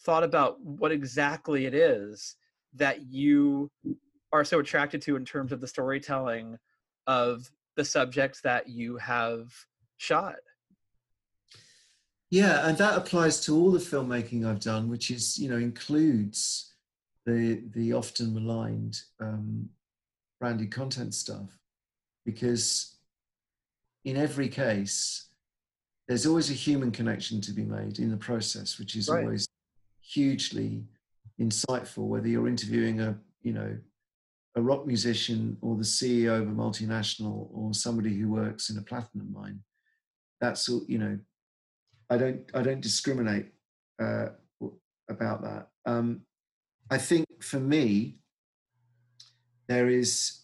thought 0.00 0.24
about 0.24 0.60
what 0.60 0.90
exactly 0.90 1.66
it 1.66 1.74
is 1.74 2.36
that 2.74 3.06
you 3.06 3.70
are 4.32 4.44
so 4.44 4.58
attracted 4.58 5.02
to 5.02 5.16
in 5.16 5.24
terms 5.24 5.52
of 5.52 5.60
the 5.60 5.66
storytelling 5.66 6.56
of 7.06 7.50
the 7.76 7.84
subjects 7.84 8.40
that 8.40 8.68
you 8.68 8.96
have 8.96 9.52
shot? 9.98 10.36
Yeah, 12.30 12.68
and 12.68 12.76
that 12.78 12.98
applies 12.98 13.40
to 13.42 13.56
all 13.56 13.70
the 13.70 13.78
filmmaking 13.78 14.46
I've 14.46 14.60
done, 14.60 14.90
which 14.90 15.10
is, 15.10 15.38
you 15.38 15.48
know, 15.48 15.56
includes 15.56 16.74
the 17.24 17.62
the 17.74 17.92
often 17.94 18.34
maligned 18.34 19.00
um, 19.20 19.70
branded 20.38 20.70
content 20.70 21.14
stuff, 21.14 21.58
because 22.26 22.98
in 24.04 24.16
every 24.16 24.48
case, 24.48 25.27
there's 26.08 26.26
always 26.26 26.50
a 26.50 26.54
human 26.54 26.90
connection 26.90 27.40
to 27.42 27.52
be 27.52 27.64
made 27.64 27.98
in 27.98 28.10
the 28.10 28.16
process, 28.16 28.78
which 28.78 28.96
is 28.96 29.08
right. 29.08 29.24
always 29.24 29.46
hugely 30.00 30.82
insightful. 31.38 32.06
Whether 32.06 32.28
you're 32.28 32.48
interviewing 32.48 33.00
a, 33.02 33.16
you 33.42 33.52
know, 33.52 33.76
a 34.56 34.62
rock 34.62 34.86
musician 34.86 35.58
or 35.60 35.76
the 35.76 35.82
CEO 35.82 36.40
of 36.40 36.48
a 36.48 36.52
multinational 36.52 37.48
or 37.52 37.74
somebody 37.74 38.18
who 38.18 38.30
works 38.30 38.70
in 38.70 38.78
a 38.78 38.82
platinum 38.82 39.30
mine, 39.32 39.60
that's 40.40 40.66
all. 40.70 40.82
You 40.88 40.98
know, 40.98 41.18
I 42.08 42.16
don't 42.16 42.40
I 42.54 42.62
don't 42.62 42.80
discriminate 42.80 43.52
uh, 44.00 44.28
about 45.10 45.42
that. 45.42 45.68
Um, 45.84 46.22
I 46.90 46.96
think 46.96 47.26
for 47.42 47.60
me, 47.60 48.20
there 49.68 49.90
is 49.90 50.40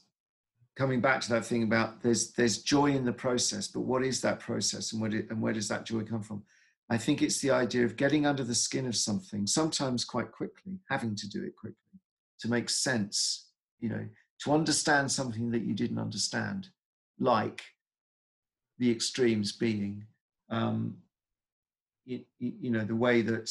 coming 0.76 1.00
back 1.00 1.20
to 1.20 1.30
that 1.30 1.46
thing 1.46 1.62
about 1.62 2.02
there's 2.02 2.32
there's 2.32 2.58
joy 2.58 2.86
in 2.86 3.04
the 3.04 3.12
process, 3.12 3.68
but 3.68 3.80
what 3.80 4.04
is 4.04 4.20
that 4.20 4.40
process 4.40 4.92
and 4.92 5.00
where 5.00 5.10
and 5.10 5.40
where 5.40 5.52
does 5.52 5.68
that 5.68 5.84
joy 5.84 6.02
come 6.02 6.22
from? 6.22 6.42
I 6.90 6.98
think 6.98 7.22
it's 7.22 7.40
the 7.40 7.50
idea 7.50 7.84
of 7.84 7.96
getting 7.96 8.26
under 8.26 8.44
the 8.44 8.54
skin 8.54 8.86
of 8.86 8.96
something, 8.96 9.46
sometimes 9.46 10.04
quite 10.04 10.32
quickly, 10.32 10.80
having 10.90 11.14
to 11.16 11.28
do 11.28 11.42
it 11.42 11.56
quickly 11.56 12.00
to 12.40 12.48
make 12.48 12.68
sense, 12.68 13.48
you 13.80 13.88
know, 13.88 14.06
to 14.40 14.52
understand 14.52 15.10
something 15.10 15.50
that 15.50 15.62
you 15.62 15.72
didn't 15.72 15.98
understand, 15.98 16.68
like 17.18 17.62
the 18.78 18.90
extremes 18.90 19.52
being, 19.52 20.04
um, 20.50 20.98
you, 22.04 22.20
you 22.38 22.70
know, 22.70 22.84
the 22.84 22.96
way 22.96 23.22
that 23.22 23.50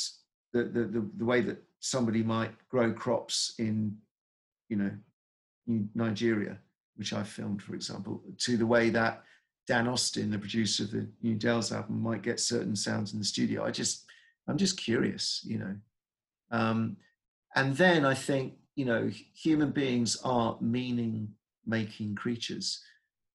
the, 0.51 0.65
the, 0.65 0.83
the, 0.83 1.09
the 1.17 1.25
way 1.25 1.41
that 1.41 1.57
somebody 1.79 2.21
might 2.21 2.51
grow 2.69 2.93
crops 2.93 3.55
in, 3.57 3.97
you 4.69 4.77
know, 4.77 4.91
Nigeria 5.95 6.59
which 6.95 7.13
I 7.13 7.23
filmed, 7.23 7.61
for 7.61 7.75
example, 7.75 8.21
to 8.39 8.57
the 8.57 8.65
way 8.65 8.89
that 8.91 9.23
Dan 9.67 9.87
Austin, 9.87 10.29
the 10.29 10.37
producer 10.37 10.83
of 10.83 10.91
the 10.91 11.07
new 11.21 11.35
Dels 11.35 11.71
album, 11.71 12.01
might 12.01 12.21
get 12.21 12.39
certain 12.39 12.75
sounds 12.75 13.13
in 13.13 13.19
the 13.19 13.25
studio. 13.25 13.63
I 13.63 13.71
just, 13.71 14.05
I'm 14.47 14.57
just 14.57 14.77
curious, 14.77 15.41
you 15.45 15.57
know. 15.57 15.75
Um, 16.51 16.97
and 17.55 17.75
then 17.75 18.05
I 18.05 18.13
think, 18.13 18.53
you 18.75 18.85
know, 18.85 19.09
human 19.33 19.71
beings 19.71 20.19
are 20.23 20.57
meaning 20.59 21.29
making 21.65 22.15
creatures. 22.15 22.83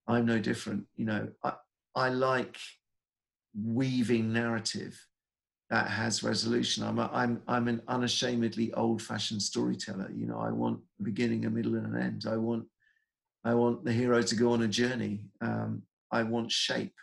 I'm 0.06 0.26
no 0.26 0.38
different. 0.38 0.84
You 0.96 1.06
know, 1.06 1.28
I, 1.42 1.52
I 1.94 2.08
like 2.10 2.58
weaving 3.54 4.32
narrative 4.32 5.00
that 5.70 5.88
has 5.88 6.22
resolution. 6.22 6.84
I'm, 6.84 6.98
a, 6.98 7.10
I'm, 7.12 7.42
I'm 7.46 7.68
an 7.68 7.82
unashamedly 7.88 8.72
old 8.74 9.02
fashioned 9.02 9.42
storyteller. 9.42 10.10
You 10.14 10.26
know, 10.26 10.38
I 10.38 10.50
want 10.50 10.80
a 11.00 11.02
beginning, 11.02 11.44
a 11.44 11.50
middle, 11.50 11.74
and 11.74 11.94
an 11.94 12.02
end. 12.02 12.26
I 12.28 12.36
want 12.36 12.64
I 13.48 13.54
want 13.54 13.82
the 13.82 13.92
hero 13.92 14.20
to 14.20 14.36
go 14.36 14.52
on 14.52 14.60
a 14.60 14.68
journey. 14.68 15.24
Um, 15.40 15.82
I 16.12 16.22
want 16.22 16.52
shape. 16.52 16.94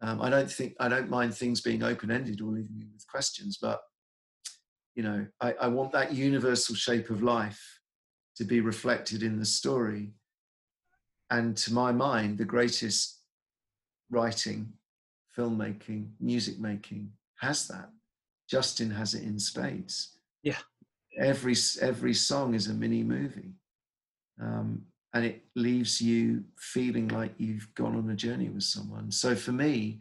Um, 0.00 0.22
I 0.22 0.30
don't 0.30 0.50
think 0.50 0.74
I 0.80 0.88
don't 0.88 1.10
mind 1.10 1.34
things 1.34 1.60
being 1.60 1.82
open 1.82 2.10
ended 2.10 2.40
or 2.40 2.46
leaving 2.46 2.78
me 2.78 2.86
with 2.90 3.06
questions, 3.06 3.58
but 3.60 3.78
you 4.94 5.02
know, 5.02 5.26
I, 5.42 5.52
I 5.60 5.68
want 5.68 5.92
that 5.92 6.14
universal 6.14 6.74
shape 6.74 7.10
of 7.10 7.22
life 7.22 7.62
to 8.36 8.44
be 8.44 8.62
reflected 8.62 9.22
in 9.22 9.38
the 9.38 9.44
story. 9.44 10.14
And 11.30 11.54
to 11.58 11.74
my 11.74 11.92
mind, 11.92 12.38
the 12.38 12.46
greatest 12.46 13.20
writing, 14.10 14.72
filmmaking, 15.36 16.12
music 16.18 16.58
making 16.58 17.12
has 17.40 17.68
that. 17.68 17.90
Justin 18.48 18.90
has 18.90 19.12
it 19.12 19.22
in 19.22 19.38
spades. 19.38 20.16
Yeah. 20.42 20.62
Every 21.20 21.56
every 21.82 22.14
song 22.14 22.54
is 22.54 22.68
a 22.68 22.72
mini 22.72 23.02
movie. 23.02 23.52
Um, 24.40 24.87
and 25.14 25.24
it 25.24 25.44
leaves 25.56 26.00
you 26.00 26.44
feeling 26.58 27.08
like 27.08 27.32
you've 27.38 27.72
gone 27.74 27.96
on 27.96 28.10
a 28.10 28.16
journey 28.16 28.48
with 28.50 28.64
someone. 28.64 29.10
So 29.10 29.34
for 29.34 29.52
me, 29.52 30.00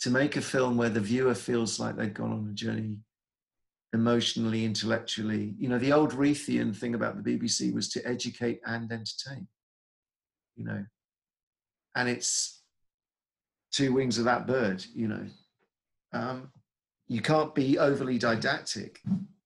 to 0.00 0.10
make 0.10 0.36
a 0.36 0.40
film 0.40 0.76
where 0.76 0.88
the 0.88 1.00
viewer 1.00 1.34
feels 1.34 1.78
like 1.78 1.96
they've 1.96 2.12
gone 2.12 2.32
on 2.32 2.48
a 2.50 2.54
journey 2.54 2.98
emotionally, 3.92 4.64
intellectually, 4.64 5.54
you 5.58 5.68
know, 5.68 5.78
the 5.78 5.92
old 5.92 6.12
Reithian 6.12 6.74
thing 6.74 6.94
about 6.94 7.22
the 7.22 7.38
BBC 7.38 7.74
was 7.74 7.90
to 7.90 8.06
educate 8.08 8.60
and 8.64 8.90
entertain, 8.90 9.46
you 10.56 10.64
know, 10.64 10.84
and 11.94 12.08
it's 12.08 12.62
two 13.70 13.92
wings 13.92 14.16
of 14.16 14.24
that 14.24 14.46
bird, 14.46 14.84
you 14.94 15.08
know. 15.08 15.26
Um, 16.14 16.50
you 17.06 17.20
can't 17.20 17.54
be 17.54 17.78
overly 17.78 18.16
didactic, 18.16 19.00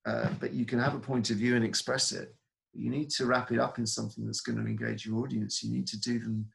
uh, 0.06 0.28
but 0.38 0.52
you 0.52 0.64
can 0.64 0.78
have 0.78 0.94
a 0.94 1.00
point 1.00 1.30
of 1.30 1.38
view 1.38 1.56
and 1.56 1.64
express 1.64 2.12
it 2.12 2.35
you 2.76 2.90
need 2.90 3.10
to 3.10 3.26
wrap 3.26 3.52
it 3.52 3.58
up 3.58 3.78
in 3.78 3.86
something 3.86 4.26
that's 4.26 4.40
going 4.40 4.58
to 4.58 4.66
engage 4.66 5.06
your 5.06 5.18
audience. 5.20 5.62
You 5.62 5.72
need 5.72 5.86
to 5.88 6.00
do 6.00 6.18
them 6.18 6.46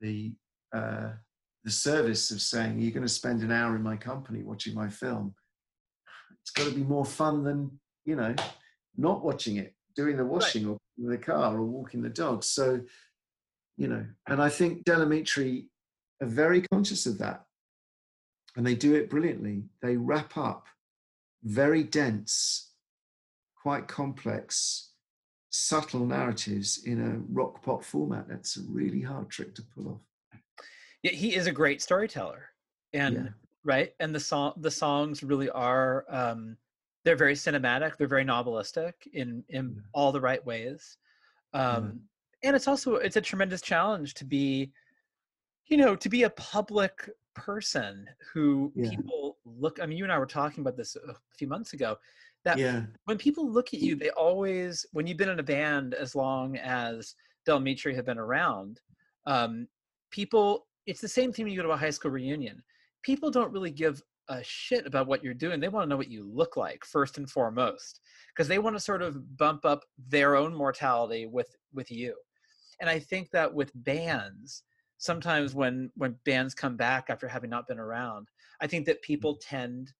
the 0.00 0.32
uh, 0.74 1.10
the 1.64 1.70
service 1.70 2.30
of 2.30 2.40
saying 2.40 2.80
you're 2.80 2.92
going 2.92 3.06
to 3.06 3.08
spend 3.08 3.42
an 3.42 3.52
hour 3.52 3.76
in 3.76 3.82
my 3.82 3.96
company 3.96 4.42
watching 4.42 4.74
my 4.74 4.88
film 4.88 5.34
it's 6.42 6.50
got 6.50 6.68
to 6.68 6.74
be 6.74 6.82
more 6.82 7.04
fun 7.04 7.44
than 7.44 7.70
you 8.04 8.16
know 8.16 8.34
not 8.96 9.24
watching 9.24 9.56
it 9.56 9.74
doing 9.94 10.16
the 10.16 10.24
washing 10.24 10.66
right. 10.66 10.72
or 10.72 10.78
in 10.98 11.10
the 11.10 11.18
car 11.18 11.56
or 11.56 11.64
walking 11.64 12.02
the 12.02 12.08
dog 12.08 12.42
so 12.42 12.80
you 13.76 13.88
know 13.88 14.04
and 14.28 14.42
i 14.42 14.48
think 14.48 14.84
Del 14.84 15.00
Amitri 15.00 15.66
are 16.20 16.26
very 16.26 16.62
conscious 16.62 17.06
of 17.06 17.18
that 17.18 17.44
and 18.56 18.66
they 18.66 18.74
do 18.74 18.94
it 18.94 19.08
brilliantly 19.08 19.64
they 19.80 19.96
wrap 19.96 20.36
up 20.36 20.66
very 21.44 21.82
dense 21.82 22.70
quite 23.60 23.86
complex 23.88 24.91
subtle 25.54 26.06
narratives 26.06 26.82
in 26.86 27.00
a 27.00 27.32
rock 27.32 27.62
pop 27.62 27.84
format 27.84 28.26
that's 28.26 28.56
a 28.56 28.62
really 28.68 29.02
hard 29.02 29.28
trick 29.28 29.54
to 29.54 29.62
pull 29.74 29.88
off 29.88 30.00
yeah, 31.02 31.12
he 31.12 31.34
is 31.34 31.46
a 31.46 31.52
great 31.52 31.82
storyteller, 31.82 32.46
and 32.92 33.14
yeah. 33.14 33.28
right, 33.64 33.92
and 34.00 34.14
the 34.14 34.20
song 34.20 34.54
the 34.58 34.70
songs 34.70 35.22
really 35.22 35.50
are. 35.50 36.04
Um, 36.08 36.56
they're 37.04 37.16
very 37.16 37.34
cinematic. 37.34 37.96
They're 37.96 38.06
very 38.06 38.24
novelistic 38.24 38.92
in 39.12 39.44
in 39.48 39.74
yeah. 39.74 39.82
all 39.92 40.12
the 40.12 40.20
right 40.20 40.44
ways, 40.46 40.98
um, 41.54 42.00
and 42.44 42.54
it's 42.54 42.68
also 42.68 42.96
it's 42.96 43.16
a 43.16 43.20
tremendous 43.20 43.60
challenge 43.60 44.14
to 44.14 44.24
be, 44.24 44.70
you 45.66 45.76
know, 45.76 45.96
to 45.96 46.08
be 46.08 46.22
a 46.22 46.30
public 46.30 47.10
person 47.34 48.08
who 48.32 48.72
people 48.76 49.38
look. 49.44 49.80
I 49.82 49.86
mean, 49.86 49.98
you 49.98 50.04
and 50.04 50.12
I 50.12 50.18
were 50.18 50.26
talking 50.26 50.60
about 50.60 50.76
this 50.76 50.96
a 50.96 51.14
few 51.36 51.48
months 51.48 51.72
ago. 51.72 51.98
That 52.44 52.58
yeah. 52.58 52.82
when 53.04 53.18
people 53.18 53.48
look 53.48 53.72
at 53.72 53.80
you, 53.80 53.94
they 53.94 54.10
always 54.10 54.84
when 54.92 55.06
you've 55.06 55.18
been 55.18 55.28
in 55.28 55.38
a 55.38 55.44
band 55.44 55.94
as 55.94 56.14
long 56.14 56.56
as 56.56 57.14
Del 57.46 57.60
Amitri 57.60 57.94
have 57.94 58.06
been 58.06 58.18
around, 58.18 58.80
um, 59.26 59.68
people 60.10 60.66
it's 60.86 61.00
the 61.00 61.08
same 61.08 61.32
thing 61.32 61.44
when 61.44 61.52
you 61.52 61.60
go 61.60 61.66
to 61.66 61.74
a 61.74 61.76
high 61.76 61.90
school 61.90 62.10
reunion. 62.10 62.62
People 63.02 63.30
don't 63.30 63.52
really 63.52 63.70
give 63.70 64.02
a 64.28 64.42
shit 64.42 64.86
about 64.86 65.06
what 65.06 65.22
you're 65.22 65.34
doing. 65.34 65.60
They 65.60 65.68
want 65.68 65.84
to 65.84 65.88
know 65.88 65.96
what 65.96 66.10
you 66.10 66.28
look 66.32 66.56
like 66.56 66.84
first 66.84 67.18
and 67.18 67.28
foremost, 67.28 68.00
because 68.34 68.48
they 68.48 68.58
want 68.58 68.76
to 68.76 68.80
sort 68.80 69.02
of 69.02 69.36
bump 69.36 69.64
up 69.64 69.84
their 70.08 70.36
own 70.36 70.54
mortality 70.54 71.26
with 71.26 71.54
with 71.72 71.90
you. 71.90 72.14
And 72.80 72.90
I 72.90 72.98
think 72.98 73.30
that 73.30 73.52
with 73.52 73.70
bands, 73.74 74.64
sometimes 74.98 75.54
when 75.54 75.90
when 75.94 76.16
bands 76.24 76.54
come 76.54 76.76
back 76.76 77.06
after 77.08 77.28
having 77.28 77.50
not 77.50 77.68
been 77.68 77.78
around, 77.78 78.28
I 78.60 78.66
think 78.66 78.86
that 78.86 79.02
people 79.02 79.36
tend 79.36 79.92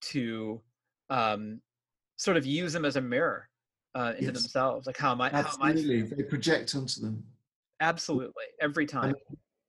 to 0.00 0.60
um, 1.10 1.60
sort 2.18 2.36
of 2.36 2.44
use 2.44 2.74
them 2.74 2.84
as 2.84 2.96
a 2.96 3.00
mirror 3.00 3.48
uh, 3.94 4.12
into 4.18 4.32
yes. 4.32 4.42
themselves. 4.42 4.86
Like 4.86 4.98
how 4.98 5.12
am 5.12 5.22
I? 5.22 5.30
Absolutely, 5.30 6.00
am 6.00 6.10
I 6.12 6.16
they 6.16 6.22
project 6.22 6.74
onto 6.74 7.00
them. 7.00 7.24
Absolutely, 7.80 8.44
every 8.60 8.84
time 8.84 9.14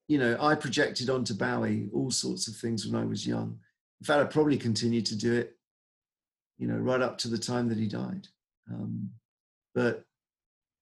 you 0.10 0.18
know, 0.18 0.36
I 0.42 0.56
projected 0.56 1.10
onto 1.10 1.36
Bowie 1.36 1.88
all 1.94 2.10
sorts 2.10 2.48
of 2.48 2.56
things 2.56 2.86
when 2.86 3.00
I 3.00 3.06
was 3.06 3.26
young. 3.26 3.60
In 4.02 4.06
fact, 4.06 4.20
I 4.20 4.26
probably 4.26 4.58
continued 4.58 5.06
to 5.06 5.16
do 5.16 5.34
it, 5.34 5.56
you 6.58 6.68
know, 6.68 6.78
right 6.78 7.00
up 7.00 7.20
to 7.20 7.28
the 7.28 7.38
time 7.38 7.70
that 7.70 7.78
he 7.78 7.88
died. 7.88 8.28
Um, 8.72 9.12
but, 9.76 10.04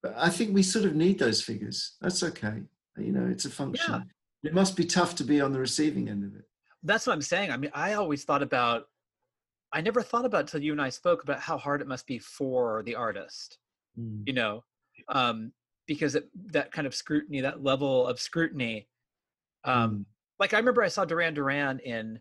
but 0.02 0.14
I 0.18 0.30
think 0.30 0.56
we 0.56 0.64
sort 0.64 0.86
of 0.86 0.96
need 0.96 1.20
those 1.20 1.42
figures. 1.42 1.98
That's 2.00 2.24
okay. 2.24 2.64
You 2.98 3.12
know, 3.12 3.28
it's 3.30 3.44
a 3.44 3.50
function. 3.50 3.94
Yeah. 3.96 4.50
It 4.50 4.54
must 4.54 4.78
be 4.78 4.86
tough 4.86 5.14
to 5.16 5.26
be 5.26 5.42
on 5.42 5.52
the 5.52 5.60
receiving 5.60 6.08
end 6.08 6.24
of 6.24 6.34
it. 6.34 6.46
That's 6.84 7.06
what 7.06 7.12
I'm 7.12 7.22
saying. 7.22 7.52
I 7.52 7.58
mean, 7.58 7.72
I 7.74 7.94
always 7.94 8.24
thought 8.24 8.42
about, 8.42 8.88
I 9.74 9.82
never 9.82 10.02
thought 10.02 10.26
about 10.26 10.42
until 10.42 10.62
you 10.62 10.72
and 10.72 10.82
I 10.82 10.90
spoke 10.90 11.24
about 11.24 11.40
how 11.40 11.58
hard 11.58 11.82
it 11.82 11.88
must 11.88 12.08
be 12.08 12.20
for 12.20 12.84
the 12.84 12.96
artist, 12.96 13.58
mm. 14.00 14.24
you 14.26 14.34
know, 14.34 14.64
um, 15.10 15.52
because 15.88 16.16
it, 16.16 16.30
that 16.52 16.72
kind 16.72 16.88
of 16.88 16.96
scrutiny, 16.96 17.42
that 17.42 17.64
level 17.64 18.08
of 18.08 18.20
scrutiny, 18.20 18.88
um, 19.64 19.92
mm. 19.92 20.06
Like 20.40 20.54
I 20.54 20.58
remember 20.58 20.84
I 20.84 20.88
saw 20.88 21.06
Duran 21.06 21.34
Duran 21.34 21.80
in 21.80 22.20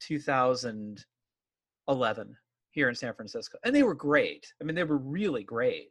2011 0.00 2.36
here 2.72 2.88
in 2.88 2.94
San 2.94 3.14
Francisco, 3.14 3.58
and 3.64 3.74
they 3.74 3.82
were 3.82 3.94
great. 3.94 4.46
I 4.60 4.64
mean, 4.64 4.74
they 4.74 4.84
were 4.84 4.98
really 4.98 5.44
great. 5.44 5.88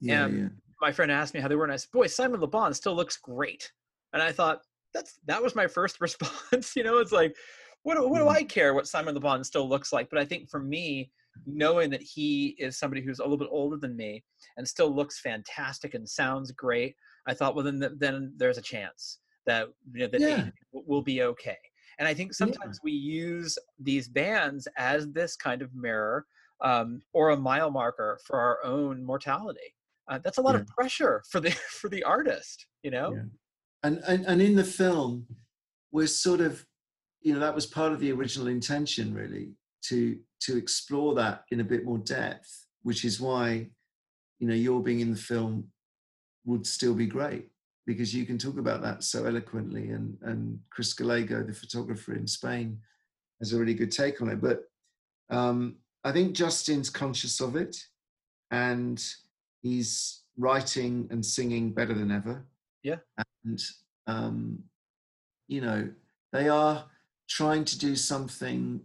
Yeah, 0.00 0.24
and 0.24 0.38
yeah. 0.38 0.48
my 0.80 0.90
friend 0.90 1.12
asked 1.12 1.34
me 1.34 1.40
how 1.40 1.48
they 1.48 1.54
were, 1.54 1.64
and 1.64 1.72
I 1.72 1.76
said, 1.76 1.92
"Boy, 1.92 2.08
Simon 2.08 2.40
Le 2.40 2.48
Bon 2.48 2.74
still 2.74 2.94
looks 2.94 3.16
great." 3.16 3.70
And 4.12 4.22
I 4.22 4.32
thought 4.32 4.62
that's 4.92 5.18
that 5.26 5.42
was 5.42 5.54
my 5.54 5.66
first 5.66 6.00
response. 6.00 6.74
you 6.74 6.82
know, 6.82 6.98
it's 6.98 7.12
like, 7.12 7.36
what 7.82 8.08
what 8.08 8.18
do 8.18 8.24
mm. 8.24 8.30
I 8.30 8.44
care 8.44 8.74
what 8.74 8.86
Simon 8.86 9.14
Le 9.14 9.20
Bon 9.20 9.42
still 9.44 9.68
looks 9.68 9.92
like? 9.92 10.08
But 10.10 10.18
I 10.18 10.24
think 10.24 10.48
for 10.48 10.60
me, 10.60 11.10
knowing 11.46 11.90
that 11.90 12.02
he 12.02 12.54
is 12.58 12.78
somebody 12.78 13.02
who's 13.02 13.18
a 13.18 13.22
little 13.22 13.38
bit 13.38 13.48
older 13.50 13.76
than 13.76 13.96
me 13.96 14.22
and 14.56 14.66
still 14.66 14.94
looks 14.94 15.20
fantastic 15.20 15.94
and 15.94 16.08
sounds 16.08 16.52
great, 16.52 16.94
I 17.26 17.34
thought, 17.34 17.54
well, 17.54 17.64
then 17.64 17.96
then 17.98 18.32
there's 18.36 18.58
a 18.58 18.62
chance 18.62 19.18
that 19.46 19.68
you 19.92 20.00
know 20.00 20.08
that 20.08 20.20
yeah. 20.20 20.48
will 20.72 21.02
be 21.02 21.22
okay 21.22 21.58
and 21.98 22.08
i 22.08 22.14
think 22.14 22.32
sometimes 22.32 22.76
yeah. 22.76 22.84
we 22.84 22.92
use 22.92 23.58
these 23.78 24.08
bands 24.08 24.68
as 24.76 25.08
this 25.12 25.36
kind 25.36 25.62
of 25.62 25.74
mirror 25.74 26.26
um, 26.60 27.02
or 27.12 27.30
a 27.30 27.36
mile 27.36 27.72
marker 27.72 28.20
for 28.24 28.38
our 28.38 28.58
own 28.64 29.04
mortality 29.04 29.74
uh, 30.08 30.18
that's 30.22 30.38
a 30.38 30.42
lot 30.42 30.54
yeah. 30.54 30.60
of 30.60 30.66
pressure 30.68 31.22
for 31.30 31.40
the 31.40 31.50
for 31.80 31.88
the 31.88 32.02
artist 32.04 32.66
you 32.82 32.90
know 32.90 33.16
and, 33.82 34.00
and 34.06 34.24
and 34.26 34.40
in 34.40 34.54
the 34.54 34.64
film 34.64 35.26
we're 35.90 36.06
sort 36.06 36.40
of 36.40 36.64
you 37.22 37.32
know 37.32 37.40
that 37.40 37.54
was 37.54 37.66
part 37.66 37.92
of 37.92 38.00
the 38.00 38.12
original 38.12 38.48
intention 38.48 39.14
really 39.14 39.50
to 39.82 40.18
to 40.40 40.56
explore 40.56 41.14
that 41.14 41.44
in 41.50 41.60
a 41.60 41.64
bit 41.64 41.84
more 41.84 41.98
depth 41.98 42.66
which 42.82 43.04
is 43.04 43.20
why 43.20 43.66
you 44.38 44.48
know 44.48 44.54
your 44.54 44.82
being 44.82 45.00
in 45.00 45.12
the 45.12 45.18
film 45.18 45.68
would 46.44 46.66
still 46.66 46.94
be 46.94 47.06
great 47.06 47.48
because 47.86 48.14
you 48.14 48.24
can 48.24 48.38
talk 48.38 48.58
about 48.58 48.82
that 48.82 49.02
so 49.02 49.24
eloquently. 49.24 49.90
And, 49.90 50.16
and 50.22 50.58
Chris 50.70 50.92
Gallego, 50.92 51.42
the 51.42 51.52
photographer 51.52 52.14
in 52.14 52.26
Spain, 52.26 52.78
has 53.40 53.52
a 53.52 53.58
really 53.58 53.74
good 53.74 53.90
take 53.90 54.20
on 54.22 54.28
it. 54.28 54.40
But 54.40 54.64
um, 55.30 55.76
I 56.04 56.12
think 56.12 56.34
Justin's 56.34 56.90
conscious 56.90 57.40
of 57.40 57.56
it 57.56 57.76
and 58.50 59.02
he's 59.62 60.22
writing 60.38 61.08
and 61.10 61.24
singing 61.24 61.72
better 61.72 61.94
than 61.94 62.10
ever. 62.10 62.46
Yeah. 62.82 62.98
And, 63.44 63.60
um, 64.06 64.58
you 65.48 65.60
know, 65.60 65.88
they 66.32 66.48
are 66.48 66.84
trying 67.32 67.64
to 67.64 67.78
do 67.78 67.96
something 67.96 68.78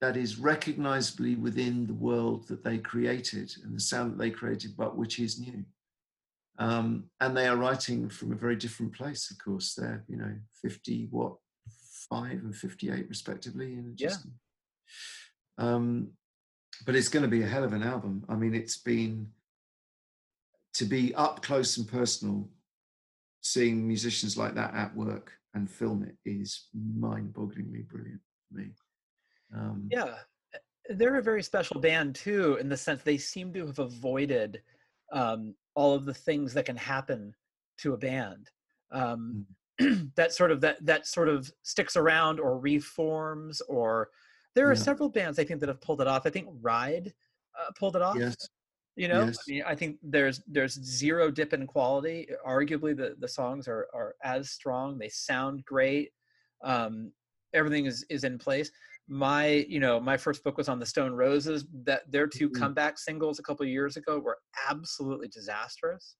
that 0.00 0.16
is 0.16 0.38
recognizably 0.38 1.34
within 1.36 1.86
the 1.86 1.94
world 1.94 2.48
that 2.48 2.64
they 2.64 2.78
created 2.78 3.54
and 3.62 3.76
the 3.76 3.80
sound 3.80 4.12
that 4.12 4.18
they 4.18 4.30
created, 4.30 4.74
but 4.78 4.96
which 4.96 5.18
is 5.18 5.38
new. 5.38 5.62
Um, 6.58 7.04
and 7.20 7.36
they 7.36 7.46
are 7.48 7.56
writing 7.56 8.08
from 8.08 8.32
a 8.32 8.36
very 8.36 8.56
different 8.56 8.94
place, 8.94 9.30
of 9.30 9.36
course. 9.44 9.74
They're, 9.74 10.02
you 10.08 10.16
know, 10.16 10.34
50, 10.62 11.08
what, 11.10 11.34
five 12.08 12.40
and 12.44 12.56
58 12.56 13.06
respectively. 13.08 13.74
And 13.74 13.94
just, 13.96 14.24
yeah. 15.58 15.64
Um, 15.66 16.12
but 16.86 16.96
it's 16.96 17.08
going 17.08 17.24
to 17.24 17.28
be 17.28 17.42
a 17.42 17.46
hell 17.46 17.62
of 17.62 17.74
an 17.74 17.82
album. 17.82 18.24
I 18.28 18.36
mean, 18.36 18.54
it's 18.54 18.78
been 18.78 19.28
to 20.74 20.86
be 20.86 21.14
up 21.14 21.42
close 21.42 21.76
and 21.76 21.86
personal, 21.86 22.48
seeing 23.42 23.86
musicians 23.86 24.38
like 24.38 24.54
that 24.54 24.74
at 24.74 24.96
work 24.96 25.32
and 25.54 25.70
film 25.70 26.02
it 26.02 26.16
is 26.24 26.68
mind-bogglingly 26.74 27.86
brilliant 27.88 28.20
for 28.48 28.58
me. 28.58 28.70
Um, 29.54 29.88
yeah, 29.90 30.14
they're 30.88 31.16
a 31.16 31.22
very 31.22 31.42
special 31.42 31.80
band 31.80 32.14
too, 32.14 32.56
in 32.56 32.68
the 32.68 32.76
sense 32.76 33.02
they 33.02 33.18
seem 33.18 33.52
to 33.52 33.66
have 33.66 33.78
avoided 33.78 34.62
um, 35.12 35.54
all 35.74 35.94
of 35.94 36.04
the 36.04 36.14
things 36.14 36.54
that 36.54 36.64
can 36.64 36.76
happen 36.76 37.34
to 37.78 37.94
a 37.94 37.96
band 37.96 38.48
um, 38.92 39.46
mm. 39.80 40.10
that 40.16 40.32
sort 40.32 40.50
of 40.50 40.60
that 40.60 40.84
that 40.84 41.06
sort 41.06 41.28
of 41.28 41.50
sticks 41.62 41.96
around 41.96 42.38
or 42.38 42.58
reforms 42.58 43.60
or 43.68 44.10
there 44.54 44.68
are 44.68 44.74
yeah. 44.74 44.78
several 44.78 45.08
bands 45.08 45.38
i 45.38 45.44
think 45.44 45.60
that 45.60 45.68
have 45.68 45.80
pulled 45.80 46.00
it 46.00 46.06
off 46.06 46.26
i 46.26 46.30
think 46.30 46.46
ride 46.60 47.12
uh, 47.58 47.70
pulled 47.78 47.96
it 47.96 48.02
off 48.02 48.16
yes 48.18 48.36
you 48.96 49.08
know 49.08 49.24
yes. 49.24 49.38
i 49.48 49.50
mean 49.50 49.62
i 49.66 49.74
think 49.74 49.96
there's 50.02 50.42
there's 50.46 50.74
zero 50.84 51.30
dip 51.30 51.52
in 51.52 51.66
quality 51.66 52.28
arguably 52.46 52.96
the 52.96 53.14
the 53.18 53.28
songs 53.28 53.66
are 53.66 53.88
are 53.94 54.14
as 54.22 54.50
strong 54.50 54.98
they 54.98 55.08
sound 55.08 55.64
great 55.64 56.10
um 56.62 57.10
everything 57.54 57.86
is 57.86 58.04
is 58.10 58.24
in 58.24 58.38
place 58.38 58.70
my 59.08 59.66
you 59.68 59.80
know 59.80 59.98
my 59.98 60.16
first 60.16 60.44
book 60.44 60.56
was 60.56 60.68
on 60.68 60.78
the 60.78 60.86
stone 60.86 61.12
roses 61.12 61.66
that 61.84 62.10
their 62.10 62.26
2 62.26 62.48
mm-hmm. 62.48 62.60
comeback 62.60 62.98
singles 62.98 63.38
a 63.38 63.42
couple 63.42 63.64
years 63.66 63.96
ago 63.96 64.18
were 64.18 64.38
absolutely 64.68 65.28
disastrous 65.28 66.16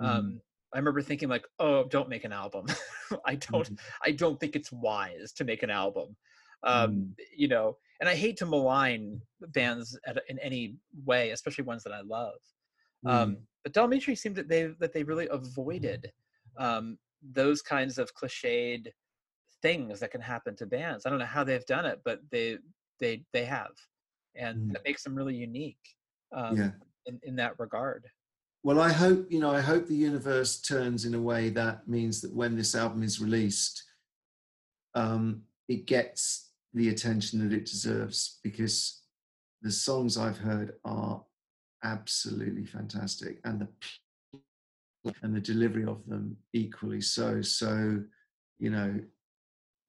mm-hmm. 0.00 0.10
um 0.10 0.40
i 0.72 0.78
remember 0.78 1.02
thinking 1.02 1.28
like 1.28 1.44
oh 1.58 1.84
don't 1.88 2.08
make 2.08 2.24
an 2.24 2.32
album 2.32 2.66
i 3.26 3.34
don't 3.34 3.66
mm-hmm. 3.66 3.74
i 4.04 4.10
don't 4.10 4.38
think 4.40 4.56
it's 4.56 4.72
wise 4.72 5.32
to 5.32 5.44
make 5.44 5.62
an 5.62 5.70
album 5.70 6.16
um 6.64 6.90
mm. 6.90 7.10
you 7.36 7.48
know 7.48 7.76
and 8.02 8.08
i 8.10 8.14
hate 8.14 8.36
to 8.36 8.44
malign 8.44 9.18
bands 9.48 9.98
at, 10.06 10.18
in 10.28 10.38
any 10.40 10.74
way 11.06 11.30
especially 11.30 11.64
ones 11.64 11.82
that 11.82 11.94
i 11.94 12.02
love 12.02 12.34
um 13.06 13.30
mm. 13.30 13.36
but 13.64 13.72
Del 13.72 13.88
Amitri 13.88 14.16
seemed 14.16 14.36
that 14.36 14.48
they 14.48 14.64
that 14.78 14.92
they 14.92 15.02
really 15.02 15.28
avoided 15.30 16.12
um 16.58 16.98
those 17.22 17.62
kinds 17.62 17.98
of 17.98 18.14
cliched 18.14 18.88
things 19.62 20.00
that 20.00 20.10
can 20.10 20.20
happen 20.20 20.56
to 20.56 20.66
bands. 20.66 21.06
I 21.06 21.10
don't 21.10 21.20
know 21.20 21.24
how 21.24 21.44
they've 21.44 21.64
done 21.66 21.86
it, 21.86 22.00
but 22.04 22.20
they 22.30 22.58
they 23.00 23.24
they 23.32 23.44
have, 23.44 23.70
and 24.34 24.58
mm. 24.58 24.72
that 24.72 24.84
makes 24.84 25.02
them 25.04 25.14
really 25.14 25.36
unique. 25.36 25.78
Um, 26.36 26.56
yeah. 26.56 26.70
In 27.06 27.20
in 27.22 27.36
that 27.36 27.58
regard. 27.58 28.04
Well, 28.64 28.80
I 28.80 28.92
hope 28.92 29.26
you 29.30 29.40
know. 29.40 29.50
I 29.50 29.60
hope 29.60 29.86
the 29.86 29.94
universe 29.94 30.60
turns 30.60 31.04
in 31.04 31.14
a 31.14 31.20
way 31.20 31.48
that 31.50 31.88
means 31.88 32.20
that 32.20 32.34
when 32.34 32.56
this 32.56 32.74
album 32.74 33.02
is 33.02 33.20
released, 33.20 33.82
um, 34.94 35.42
it 35.68 35.86
gets 35.86 36.51
the 36.74 36.88
attention 36.88 37.38
that 37.40 37.56
it 37.56 37.66
deserves 37.66 38.38
because 38.42 39.02
the 39.62 39.70
songs 39.70 40.16
I've 40.16 40.38
heard 40.38 40.74
are 40.84 41.22
absolutely 41.84 42.64
fantastic, 42.64 43.38
and 43.44 43.60
the 43.60 43.68
and 45.22 45.34
the 45.34 45.40
delivery 45.40 45.84
of 45.84 46.04
them 46.06 46.36
equally 46.52 47.00
so. 47.00 47.42
So, 47.42 48.02
you 48.58 48.70
know, 48.70 49.00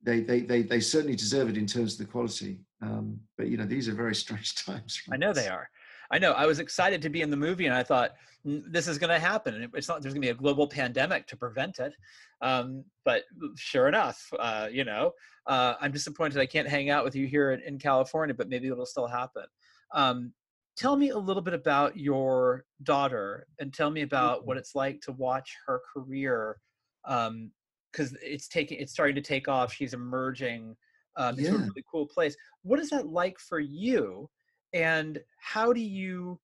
they 0.02 0.22
they 0.22 0.42
they, 0.42 0.64
they 0.64 0.80
certainly 0.80 1.16
deserve 1.16 1.50
it 1.50 1.58
in 1.58 1.68
terms 1.68 1.94
of 1.94 2.00
the 2.00 2.12
quality. 2.12 2.60
Um, 2.82 3.20
but 3.38 3.48
you 3.48 3.58
know, 3.58 3.66
these 3.66 3.88
are 3.88 3.94
very 3.94 4.16
strange 4.24 4.56
times. 4.56 5.02
I 5.12 5.18
know 5.18 5.34
they 5.34 5.48
are. 5.48 5.70
I 6.14 6.20
know. 6.20 6.34
I 6.34 6.46
was 6.46 6.60
excited 6.60 7.02
to 7.02 7.10
be 7.10 7.22
in 7.22 7.32
the 7.32 7.38
movie, 7.38 7.66
and 7.66 7.74
I 7.74 7.82
thought 7.82 8.12
this 8.46 8.88
is 8.88 9.00
going 9.00 9.10
to 9.10 9.18
happen. 9.18 9.68
It's 9.74 9.88
not. 9.88 10.04
There's 10.04 10.14
going 10.14 10.22
to 10.22 10.28
be 10.28 10.32
a 10.32 10.36
global 10.36 10.68
pandemic 10.68 11.26
to 11.28 11.36
prevent 11.36 11.80
it. 11.80 11.96
Um, 12.40 12.84
but 13.04 13.24
sure 13.56 13.88
enough, 13.88 14.32
uh, 14.38 14.68
you 14.72 14.84
know, 14.84 15.14
uh, 15.48 15.74
I'm 15.82 15.92
disappointed 15.92 16.40
I 16.40 16.46
can't 16.46 16.68
hang 16.68 16.92
out 16.92 17.04
with 17.04 17.16
you 17.16 17.26
here 17.26 17.54
in, 17.54 17.62
in 17.62 17.80
California, 17.80 18.36
but 18.36 18.48
maybe 18.48 18.68
it'll 18.68 18.86
still 18.86 19.08
happen. 19.08 19.46
Um, 19.92 20.34
tell 20.78 20.96
me 20.96 21.10
a 21.10 21.18
little 21.18 21.42
bit 21.42 21.56
about 21.56 21.98
your 21.98 22.66
daughter, 22.84 23.48
and 23.60 23.74
tell 23.74 23.90
me 23.90 24.04
about 24.04 24.46
what 24.46 24.58
it's 24.58 24.76
like 24.76 25.02
to 25.02 25.14
watch 25.14 25.56
her 25.66 25.82
career. 25.92 26.58
Um, 27.06 27.52
because 27.92 28.16
it's 28.22 28.48
taking, 28.48 28.80
it's 28.80 28.92
starting 28.92 29.16
to 29.16 29.22
take 29.22 29.48
off. 29.48 29.74
She's 29.74 29.94
emerging 29.94 30.76
um, 31.16 31.38
into 31.38 31.44
yeah. 31.44 31.56
a 31.56 31.58
really 31.58 31.84
cool 31.92 32.08
place. 32.08 32.36
What 32.64 32.80
is 32.80 32.90
that 32.90 33.08
like 33.08 33.40
for 33.40 33.60
you? 33.60 34.30
And 34.74 35.20
how 35.40 35.72
do 35.72 35.82
you 35.82 36.40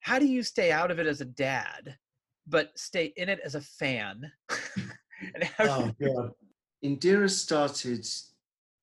how 0.00 0.18
do 0.18 0.26
you 0.26 0.42
stay 0.42 0.70
out 0.70 0.90
of 0.90 0.98
it 0.98 1.06
as 1.06 1.20
a 1.20 1.26
dad 1.26 1.96
but 2.46 2.78
stay 2.78 3.12
in 3.16 3.28
it 3.28 3.40
as 3.44 3.54
a 3.54 3.60
fan? 3.60 4.30
Oh, 5.58 5.90
God. 6.02 6.32
indira 6.84 7.30
started 7.30 8.06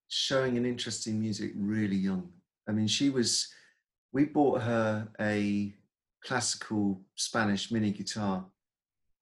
showing 0.08 0.58
an 0.58 0.66
interest 0.66 1.06
in 1.06 1.20
music 1.20 1.52
really 1.56 1.98
young. 1.98 2.30
I 2.68 2.72
mean 2.72 2.88
she 2.88 3.12
was 3.12 3.54
we 4.12 4.26
bought 4.26 4.62
her 4.62 5.08
a 5.20 5.76
classical 6.24 7.02
spanish 7.16 7.70
mini 7.70 7.92
guitar 7.92 8.46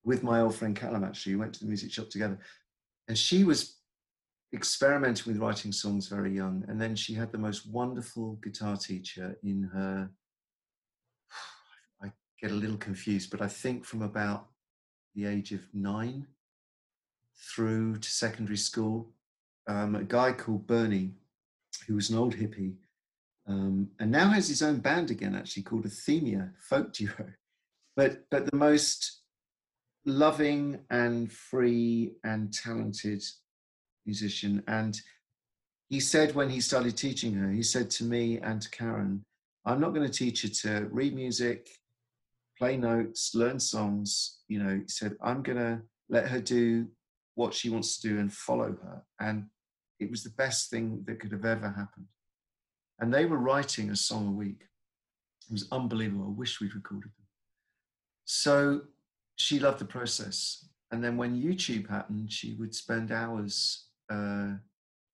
with 0.06 0.24
my 0.24 0.40
old 0.40 0.56
friend 0.56 0.76
callum 0.76 1.04
actually 1.04 1.34
we 1.34 1.40
went 1.40 1.54
to 1.56 1.60
the 1.62 1.66
music 1.66 1.92
shop 1.92 2.10
together. 2.10 2.40
And 3.10 3.18
she 3.18 3.44
was 3.44 3.79
experimenting 4.54 5.32
with 5.32 5.42
writing 5.42 5.72
songs 5.72 6.08
very 6.08 6.34
young. 6.34 6.64
And 6.68 6.82
then 6.82 6.96
she 6.96 7.14
had 7.14 7.32
the 7.32 7.38
most 7.38 7.70
wonderful 7.70 8.40
guitar 8.44 8.78
teacher 8.78 9.38
in 9.44 9.70
her, 9.74 10.10
I 12.04 12.12
get 12.42 12.52
a 12.52 12.56
little 12.56 12.78
confused, 12.78 13.32
but 13.32 13.42
I 13.42 13.48
think 13.48 13.86
from 13.86 14.02
about 14.02 14.48
the 15.16 15.26
age 15.26 15.52
of 15.52 15.62
nine 15.74 16.28
through 17.56 17.98
to 17.98 18.10
secondary 18.10 18.58
school, 18.58 19.12
um, 19.68 19.96
a 19.96 20.04
guy 20.04 20.32
called 20.32 20.68
Bernie, 20.68 21.14
who 21.88 21.96
was 21.96 22.10
an 22.10 22.18
old 22.18 22.36
hippie, 22.36 22.76
um, 23.48 23.90
and 24.00 24.12
now 24.12 24.30
has 24.30 24.48
his 24.48 24.62
own 24.62 24.78
band 24.78 25.12
again, 25.12 25.36
actually 25.36 25.64
called 25.64 25.86
Athemia 25.86 26.52
Folk 26.60 26.94
Duo. 26.94 27.34
But 27.96 28.30
but 28.30 28.46
the 28.46 28.56
most 28.56 29.22
loving 30.06 30.80
and 30.90 31.32
free 31.32 32.14
and 32.24 32.54
talented 32.54 33.24
musician. 34.10 34.64
And 34.68 35.00
he 35.90 36.00
said 36.00 36.36
when 36.36 36.50
he 36.50 36.62
started 36.62 36.96
teaching 36.98 37.34
her, 37.34 37.50
he 37.52 37.64
said 37.64 37.90
to 37.92 38.04
me 38.04 38.40
and 38.40 38.62
to 38.62 38.70
Karen, 38.70 39.24
I'm 39.66 39.80
not 39.80 39.94
going 39.94 40.10
to 40.10 40.20
teach 40.24 40.42
her 40.44 40.50
to 40.64 40.88
read 40.92 41.14
music, 41.14 41.70
play 42.58 42.76
notes, 42.78 43.36
learn 43.36 43.60
songs. 43.60 44.40
You 44.48 44.60
know, 44.64 44.76
he 44.84 44.88
said, 44.88 45.16
I'm 45.22 45.42
going 45.44 45.58
to 45.58 45.82
let 46.10 46.28
her 46.28 46.42
do 46.42 46.88
what 47.36 47.54
she 47.54 47.70
wants 47.70 48.00
to 48.00 48.10
do 48.10 48.20
and 48.20 48.34
follow 48.34 48.76
her. 48.84 49.04
And 49.20 49.46
it 50.00 50.10
was 50.10 50.24
the 50.24 50.38
best 50.44 50.70
thing 50.72 51.04
that 51.06 51.20
could 51.20 51.32
have 51.32 51.46
ever 51.46 51.70
happened. 51.70 52.08
And 53.00 53.14
they 53.14 53.26
were 53.26 53.38
writing 53.38 53.90
a 53.90 53.96
song 53.96 54.28
a 54.28 54.32
week. 54.32 54.62
It 55.48 55.54
was 55.54 55.68
unbelievable. 55.72 56.26
I 56.28 56.40
wish 56.40 56.60
we'd 56.60 56.76
recorded 56.76 57.12
them. 57.18 57.28
So 58.26 58.82
she 59.36 59.60
loved 59.60 59.80
the 59.80 59.86
process. 59.86 60.66
And 60.92 61.04
then 61.04 61.16
when 61.18 61.42
YouTube 61.42 61.90
happened, 61.90 62.32
she 62.32 62.54
would 62.54 62.74
spend 62.74 63.12
hours 63.12 63.89
uh, 64.10 64.54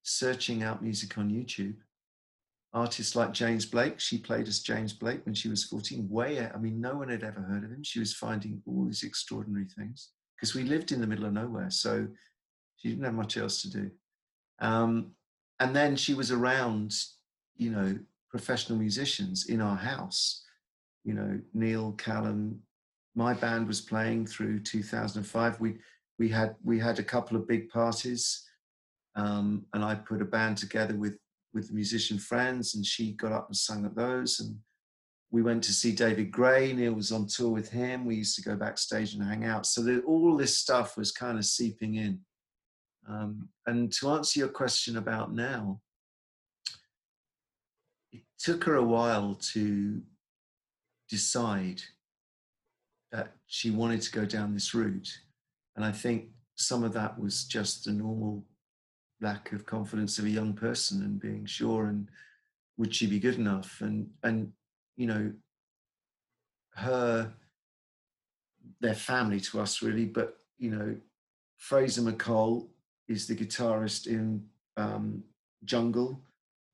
searching 0.04 0.64
out 0.64 0.84
music 0.84 1.18
on 1.18 1.30
YouTube. 1.30 1.76
Artists 2.74 3.16
like 3.16 3.32
James 3.32 3.66
Blake, 3.66 4.00
she 4.00 4.18
played 4.18 4.48
as 4.48 4.60
James 4.60 4.92
Blake 4.92 5.26
when 5.26 5.34
she 5.34 5.48
was 5.48 5.64
14, 5.64 6.10
way. 6.10 6.46
I 6.46 6.58
mean, 6.58 6.82
no 6.82 6.96
one 6.96 7.10
had 7.10 7.24
ever 7.24 7.40
heard 7.40 7.64
of 7.64 7.72
him. 7.72 7.84
She 7.84 8.00
was 8.00 8.14
finding 8.14 8.62
all 8.66 8.86
these 8.86 9.04
extraordinary 9.04 9.68
things 9.78 10.10
because 10.36 10.54
we 10.54 10.64
lived 10.64 10.92
in 10.92 11.00
the 11.00 11.08
middle 11.08 11.26
of 11.26 11.34
nowhere. 11.34 11.70
So 11.70 12.06
she 12.76 12.90
didn't 12.90 13.06
have 13.06 13.14
much 13.14 13.38
else 13.38 13.62
to 13.62 13.72
do. 13.72 13.92
Um, 14.60 15.12
and 15.60 15.74
then 15.74 15.96
she 15.96 16.14
was 16.14 16.32
around, 16.32 16.94
you 17.56 17.72
know, 17.72 17.98
professional 18.30 18.78
musicians 18.78 19.46
in 19.48 19.62
our 19.62 19.78
house. 19.78 20.44
You 21.06 21.14
know, 21.14 21.40
Neil, 21.54 21.94
Callum, 21.94 22.60
my 23.16 23.34
band 23.34 23.68
was 23.68 23.80
playing 23.80 24.26
through 24.28 24.60
2005. 24.60 25.60
We 25.60 25.76
we 26.20 26.30
had 26.30 26.56
we 26.64 26.80
had 26.80 27.00
a 27.00 27.04
couple 27.04 27.38
of 27.38 27.48
big 27.48 27.70
parties 27.70 28.46
um, 29.16 29.66
and 29.74 29.84
I 29.84 29.96
put 29.96 30.22
a 30.22 30.26
band 30.26 30.58
together 30.58 30.96
with 30.96 31.18
with 31.54 31.72
musician 31.72 32.20
friends, 32.20 32.76
and 32.76 32.86
she 32.86 33.14
got 33.14 33.32
up 33.32 33.48
and 33.48 33.56
sang 33.56 33.86
at 33.86 33.96
those. 33.96 34.42
And 34.42 34.58
we 35.32 35.42
went 35.42 35.64
to 35.64 35.74
see 35.74 35.94
David 35.94 36.30
Gray. 36.30 36.74
Neil 36.74 36.94
was 36.94 37.14
on 37.14 37.28
tour 37.28 37.50
with 37.50 37.70
him. 37.70 38.06
We 38.06 38.16
used 38.16 38.36
to 38.36 38.42
go 38.42 38.56
backstage 38.56 39.14
and 39.14 39.24
hang 39.24 39.46
out. 39.46 39.66
So 39.66 39.82
that 39.84 40.04
all 40.06 40.36
this 40.36 40.58
stuff 40.58 40.98
was 40.98 41.12
kind 41.12 41.38
of 41.38 41.46
seeping 41.46 41.96
in. 41.96 42.20
Um, 43.08 43.48
and 43.66 43.92
to 43.94 44.10
answer 44.10 44.40
your 44.40 44.50
question 44.50 44.98
about 44.98 45.34
now, 45.34 45.80
it 48.12 48.24
took 48.38 48.64
her 48.66 48.76
a 48.76 48.84
while 48.84 49.36
to 49.54 50.02
decide 51.10 51.82
that 53.12 53.34
she 53.48 53.72
wanted 53.72 54.02
to 54.02 54.12
go 54.12 54.26
down 54.26 54.54
this 54.54 54.74
route. 54.74 55.10
And 55.76 55.86
I 55.86 55.92
think 55.92 56.30
some 56.56 56.84
of 56.84 56.94
that 56.94 57.20
was 57.20 57.46
just 57.46 57.86
the 57.86 57.92
normal 57.94 58.44
lack 59.26 59.52
of 59.54 59.66
confidence 59.66 60.20
of 60.20 60.26
a 60.26 60.30
young 60.30 60.54
person 60.54 61.02
and 61.02 61.20
being 61.20 61.46
sure 61.46 61.88
and 61.88 62.08
would 62.78 62.94
she 62.94 63.08
be 63.08 63.20
good 63.20 63.36
enough? 63.36 63.82
And 63.82 64.10
and 64.24 64.52
you 64.96 65.08
know 65.08 65.32
her 66.76 67.34
their 68.82 68.94
family 68.94 69.40
to 69.40 69.62
us 69.62 69.82
really 69.82 70.06
but 70.06 70.38
you 70.58 70.70
know 70.70 70.96
fraser 71.58 72.02
MacColl 72.02 72.68
is 73.08 73.28
the 73.28 73.36
guitarist 73.36 74.08
in 74.08 74.44
um, 74.78 75.24
jungle 75.64 76.20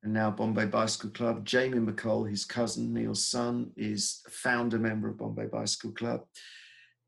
and 0.03 0.11
now 0.11 0.31
bombay 0.31 0.65
bicycle 0.65 1.11
club. 1.11 1.45
Jamie 1.45 1.79
MacColl 1.79 2.29
his 2.29 2.43
cousin 2.43 2.93
neil's 2.93 3.23
son 3.23 3.71
is 3.77 4.23
a 4.27 4.31
founder 4.31 4.79
member 4.79 5.07
of 5.09 5.17
bombay 5.17 5.45
bicycle 5.45 5.91
club. 5.91 6.25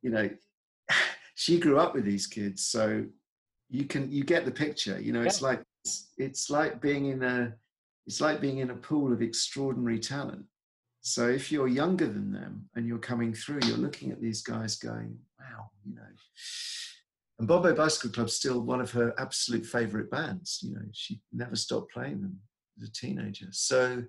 You 0.02 0.11
know 0.11 0.30
she 1.36 1.60
grew 1.60 1.80
up 1.80 1.94
with 1.95 2.06
these 2.06 2.28
kids 2.28 2.65
so 2.65 3.06
you 3.69 3.85
can 3.85 4.11
you 4.11 4.23
get 4.23 4.45
the 4.45 4.52
picture 4.52 4.99
you 4.99 5.11
know 5.11 5.22
yeah. 5.22 5.27
it's 5.27 5.41
like 5.41 5.61
it's, 5.84 6.11
it's 6.18 6.49
like 6.49 6.81
being 6.81 7.07
in 7.07 7.23
a 7.23 7.53
it's 8.06 8.22
like 8.22 8.41
being 8.41 8.60
in 8.60 8.69
a 8.69 8.76
pool 8.76 9.11
of 9.14 9.22
extraordinary 9.22 9.99
talent 9.99 10.45
so 11.02 11.27
if 11.27 11.52
you're 11.52 11.68
younger 11.68 12.07
than 12.07 12.31
them 12.31 12.69
and 12.76 12.88
you're 12.88 12.98
coming 12.98 13.34
through 13.34 13.60
you're 13.65 13.77
looking 13.77 14.11
at 14.11 14.22
these 14.22 14.41
guys 14.41 14.76
going 14.77 15.18
wow 15.40 15.69
you 15.85 15.95
know 15.95 16.02
and 17.40 17.48
Bombay 17.48 17.73
Bicycle 17.73 18.11
Club's 18.11 18.35
still 18.35 18.61
one 18.61 18.80
of 18.80 18.91
her 18.91 19.14
absolute 19.18 19.65
favorite 19.65 20.11
bands. 20.11 20.60
You 20.61 20.76
know, 20.76 20.81
she 20.91 21.19
never 21.31 21.56
stopped 21.56 21.91
playing 21.91 22.22
them 22.22 22.40
as 22.77 22.88
a 22.88 22.91
teenager. 22.91 23.48
So 23.52 24.03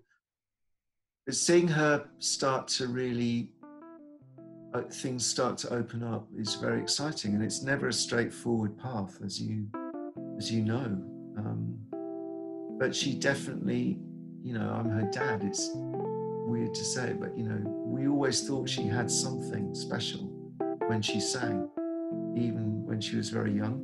seeing 1.30 1.68
her 1.68 2.06
start 2.18 2.68
to 2.68 2.86
really 2.86 3.50
things 4.82 5.24
start 5.24 5.56
to 5.58 5.72
open 5.72 6.02
up 6.02 6.26
is 6.36 6.56
very 6.56 6.80
exciting, 6.80 7.34
and 7.34 7.42
it's 7.42 7.62
never 7.62 7.88
a 7.88 7.92
straightforward 7.92 8.76
path, 8.78 9.18
as 9.24 9.40
you 9.40 9.66
as 10.36 10.50
you 10.50 10.62
know. 10.62 11.00
Um, 11.38 11.78
but 12.78 12.94
she 12.94 13.14
definitely, 13.14 13.98
you 14.42 14.52
know, 14.52 14.68
I'm 14.68 14.90
her 14.90 15.08
dad. 15.12 15.44
It's 15.44 15.70
weird 15.74 16.74
to 16.74 16.84
say, 16.84 17.14
but 17.18 17.36
you 17.36 17.44
know, 17.44 17.60
we 17.86 18.08
always 18.08 18.46
thought 18.46 18.68
she 18.68 18.86
had 18.86 19.10
something 19.10 19.74
special 19.74 20.22
when 20.88 21.00
she 21.00 21.20
sang, 21.20 21.68
even 22.36 22.84
when 22.84 23.00
she 23.00 23.16
was 23.16 23.30
very 23.30 23.52
young. 23.52 23.80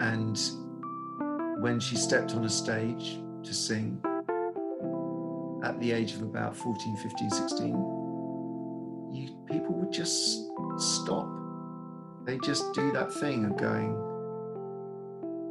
And 0.00 0.38
when 1.60 1.80
she 1.80 1.96
stepped 1.96 2.34
on 2.34 2.44
a 2.44 2.48
stage 2.48 3.18
to 3.42 3.52
sing 3.52 4.00
at 5.64 5.78
the 5.80 5.90
age 5.92 6.14
of 6.14 6.22
about 6.22 6.56
14, 6.56 6.96
15, 6.96 7.30
16, 7.30 7.68
you, 7.68 7.97
just 9.90 10.48
stop. 10.78 11.28
They 12.24 12.38
just 12.38 12.72
do 12.74 12.92
that 12.92 13.12
thing 13.12 13.44
of 13.44 13.56
going, 13.56 13.94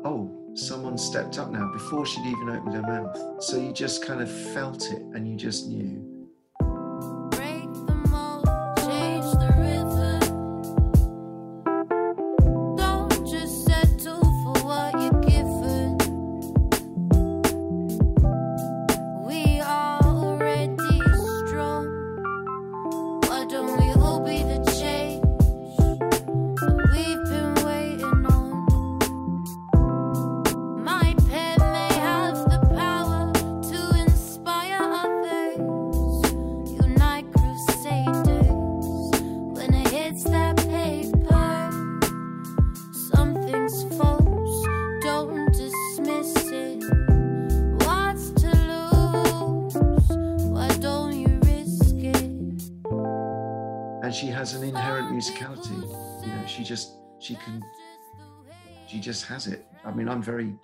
oh, 0.06 0.32
someone 0.54 0.98
stepped 0.98 1.40
up 1.40 1.52
now 1.52 1.72
before 1.74 2.06
she'd 2.06 2.26
even 2.26 2.50
opened 2.50 2.76
her 2.76 2.82
mouth. 2.82 3.44
So 3.44 3.58
you 3.58 3.74
just 3.74 4.06
kind 4.06 4.22
of 4.22 4.32
felt 4.54 4.92
it 4.92 5.02
and 5.14 5.28
you 5.28 5.36
just 5.36 5.68
knew. 5.68 6.07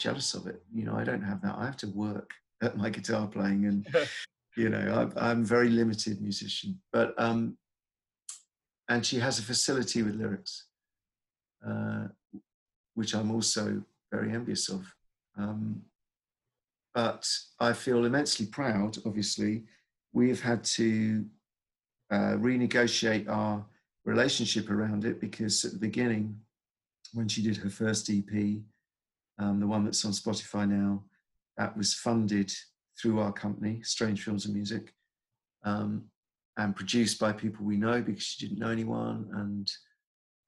Jealous 0.03 0.33
of 0.33 0.47
it. 0.47 0.61
You 0.73 0.83
know, 0.83 0.95
I 0.95 1.05
don't 1.05 1.23
have 1.23 1.41
that. 1.41 1.55
I 1.57 1.65
have 1.65 1.77
to 1.77 1.87
work 1.87 2.29
at 2.61 2.77
my 2.77 2.89
guitar 2.89 3.25
playing, 3.25 3.65
and 3.65 3.87
you 4.57 4.69
know, 4.69 4.85
I'm, 4.99 5.13
I'm 5.15 5.41
a 5.41 5.45
very 5.45 5.69
limited 5.69 6.21
musician. 6.21 6.79
But 6.91 7.13
um, 7.17 7.57
and 8.89 9.05
she 9.05 9.17
has 9.19 9.39
a 9.39 9.43
facility 9.43 10.03
with 10.03 10.15
lyrics, 10.15 10.65
uh, 11.65 12.07
which 12.95 13.15
I'm 13.15 13.31
also 13.31 13.81
very 14.11 14.33
envious 14.33 14.69
of. 14.69 14.85
Um, 15.37 15.81
but 16.93 17.27
I 17.59 17.73
feel 17.73 18.05
immensely 18.05 18.45
proud. 18.45 18.97
Obviously, 19.05 19.63
we've 20.11 20.41
had 20.41 20.63
to 20.79 21.25
uh, 22.11 22.35
renegotiate 22.47 23.27
our 23.29 23.65
relationship 24.05 24.69
around 24.69 25.05
it 25.05 25.21
because 25.21 25.63
at 25.63 25.71
the 25.71 25.79
beginning, 25.79 26.37
when 27.13 27.27
she 27.27 27.41
did 27.41 27.57
her 27.57 27.69
first 27.69 28.09
EP, 28.09 28.61
um, 29.39 29.59
the 29.59 29.67
one 29.67 29.83
that's 29.83 30.05
on 30.05 30.11
Spotify 30.11 30.69
now, 30.69 31.03
that 31.57 31.75
was 31.77 31.93
funded 31.93 32.51
through 32.99 33.19
our 33.19 33.31
company, 33.31 33.81
Strange 33.83 34.23
Films 34.23 34.45
and 34.45 34.53
Music, 34.53 34.93
um, 35.63 36.03
and 36.57 36.75
produced 36.75 37.19
by 37.19 37.31
people 37.31 37.65
we 37.65 37.77
know 37.77 38.01
because 38.01 38.23
she 38.23 38.45
didn't 38.45 38.59
know 38.59 38.69
anyone. 38.69 39.27
And 39.33 39.71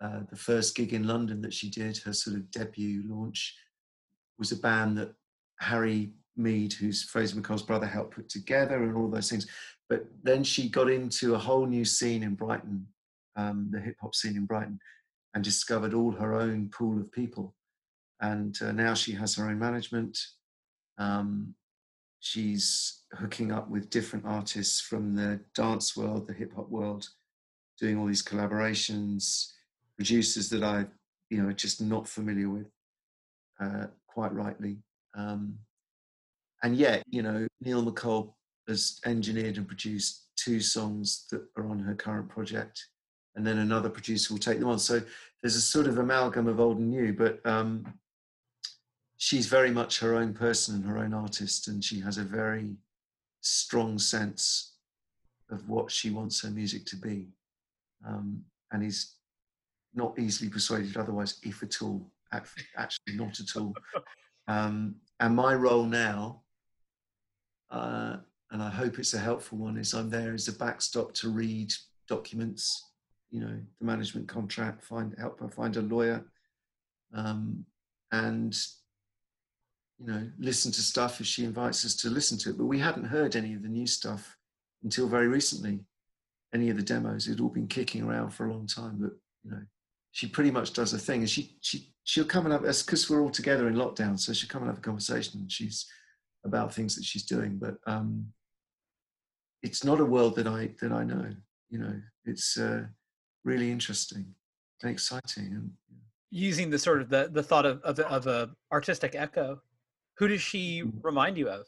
uh, 0.02 0.22
the 0.30 0.36
first 0.36 0.76
gig 0.76 0.94
in 0.94 1.08
London 1.08 1.42
that 1.42 1.54
she 1.54 1.70
did, 1.70 1.98
her 2.00 2.14
sort 2.14 2.36
of 2.36 2.52
debut 2.52 3.04
launch, 3.08 3.56
was 4.38 4.52
a 4.52 4.58
band 4.58 4.98
that 4.98 5.14
Harry 5.60 6.12
Mead, 6.38 6.74
who's 6.74 7.04
Fraser 7.04 7.40
MacColl's 7.40 7.64
brother, 7.64 7.86
helped 7.86 8.16
put 8.16 8.30
together 8.30 8.84
and 8.84 8.96
all 8.96 9.10
those 9.10 9.30
things. 9.30 9.48
But 9.90 10.06
then 10.24 10.44
she 10.44 10.70
got 10.70 10.90
into 10.90 11.36
a 11.36 11.40
whole 11.40 11.66
new 11.66 11.86
scene 11.86 12.24
in 12.24 12.36
Brighton, 12.36 12.86
um, 13.36 13.70
the 13.72 13.80
hip 13.80 13.96
hop 14.02 14.16
scene 14.16 14.36
in 14.36 14.46
Brighton, 14.46 14.80
and 15.34 15.44
discovered 15.44 15.94
all 15.94 16.12
her 16.12 16.36
own 16.36 16.70
pool 16.70 17.00
of 17.00 17.12
people. 17.12 17.56
And 18.22 18.58
uh, 18.62 18.72
now 18.72 18.94
she 18.94 19.12
has 19.14 19.36
her 19.36 19.50
own 19.50 19.60
management. 19.60 20.18
Um, 20.98 21.56
she's 22.20 23.04
hooking 23.14 23.52
up 23.52 23.70
with 23.70 23.90
different 23.90 24.26
artists 24.26 24.82
from 24.82 25.16
the 25.16 25.40
dance 25.54 25.96
world, 25.96 26.28
the 26.28 26.34
hip 26.34 26.54
hop 26.56 26.70
world, 26.70 27.08
doing 27.80 27.98
all 27.98 28.08
these 28.08 28.24
collaborations, 28.24 29.52
producers 29.98 30.50
that 30.50 30.64
I, 30.64 30.86
you 31.30 31.42
know, 31.42 31.50
are 31.50 31.54
just 31.54 31.82
not 31.82 32.08
familiar 32.08 32.50
with, 32.50 32.68
uh, 33.62 33.88
quite 34.08 34.34
rightly. 34.34 34.78
Um, 35.16 35.60
and 36.64 36.76
yet, 36.76 37.04
you 37.08 37.22
know, 37.22 37.48
Neil 37.62 37.86
MacColl 37.86 38.34
has 38.68 39.00
engineered 39.06 39.58
and 39.58 39.68
produced 39.68 40.28
two 40.38 40.60
songs 40.60 41.28
that 41.32 41.44
are 41.58 41.68
on 41.68 41.80
her 41.80 41.96
current 41.96 42.30
project, 42.30 42.88
and 43.36 43.46
then 43.46 43.60
another 43.60 43.90
producer 43.90 44.34
will 44.34 44.40
take 44.40 44.60
them 44.60 44.70
on. 44.70 44.80
So 44.80 45.02
there's 45.42 45.56
a 45.56 45.62
sort 45.62 45.88
of 45.88 46.00
amalgam 46.00 46.48
of 46.48 46.60
old 46.60 46.80
and 46.80 46.90
new, 46.90 47.14
but 47.14 47.46
um, 47.46 47.86
she's 49.26 49.48
very 49.48 49.72
much 49.72 50.00
her 50.00 50.16
own 50.16 50.34
person 50.34 50.76
and 50.76 50.86
her 50.86 50.98
own 50.98 51.14
artist, 51.14 51.68
and 51.68 51.84
she 51.84 52.00
has 52.00 52.18
a 52.18 52.24
very 52.24 52.76
strong 53.42 53.98
sense 53.98 54.74
of 55.50 55.68
what 55.68 55.92
she 55.92 56.10
wants 56.12 56.42
her 56.42 56.52
music 56.52 56.86
to 56.86 56.96
be, 56.96 57.28
um, 58.08 58.44
and 58.72 58.84
is 58.84 59.14
not 59.94 60.18
easily 60.20 60.50
persuaded 60.50 60.96
otherwise, 60.98 61.40
if 61.44 61.64
at 61.64 61.82
all. 61.82 62.06
Actually, 62.32 63.16
not 63.16 63.40
at 63.40 63.56
all. 63.56 63.74
Um, 64.48 64.98
and 65.22 65.36
my 65.36 65.56
role 65.56 65.86
now 65.86 66.44
uh, 67.72 68.18
and 68.52 68.62
I 68.62 68.70
hope 68.70 69.00
it's 69.00 69.14
a 69.14 69.20
helpful 69.20 69.58
one, 69.58 69.78
is 69.78 69.94
I'm 69.94 70.10
there 70.10 70.34
as 70.34 70.48
a 70.48 70.54
backstop 70.54 71.14
to 71.16 71.30
read 71.30 71.74
documents, 72.08 72.92
you 73.32 73.42
know, 73.42 73.60
the 73.80 73.86
management 73.86 74.28
contract, 74.28 74.84
find 74.84 75.16
help 75.18 75.40
her 75.40 75.50
find 75.50 75.76
a 75.78 75.82
lawyer, 75.82 76.24
um, 77.14 77.66
and 78.12 78.56
you 80.00 80.08
know, 80.08 80.30
listen 80.38 80.72
to 80.74 80.82
stuff 80.82 81.22
if 81.22 81.28
she 81.28 81.46
invites 81.46 81.86
us 81.86 81.96
to 81.96 82.10
listen 82.10 82.38
to 82.40 82.50
it. 82.50 82.58
But 82.58 82.66
we 82.66 82.80
hadn't 82.80 83.06
heard 83.06 83.36
any 83.36 83.54
of 83.54 83.62
the 83.62 83.70
new 83.70 83.88
stuff 83.88 84.38
until 84.84 85.08
very 85.08 85.28
recently. 85.28 85.80
Any 86.54 86.70
of 86.70 86.78
the 86.78 86.84
demos, 86.84 87.28
it 87.28 87.32
had 87.32 87.40
all 87.42 87.50
been 87.50 87.68
kicking 87.68 88.04
around 88.04 88.30
for 88.30 88.46
a 88.46 88.54
long 88.54 88.66
time. 88.66 88.98
But 89.00 89.12
you 89.44 89.52
know, 89.52 89.62
she 90.12 90.28
pretty 90.28 90.52
much 90.52 90.72
does 90.72 90.94
a 90.94 90.98
thing, 90.98 91.20
and 91.20 91.30
she 91.30 91.58
she 91.60 91.94
she'll 92.04 92.24
come 92.24 92.46
and 92.46 92.54
have 92.54 92.64
us 92.64 92.82
because 92.82 93.10
we're 93.10 93.22
all 93.22 93.30
together 93.30 93.68
in 93.68 93.76
lockdown, 93.76 94.18
so 94.18 94.32
she'll 94.32 94.48
come 94.50 94.62
and 94.62 94.70
have 94.70 94.78
a 94.78 94.82
conversation. 94.82 95.42
And 95.42 95.52
she's 95.52 95.86
about 96.46 96.74
things 96.74 96.96
that 96.96 97.04
she's 97.04 97.26
doing, 97.26 97.58
but 97.58 97.76
um, 97.88 98.28
it's 99.64 99.84
not 99.84 100.00
a 100.00 100.06
world 100.06 100.36
that 100.36 100.48
I 100.48 100.70
that 100.82 100.92
I 100.92 101.04
know. 101.04 101.28
You 101.70 101.80
know, 101.80 102.02
it's 102.24 102.58
uh, 102.58 102.84
really 103.44 103.72
interesting 103.72 104.26
and 104.82 104.92
exciting. 104.92 105.48
And 105.48 105.72
using 106.30 106.70
the 106.70 106.80
sort 106.80 107.02
of 107.02 107.10
the 107.10 107.30
the 107.32 107.44
thought 107.44 107.66
of 107.66 107.82
of, 107.82 108.00
of 108.00 108.28
a 108.28 108.52
artistic 108.72 109.16
echo, 109.16 109.62
who 110.18 110.28
does 110.28 110.42
she 110.42 110.84
mm. 110.84 110.92
remind 111.02 111.38
you 111.38 111.50
of? 111.50 111.66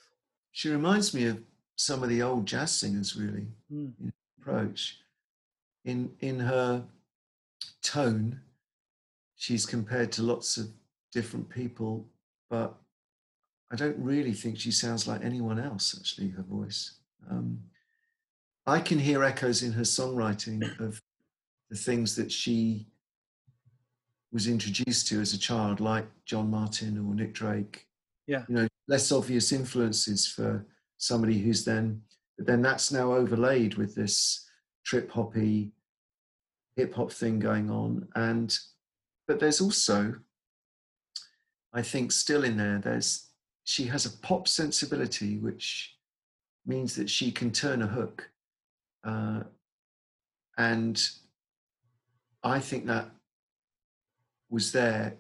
She 0.52 0.70
reminds 0.70 1.14
me 1.14 1.26
of 1.26 1.42
some 1.76 2.04
of 2.04 2.10
the 2.10 2.22
old 2.22 2.46
jazz 2.46 2.72
singers, 2.72 3.16
really. 3.16 3.48
Mm. 3.72 3.94
In 4.00 4.14
approach, 4.40 5.00
in 5.86 6.12
in 6.20 6.40
her 6.40 6.84
tone, 7.82 8.42
she's 9.36 9.66
compared 9.66 10.12
to 10.14 10.24
lots 10.24 10.58
of 10.58 10.70
different 11.12 11.50
people, 11.50 12.06
but 12.50 12.76
I 13.72 13.76
don't 13.76 13.98
really 13.98 14.34
think 14.34 14.60
she 14.60 14.72
sounds 14.72 15.08
like 15.08 15.24
anyone 15.24 15.60
else, 15.60 15.96
actually, 15.98 16.30
her 16.30 16.44
voice. 16.44 16.94
Um, 17.30 17.60
I 18.66 18.80
can 18.80 19.00
hear 19.00 19.24
echoes 19.24 19.64
in 19.64 19.74
her 19.74 19.84
songwriting 19.84 20.80
of 20.80 21.02
the 21.70 21.78
things 21.78 22.16
that 22.16 22.32
she 22.32 22.88
was 24.32 24.48
introduced 24.48 25.08
to 25.08 25.20
as 25.22 25.34
a 25.34 25.40
child, 25.40 25.80
like 25.80 26.06
John 26.26 26.50
Martyn 26.50 26.98
or 26.98 27.14
Nick 27.14 27.34
Drake. 27.34 27.87
Yeah. 28.28 28.44
You 28.48 28.56
know, 28.56 28.68
less 28.88 29.12
obvious 29.12 29.52
influences 29.52 30.28
for 30.28 30.66
somebody 30.98 31.40
who's 31.40 31.64
then, 31.64 32.02
but 32.38 32.46
then 32.46 32.62
that's 32.62 32.92
now 32.92 33.14
overlaid 33.14 33.76
with 33.76 33.96
this 33.96 34.48
trip 34.86 35.12
hoppy 35.12 35.72
hip 36.76 36.94
hop 36.94 37.12
thing 37.12 37.40
going 37.40 37.70
on. 37.70 38.08
And, 38.16 38.58
but 39.28 39.40
there's 39.40 39.62
also, 39.62 40.16
I 41.74 41.82
think, 41.82 42.12
still 42.12 42.44
in 42.44 42.58
there, 42.58 42.80
there's 42.80 43.28
she 43.68 43.84
has 43.86 44.06
a 44.06 44.18
pop 44.20 44.48
sensibility, 44.48 45.40
which 45.40 45.98
means 46.66 46.96
that 46.96 47.10
she 47.10 47.32
can 47.32 47.52
turn 47.52 47.82
a 47.82 47.88
hook. 47.88 48.30
Uh, 49.04 49.44
and 50.58 51.06
I 52.44 52.60
think 52.60 52.86
that 52.86 53.12
was 54.50 54.72
there 54.72 55.16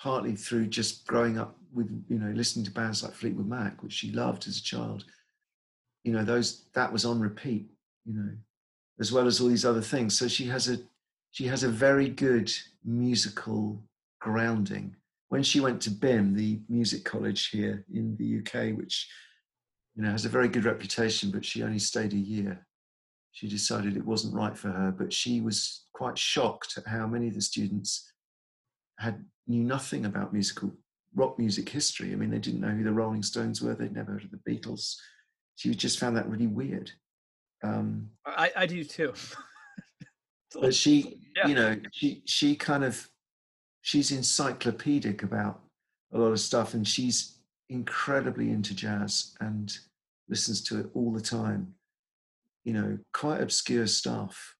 partly 0.00 0.36
through 0.36 0.68
just 0.68 1.08
growing 1.08 1.38
up 1.38 1.57
with, 1.72 1.90
you 2.08 2.18
know, 2.18 2.32
listening 2.34 2.64
to 2.64 2.70
bands 2.70 3.02
like 3.02 3.14
Fleetwood 3.14 3.48
Mac, 3.48 3.82
which 3.82 3.92
she 3.92 4.12
loved 4.12 4.46
as 4.46 4.58
a 4.58 4.62
child. 4.62 5.04
You 6.04 6.12
know, 6.12 6.24
those 6.24 6.64
that 6.74 6.92
was 6.92 7.04
on 7.04 7.20
repeat, 7.20 7.68
you 8.04 8.14
know, 8.14 8.30
as 9.00 9.12
well 9.12 9.26
as 9.26 9.40
all 9.40 9.48
these 9.48 9.64
other 9.64 9.82
things. 9.82 10.18
So 10.18 10.28
she 10.28 10.46
has 10.46 10.68
a 10.68 10.78
she 11.32 11.46
has 11.46 11.62
a 11.62 11.68
very 11.68 12.08
good 12.08 12.50
musical 12.84 13.82
grounding 14.20 14.96
when 15.28 15.42
she 15.42 15.60
went 15.60 15.80
to 15.82 15.90
BIMM, 15.90 16.34
the 16.34 16.60
music 16.68 17.04
college 17.04 17.48
here 17.48 17.84
in 17.92 18.16
the 18.16 18.38
UK, 18.38 18.76
which 18.76 19.08
you 19.94 20.02
know 20.02 20.10
has 20.10 20.24
a 20.24 20.30
very 20.30 20.48
good 20.48 20.64
reputation, 20.64 21.30
but 21.30 21.44
she 21.44 21.62
only 21.62 21.78
stayed 21.78 22.12
a 22.12 22.16
year. 22.16 22.66
She 23.32 23.48
decided 23.48 23.96
it 23.96 24.04
wasn't 24.04 24.34
right 24.34 24.56
for 24.56 24.68
her, 24.68 24.90
but 24.90 25.12
she 25.12 25.40
was 25.40 25.84
quite 25.92 26.18
shocked 26.18 26.78
at 26.78 26.86
how 26.86 27.06
many 27.06 27.28
of 27.28 27.34
the 27.34 27.40
students 27.40 28.10
had 28.98 29.24
knew 29.46 29.62
nothing 29.62 30.06
about 30.06 30.32
musical 30.32 30.72
rock 31.14 31.38
music 31.38 31.68
history. 31.68 32.12
I 32.12 32.16
mean, 32.16 32.30
they 32.30 32.38
didn't 32.38 32.60
know 32.60 32.68
who 32.68 32.84
the 32.84 32.92
Rolling 32.92 33.22
Stones 33.22 33.62
were. 33.62 33.74
They'd 33.74 33.94
never 33.94 34.12
heard 34.12 34.24
of 34.24 34.30
the 34.30 34.50
Beatles. 34.50 34.96
She 35.56 35.74
just 35.74 35.98
found 35.98 36.16
that 36.16 36.28
really 36.28 36.46
weird. 36.46 36.90
Um, 37.64 38.10
I, 38.24 38.52
I 38.56 38.66
do 38.66 38.84
too. 38.84 39.12
but 40.60 40.74
she, 40.74 41.20
yeah. 41.36 41.46
you 41.48 41.54
know, 41.54 41.76
she 41.92 42.22
she 42.24 42.54
kind 42.54 42.84
of 42.84 43.08
she's 43.82 44.12
encyclopedic 44.12 45.22
about 45.22 45.60
a 46.12 46.18
lot 46.18 46.32
of 46.32 46.40
stuff 46.40 46.74
and 46.74 46.86
she's 46.86 47.38
incredibly 47.68 48.50
into 48.50 48.74
jazz 48.74 49.34
and 49.40 49.78
listens 50.28 50.62
to 50.62 50.80
it 50.80 50.86
all 50.94 51.12
the 51.12 51.20
time 51.20 51.74
you 52.64 52.72
know 52.72 52.98
quite 53.12 53.40
obscure 53.40 53.86
stuff 53.86 54.54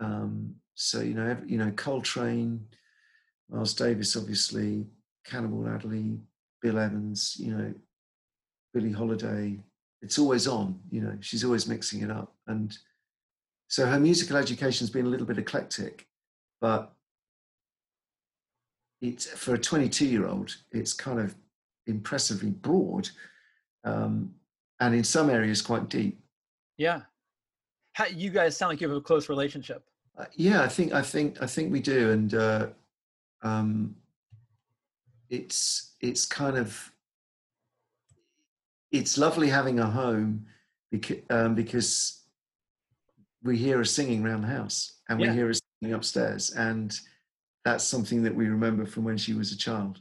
um, 0.00 0.54
so 0.74 1.00
you 1.00 1.14
know 1.14 1.26
every, 1.26 1.50
you 1.50 1.58
know 1.58 1.72
coltrane 1.72 2.66
miles 3.50 3.74
davis 3.74 4.16
obviously 4.16 4.86
cannonball 5.26 5.68
adderley 5.68 6.18
bill 6.62 6.78
evans 6.78 7.36
you 7.38 7.52
know 7.52 7.74
billie 8.72 8.92
holiday 8.92 9.58
it's 10.02 10.18
always 10.18 10.46
on 10.46 10.78
you 10.90 11.00
know 11.00 11.16
she's 11.20 11.44
always 11.44 11.66
mixing 11.66 12.02
it 12.02 12.10
up 12.10 12.34
and 12.46 12.78
so 13.68 13.86
her 13.86 13.98
musical 13.98 14.36
education's 14.36 14.90
been 14.90 15.06
a 15.06 15.08
little 15.08 15.26
bit 15.26 15.38
eclectic 15.38 16.06
but 16.60 16.96
it's 19.00 19.26
for 19.26 19.54
a 19.54 19.58
22 19.58 20.06
year 20.06 20.26
old, 20.26 20.56
it's 20.72 20.92
kind 20.92 21.18
of 21.18 21.34
impressively 21.86 22.50
broad, 22.50 23.08
um, 23.84 24.34
and 24.80 24.94
in 24.94 25.04
some 25.04 25.30
areas 25.30 25.62
quite 25.62 25.88
deep. 25.88 26.20
Yeah, 26.76 27.02
How, 27.94 28.06
you 28.06 28.30
guys 28.30 28.56
sound 28.56 28.70
like 28.70 28.80
you 28.80 28.88
have 28.88 28.96
a 28.96 29.00
close 29.00 29.28
relationship. 29.28 29.84
Uh, 30.18 30.24
yeah, 30.34 30.62
I 30.62 30.68
think 30.68 30.92
I 30.92 31.02
think 31.02 31.42
I 31.42 31.46
think 31.46 31.72
we 31.72 31.80
do, 31.80 32.10
and 32.10 32.34
uh, 32.34 32.66
um, 33.42 33.94
it's 35.30 35.94
it's 36.00 36.26
kind 36.26 36.56
of 36.56 36.92
it's 38.92 39.18
lovely 39.18 39.48
having 39.48 39.78
a 39.80 39.86
home 39.90 40.46
because, 40.90 41.18
um, 41.30 41.54
because 41.54 42.22
we 43.42 43.56
hear 43.56 43.78
her 43.78 43.84
singing 43.84 44.24
around 44.24 44.42
the 44.42 44.46
house 44.48 45.00
and 45.08 45.20
Yeah. 45.20 45.30
we 45.30 45.36
hear 45.36 45.46
her 45.48 45.54
singing 45.54 45.94
upstairs, 45.94 46.50
and 46.50 46.98
that's 47.64 47.84
something 47.84 48.22
that 48.22 48.34
we 48.34 48.46
remember 48.48 48.86
from 48.86 49.04
when 49.04 49.18
she 49.18 49.34
was 49.34 49.52
a 49.52 49.56
child, 49.56 50.00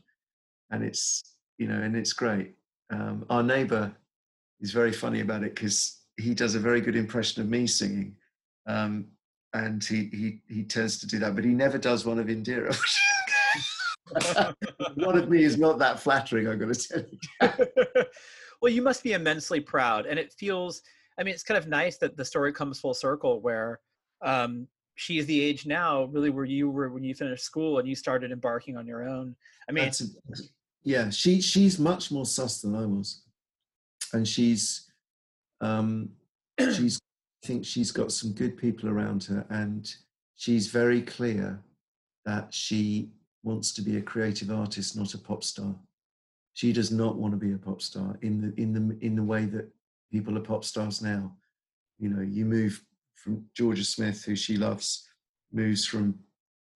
and 0.72 0.84
it's 0.84 1.24
you 1.58 1.68
know, 1.68 1.82
and 1.82 1.96
it's 1.96 2.14
great. 2.14 2.56
Um, 2.90 3.26
our 3.30 3.42
neighbour 3.44 3.94
is 4.62 4.72
very 4.72 4.92
funny 4.92 5.22
about 5.22 5.44
it 5.44 5.56
because 5.56 6.02
he 6.18 6.34
does 6.34 6.56
a 6.56 6.60
very 6.60 6.82
good 6.82 6.96
impression 6.96 7.42
of 7.42 7.50
me 7.50 7.66
singing. 7.68 8.16
Um, 8.68 9.08
and 9.54 9.84
he, 9.84 10.10
he 10.12 10.42
he 10.48 10.64
tends 10.64 11.00
to 11.00 11.08
do 11.08 11.18
that, 11.20 11.34
but 11.36 11.46
he 11.46 11.52
never 11.52 11.78
does 11.78 12.06
one 12.06 12.20
of 12.20 12.28
Indira. 12.28 12.76
one 14.96 15.18
of 15.18 15.30
me 15.30 15.44
is 15.44 15.58
not 15.58 15.80
that 15.80 16.00
flattering. 16.00 16.48
I'm 16.48 16.60
going 16.60 16.74
to 16.74 16.88
tell 16.88 17.04
you. 17.12 18.06
well, 18.62 18.72
you 18.72 18.82
must 18.82 19.04
be 19.04 19.14
immensely 19.14 19.60
proud, 19.60 20.06
and 20.06 20.20
it 20.20 20.34
feels. 20.34 20.82
I 21.18 21.24
mean, 21.24 21.34
it's 21.34 21.44
kind 21.44 21.58
of 21.58 21.68
nice 21.68 21.98
that 22.00 22.18
the 22.18 22.26
story 22.26 22.52
comes 22.52 22.80
full 22.80 22.94
circle, 22.94 23.42
where 23.42 23.80
um, 24.22 24.68
she's 24.96 25.26
the 25.26 25.40
age 25.40 25.66
now, 25.66 26.06
really, 26.06 26.30
where 26.30 26.46
you 26.46 26.70
were 26.70 26.90
when 26.90 27.04
you 27.04 27.16
finished 27.16 27.44
school 27.44 27.80
and 27.80 27.88
you 27.88 27.96
started 27.96 28.32
embarking 28.32 28.78
on 28.78 28.86
your 28.86 29.08
own. 29.08 29.36
I 29.70 29.72
mean, 29.72 29.88
a, 29.88 29.92
yeah, 30.84 31.10
she 31.10 31.42
she's 31.42 31.80
much 31.80 32.12
more 32.12 32.26
sus 32.26 32.62
than 32.62 32.76
I 32.76 32.86
was, 32.86 33.24
and 34.14 34.28
she's 34.28 34.92
um, 35.62 36.10
she's 36.60 37.00
I 37.44 37.48
think 37.48 37.66
she's 37.66 37.92
got 37.92 38.12
some 38.12 38.34
good 38.34 38.58
people 38.58 38.90
around 38.90 39.24
her, 39.26 39.46
and 39.50 39.92
she's 40.36 40.68
very 40.68 41.02
clear 41.02 41.60
that 42.26 42.54
she 42.54 43.10
wants 43.46 43.72
to 43.74 43.82
be 43.82 43.98
a 43.98 44.02
creative 44.02 44.52
artist, 44.52 44.98
not 44.98 45.14
a 45.14 45.18
pop 45.18 45.44
star. 45.44 45.74
She 46.54 46.74
does 46.74 46.92
not 46.92 47.16
want 47.16 47.34
to 47.34 47.38
be 47.38 47.54
a 47.54 47.58
pop 47.58 47.82
star 47.82 48.18
in 48.22 48.42
the 48.42 48.62
in 48.62 48.74
the 48.74 49.06
in 49.06 49.16
the 49.16 49.24
way 49.24 49.46
that 49.46 49.70
people 50.12 50.38
are 50.38 50.42
pop 50.42 50.66
stars 50.66 51.02
now. 51.02 51.32
You 52.00 52.10
know, 52.10 52.22
you 52.22 52.46
move 52.46 52.84
from 53.16 53.46
Jorja 53.58 53.86
Smith, 53.86 54.24
who 54.26 54.36
she 54.36 54.58
loves, 54.58 55.08
moves 55.54 55.86
from 55.86 56.20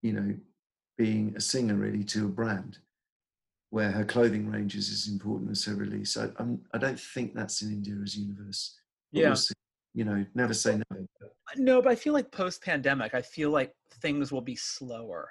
you 0.02 0.12
know 0.12 0.34
being 0.96 1.34
a 1.36 1.40
singer 1.40 1.74
really 1.74 2.04
to 2.04 2.26
a 2.26 2.28
brand 2.28 2.78
where 3.70 3.90
her 3.90 4.04
clothing 4.04 4.50
range 4.50 4.74
is 4.74 4.90
as 4.90 5.08
important 5.10 5.50
as 5.50 5.64
her 5.64 5.74
release. 5.74 6.16
I, 6.16 6.28
I'm, 6.38 6.60
I 6.74 6.78
don't 6.78 6.98
think 6.98 7.34
that's 7.34 7.62
in 7.62 7.70
Indira's 7.70 8.16
universe. 8.16 8.78
Yeah. 9.12 9.34
You 9.94 10.04
know, 10.04 10.24
never 10.34 10.54
say 10.54 10.72
never. 10.72 11.06
No, 11.56 11.80
but 11.80 11.90
I 11.90 11.94
feel 11.94 12.12
like 12.12 12.30
post 12.30 12.62
pandemic, 12.62 13.14
I 13.14 13.22
feel 13.22 13.50
like 13.50 13.72
things 14.02 14.30
will 14.30 14.40
be 14.40 14.56
slower, 14.56 15.30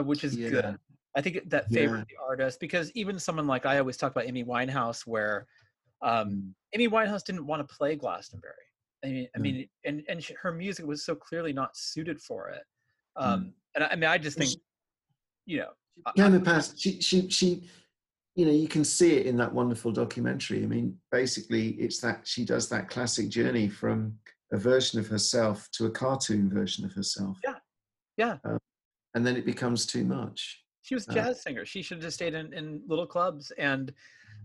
which 0.00 0.24
is 0.24 0.36
Yeah. 0.36 0.50
good. 0.50 0.78
I 1.14 1.20
think 1.20 1.50
that 1.50 1.66
Yeah. 1.70 1.80
favors 1.80 2.04
the 2.08 2.16
artist 2.16 2.58
because 2.60 2.90
even 2.92 3.18
someone 3.18 3.46
like 3.46 3.66
I 3.66 3.78
always 3.78 3.96
talk 3.96 4.12
about 4.12 4.26
Amy 4.26 4.44
Winehouse, 4.44 5.06
where 5.06 5.46
um, 6.04 6.30
Mm. 6.30 6.54
Amy 6.74 6.88
Winehouse 6.88 7.22
didn't 7.22 7.46
want 7.46 7.66
to 7.66 7.76
play 7.76 7.94
Glastonbury. 7.94 8.54
I 9.04 9.08
mean, 9.08 9.28
I 9.36 9.38
mean, 9.38 9.68
and 9.84 10.02
and 10.08 10.22
she, 10.24 10.34
her 10.34 10.52
music 10.52 10.84
was 10.84 11.04
so 11.04 11.14
clearly 11.14 11.52
not 11.52 11.76
suited 11.76 12.20
for 12.20 12.48
it. 12.48 12.64
Mm. 13.16 13.22
Um, 13.24 13.54
And 13.74 13.84
I, 13.84 13.88
I 13.88 13.94
mean, 13.96 14.10
I 14.10 14.18
just 14.18 14.36
think, 14.36 14.50
you 15.46 15.58
know, 15.58 15.70
Came 16.16 16.34
and 16.34 16.44
passed. 16.44 16.80
She, 16.80 17.00
she, 17.00 17.28
she, 17.30 17.68
you 18.34 18.46
know, 18.46 18.52
you 18.52 18.66
can 18.66 18.84
see 18.84 19.12
it 19.16 19.26
in 19.26 19.36
that 19.36 19.52
wonderful 19.52 19.92
documentary. 19.92 20.62
I 20.64 20.66
mean, 20.66 20.98
basically, 21.12 21.70
it's 21.74 22.00
that 22.00 22.26
she 22.26 22.44
does 22.44 22.68
that 22.70 22.88
classic 22.88 23.28
journey 23.28 23.68
from 23.68 24.18
a 24.52 24.56
version 24.56 24.98
of 24.98 25.06
herself 25.06 25.68
to 25.72 25.86
a 25.86 25.90
cartoon 25.90 26.48
version 26.50 26.84
of 26.84 26.92
herself. 26.92 27.38
Yeah. 27.44 27.58
Yeah. 28.16 28.38
Um, 28.44 28.58
and 29.14 29.26
then 29.26 29.36
it 29.36 29.44
becomes 29.46 29.86
too 29.86 30.04
much. 30.04 30.64
she 30.82 30.94
was 30.94 31.06
a 31.06 31.10
Uh, 31.10 31.14
jazz 31.14 31.42
singer. 31.42 31.64
She 31.64 31.82
should 31.82 31.98
have 31.98 32.04
just 32.04 32.16
stayed 32.16 32.34
in, 32.34 32.52
in 32.52 32.82
little 32.86 33.06
clubs. 33.06 33.52
And 33.58 33.92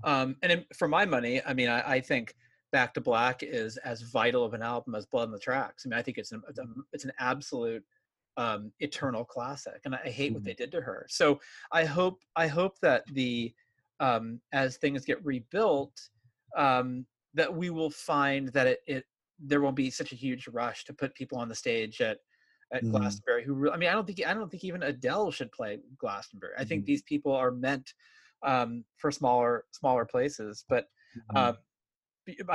um, 0.03 0.35
and 0.43 0.51
in, 0.51 0.65
for 0.77 0.87
my 0.87 1.05
money, 1.05 1.41
I 1.43 1.53
mean, 1.53 1.69
I, 1.69 1.93
I 1.95 1.99
think 2.01 2.35
Back 2.71 2.93
to 2.93 3.01
Black 3.01 3.41
is 3.43 3.77
as 3.77 4.01
vital 4.01 4.43
of 4.45 4.53
an 4.53 4.61
album 4.61 4.93
as 4.93 5.05
Blood 5.07 5.23
on 5.23 5.31
the 5.31 5.39
Tracks. 5.39 5.83
I 5.85 5.89
mean, 5.89 5.97
I 5.97 6.03
think 6.03 6.17
it's 6.17 6.31
an 6.31 6.41
it's, 6.93 7.05
an 7.05 7.11
absolute 7.19 7.83
um, 8.35 8.71
eternal 8.79 9.25
classic, 9.25 9.79
and 9.85 9.95
I, 9.95 9.99
I 10.05 10.09
hate 10.09 10.33
what 10.33 10.43
Mhm. 10.43 10.45
they 10.45 10.53
did 10.53 10.71
to 10.73 10.81
her. 10.81 11.07
So 11.09 11.39
I 11.71 11.85
hope 11.85 12.19
I 12.35 12.47
hope 12.47 12.77
that 12.81 13.03
the 13.13 13.53
um, 13.99 14.39
as 14.51 14.77
things 14.77 15.05
get 15.05 15.25
rebuilt, 15.25 15.97
um, 16.55 17.07
that 17.33 17.51
we 17.51 17.71
will 17.71 17.89
find 17.89 18.49
that 18.49 18.67
it, 18.67 18.79
it 18.85 19.05
there 19.39 19.61
won't 19.61 19.75
be 19.75 19.89
such 19.89 20.11
a 20.11 20.15
huge 20.15 20.47
rush 20.47 20.83
to 20.85 20.93
put 20.93 21.15
people 21.15 21.39
on 21.39 21.49
the 21.49 21.55
stage 21.55 21.99
at 22.01 22.19
at 22.73 22.83
Mm. 22.83 22.91
Glastonbury 22.91 23.43
who 23.43 23.71
I 23.71 23.77
mean 23.77 23.89
I 23.89 23.93
don't 23.93 24.05
think 24.05 24.25
I 24.25 24.33
don't 24.33 24.49
think 24.49 24.63
even 24.63 24.83
Adele 24.83 25.31
should 25.31 25.51
play 25.51 25.79
Glastonbury. 25.97 26.53
I 26.57 26.65
think 26.65 26.83
Mhm. 26.83 26.87
these 26.87 27.01
people 27.03 27.31
are 27.33 27.51
meant 27.51 27.93
um, 28.43 28.83
for 28.97 29.11
smaller 29.11 29.65
smaller 29.71 30.05
places, 30.05 30.65
but 30.69 30.87
Mm-hmm. 31.31 31.37
um, 31.37 31.57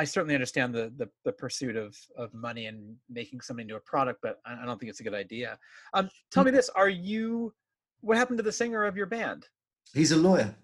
certainly 0.05 0.35
understand 0.35 0.75
the, 0.75 0.93
the 0.97 1.09
the 1.25 1.33
pursuit 1.33 1.77
of 1.77 1.97
of 2.17 2.33
money 2.35 2.67
and 2.67 2.97
making 3.09 3.41
something 3.41 3.65
into 3.65 3.77
a 3.77 3.81
product, 3.81 4.21
but 4.23 4.41
I, 4.45 4.63
I 4.63 4.67
don't 4.67 4.79
think 4.79 4.91
it's 4.91 5.01
a 5.01 5.03
good 5.03 5.15
idea. 5.15 5.59
Um, 5.95 6.11
tell 6.31 6.45
me 6.45 6.51
this: 6.51 6.69
Are 6.69 6.89
you? 6.91 7.55
What 8.03 8.17
happened 8.19 8.39
to 8.39 8.43
the 8.43 8.53
singer 8.53 8.85
of 8.85 8.97
your 8.97 9.07
band? 9.07 9.49
He's 9.95 10.13
a 10.13 10.17
lawyer. 10.17 10.55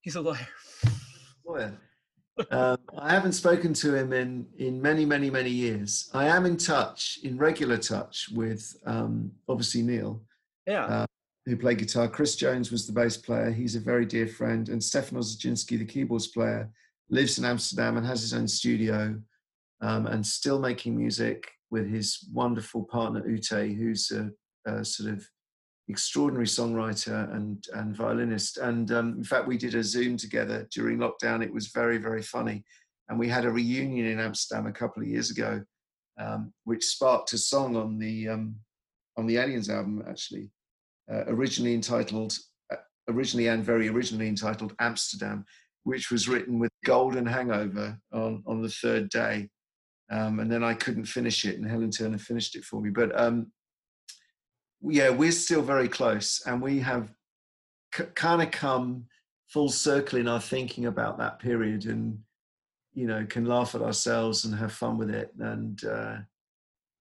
He's 0.00 0.16
a 0.16 0.20
lawyer. 0.20 0.48
lawyer. 1.44 1.78
Um, 2.50 2.78
I 2.98 3.12
haven't 3.12 3.32
spoken 3.32 3.72
to 3.74 3.94
him 3.94 4.12
in 4.12 4.46
in 4.58 4.80
many, 4.80 5.04
many, 5.04 5.30
many 5.30 5.50
years. 5.50 6.10
I 6.14 6.26
am 6.26 6.46
in 6.46 6.56
touch, 6.56 7.18
in 7.22 7.36
regular 7.38 7.78
touch 7.78 8.28
with 8.34 8.76
um, 8.86 9.32
obviously 9.48 9.82
Neil, 9.82 10.22
Yeah. 10.66 10.84
Uh, 10.84 11.06
who 11.46 11.56
played 11.56 11.78
guitar. 11.78 12.08
Chris 12.08 12.36
Jones 12.36 12.70
was 12.70 12.86
the 12.86 12.92
bass 12.92 13.16
player. 13.16 13.50
He's 13.50 13.74
a 13.74 13.80
very 13.80 14.04
dear 14.04 14.26
friend, 14.28 14.68
and 14.68 14.82
Stefan 14.82 15.18
Ozaczynski, 15.18 15.78
the 15.78 15.84
keyboards 15.86 16.26
player, 16.28 16.70
lives 17.08 17.38
in 17.38 17.44
Amsterdam 17.46 17.96
and 17.96 18.06
has 18.06 18.20
his 18.20 18.34
own 18.34 18.46
studio, 18.46 19.18
um, 19.80 20.06
and 20.06 20.26
still 20.26 20.58
making 20.58 20.94
music 20.96 21.50
with 21.70 21.88
his 21.88 22.28
wonderful 22.32 22.84
partner 22.84 23.26
Ute, 23.26 23.74
who's 23.76 24.10
a, 24.10 24.30
a 24.70 24.84
sort 24.84 25.10
of 25.12 25.26
extraordinary 25.88 26.46
songwriter 26.46 27.34
and 27.34 27.64
and 27.74 27.96
violinist. 27.96 28.58
And 28.58 28.90
um, 28.92 29.14
in 29.16 29.24
fact, 29.24 29.48
we 29.48 29.58
did 29.58 29.74
a 29.74 29.82
Zoom 29.82 30.16
together 30.16 30.68
during 30.70 30.98
lockdown. 30.98 31.42
It 31.42 31.52
was 31.52 31.68
very 31.68 31.98
very 31.98 32.22
funny, 32.22 32.64
and 33.08 33.18
we 33.18 33.28
had 33.28 33.44
a 33.44 33.50
reunion 33.50 34.06
in 34.06 34.20
Amsterdam 34.20 34.66
a 34.66 34.72
couple 34.72 35.02
of 35.02 35.08
years 35.08 35.30
ago, 35.30 35.62
um, 36.18 36.52
which 36.64 36.84
sparked 36.84 37.32
a 37.32 37.38
song 37.38 37.76
on 37.76 37.98
the 37.98 38.28
um, 38.28 38.56
on 39.16 39.26
the 39.26 39.36
Aliens 39.36 39.70
album 39.70 40.02
actually, 40.08 40.50
uh, 41.10 41.24
originally 41.26 41.74
entitled 41.74 42.36
uh, 42.72 42.76
originally 43.08 43.48
and 43.48 43.64
very 43.64 43.88
originally 43.88 44.28
entitled 44.28 44.74
Amsterdam, 44.80 45.44
which 45.84 46.10
was 46.10 46.28
written 46.28 46.58
with 46.58 46.70
Golden 46.84 47.26
Hangover 47.26 47.98
on 48.12 48.42
on 48.46 48.62
the 48.62 48.70
third 48.70 49.08
day. 49.08 49.48
Um, 50.10 50.40
and 50.40 50.50
then 50.50 50.64
I 50.64 50.72
couldn't 50.72 51.04
finish 51.04 51.44
it, 51.44 51.56
and 51.56 51.68
Helen 51.68 51.90
Turner 51.90 52.16
finished 52.16 52.56
it 52.56 52.64
for 52.64 52.80
me. 52.80 52.88
But 52.88 53.18
um, 53.20 53.52
yeah, 54.82 55.10
we're 55.10 55.32
still 55.32 55.62
very 55.62 55.88
close, 55.88 56.42
and 56.46 56.62
we 56.62 56.80
have 56.80 57.12
c- 57.94 58.04
kind 58.14 58.42
of 58.42 58.50
come 58.50 59.06
full 59.48 59.68
circle 59.68 60.18
in 60.18 60.28
our 60.28 60.40
thinking 60.40 60.86
about 60.86 61.18
that 61.18 61.38
period, 61.38 61.86
and 61.86 62.18
you 62.94 63.06
know, 63.06 63.24
can 63.26 63.44
laugh 63.44 63.74
at 63.74 63.82
ourselves 63.82 64.44
and 64.44 64.54
have 64.54 64.72
fun 64.72 64.98
with 64.98 65.10
it, 65.10 65.32
and 65.38 65.84
uh, 65.84 66.16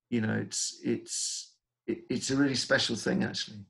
you 0.09 0.21
know, 0.21 0.33
it's 0.33 0.79
it's 0.83 1.53
it, 1.85 1.99
it's 2.09 2.31
a 2.31 2.35
really 2.35 2.55
special 2.55 2.95
thing 2.95 3.23
actually. 3.23 3.65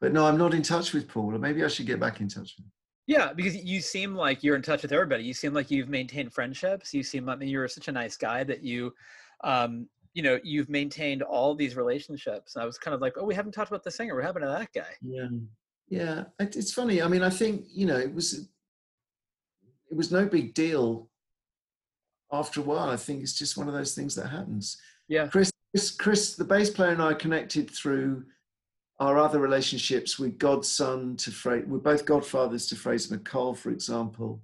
But 0.00 0.12
no, 0.12 0.26
I'm 0.26 0.38
not 0.38 0.54
in 0.54 0.62
touch 0.62 0.92
with 0.94 1.08
Paul, 1.08 1.34
or 1.34 1.38
maybe 1.38 1.62
I 1.62 1.68
should 1.68 1.86
get 1.86 2.00
back 2.00 2.20
in 2.20 2.28
touch 2.28 2.54
with 2.56 2.64
him. 2.64 2.72
Yeah, 3.06 3.32
because 3.32 3.56
you 3.56 3.80
seem 3.80 4.14
like 4.14 4.42
you're 4.42 4.56
in 4.56 4.62
touch 4.62 4.82
with 4.82 4.92
everybody. 4.92 5.24
You 5.24 5.34
seem 5.34 5.52
like 5.52 5.70
you've 5.70 5.88
maintained 5.88 6.32
friendships. 6.32 6.94
You 6.94 7.02
seem 7.02 7.26
like 7.26 7.38
you're 7.42 7.68
such 7.68 7.88
a 7.88 7.92
nice 7.92 8.16
guy 8.16 8.44
that 8.44 8.62
you, 8.62 8.94
um, 9.42 9.88
you 10.14 10.22
know, 10.22 10.38
you've 10.42 10.68
maintained 10.68 11.22
all 11.22 11.54
these 11.54 11.76
relationships. 11.76 12.54
And 12.54 12.62
I 12.62 12.66
was 12.66 12.78
kind 12.78 12.94
of 12.94 13.00
like, 13.00 13.14
oh, 13.16 13.24
we 13.24 13.34
haven't 13.34 13.52
talked 13.52 13.70
about 13.70 13.84
the 13.84 13.90
singer. 13.90 14.14
What 14.14 14.24
happened 14.24 14.44
to 14.44 14.48
that 14.48 14.72
guy? 14.74 14.92
Yeah, 15.02 15.28
yeah. 15.88 16.24
It's 16.38 16.72
funny. 16.72 17.02
I 17.02 17.08
mean, 17.08 17.22
I 17.22 17.30
think 17.30 17.64
you 17.72 17.86
know, 17.86 17.96
it 17.96 18.12
was 18.12 18.48
it 19.90 19.96
was 19.96 20.12
no 20.12 20.26
big 20.26 20.54
deal. 20.54 21.08
After 22.32 22.60
a 22.60 22.64
while, 22.64 22.88
I 22.90 22.96
think 22.96 23.22
it's 23.22 23.36
just 23.36 23.56
one 23.56 23.66
of 23.66 23.74
those 23.74 23.94
things 23.94 24.14
that 24.14 24.28
happens. 24.28 24.80
Yeah. 25.08 25.26
Chris, 25.26 25.50
Chris, 25.72 25.90
Chris, 25.90 26.36
the 26.36 26.44
bass 26.44 26.70
player 26.70 26.90
and 26.90 27.02
I 27.02 27.12
connected 27.12 27.68
through 27.68 28.24
our 29.00 29.18
other 29.18 29.40
relationships 29.40 30.18
with 30.18 30.38
Godson 30.38 31.16
to 31.16 31.30
Fra- 31.32 31.64
we're 31.66 31.78
both 31.78 32.04
godfathers 32.04 32.66
to 32.68 32.76
Fraser 32.76 33.16
MacColl, 33.16 33.56
for 33.56 33.70
example. 33.70 34.40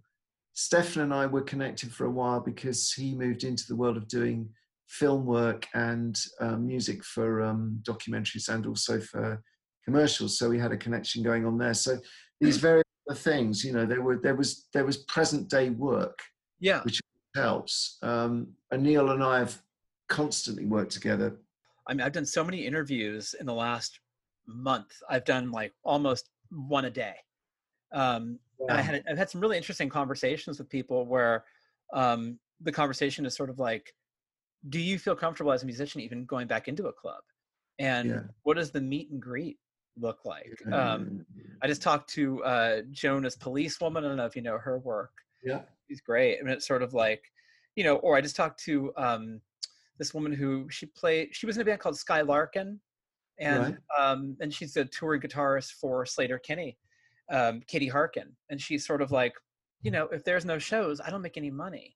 Stefan 0.55 1.03
and 1.03 1.15
I 1.15 1.27
were 1.27 1.43
connected 1.43 1.93
for 1.93 2.07
a 2.07 2.11
while 2.11 2.41
because 2.41 2.91
he 2.91 3.15
moved 3.15 3.45
into 3.45 3.69
the 3.69 3.77
world 3.77 3.99
of 3.99 4.09
doing 4.09 4.49
film 4.89 5.27
work 5.27 5.67
and 5.75 6.19
uh, 6.41 6.57
music 6.57 7.05
for 7.05 7.43
um, 7.43 7.81
documentaries 7.83 8.49
and 8.49 8.67
also 8.67 9.01
for 9.01 9.43
commercials. 9.85 10.39
So 10.39 10.49
we 10.49 10.59
had 10.59 10.73
a 10.73 10.77
connection 10.77 11.23
going 11.23 11.45
on 11.45 11.59
there. 11.59 11.75
So 11.75 11.99
these 12.41 12.57
various 12.57 12.85
things, 13.15 13.65
you 13.65 13.73
know, 13.73 13.87
there 13.87 14.03
were 14.03 14.19
there 14.23 14.35
was 14.35 14.67
there 14.73 14.85
was 14.85 14.99
present 14.99 15.49
day 15.49 15.71
work 15.71 16.19
Yeah. 16.61 16.83
Which 16.83 17.01
helps. 17.35 17.99
Um, 18.03 18.49
and 18.71 18.83
Neil 18.83 19.11
and 19.11 19.23
I 19.23 19.39
have 19.39 19.61
constantly 20.09 20.67
worked 20.67 20.93
together. 20.93 21.37
I 21.87 21.95
mean, 21.95 22.01
I've 22.01 22.13
done 22.13 22.27
so 22.27 22.43
many 22.43 22.67
interviews 22.67 23.35
in 23.39 23.47
the 23.47 23.55
last 23.55 24.01
month. 24.47 24.93
I've 25.09 25.25
done 25.25 25.51
like 25.51 25.73
almost 25.85 26.31
one 26.51 26.87
a 26.87 26.91
day. 26.91 27.15
Um. 27.93 28.39
And 28.59 28.79
I 28.79 28.81
had 28.81 29.05
I've 29.07 29.19
had 29.19 29.29
some 29.29 29.43
really 29.43 29.59
interesting 29.59 29.91
conversations 29.91 30.59
with 30.59 30.71
people 30.71 31.05
where 31.05 31.45
um, 31.93 32.39
the 32.63 32.73
conversation 32.73 33.27
is 33.27 33.37
sort 33.37 33.51
of 33.51 33.59
like, 33.59 33.93
do 34.69 34.79
you 34.79 34.99
feel 34.99 35.17
comfortable 35.17 35.53
as 35.53 35.63
a 35.63 35.67
musician 35.67 36.01
even 36.01 36.25
going 36.25 36.47
back 36.47 36.69
into 36.69 36.87
a 36.87 36.93
club? 36.93 37.21
And 37.79 38.09
yeah. 38.09 38.21
what 38.43 38.57
does 38.57 38.71
the 38.71 38.81
meet 38.81 39.11
and 39.11 39.21
greet 39.21 39.59
look 39.99 40.19
like? 40.25 40.53
Um, 40.73 41.25
I 41.63 41.67
just 41.67 41.83
talked 41.83 42.11
to 42.15 42.43
uh, 42.45 42.83
Jonas 42.91 43.37
Policewoman. 43.37 44.05
I 44.05 44.09
don't 44.09 44.17
know 44.17 44.27
if 44.27 44.37
you 44.37 44.43
know 44.43 44.59
her 44.59 44.79
work. 44.79 45.13
Yeah, 45.43 45.61
she's 45.89 46.01
great. 46.01 46.39
I 46.39 46.43
mean, 46.43 46.53
it's 46.53 46.67
sort 46.67 46.83
of 46.83 46.95
like, 46.95 47.23
you 47.77 47.85
know, 47.85 47.97
or 47.97 48.17
I 48.17 48.21
just 48.21 48.37
talked 48.37 48.63
to 48.65 48.93
um, 48.97 49.41
this 49.99 50.15
woman 50.15 50.33
who 50.33 50.67
she 50.71 50.87
played. 50.87 51.29
She 51.33 51.47
was 51.47 51.57
in 51.57 51.63
a 51.63 51.65
band 51.65 51.81
called 51.81 51.99
Sky 51.99 52.23
Larkin, 52.23 52.81
and 53.39 53.79
right. 53.99 54.11
um, 54.11 54.37
and 54.41 54.53
she's 54.53 54.77
a 54.77 54.85
touring 54.87 55.21
guitarist 55.21 55.73
for 55.73 56.05
Sleater-Kinney, 56.05 56.79
um, 57.31 57.63
Katie 57.67 57.89
Harkin, 57.89 58.35
and 58.51 58.61
she's 58.61 58.87
sort 58.87 59.03
of 59.03 59.13
like, 59.13 59.35
you 59.83 59.91
know, 59.91 60.09
if 60.09 60.25
there's 60.25 60.47
no 60.47 60.59
shows, 60.59 61.01
I 61.01 61.11
don't 61.11 61.23
make 61.23 61.37
any 61.37 61.51
money. 61.51 61.95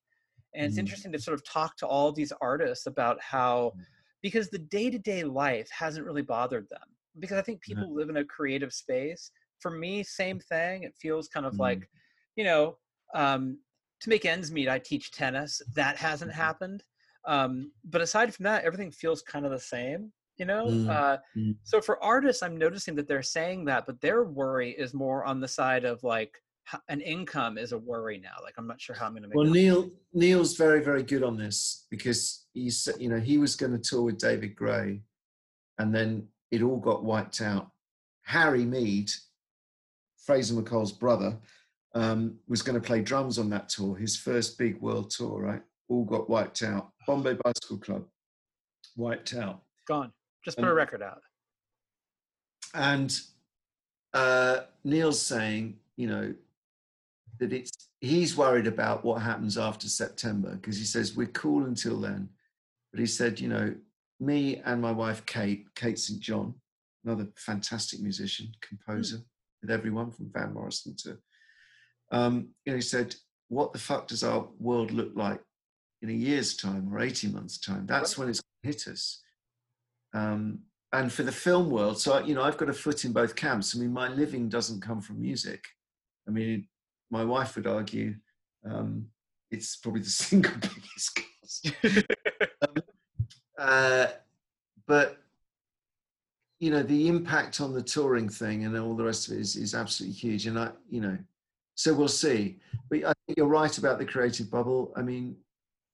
And 0.53 0.65
it's 0.65 0.75
mm. 0.75 0.79
interesting 0.79 1.11
to 1.11 1.19
sort 1.19 1.35
of 1.35 1.45
talk 1.45 1.77
to 1.77 1.87
all 1.87 2.11
these 2.11 2.33
artists 2.41 2.85
about 2.85 3.21
how, 3.21 3.73
mm. 3.77 3.83
because 4.21 4.49
the 4.49 4.59
day 4.59 4.89
to 4.89 4.99
day 4.99 5.23
life 5.23 5.69
hasn't 5.71 6.05
really 6.05 6.21
bothered 6.21 6.67
them. 6.69 6.79
Because 7.19 7.37
I 7.37 7.41
think 7.41 7.61
people 7.61 7.85
yeah. 7.87 7.95
live 7.95 8.09
in 8.09 8.17
a 8.17 8.25
creative 8.25 8.73
space. 8.73 9.31
For 9.59 9.71
me, 9.71 10.03
same 10.03 10.39
thing. 10.39 10.83
It 10.83 10.95
feels 10.99 11.27
kind 11.27 11.45
of 11.45 11.53
mm. 11.53 11.59
like, 11.59 11.89
you 12.35 12.43
know, 12.43 12.77
um, 13.13 13.59
to 14.01 14.09
make 14.09 14.25
ends 14.25 14.51
meet, 14.51 14.69
I 14.69 14.79
teach 14.79 15.11
tennis. 15.11 15.61
That 15.75 15.97
hasn't 15.97 16.31
mm-hmm. 16.31 16.41
happened. 16.41 16.83
Um, 17.27 17.71
but 17.83 18.01
aside 18.01 18.33
from 18.33 18.45
that, 18.45 18.63
everything 18.63 18.91
feels 18.91 19.21
kind 19.21 19.45
of 19.45 19.51
the 19.51 19.59
same 19.59 20.11
you 20.37 20.45
know 20.45 20.65
mm. 20.65 20.89
Uh, 20.89 21.17
so 21.63 21.81
for 21.81 22.03
artists 22.03 22.41
i'm 22.41 22.57
noticing 22.57 22.95
that 22.95 23.07
they're 23.07 23.21
saying 23.21 23.65
that 23.65 23.85
but 23.85 23.99
their 24.01 24.23
worry 24.23 24.71
is 24.71 24.93
more 24.93 25.23
on 25.23 25.39
the 25.39 25.47
side 25.47 25.85
of 25.85 26.03
like 26.03 26.41
an 26.89 27.01
income 27.01 27.57
is 27.57 27.71
a 27.71 27.77
worry 27.77 28.17
now 28.17 28.35
like 28.43 28.53
i'm 28.57 28.67
not 28.67 28.79
sure 28.79 28.95
how 28.95 29.05
i'm 29.05 29.11
going 29.11 29.23
to 29.23 29.27
make 29.27 29.35
well 29.35 29.45
neil 29.45 29.89
neil's 30.13 30.55
very 30.55 30.83
very 30.83 31.03
good 31.03 31.23
on 31.23 31.37
this 31.37 31.85
because 31.89 32.45
he 32.53 32.69
said 32.69 32.95
you 32.99 33.09
know 33.09 33.19
he 33.19 33.37
was 33.37 33.55
going 33.55 33.71
to 33.71 33.77
tour 33.77 34.03
with 34.03 34.17
david 34.17 34.55
gray 34.55 35.01
and 35.81 35.93
then 35.93 36.27
it 36.51 36.61
all 36.61 36.77
got 36.77 37.03
wiped 37.03 37.41
out. 37.41 37.71
Harry 38.23 38.65
mead 38.65 39.09
fraser 40.23 40.53
maccoll's 40.53 40.91
brother 40.91 41.35
um, 41.95 42.37
was 42.47 42.61
going 42.61 42.79
to 42.79 42.85
play 42.85 43.01
drums 43.01 43.39
on 43.39 43.49
that 43.49 43.67
tour 43.67 43.95
his 43.95 44.15
first 44.15 44.57
big 44.57 44.79
world 44.79 45.09
tour 45.09 45.41
right? 45.41 45.61
All 45.89 46.05
got 46.05 46.29
wiped 46.29 46.61
out. 46.61 46.91
Bombay 47.07 47.37
bicycle 47.43 47.77
club 47.77 48.05
wiped 48.95 49.33
out. 49.33 49.61
Gone. 49.87 50.13
Just 50.45 50.57
put 50.57 50.67
a 50.67 50.73
record 50.73 51.01
out. 51.01 51.21
And 52.73 53.19
uh, 54.13 54.61
Neil's 54.83 55.21
saying, 55.21 55.77
you 55.97 56.07
know, 56.07 56.33
that 57.41 57.51
it's 57.51 57.89
he's 57.99 58.37
worried 58.37 58.67
about 58.67 59.03
what 59.03 59.21
happens 59.21 59.57
after 59.57 59.89
September 59.89 60.55
because 60.55 60.77
he 60.77 60.85
says 60.85 61.17
we're 61.17 61.27
cool 61.27 61.65
until 61.65 61.99
then. 61.99 62.29
But 62.93 62.99
he 62.99 63.07
said, 63.07 63.39
you 63.39 63.47
know, 63.47 63.75
me 64.19 64.61
and 64.63 64.81
my 64.81 64.91
wife 64.91 65.25
Kate, 65.25 65.65
Kate 65.75 65.97
St. 65.97 66.19
John, 66.19 66.53
another 67.03 67.27
fantastic 67.35 67.99
musician, 67.99 68.51
composer 68.61 69.17
mm. 69.17 69.23
with 69.61 69.71
everyone 69.71 70.11
from 70.11 70.31
Van 70.31 70.53
Morrison 70.53 70.95
to, 71.03 71.17
um, 72.11 72.49
you 72.65 72.73
know, 72.73 72.77
he 72.77 72.81
said, 72.81 73.15
what 73.49 73.73
the 73.73 73.79
fuck 73.79 74.07
does 74.07 74.23
our 74.23 74.47
world 74.59 74.91
look 74.91 75.11
like 75.15 75.41
in 76.01 76.09
a 76.09 76.13
year's 76.13 76.55
time 76.55 76.93
or 76.93 76.99
18 76.99 77.33
months' 77.33 77.57
time? 77.57 77.85
That's 77.87 78.17
when 78.17 78.29
it's 78.29 78.41
hit 78.61 78.87
us. 78.87 79.21
Um, 80.13 80.59
and 80.93 81.11
for 81.11 81.23
the 81.23 81.31
film 81.31 81.69
world, 81.69 81.99
so 81.99 82.19
you 82.19 82.35
know, 82.35 82.43
I've 82.43 82.57
got 82.57 82.69
a 82.69 82.73
foot 82.73 83.05
in 83.05 83.13
both 83.13 83.35
camps. 83.35 83.75
I 83.75 83.79
mean, 83.79 83.93
my 83.93 84.09
living 84.09 84.49
doesn't 84.49 84.81
come 84.81 85.01
from 85.01 85.21
music. 85.21 85.63
I 86.27 86.31
mean, 86.31 86.67
my 87.11 87.23
wife 87.23 87.55
would 87.55 87.67
argue 87.67 88.15
um, 88.65 89.07
it's 89.51 89.75
probably 89.75 90.01
the 90.01 90.09
single 90.09 90.53
biggest 90.53 91.19
cost. 91.41 91.71
um, 92.61 92.75
uh, 93.59 94.07
but 94.87 95.17
you 96.59 96.69
know, 96.69 96.83
the 96.83 97.07
impact 97.07 97.59
on 97.59 97.73
the 97.73 97.81
touring 97.81 98.29
thing 98.29 98.65
and 98.65 98.77
all 98.77 98.95
the 98.95 99.03
rest 99.03 99.27
of 99.27 99.33
it 99.33 99.39
is, 99.39 99.55
is 99.55 99.73
absolutely 99.73 100.15
huge. 100.15 100.45
And 100.45 100.59
I, 100.59 100.69
you 100.91 101.01
know, 101.01 101.17
so 101.73 101.91
we'll 101.91 102.07
see. 102.07 102.59
But 102.87 102.99
I 102.99 103.13
think 103.25 103.37
you're 103.37 103.47
right 103.47 103.75
about 103.79 103.97
the 103.97 104.05
creative 104.05 104.51
bubble. 104.51 104.93
I 104.95 105.01
mean, 105.01 105.35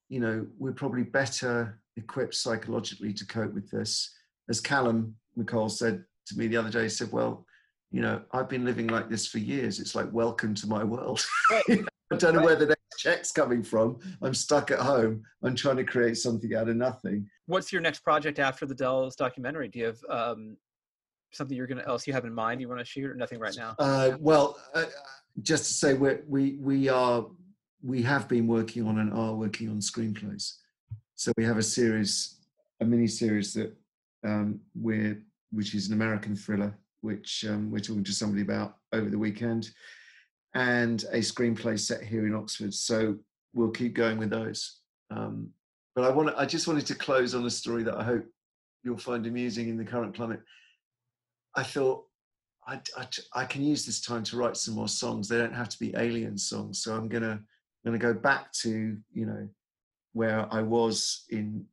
you 0.09 0.19
know, 0.19 0.45
we're 0.59 0.73
probably 0.73 1.03
better 1.03 1.79
equipped 1.95 2.35
psychologically 2.35 3.13
to 3.13 3.25
cope 3.25 3.53
with 3.53 3.71
this. 3.71 4.13
As 4.49 4.59
Calum 4.59 5.15
MacColl 5.39 5.71
said 5.71 6.03
to 6.27 6.37
me 6.37 6.47
the 6.47 6.57
other 6.57 6.69
day, 6.69 6.83
he 6.83 6.89
said, 6.89 7.13
Well, 7.13 7.45
you 7.91 8.01
know, 8.01 8.21
I've 8.31 8.49
been 8.49 8.65
living 8.65 8.87
like 8.87 9.09
this 9.09 9.27
for 9.27 9.39
years. 9.39 9.79
It's 9.79 9.95
like, 9.95 10.11
welcome 10.11 10.53
to 10.55 10.67
my 10.67 10.83
world. 10.83 11.25
Right. 11.49 11.63
I 12.11 12.15
don't 12.15 12.33
know 12.33 12.39
right. 12.39 12.45
where 12.45 12.55
the 12.55 12.67
next 12.67 12.99
check's 12.99 13.31
coming 13.31 13.63
from. 13.63 13.99
I'm 14.21 14.33
stuck 14.33 14.71
at 14.71 14.79
home. 14.79 15.23
I'm 15.43 15.55
trying 15.55 15.77
to 15.77 15.83
create 15.83 16.17
something 16.17 16.55
out 16.55 16.69
of 16.69 16.75
nothing. 16.75 17.29
What's 17.47 17.71
your 17.71 17.81
next 17.81 17.99
project 17.99 18.39
after 18.39 18.65
the 18.65 18.75
Dels 18.75 19.15
documentary? 19.15 19.67
Do 19.67 19.79
you 19.79 19.85
have 19.85 19.99
um, 20.09 20.57
something 21.31 21.55
you're 21.55 21.67
going 21.67 21.79
to 21.79 21.87
else 21.87 22.07
you 22.07 22.13
have 22.13 22.25
in 22.25 22.33
mind 22.33 22.61
you 22.61 22.69
want 22.69 22.79
to 22.79 22.85
shoot, 22.85 23.09
or 23.09 23.15
nothing 23.15 23.39
right 23.39 23.55
now? 23.57 23.75
Uh, 23.77 24.11
well, 24.19 24.57
uh, 24.73 24.85
just 25.41 25.65
to 25.65 25.73
say, 25.73 25.93
we 25.93 26.15
we 26.27 26.57
we 26.61 26.89
are 26.89 27.25
we 27.83 28.01
have 28.03 28.27
been 28.27 28.47
working 28.47 28.87
on 28.87 28.99
and 28.99 29.13
are 29.13 29.33
working 29.33 29.69
on 29.69 29.77
screenplays. 29.77 30.53
So 31.15 31.31
we 31.37 31.43
have 31.43 31.57
a 31.57 31.63
series, 31.63 32.37
a 32.79 32.85
mini 32.85 33.07
series 33.07 33.53
that 33.53 33.75
um, 34.25 34.59
we're, 34.75 35.21
which 35.51 35.73
is 35.73 35.87
an 35.87 35.93
American 35.93 36.35
thriller, 36.35 36.77
which 37.01 37.45
um, 37.47 37.71
we're 37.71 37.79
talking 37.79 38.03
to 38.03 38.13
somebody 38.13 38.41
about 38.41 38.77
over 38.93 39.09
the 39.09 39.17
weekend, 39.17 39.69
and 40.53 41.03
a 41.11 41.17
screenplay 41.17 41.79
set 41.79 42.03
here 42.03 42.25
in 42.25 42.35
Oxford. 42.35 42.73
So 42.73 43.17
we'll 43.53 43.71
keep 43.71 43.93
going 43.93 44.17
with 44.17 44.29
those. 44.29 44.79
Um, 45.11 45.49
but 45.95 46.05
I 46.05 46.09
want, 46.09 46.35
I 46.37 46.45
just 46.45 46.67
wanted 46.67 46.85
to 46.87 46.95
close 46.95 47.33
on 47.33 47.45
a 47.45 47.49
story 47.49 47.83
that 47.83 47.97
I 47.97 48.03
hope 48.03 48.25
you'll 48.83 48.97
find 48.97 49.25
amusing 49.25 49.69
in 49.69 49.77
the 49.77 49.85
current 49.85 50.15
climate. 50.15 50.41
I 51.55 51.63
thought 51.63 52.05
I, 52.67 52.79
I, 52.97 53.07
I, 53.33 53.45
can 53.45 53.63
use 53.63 53.85
this 53.85 54.01
time 54.01 54.23
to 54.23 54.37
write 54.37 54.57
some 54.57 54.75
more 54.75 54.87
songs. 54.87 55.27
They 55.27 55.37
don't 55.37 55.55
have 55.55 55.69
to 55.69 55.79
be 55.79 55.95
alien 55.95 56.37
songs. 56.37 56.83
So 56.83 56.95
I'm 56.95 57.07
gonna 57.07 57.39
gonna 57.85 57.97
go 57.97 58.13
back 58.13 58.51
to 58.63 58.97
you 59.13 59.25
know 59.25 59.47
where 60.13 60.47
I 60.53 60.61
was 60.61 61.25
in 61.29 61.65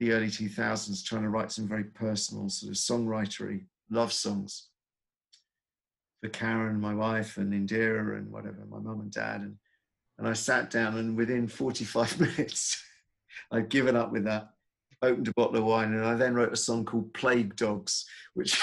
the 0.00 0.12
early 0.12 0.28
2000s 0.28 1.04
trying 1.04 1.22
to 1.22 1.30
write 1.30 1.50
some 1.50 1.66
very 1.66 1.84
personal 1.84 2.48
sort 2.48 2.70
of 2.70 2.76
songwritery 2.76 3.64
love 3.90 4.12
songs 4.12 4.68
for 6.22 6.30
Karen, 6.30 6.80
my 6.80 6.94
wife, 6.94 7.36
and 7.36 7.52
Indira, 7.52 8.18
and 8.18 8.30
whatever, 8.30 8.66
my 8.68 8.78
mum 8.78 9.00
and 9.00 9.10
dad. 9.10 9.42
And, 9.42 9.56
and 10.18 10.28
I 10.28 10.32
sat 10.32 10.70
down, 10.70 10.96
and 10.96 11.16
within 11.16 11.48
45 11.48 12.20
minutes, 12.38 12.82
I'd 13.50 13.68
given 13.68 13.96
up 13.96 14.12
with 14.12 14.24
that, 14.24 14.50
opened 15.02 15.28
a 15.28 15.32
bottle 15.36 15.56
of 15.56 15.64
wine, 15.64 15.92
and 15.92 16.04
I 16.04 16.14
then 16.14 16.34
wrote 16.34 16.52
a 16.52 16.56
song 16.56 16.84
called 16.84 17.12
Plague 17.14 17.56
Dogs, 17.56 18.06
which 18.34 18.60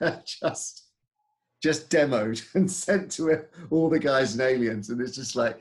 just 0.24 0.82
just 1.62 1.88
demoed 1.90 2.42
and 2.54 2.70
sent 2.70 3.10
to 3.12 3.44
all 3.70 3.88
the 3.88 3.98
guys 3.98 4.32
and 4.32 4.42
aliens. 4.42 4.90
And 4.90 5.00
it's 5.00 5.14
just 5.14 5.36
like, 5.36 5.60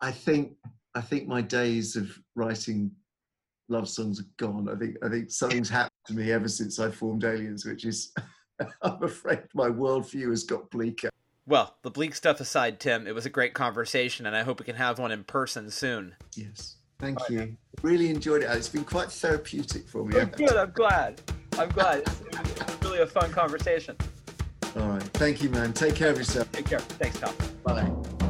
I 0.00 0.12
think 0.12 0.52
I 0.94 1.00
think 1.00 1.26
my 1.26 1.40
days 1.40 1.96
of 1.96 2.16
writing 2.34 2.90
love 3.68 3.88
songs 3.88 4.20
are 4.20 4.26
gone. 4.36 4.68
I 4.68 4.76
think 4.76 4.96
I 5.02 5.08
think 5.08 5.30
something's 5.30 5.68
happened 5.80 5.90
to 6.06 6.14
me 6.14 6.32
ever 6.32 6.48
since 6.48 6.78
I 6.78 6.90
formed 6.90 7.24
Aliens, 7.24 7.64
which 7.64 7.84
is 7.84 8.12
I'm 8.82 9.02
afraid 9.02 9.40
my 9.54 9.68
worldview 9.68 10.30
has 10.30 10.44
got 10.44 10.70
bleaker. 10.70 11.10
Well, 11.46 11.76
the 11.82 11.90
bleak 11.90 12.14
stuff 12.14 12.40
aside, 12.40 12.78
Tim, 12.78 13.06
it 13.06 13.14
was 13.14 13.26
a 13.26 13.30
great 13.30 13.52
conversation, 13.52 14.26
and 14.26 14.36
I 14.36 14.42
hope 14.44 14.60
we 14.60 14.64
can 14.64 14.76
have 14.76 15.00
one 15.00 15.10
in 15.10 15.24
person 15.24 15.70
soon. 15.70 16.14
Yes, 16.36 16.76
thank 17.00 17.20
All 17.20 17.26
you. 17.30 17.38
Right. 17.40 17.56
Really 17.82 18.10
enjoyed 18.10 18.42
it. 18.42 18.50
It's 18.50 18.68
been 18.68 18.84
quite 18.84 19.10
therapeutic 19.10 19.88
for 19.88 20.04
me. 20.04 20.20
Oh, 20.20 20.26
good. 20.26 20.56
I'm 20.56 20.70
glad. 20.70 21.20
I'm 21.58 21.68
glad. 21.70 21.98
It 21.98 22.08
was 22.38 22.76
really 22.82 23.00
a 23.00 23.06
fun 23.06 23.32
conversation. 23.32 23.96
All 24.76 24.88
right. 24.88 25.02
Thank 25.14 25.42
you, 25.42 25.50
man. 25.50 25.72
Take 25.72 25.96
care 25.96 26.10
of 26.10 26.16
yourself. 26.16 26.50
Take 26.52 26.66
care. 26.66 26.78
Thanks, 26.78 27.18
Tom. 27.18 27.34
Bye 27.64 27.82
bye. 27.82 28.21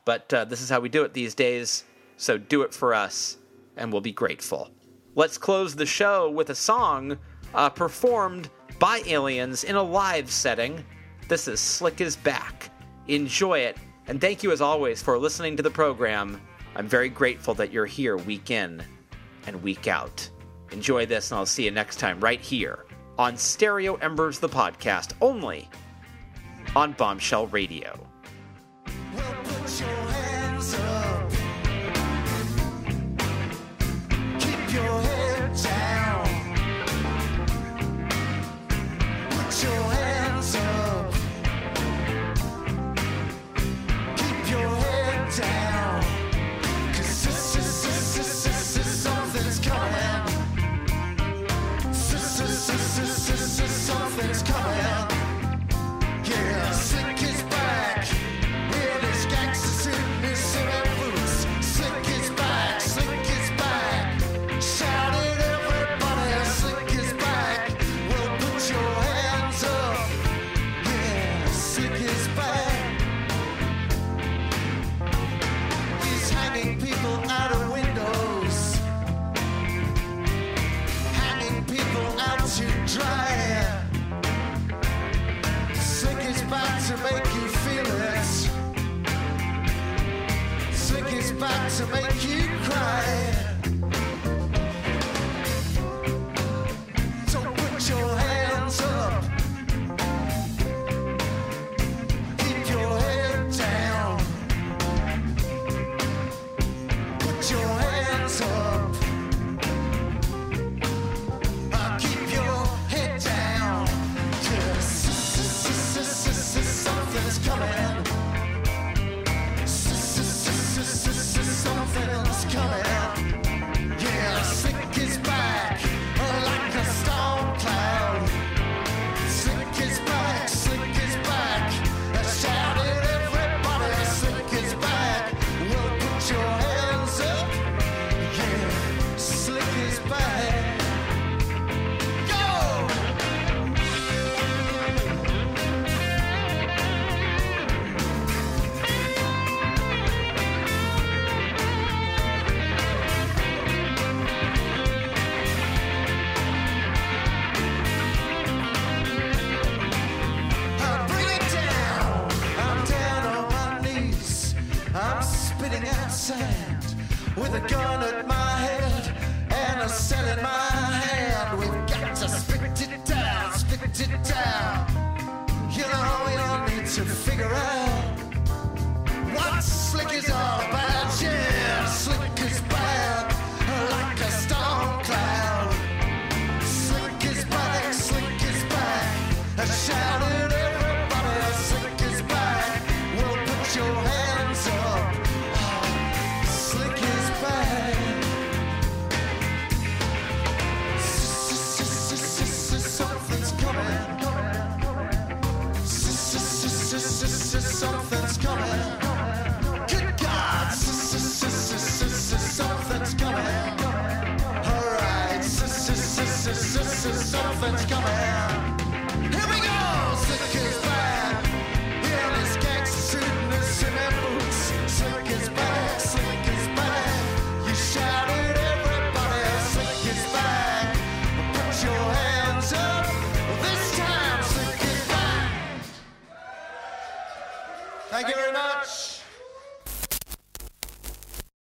But 0.04 0.32
uh, 0.32 0.44
this 0.44 0.60
is 0.60 0.70
how 0.70 0.80
we 0.80 0.88
do 0.88 1.02
it 1.02 1.12
these 1.12 1.34
days. 1.34 1.82
So 2.16 2.38
do 2.38 2.62
it 2.62 2.72
for 2.72 2.94
us, 2.94 3.38
and 3.76 3.92
we'll 3.92 4.00
be 4.00 4.12
grateful. 4.12 4.70
Let's 5.14 5.38
close 5.38 5.74
the 5.74 5.86
show 5.86 6.30
with 6.30 6.50
a 6.50 6.54
song 6.54 7.18
uh, 7.54 7.70
performed 7.70 8.50
by 8.78 9.02
aliens 9.06 9.64
in 9.64 9.76
a 9.76 9.82
live 9.82 10.30
setting 10.30 10.84
this 11.26 11.48
is 11.48 11.58
Slick 11.58 12.02
is 12.02 12.16
Back. 12.16 12.70
Enjoy 13.08 13.60
it, 13.60 13.78
and 14.08 14.20
thank 14.20 14.42
you 14.42 14.52
as 14.52 14.60
always 14.60 15.00
for 15.00 15.18
listening 15.18 15.56
to 15.56 15.62
the 15.62 15.70
program. 15.70 16.38
I'm 16.76 16.86
very 16.86 17.08
grateful 17.08 17.54
that 17.54 17.72
you're 17.72 17.86
here 17.86 18.18
week 18.18 18.50
in 18.50 18.82
and 19.46 19.62
week 19.62 19.88
out. 19.88 20.28
Enjoy 20.70 21.06
this, 21.06 21.30
and 21.30 21.38
I'll 21.38 21.46
see 21.46 21.64
you 21.64 21.70
next 21.70 21.96
time 21.96 22.20
right 22.20 22.40
here 22.40 22.84
on 23.18 23.38
Stereo 23.38 23.94
Embers, 23.96 24.38
the 24.38 24.50
podcast, 24.50 25.12
only 25.22 25.70
on 26.76 26.92
Bombshell 26.92 27.46
Radio. 27.46 28.06